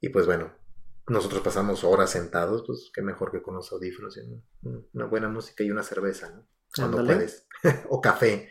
y, 0.01 0.09
pues 0.09 0.25
bueno, 0.25 0.51
nosotros 1.07 1.43
pasamos 1.43 1.83
horas 1.83 2.09
sentados, 2.09 2.63
pues 2.65 2.89
qué 2.91 3.03
mejor 3.03 3.31
que 3.31 3.43
con 3.43 3.53
los 3.53 3.71
audífonos 3.71 4.17
y 4.17 4.21
una, 4.93 5.05
buena 5.05 5.29
música 5.29 5.63
y 5.63 5.69
una 5.69 5.83
cerveza, 5.83 6.31
¿no? 6.31 6.47
Cuando 6.75 7.05
puedes. 7.05 7.47
o 7.89 8.01
café, 8.01 8.49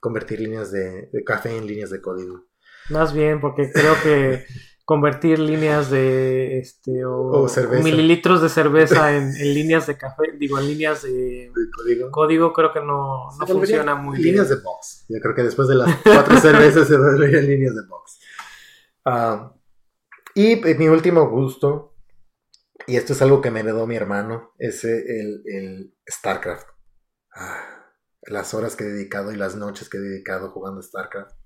convertir 0.00 0.40
líneas 0.40 0.72
de, 0.72 1.10
de 1.12 1.22
café 1.22 1.54
en 1.54 1.66
líneas 1.66 1.90
de 1.90 2.00
código. 2.00 2.48
Más 2.88 3.12
bien, 3.12 3.42
porque 3.42 3.70
creo 3.70 3.94
que 4.02 4.46
convertir 4.88 5.38
líneas 5.38 5.90
de 5.90 6.60
este 6.60 7.04
o, 7.04 7.46
mililitros 7.84 8.40
de 8.40 8.48
cerveza 8.48 9.14
en, 9.16 9.34
líneas 9.52 9.86
de 9.86 9.98
café, 9.98 10.32
digo, 10.38 10.58
en 10.58 10.66
líneas 10.66 11.02
de, 11.02 11.52
código? 12.10 12.54
creo 12.54 12.72
que 12.72 12.80
no, 12.80 13.28
no 13.38 13.46
funciona 13.46 13.94
muy 13.94 14.16
bien. 14.16 14.28
Líneas 14.28 14.48
de 14.48 14.56
box. 14.56 15.04
Yo 15.10 15.20
creo 15.20 15.34
que 15.34 15.42
después 15.42 15.68
de 15.68 15.74
las 15.74 15.94
cuatro 16.02 16.38
cervezas 16.40 16.88
se 16.88 16.96
volverían 16.96 17.46
líneas 17.46 17.74
de 17.74 17.82
box. 17.86 18.18
Ah, 19.04 19.54
y 20.34 20.66
eh, 20.66 20.74
mi 20.78 20.88
último 20.88 21.28
gusto, 21.28 21.94
y 22.86 22.96
esto 22.96 23.12
es 23.12 23.20
algo 23.20 23.42
que 23.42 23.50
me 23.50 23.60
heredó 23.60 23.86
mi 23.86 23.96
hermano, 23.96 24.54
es 24.56 24.84
el, 24.84 25.42
el 25.44 25.94
StarCraft. 26.10 26.66
Ah, 27.34 27.92
las 28.22 28.54
horas 28.54 28.74
que 28.74 28.84
he 28.84 28.88
dedicado 28.88 29.32
y 29.32 29.36
las 29.36 29.54
noches 29.54 29.90
que 29.90 29.98
he 29.98 30.00
dedicado 30.00 30.48
jugando 30.48 30.80
StarCraft. 30.80 31.36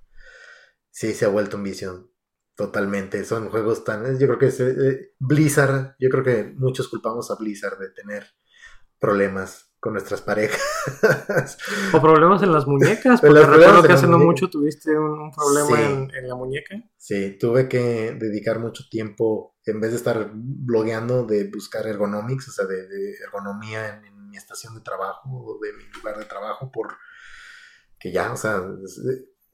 Sí, 0.93 1.13
se 1.13 1.25
ha 1.25 1.29
vuelto 1.29 1.57
un 1.57 1.65
vicio 1.65 2.12
Totalmente, 2.55 3.25
son 3.25 3.49
juegos 3.49 3.83
tan... 3.83 4.19
Yo 4.19 4.27
creo 4.27 4.39
que 4.39 4.47
es, 4.47 4.61
eh, 4.61 5.15
Blizzard, 5.19 5.97
yo 5.99 6.11
creo 6.11 6.23
que 6.23 6.53
muchos 6.57 6.89
culpamos 6.89 7.31
a 7.31 7.37
Blizzard 7.37 7.79
de 7.79 7.91
tener 7.91 8.27
problemas 8.99 9.73
con 9.81 9.95
nuestras 9.95 10.21
parejas. 10.23 11.59
O 11.93 12.01
problemas 12.01 12.41
en 12.43 12.53
las 12.53 12.69
muñecas, 12.69 13.21
porque 13.23 13.41
recuerdo 13.41 13.83
que 13.83 13.93
hace 13.95 14.07
no 14.07 14.19
mucho 14.19 14.49
tuviste 14.49 14.97
un, 14.97 15.33
problema 15.33 16.09
en, 16.17 16.29
la 16.29 16.37
muñeca. 16.37 16.77
Sí, 16.97 17.37
tuve 17.37 17.69
que 17.69 18.17
dedicar 18.17 18.61
mucho 18.61 18.85
tiempo, 18.89 19.57
en 19.65 19.81
vez 19.81 19.91
de 19.91 19.97
estar 19.97 20.31
blogueando, 20.33 21.25
de 21.25 21.51
buscar 21.51 21.87
ergonomics, 21.89 22.49
o 22.49 22.53
sea, 22.53 22.67
de, 22.67 22.87
ergonomía 23.27 23.89
en, 23.89 24.05
en, 24.05 24.29
mi 24.29 24.37
estación 24.37 24.75
de 24.75 24.83
trabajo 24.83 25.29
o 25.29 25.59
de 25.61 25.73
mi 25.73 25.85
lugar 25.99 26.17
de 26.17 26.27
trabajo, 26.27 26.71
por 26.71 26.97
que 27.99 28.13
ya, 28.13 28.33
o 28.33 28.37
sea, 28.37 28.63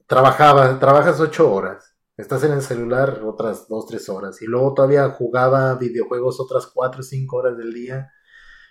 trabajaba, 0.06 0.78
trabajas 0.78 1.18
ocho 1.20 1.50
horas 1.50 1.97
Estás 2.18 2.42
en 2.42 2.50
el 2.50 2.62
celular 2.62 3.22
otras 3.24 3.68
dos, 3.68 3.86
tres 3.86 4.08
horas. 4.08 4.42
Y 4.42 4.46
luego 4.46 4.74
todavía 4.74 5.08
jugaba 5.10 5.76
videojuegos 5.76 6.40
otras 6.40 6.66
cuatro 6.66 7.04
cinco 7.04 7.36
horas 7.36 7.56
del 7.56 7.72
día. 7.72 8.12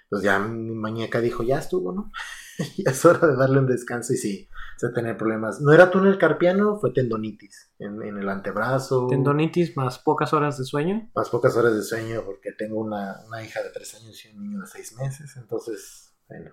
Pues 0.09 0.21
ya 0.21 0.37
mi 0.37 0.75
muñeca 0.75 1.21
dijo, 1.21 1.43
ya 1.43 1.57
estuvo, 1.57 1.93
¿no? 1.93 2.11
ya 2.77 2.91
es 2.91 3.05
hora 3.05 3.25
de 3.25 3.37
darle 3.37 3.59
un 3.59 3.67
descanso. 3.67 4.11
Y 4.11 4.17
sí, 4.17 4.49
se 4.75 4.89
tener 4.89 5.15
problemas. 5.15 5.61
No 5.61 5.71
era 5.71 5.89
túnel 5.89 6.17
carpiano, 6.17 6.77
fue 6.77 6.91
tendonitis 6.91 7.71
en, 7.79 8.01
el 8.01 8.27
antebrazo. 8.27 9.07
Tendonitis 9.07 9.77
más 9.77 9.99
pocas 9.99 10.33
horas 10.33 10.57
de 10.57 10.65
sueño. 10.65 11.09
Más 11.15 11.29
pocas 11.29 11.55
horas 11.55 11.73
de 11.73 11.83
sueño 11.83 12.23
porque 12.25 12.51
tengo 12.51 12.81
una, 12.81 13.23
hija 13.41 13.63
de 13.63 13.69
tres 13.69 13.95
años 13.95 14.25
y 14.25 14.35
un 14.35 14.43
niño 14.43 14.59
de 14.59 14.67
seis 14.67 14.93
meses. 14.97 15.37
Entonces, 15.37 16.13
bueno. 16.27 16.51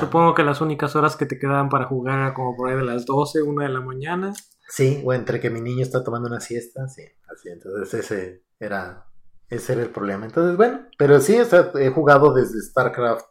Supongo 0.00 0.34
que 0.34 0.42
las 0.42 0.60
únicas 0.60 0.96
horas 0.96 1.14
que 1.14 1.26
te 1.26 1.38
quedaban 1.38 1.68
para 1.68 1.86
jugar 1.86 2.18
era 2.18 2.34
como 2.34 2.56
por 2.56 2.68
ahí 2.68 2.76
de 2.76 2.84
las 2.84 3.06
12, 3.06 3.42
una 3.42 3.64
de 3.64 3.72
la 3.72 3.80
mañana. 3.80 4.32
Sí, 4.68 5.02
o 5.04 5.12
entre 5.12 5.40
que 5.40 5.50
mi 5.50 5.60
niño 5.60 5.82
está 5.82 6.02
tomando 6.02 6.28
una 6.28 6.40
siesta, 6.40 6.88
sí, 6.88 7.02
así, 7.30 7.48
entonces 7.48 7.92
ese 7.94 8.44
era, 8.58 9.06
ese 9.48 9.74
era 9.74 9.82
el 9.82 9.90
problema. 9.90 10.26
Entonces, 10.26 10.56
bueno, 10.56 10.86
pero 10.96 11.20
sí, 11.20 11.36
he 11.36 11.90
jugado 11.90 12.32
desde 12.32 12.60
StarCraft, 12.60 13.26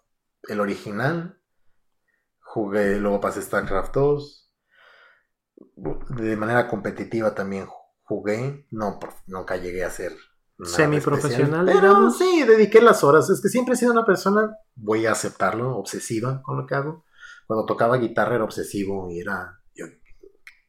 el 0.49 0.59
original, 0.59 1.39
jugué, 2.39 2.97
luego 2.99 3.21
pasé 3.21 3.41
StarCraft 3.41 3.93
2, 3.95 4.53
de 6.09 6.37
manera 6.37 6.67
competitiva 6.67 7.33
también 7.33 7.67
jugué, 8.03 8.67
no, 8.71 8.99
nunca 9.27 9.55
llegué 9.55 9.83
a 9.83 9.89
ser 9.89 10.13
semiprofesional, 10.63 11.65
pero 11.65 12.11
sí, 12.11 12.43
dediqué 12.43 12.81
las 12.81 13.03
horas, 13.03 13.29
es 13.29 13.41
que 13.41 13.49
siempre 13.49 13.73
he 13.73 13.77
sido 13.77 13.93
una 13.93 14.05
persona, 14.05 14.55
voy 14.75 15.05
a 15.05 15.13
aceptarlo, 15.13 15.75
obsesiva 15.77 16.41
con 16.43 16.57
lo 16.57 16.67
que 16.67 16.75
hago. 16.75 17.05
Cuando 17.47 17.65
tocaba 17.65 17.97
guitarra 17.97 18.35
era 18.35 18.43
obsesivo 18.43 19.09
y 19.09 19.19
era 19.19 19.60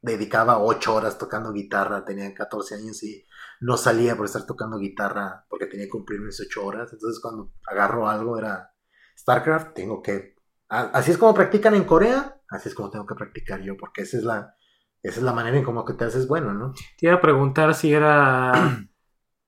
dedicaba 0.02 0.58
ocho 0.58 0.94
horas 0.94 1.16
tocando 1.16 1.52
guitarra, 1.52 2.04
tenía 2.04 2.34
14 2.34 2.74
años 2.74 3.02
y 3.04 3.24
no 3.60 3.76
salía 3.76 4.16
por 4.16 4.26
estar 4.26 4.44
tocando 4.44 4.78
guitarra 4.78 5.46
porque 5.48 5.66
tenía 5.66 5.86
que 5.86 5.90
cumplir 5.90 6.20
mis 6.20 6.40
ocho 6.40 6.66
horas. 6.66 6.92
Entonces 6.92 7.20
cuando 7.20 7.52
agarro 7.66 8.08
algo 8.08 8.36
era 8.36 8.74
StarCraft, 9.16 9.74
tengo 9.74 10.02
que... 10.02 10.34
Así 10.68 11.12
es 11.12 11.18
como 11.18 11.34
practican 11.34 11.74
en 11.74 11.84
Corea, 11.84 12.40
así 12.48 12.68
es 12.68 12.74
como 12.74 12.90
tengo 12.90 13.06
que 13.06 13.14
practicar 13.14 13.60
yo, 13.60 13.76
porque 13.76 14.02
esa 14.02 14.16
es 14.16 14.24
la, 14.24 14.56
esa 15.02 15.18
es 15.18 15.22
la 15.22 15.32
manera 15.32 15.56
en 15.56 15.64
como 15.64 15.84
que 15.84 15.92
te 15.92 16.04
haces 16.04 16.26
bueno, 16.26 16.54
¿no? 16.54 16.72
Te 16.98 17.06
iba 17.06 17.14
a 17.14 17.20
preguntar 17.20 17.74
si 17.74 17.92
era 17.92 18.52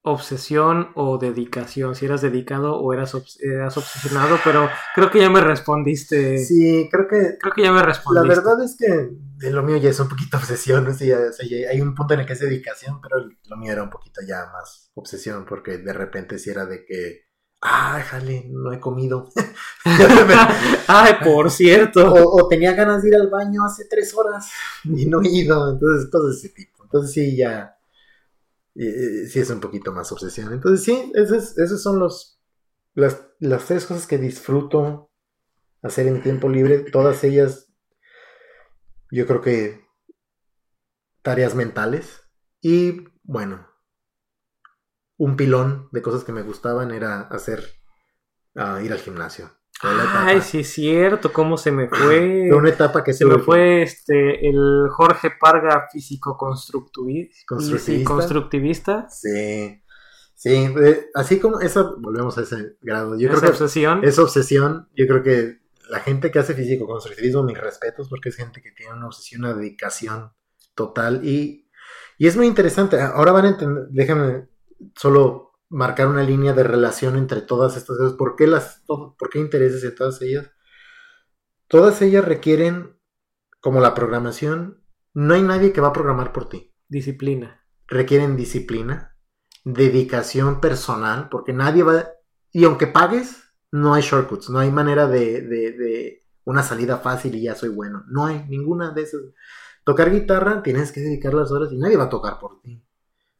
obsesión 0.06 0.90
o 0.97 1.16
dedicación, 1.16 1.94
si 1.94 2.05
eras 2.05 2.20
dedicado 2.20 2.78
o 2.78 2.93
eras, 2.93 3.16
eras 3.40 3.74
obsesionado, 3.78 4.36
pero 4.44 4.68
creo 4.94 5.10
que 5.10 5.18
ya 5.18 5.31
me 5.31 5.40
respondiste. 5.40 6.36
Sí, 6.44 6.90
creo 6.93 7.09
que... 7.09 7.39
Creo 7.40 7.55
que 7.55 7.62
ya 7.62 7.72
me 7.72 7.82
respondiste. 7.82 8.28
La 8.28 8.35
verdad 8.35 8.62
es 8.62 8.76
que 8.78 9.09
de 9.39 9.51
lo 9.51 9.62
mío 9.62 9.78
ya 9.78 9.89
es 9.89 9.98
un 9.98 10.09
poquito 10.10 10.36
obsesión, 10.36 10.86
hay 11.70 11.81
un 11.81 11.94
punto 11.94 12.12
en 12.12 12.20
el 12.20 12.26
que 12.26 12.35
es 12.35 12.40
dedicación, 12.40 13.01
pero 13.01 13.26
lo 13.47 13.56
mío 13.56 13.72
era 13.72 13.82
un 13.82 13.89
poquito 13.89 14.20
ya 14.28 14.44
más 14.52 14.90
obsesión, 14.93 15.47
porque 15.47 15.78
de 15.78 15.93
repente 15.94 16.39
si 16.39 16.51
era 16.51 16.66
de 16.66 16.85
que, 16.85 17.22
ay, 17.62 18.02
jale, 18.02 18.44
no 18.51 18.74
he 18.74 18.81
comido. 18.81 19.31
ay, 20.86 21.14
por 21.24 21.51
cierto. 21.51 22.12
O, 22.12 22.47
tenía 22.47 22.74
ganas 22.74 23.02
de 23.02 23.09
ir 23.09 23.14
al 23.16 23.31
baño 23.31 23.64
hace 23.64 23.86
tres 23.89 24.14
horas 24.14 24.51
y 24.85 25.06
no 25.06 25.22
he 25.22 25.28
ido, 25.28 25.72
entonces 25.72 26.10
cosas 26.10 26.32
de 26.32 26.36
ese 26.36 26.48
tipo. 26.51 26.85
Entonces 26.85 27.10
sí, 27.10 27.35
ya 27.35 27.74
sí 28.74 29.40
es 29.40 29.51
un 29.51 29.60
poquito 29.60 29.92
más 29.92 30.10
obsesión. 30.12 30.52
Entonces 30.52 30.84
sí, 30.84 31.12
esos, 31.14 31.82
son 31.82 31.98
los, 31.98 32.40
las, 32.94 33.26
las, 33.38 33.66
tres 33.66 33.86
cosas 33.86 34.06
que 34.06 34.18
disfruto 34.18 35.10
hacer 35.82 36.06
en 36.06 36.22
tiempo 36.22 36.48
libre. 36.48 36.80
Todas 36.90 37.22
ellas, 37.24 37.72
yo 39.10 39.26
creo 39.26 39.40
que 39.40 39.84
tareas 41.22 41.55
mentales. 41.55 42.20
Y 42.60 43.05
bueno, 43.22 43.68
un 45.16 45.36
pilón 45.36 45.88
de 45.92 46.02
cosas 46.02 46.24
que 46.24 46.32
me 46.32 46.42
gustaban 46.42 46.90
era 46.90 47.22
hacer, 47.22 47.64
ah, 48.56 48.80
ir 48.82 48.92
al 48.92 48.98
gimnasio. 48.98 49.51
Ay, 49.82 50.40
sí 50.40 50.60
es 50.60 50.72
cierto, 50.72 51.32
cómo 51.32 51.56
se 51.56 51.70
me 51.70 51.88
fue. 51.88 52.46
Fue 52.48 52.56
una 52.56 52.70
etapa 52.70 53.02
que 53.02 53.12
se 53.12 53.24
me 53.24 53.38
fue 53.38 53.82
este 53.82 54.48
el 54.48 54.88
Jorge 54.90 55.32
Parga 55.38 55.88
físico 55.92 56.36
constructivista. 56.36 57.42
constructivista. 58.05 59.09
Sí. 59.10 59.80
Sí, 60.36 60.66
así 61.14 61.38
como 61.38 61.60
eso, 61.60 61.96
volvemos 62.01 62.36
a 62.36 62.42
ese 62.42 62.76
grado. 62.82 63.16
Yo 63.18 63.30
creo 63.30 63.51
obsesión. 63.51 64.05
Esa 64.05 64.22
obsesión, 64.22 64.88
yo 64.94 65.06
creo 65.06 65.22
que 65.22 65.60
la 65.88 66.01
gente 66.01 66.30
que 66.30 66.38
hace 66.38 66.55
físico 66.55 66.86
constructivismo, 66.86 67.42
mis 67.44 67.59
respetos, 67.59 68.09
porque 68.09 68.28
es 68.28 68.36
gente 68.36 68.60
que 68.60 68.72
tiene 68.72 68.94
una 68.94 69.06
obsesión, 69.06 69.44
una 69.44 69.55
dedicación 69.55 70.32
total 70.74 71.24
y, 71.24 71.70
y 72.18 72.26
es 72.26 72.36
muy 72.36 72.46
interesante. 72.46 73.01
Ahora 73.01 73.32
van 73.32 73.44
a 73.46 73.48
entender, 73.51 73.84
déjame 73.90 74.48
solo 74.96 75.53
marcar 75.74 76.06
una 76.06 76.22
línea 76.22 76.52
de 76.52 76.62
relación 76.62 77.16
entre 77.16 77.40
todas 77.40 77.76
estas 77.76 77.98
cosas. 77.98 78.12
¿Por 78.12 78.36
qué, 78.36 78.46
las, 78.46 78.84
¿Por 78.86 79.28
qué 79.28 79.40
intereses 79.40 79.82
en 79.82 79.94
todas 79.94 80.22
ellas? 80.22 80.48
Todas 81.66 82.01
ellas 82.01 82.24
requieren, 82.24 82.96
como 83.60 83.80
la 83.80 83.92
programación, 83.92 84.84
no 85.14 85.34
hay 85.34 85.42
nadie 85.42 85.72
que 85.72 85.80
va 85.80 85.88
a 85.88 85.92
programar 85.92 86.32
por 86.32 86.48
ti. 86.48 86.72
Disciplina. 86.88 87.66
Requieren 87.88 88.36
disciplina, 88.36 89.16
dedicación 89.64 90.60
personal, 90.60 91.28
porque 91.28 91.52
nadie 91.52 91.82
va... 91.82 92.09
Y 92.52 92.64
aunque 92.64 92.86
pagues, 92.86 93.42
no 93.72 93.94
hay 93.94 94.02
shortcuts, 94.02 94.51
no 94.51 94.60
hay 94.60 94.70
manera 94.70 95.09
de, 95.09 95.40
de, 95.42 95.72
de 95.72 96.22
una 96.44 96.62
salida 96.62 96.98
fácil 96.98 97.34
y 97.34 97.42
ya 97.42 97.56
soy 97.56 97.70
bueno. 97.70 98.05
No 98.06 98.26
hay 98.26 98.46
ninguna 98.48 98.92
de 98.92 99.02
esas. 99.02 99.22
Tocar 99.82 100.12
guitarra, 100.12 100.62
tienes 100.62 100.92
que 100.92 101.01
dedicar 101.01 101.34
las 101.34 101.51
horas 101.51 101.72
y 101.72 101.78
nadie 101.78 101.96
va 101.96 102.05
a 102.05 102.10
tocar 102.10 102.38
por 102.38 102.60
ti. 102.62 102.86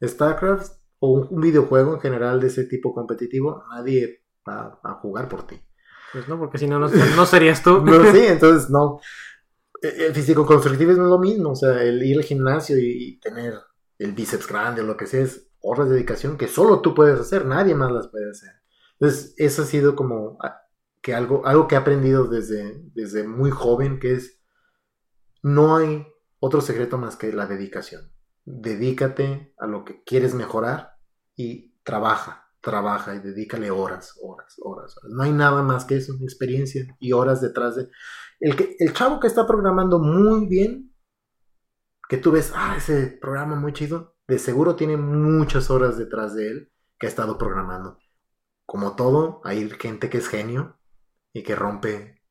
StarCraft 0.03 0.84
o 1.05 1.27
un, 1.29 1.41
videojuego 1.41 1.95
en 1.95 1.99
general 1.99 2.39
de 2.39 2.47
ese 2.47 2.65
tipo 2.65 2.93
competitivo, 2.93 3.63
nadie 3.71 4.23
va 4.47 4.79
a 4.83 4.93
jugar 4.95 5.27
por 5.27 5.45
ti. 5.47 5.59
Pues 6.11 6.27
no, 6.27 6.37
porque 6.39 6.57
si 6.57 6.67
no, 6.67 6.79
no, 6.79 7.25
serías 7.25 7.63
tú. 7.63 7.81
no, 7.85 8.11
sí, 8.11 8.25
entonces 8.25 8.69
no. 8.69 8.99
E, 9.81 10.07
el 10.07 10.13
físico 10.13 10.45
constructivo 10.45 10.91
es 10.91 10.97
lo 10.97 11.19
mismo, 11.19 11.51
o 11.51 11.55
sea, 11.55 11.81
el 11.83 12.01
ir 12.03 12.17
al 12.17 12.23
gimnasio 12.23 12.77
y, 12.77 13.19
tener 13.19 13.53
el 13.97 14.11
bíceps 14.13 14.47
grande 14.47 14.81
o 14.81 14.85
lo 14.85 14.97
que 14.97 15.07
sea 15.07 15.21
es 15.21 15.47
horas 15.61 15.87
de 15.87 15.95
dedicación 15.95 16.37
que 16.37 16.47
solo 16.47 16.81
tú 16.81 16.93
puedes 16.93 17.19
hacer, 17.19 17.45
nadie 17.45 17.75
más 17.75 17.91
las 17.91 18.07
puede 18.07 18.29
hacer. 18.29 18.51
Entonces, 18.99 19.33
eso 19.37 19.63
ha 19.63 19.65
sido 19.65 19.95
como 19.95 20.37
que 21.01 21.13
algo, 21.13 21.45
algo 21.45 21.67
que 21.67 21.75
he 21.75 21.77
aprendido 21.77 22.25
desde, 22.27 22.81
desde 22.93 23.27
muy 23.27 23.51
joven, 23.51 23.99
que 23.99 24.13
es, 24.13 24.41
no 25.41 25.75
hay 25.75 26.05
otro 26.39 26.61
secreto 26.61 26.97
más 26.97 27.15
que 27.15 27.31
la 27.31 27.45
dedicación 27.45 28.15
dedícate 28.45 29.53
a 29.57 29.65
lo 29.65 29.83
que 29.83 30.03
quieres 30.03 30.33
mejorar 30.33 30.94
y 31.35 31.73
trabaja, 31.83 32.49
trabaja 32.61 33.15
y 33.15 33.19
dedícale 33.19 33.71
horas, 33.71 34.17
horas, 34.21 34.55
horas. 34.61 34.95
No 35.09 35.23
hay 35.23 35.31
nada 35.31 35.61
más 35.61 35.85
que 35.85 35.97
eso, 35.97 36.13
experiencia 36.21 36.85
y 36.99 37.11
horas 37.11 37.41
detrás 37.41 37.75
de... 37.75 37.89
El, 38.39 38.55
que, 38.55 38.75
el 38.79 38.93
chavo 38.93 39.19
que 39.19 39.27
está 39.27 39.45
programando 39.45 39.99
muy 39.99 40.47
bien, 40.47 40.93
que 42.09 42.17
tú 42.17 42.31
ves, 42.31 42.51
ah, 42.55 42.75
ese 42.77 43.07
programa 43.07 43.55
muy 43.55 43.73
chido, 43.73 44.15
de 44.27 44.39
seguro 44.39 44.75
tiene 44.75 44.97
muchas 44.97 45.69
horas 45.69 45.97
detrás 45.97 46.35
de 46.35 46.47
él 46.47 46.71
que 46.99 47.07
ha 47.07 47.09
estado 47.09 47.37
programando. 47.37 47.99
Como 48.65 48.95
todo, 48.95 49.41
hay 49.43 49.69
gente 49.69 50.09
que 50.09 50.17
es 50.17 50.27
genio 50.27 50.79
y 51.33 51.43
que 51.43 51.55
rompe 51.55 52.21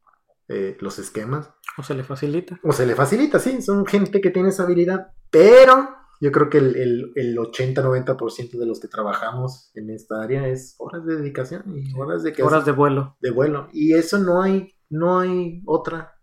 eh, 0.49 0.77
los 0.81 0.99
esquemas. 0.99 1.51
O 1.79 1.83
se 1.83 1.95
le 1.95 2.05
facilita. 2.05 2.59
O 2.63 2.73
se 2.73 2.87
le 2.87 2.95
facilita, 2.95 3.39
sí, 3.39 3.63
son 3.63 3.87
gente 3.87 4.21
que 4.21 4.31
tiene 4.31 4.49
esa 4.49 4.65
habilidad, 4.65 5.13
pero 5.31 6.04
yo 6.21 6.33
creo 6.33 6.49
que 6.49 6.59
el, 6.59 7.13
el, 7.15 7.37
80-90% 7.37 8.59
de 8.59 8.67
los 8.67 8.81
que 8.81 8.89
trabajamos 8.89 9.71
en 9.75 9.91
esta 9.91 10.23
área 10.23 10.49
es 10.49 10.75
horas 10.79 11.05
de 11.05 11.17
dedicación 11.17 11.63
y 11.77 11.93
horas 11.99 12.23
de 12.23 12.35
horas 12.43 12.65
de 12.65 12.73
vuelo. 12.73 13.17
De 13.21 13.31
vuelo. 13.31 13.69
Y 13.73 13.95
eso 13.95 14.19
no 14.19 14.43
hay, 14.43 14.75
no 14.89 15.21
hay 15.21 15.63
otra, 15.67 16.21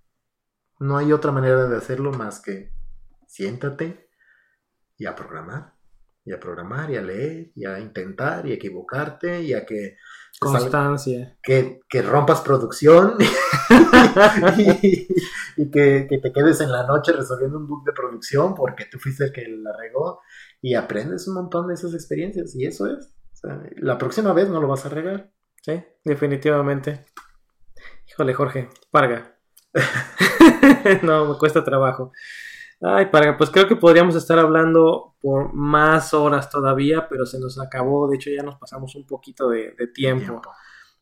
no 0.79 0.97
hay 0.97 1.13
otra 1.13 1.31
manera 1.31 1.67
de 1.67 1.77
hacerlo 1.77 2.11
más 2.11 2.41
que 2.41 2.71
siéntate 3.27 4.09
y 4.97 5.05
a 5.05 5.15
programar, 5.15 5.73
y 6.23 6.33
a 6.33 6.39
programar, 6.39 6.91
y 6.91 6.97
a 6.97 7.01
leer, 7.01 7.51
y 7.55 7.65
a 7.65 7.79
intentar, 7.79 8.45
y 8.45 8.51
a 8.51 8.55
equivocarte, 8.55 9.41
y 9.41 9.53
a 9.53 9.65
que 9.65 9.97
Constancia. 10.41 11.37
Que, 11.43 11.81
que, 11.87 12.01
rompas 12.01 12.41
producción 12.41 13.15
y, 14.57 15.69
que, 15.69 16.07
te 16.09 16.33
quedes 16.33 16.61
en 16.61 16.71
la 16.71 16.87
noche 16.87 17.11
resolviendo 17.11 17.59
un 17.59 17.67
bug 17.67 17.83
de 17.85 17.93
producción 17.93 18.55
porque 18.55 18.85
tú 18.85 18.97
fuiste 18.97 19.25
el 19.25 19.31
que 19.31 19.47
la 19.47 19.71
regó 19.77 20.19
y 20.59 20.73
aprendes 20.73 21.27
un 21.27 21.35
montón 21.35 21.67
de 21.67 21.75
esas 21.75 21.93
experiencias 21.93 22.55
y 22.55 22.65
eso 22.65 22.87
es. 22.87 23.13
la 23.77 23.99
próxima 23.99 24.33
vez 24.33 24.49
no 24.49 24.59
lo 24.59 24.67
vas 24.67 24.83
a 24.87 24.89
regar. 24.89 25.31
Sí, 25.61 25.83
definitivamente. 26.03 27.05
Híjole, 28.09 28.33
Jorge, 28.33 28.69
parga. 28.89 29.37
no, 31.03 31.25
me 31.25 31.37
cuesta 31.37 31.63
trabajo. 31.63 32.11
Ay, 32.81 33.07
para, 33.11 33.37
pues 33.37 33.51
creo 33.51 33.67
que 33.67 33.75
podríamos 33.75 34.15
estar 34.15 34.39
hablando 34.39 35.15
por 35.21 35.53
más 35.53 36.15
horas 36.15 36.49
todavía, 36.49 37.07
pero 37.07 37.27
se 37.27 37.39
nos 37.39 37.59
acabó. 37.59 38.09
De 38.09 38.15
hecho, 38.15 38.31
ya 38.35 38.41
nos 38.41 38.55
pasamos 38.55 38.95
un 38.95 39.05
poquito 39.05 39.49
de, 39.49 39.75
tiempo. 39.93 40.41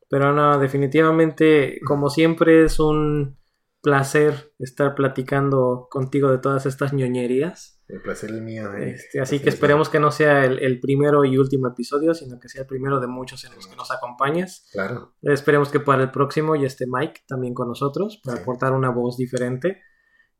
Pero 0.10 0.34
no, 0.34 0.60
definitivamente, 0.60 1.80
como 1.85 2.10
siempre, 2.10 2.65
es 2.65 2.80
un 2.80 3.38
placer 3.81 4.51
estar 4.60 4.93
platicando 4.93 5.88
contigo 5.89 6.30
de 6.31 6.39
todas 6.39 6.65
estas 6.65 6.91
ñoñerías. 6.91 7.81
El 7.88 8.01
placer 8.01 8.31
es 8.31 8.41
mío. 8.41 8.73
Eh. 8.73 8.91
Este, 8.91 9.22
así 9.22 9.39
que 9.39 9.49
esperemos 9.49 9.88
que 9.88 9.99
no 9.99 10.11
sea 10.11 10.45
el, 10.45 10.80
primero 10.81 11.23
y 11.23 11.38
último 11.38 11.69
episodio, 11.69 12.14
sino 12.14 12.39
que 12.39 12.49
sea 12.49 12.61
el 12.61 12.68
primero 12.68 12.99
de 12.99 13.07
muchos 13.07 13.45
en 13.45 13.56
los 13.56 13.68
que 13.68 13.76
nos 13.77 13.89
acompañes. 13.89 14.68
Claro. 14.73 15.15
Esperemos 15.22 15.69
que 15.69 15.80
para 15.80 16.03
el 16.03 16.11
próximo 16.11 16.56
ya 16.57 16.68
esté 16.68 16.85
Mike 16.88 17.22
también 17.26 17.53
con 17.53 17.69
nosotros 17.69 18.19
para 18.23 18.41
aportar 18.41 18.73
una 18.73 18.89
voz 18.89 19.18
diferente. 19.18 19.81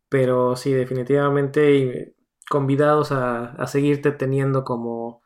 Pero 0.10 0.56
sí, 0.56 0.74
definitivamente 0.74 2.16
convidados 2.50 3.12
a, 3.12 3.66
seguirte 3.68 4.12
teniendo 4.12 4.64
como 4.64 5.22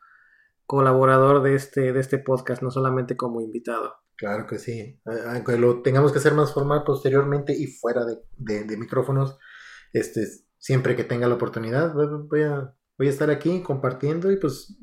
colaborador 0.66 1.42
de 1.42 1.54
este, 1.54 1.92
de 1.92 2.00
este 2.00 2.18
podcast, 2.18 2.62
no 2.62 2.70
solamente 2.70 3.16
como 3.16 3.40
invitado. 3.40 3.94
Claro 4.16 4.46
que 4.46 4.58
sí. 4.58 5.00
Aunque 5.26 5.58
lo 5.58 5.82
tengamos 5.82 6.12
que 6.12 6.18
hacer 6.18 6.34
más 6.34 6.52
formal 6.52 6.84
posteriormente 6.84 7.54
y 7.56 7.66
fuera 7.66 8.04
de, 8.04 8.76
micrófonos, 8.76 9.38
este, 9.92 10.26
siempre 10.58 10.96
que 10.96 11.04
tenga 11.04 11.26
la 11.28 11.34
oportunidad, 11.34 11.94
voy 11.94 12.42
a, 12.42 12.74
voy 12.98 13.06
a 13.06 13.10
estar 13.10 13.30
aquí 13.30 13.62
compartiendo 13.62 14.30
y 14.30 14.36
pues 14.36 14.78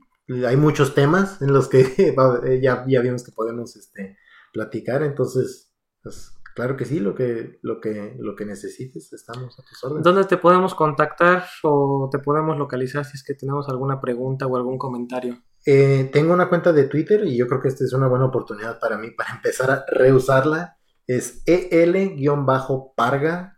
hay 0.45 0.55
muchos 0.55 0.93
temas 0.95 1.41
en 1.41 1.53
los 1.53 1.67
que 1.67 2.15
ya, 2.61 2.85
ya 2.87 3.01
vimos 3.01 3.23
que 3.23 3.31
podemos 3.31 3.75
este, 3.75 4.17
platicar, 4.53 5.03
entonces 5.03 5.73
pues, 6.03 6.33
Claro 6.55 6.75
que 6.75 6.85
sí, 6.85 6.99
lo 6.99 7.15
que, 7.15 7.59
lo 7.61 7.79
que, 7.79 8.15
lo 8.19 8.35
que 8.35 8.45
necesites, 8.45 9.13
estamos 9.13 9.57
a 9.57 9.63
tus 9.63 9.83
órdenes. 9.83 10.03
¿Dónde 10.03 10.25
te 10.25 10.37
podemos 10.37 10.75
contactar 10.75 11.45
o 11.63 12.09
te 12.11 12.19
podemos 12.19 12.57
localizar 12.57 13.05
si 13.05 13.15
es 13.15 13.23
que 13.23 13.33
tenemos 13.35 13.69
alguna 13.69 14.01
pregunta 14.01 14.47
o 14.47 14.57
algún 14.57 14.77
comentario? 14.77 15.41
Eh, 15.65 16.09
tengo 16.11 16.33
una 16.33 16.49
cuenta 16.49 16.73
de 16.73 16.85
Twitter 16.85 17.23
y 17.25 17.37
yo 17.37 17.47
creo 17.47 17.61
que 17.61 17.69
esta 17.69 17.85
es 17.85 17.93
una 17.93 18.07
buena 18.07 18.25
oportunidad 18.25 18.79
para 18.79 18.97
mí 18.97 19.11
para 19.11 19.35
empezar 19.35 19.71
a 19.71 19.85
reusarla. 19.87 20.77
Es 21.07 21.43
EL-Parga, 21.45 21.87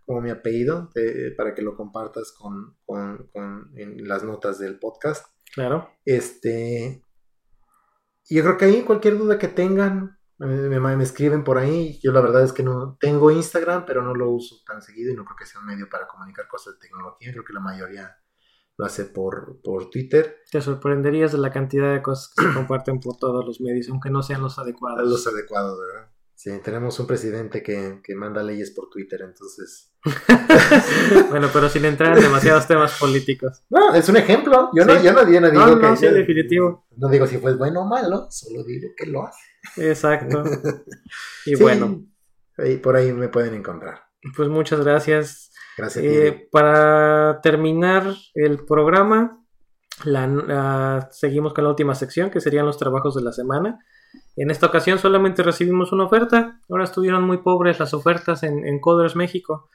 como 0.06 0.22
mi 0.22 0.30
apellido, 0.30 0.90
para 1.38 1.54
que 1.54 1.62
lo 1.62 1.76
compartas 1.76 2.32
con, 2.32 2.78
con, 2.86 3.30
en 3.76 4.08
las 4.08 4.24
notas 4.24 4.60
del 4.60 4.80
podcast. 4.80 5.28
Claro. 5.54 5.90
Este. 6.06 7.04
Yo 8.30 8.44
creo 8.44 8.58
que 8.58 8.66
ahí 8.66 8.82
cualquier 8.84 9.18
duda 9.18 9.38
que 9.38 9.50
tengan, 9.50 10.18
me, 10.38 10.80
me, 10.80 11.04
escriben 11.04 11.44
por 11.44 11.58
ahí. 11.58 12.00
Yo 12.02 12.12
la 12.12 12.22
verdad 12.22 12.44
es 12.44 12.54
que 12.54 12.64
no 12.64 12.98
tengo 13.00 13.32
Instagram, 13.32 13.86
pero 13.86 14.02
no 14.02 14.14
lo 14.14 14.30
uso 14.30 14.58
tan 14.66 14.82
seguido 14.82 15.12
y 15.12 15.16
no 15.16 15.26
creo 15.26 15.38
que 15.38 15.46
sea 15.46 15.62
un 15.62 15.68
medio 15.68 15.90
para 15.90 16.08
comunicar 16.08 16.48
cosas 16.48 16.74
de 16.76 16.88
tecnología. 16.88 17.32
Creo 17.32 17.44
que 17.44 17.54
la 17.54 17.60
mayoría 17.60 18.18
lo 18.78 18.86
hace 18.86 19.06
por, 19.06 19.62
por 19.64 19.90
Twitter. 19.90 20.38
Te 20.52 20.62
sorprenderías 20.62 21.32
de 21.32 21.38
la 21.38 21.52
cantidad 21.52 21.94
de 21.94 22.02
cosas 22.02 22.34
que 22.36 22.46
se 22.46 22.54
comparten 22.54 23.00
por 23.00 23.18
todos 23.18 23.46
los 23.46 23.62
medios, 23.62 23.90
aunque 23.90 24.10
no 24.10 24.24
sean 24.24 24.42
los 24.42 24.58
adecuados. 24.60 25.08
Los 25.08 25.28
adecuados, 25.28 25.80
¿verdad? 25.80 26.10
Sí, 26.36 26.52
tenemos 26.62 27.00
un 27.00 27.08
presidente 27.08 27.64
que, 27.64 28.02
que 28.04 28.16
manda 28.16 28.44
leyes 28.44 28.72
por 28.72 28.90
Twitter, 28.90 29.22
entonces. 29.22 29.94
bueno, 31.30 31.48
pero 31.54 31.70
sin 31.70 31.86
entrar 31.86 32.18
en 32.18 32.24
demasiados 32.24 32.68
temas 32.68 32.98
políticos. 33.00 33.64
No, 33.70 33.94
es 33.96 34.10
un 34.10 34.18
ejemplo. 34.18 34.70
Yo, 34.76 34.84
no, 34.84 35.02
yo, 35.02 35.14
no, 35.14 35.24
digo 35.24 35.40
no, 35.40 35.80
que. 35.80 35.88
No, 35.88 35.96
sí, 35.96 36.08
definitivo. 36.08 36.86
No 36.98 37.08
digo 37.08 37.28
si 37.28 37.38
fue 37.38 37.56
bueno 37.56 37.84
o 37.84 37.86
malo, 37.86 38.28
solo 38.30 38.64
digo 38.66 38.90
que 38.98 39.06
lo 39.06 39.26
hace. 39.26 39.53
Exacto. 39.78 40.44
Y 41.46 41.56
bueno. 41.56 42.04
Ahí, 42.58 42.78
por 42.78 42.96
ahí 42.96 43.12
me 43.12 43.28
pueden 43.28 43.54
encontrar. 43.56 44.04
Pues 44.36 44.48
muchas 44.48 44.84
gracias. 44.84 45.52
Gracias. 45.78 46.06
Eh, 46.06 46.48
para 46.52 47.42
terminar 47.42 48.14
el 48.36 48.64
programa, 48.64 49.44
la, 50.06 51.10
seguimos 51.12 51.54
con 51.54 51.64
la 51.64 51.72
última 51.72 51.96
sección, 51.96 52.30
que 52.30 52.40
serían 52.40 52.66
los 52.66 52.78
trabajos 52.78 53.16
de 53.16 53.24
la 53.24 53.32
semana. 53.32 53.80
En 54.36 54.52
esta 54.52 54.68
ocasión 54.68 55.00
solamente 55.00 55.44
recibimos 55.44 55.92
una 55.92 56.06
oferta. 56.06 56.60
Ahora 56.70 56.84
estuvieron 56.84 57.24
muy 57.24 57.38
pobres 57.38 57.80
las 57.80 57.94
ofertas 57.94 58.44
en, 58.44 58.80
Coders 58.80 59.16
México. 59.16 59.70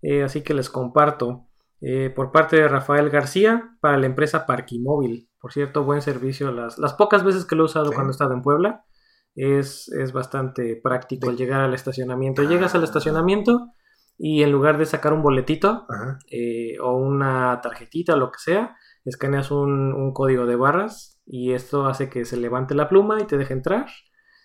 Eh, 0.00 0.22
así 0.22 0.42
que 0.42 0.54
les 0.54 0.70
comparto. 0.70 1.46
Eh, 1.84 2.10
por 2.10 2.30
parte 2.30 2.56
de 2.56 2.68
Rafael 2.68 3.10
García 3.10 3.76
para 3.80 3.98
la 3.98 4.06
empresa 4.06 4.46
Parquimóvil. 4.46 5.28
Por 5.40 5.52
cierto, 5.52 5.82
buen 5.82 6.00
servicio. 6.00 6.52
Las, 6.52 6.78
las 6.78 6.94
pocas 6.94 7.24
veces 7.24 7.44
que 7.44 7.56
lo 7.56 7.62
he 7.62 7.66
usado 7.66 7.92
cuando 7.92 8.10
he 8.10 8.12
estado 8.12 8.34
en 8.34 8.42
Puebla, 8.42 8.84
es, 9.34 9.88
es 9.88 10.12
bastante 10.12 10.76
práctico 10.82 11.30
el 11.30 11.36
llegar 11.36 11.60
al 11.60 11.74
estacionamiento. 11.74 12.42
Llegas 12.42 12.74
al 12.74 12.84
estacionamiento 12.84 13.72
y 14.18 14.42
en 14.42 14.52
lugar 14.52 14.78
de 14.78 14.86
sacar 14.86 15.12
un 15.12 15.22
boletito 15.22 15.86
eh, 16.30 16.78
o 16.80 16.96
una 16.96 17.60
tarjetita 17.62 18.14
o 18.14 18.18
lo 18.18 18.30
que 18.30 18.38
sea, 18.38 18.76
escaneas 19.04 19.50
un, 19.50 19.92
un 19.92 20.12
código 20.12 20.46
de 20.46 20.56
barras 20.56 21.20
y 21.26 21.52
esto 21.52 21.86
hace 21.86 22.08
que 22.08 22.24
se 22.24 22.36
levante 22.36 22.74
la 22.74 22.88
pluma 22.88 23.20
y 23.20 23.24
te 23.24 23.36
deje 23.36 23.54
entrar. 23.54 23.86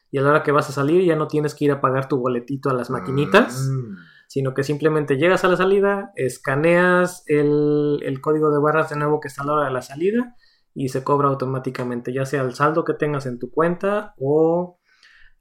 Y 0.09 0.19
a 0.19 0.21
la 0.21 0.29
hora 0.29 0.43
que 0.43 0.53
vas 0.53 0.69
a 0.69 0.73
salir 0.73 1.03
ya 1.03 1.17
no 1.17 1.27
tienes 1.27 1.53
que 1.53 1.65
ir 1.65 1.71
a 1.71 1.81
pagar 1.81 2.07
tu 2.07 2.17
boletito 2.17 2.69
a 2.69 2.73
las 2.73 2.89
maquinitas, 2.89 3.67
mm. 3.69 3.97
sino 4.27 4.53
que 4.53 4.63
simplemente 4.63 5.17
llegas 5.17 5.43
a 5.43 5.49
la 5.49 5.57
salida, 5.57 6.11
escaneas 6.15 7.23
el, 7.27 7.99
el, 8.03 8.21
código 8.21 8.49
de 8.49 8.59
barras 8.59 8.89
de 8.89 8.95
nuevo 8.95 9.19
que 9.19 9.27
está 9.27 9.43
a 9.43 9.45
la 9.45 9.53
hora 9.53 9.65
de 9.65 9.73
la 9.73 9.81
salida 9.81 10.33
y 10.79 10.89
se 10.89 11.03
cobra 11.03 11.27
automáticamente, 11.29 12.13
ya 12.13 12.23
sea 12.23 12.43
el 12.43 12.53
saldo 12.53 12.85
que 12.85 12.93
tengas 12.93 13.25
en 13.25 13.39
tu 13.39 13.49
cuenta 13.49 14.13
o 14.19 14.79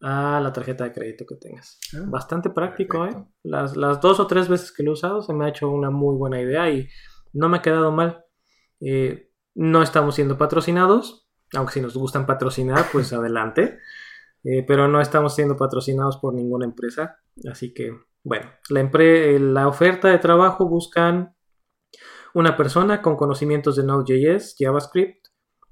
a 0.01 0.41
la 0.41 0.51
tarjeta 0.51 0.85
de 0.85 0.95
crédito 0.95 1.27
que 1.27 1.35
tengas. 1.35 1.79
Ah, 1.95 2.05
Bastante 2.07 2.49
práctico, 2.49 3.05
¿eh? 3.05 3.15
Las, 3.43 3.77
las, 3.77 4.01
dos 4.01 4.19
o 4.19 4.27
tres 4.27 4.49
veces 4.49 4.73
que 4.73 4.83
lo 4.83 4.93
he 4.93 4.95
usado 4.95 5.21
se 5.21 5.35
me 5.35 5.45
ha 5.45 5.51
hecho 5.51 5.69
una 5.69 5.91
muy 5.91 6.17
buena 6.17 6.41
idea 6.41 6.71
y 6.71 6.89
no 7.35 7.51
me 7.51 7.59
ha 7.59 7.63
quedado 7.63 7.93
mal. 7.93 8.25
Eh, 8.81 9.31
no 9.55 9.83
estamos 9.83 10.15
siendo 10.15 10.39
patrocinados, 10.39 11.29
aunque 11.53 11.75
si 11.75 11.81
nos 11.83 11.95
gustan 11.99 12.25
patrocinar, 12.25 12.87
pues 12.91 13.13
adelante. 13.13 13.79
Eh, 14.43 14.65
pero 14.67 14.89
no 14.89 15.03
estamos 15.03 15.35
siendo 15.35 15.59
patrocinados 15.59 16.17
por 16.17 16.33
ninguna 16.33 16.65
empresa. 16.65 17.19
Así 17.51 17.75
que, 17.75 17.93
bueno, 18.25 18.49
la, 18.71 18.91
la 19.39 19.69
oferta 19.69 20.09
de 20.09 20.19
trabajo 20.19 20.67
buscan 20.67 21.37
una 22.33 22.57
persona 22.57 23.03
con 23.03 23.17
conocimientos 23.17 23.77
de 23.77 23.85
Node.js, 23.85 24.57
JavaScript, 24.59 25.26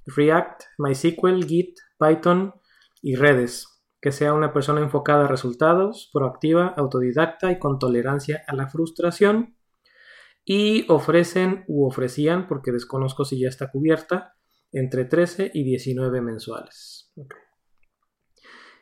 React, 0.07 0.63
MySQL, 0.79 1.45
Git, 1.45 1.79
Python 1.99 2.55
y 3.03 3.17
redes. 3.17 3.83
Que 4.01 4.13
sea 4.13 4.35
una 4.35 4.53
persona 4.53 4.81
enfocada 4.81 5.25
a 5.25 5.29
resultados, 5.29 6.11
proactiva, 6.13 6.75
autodidacta 6.77 7.51
y 7.53 7.59
con 7.59 7.79
tolerancia 7.79 8.43
a 8.47 8.55
la 8.55 8.69
frustración. 8.69 9.57
Y 10.45 10.85
ofrecen 10.91 11.65
u 11.69 11.87
ofrecían, 11.87 12.47
porque 12.47 12.71
desconozco 12.71 13.25
si 13.25 13.41
ya 13.41 13.49
está 13.49 13.71
cubierta, 13.71 14.35
entre 14.73 15.05
13 15.05 15.53
y 15.55 15.65
19 15.65 16.21
mensuales. 16.21 17.13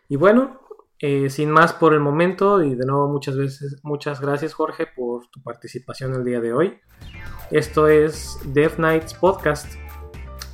Y 0.09 0.17
bueno, 0.17 0.61
eh, 0.99 1.31
sin 1.31 1.51
más 1.51 1.73
por 1.73 1.95
el 1.95 2.01
momento, 2.01 2.63
y 2.63 2.75
de 2.75 2.87
nuevo 2.87 3.09
muchas 3.09 3.37
veces, 3.37 3.81
muchas 3.83 4.21
gracias 4.21 4.55
Jorge 4.55 4.87
por 4.87 5.29
tu 5.31 5.43
participación 5.43 6.15
el 6.15 6.25
día 6.25 6.41
de 6.41 6.53
hoy. 6.53 6.81
Esto 7.51 7.89
es 7.89 8.39
Death 8.47 8.79
Nights 8.79 9.15
Podcast 9.15 9.75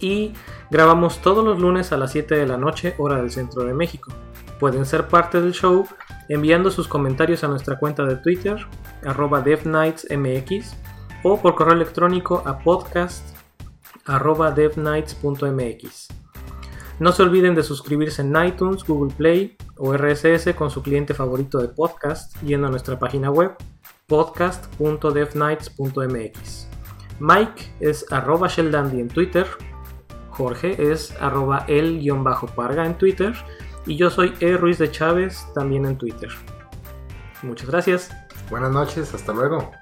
y 0.01 0.33
grabamos 0.71 1.21
todos 1.21 1.45
los 1.45 1.59
lunes 1.59 1.93
a 1.93 1.97
las 1.97 2.13
7 2.13 2.35
de 2.35 2.47
la 2.47 2.57
noche, 2.57 2.95
hora 2.99 3.17
del 3.17 3.31
centro 3.31 3.65
de 3.65 3.75
México. 3.75 4.13
Pueden 4.59 4.87
ser 4.87 5.09
parte 5.09 5.41
del 5.41 5.53
show 5.53 5.87
enviando 6.29 6.71
sus 6.71 6.89
comentarios 6.89 7.45
a 7.45 7.49
nuestra 7.49 7.79
cuenta 7.79 8.05
de 8.05 8.17
Twitter, 8.17 8.67
arroba 9.05 9.41
DeathNightsMX, 9.41 10.77
o 11.23 11.41
por 11.41 11.55
correo 11.55 11.75
electrónico 11.75 12.43
a 12.45 12.59
podcast 12.59 13.39
arroba 14.09 14.51
devnights.mx. 14.51 16.09
No 16.99 17.13
se 17.13 17.23
olviden 17.23 17.55
de 17.55 17.63
suscribirse 17.63 18.23
en 18.23 18.35
iTunes, 18.45 18.83
Google 18.85 19.15
Play 19.15 19.57
o 19.77 19.93
RSS 19.93 20.53
con 20.55 20.71
su 20.71 20.83
cliente 20.83 21.15
favorito 21.15 21.59
de 21.59 21.69
podcast 21.69 22.37
yendo 22.43 22.67
a 22.67 22.71
nuestra 22.71 22.99
página 22.99 23.31
web 23.31 23.55
podcast.devnights.mx. 24.07 26.69
Mike 27.21 27.75
es 27.81 28.07
arroba 28.11 28.49
Sheldandy 28.49 29.01
en 29.01 29.09
Twitter, 29.09 29.47
Jorge 30.39 30.93
es 30.93 31.13
arroba 31.21 31.65
el-parga 31.67 32.87
en 32.87 32.97
Twitter 32.97 33.35
y 33.87 33.97
yo 33.97 34.09
soy 34.09 34.33
E. 34.39 34.57
Ruiz 34.57 34.79
de 34.79 34.89
Chávez 34.89 35.45
también 35.53 35.85
en 35.85 35.99
Twitter. 35.99 36.31
Muchas 37.43 37.69
gracias. 37.69 38.11
Buenas 38.49 38.71
noches, 38.71 39.13
hasta 39.13 39.33
luego. 39.33 39.73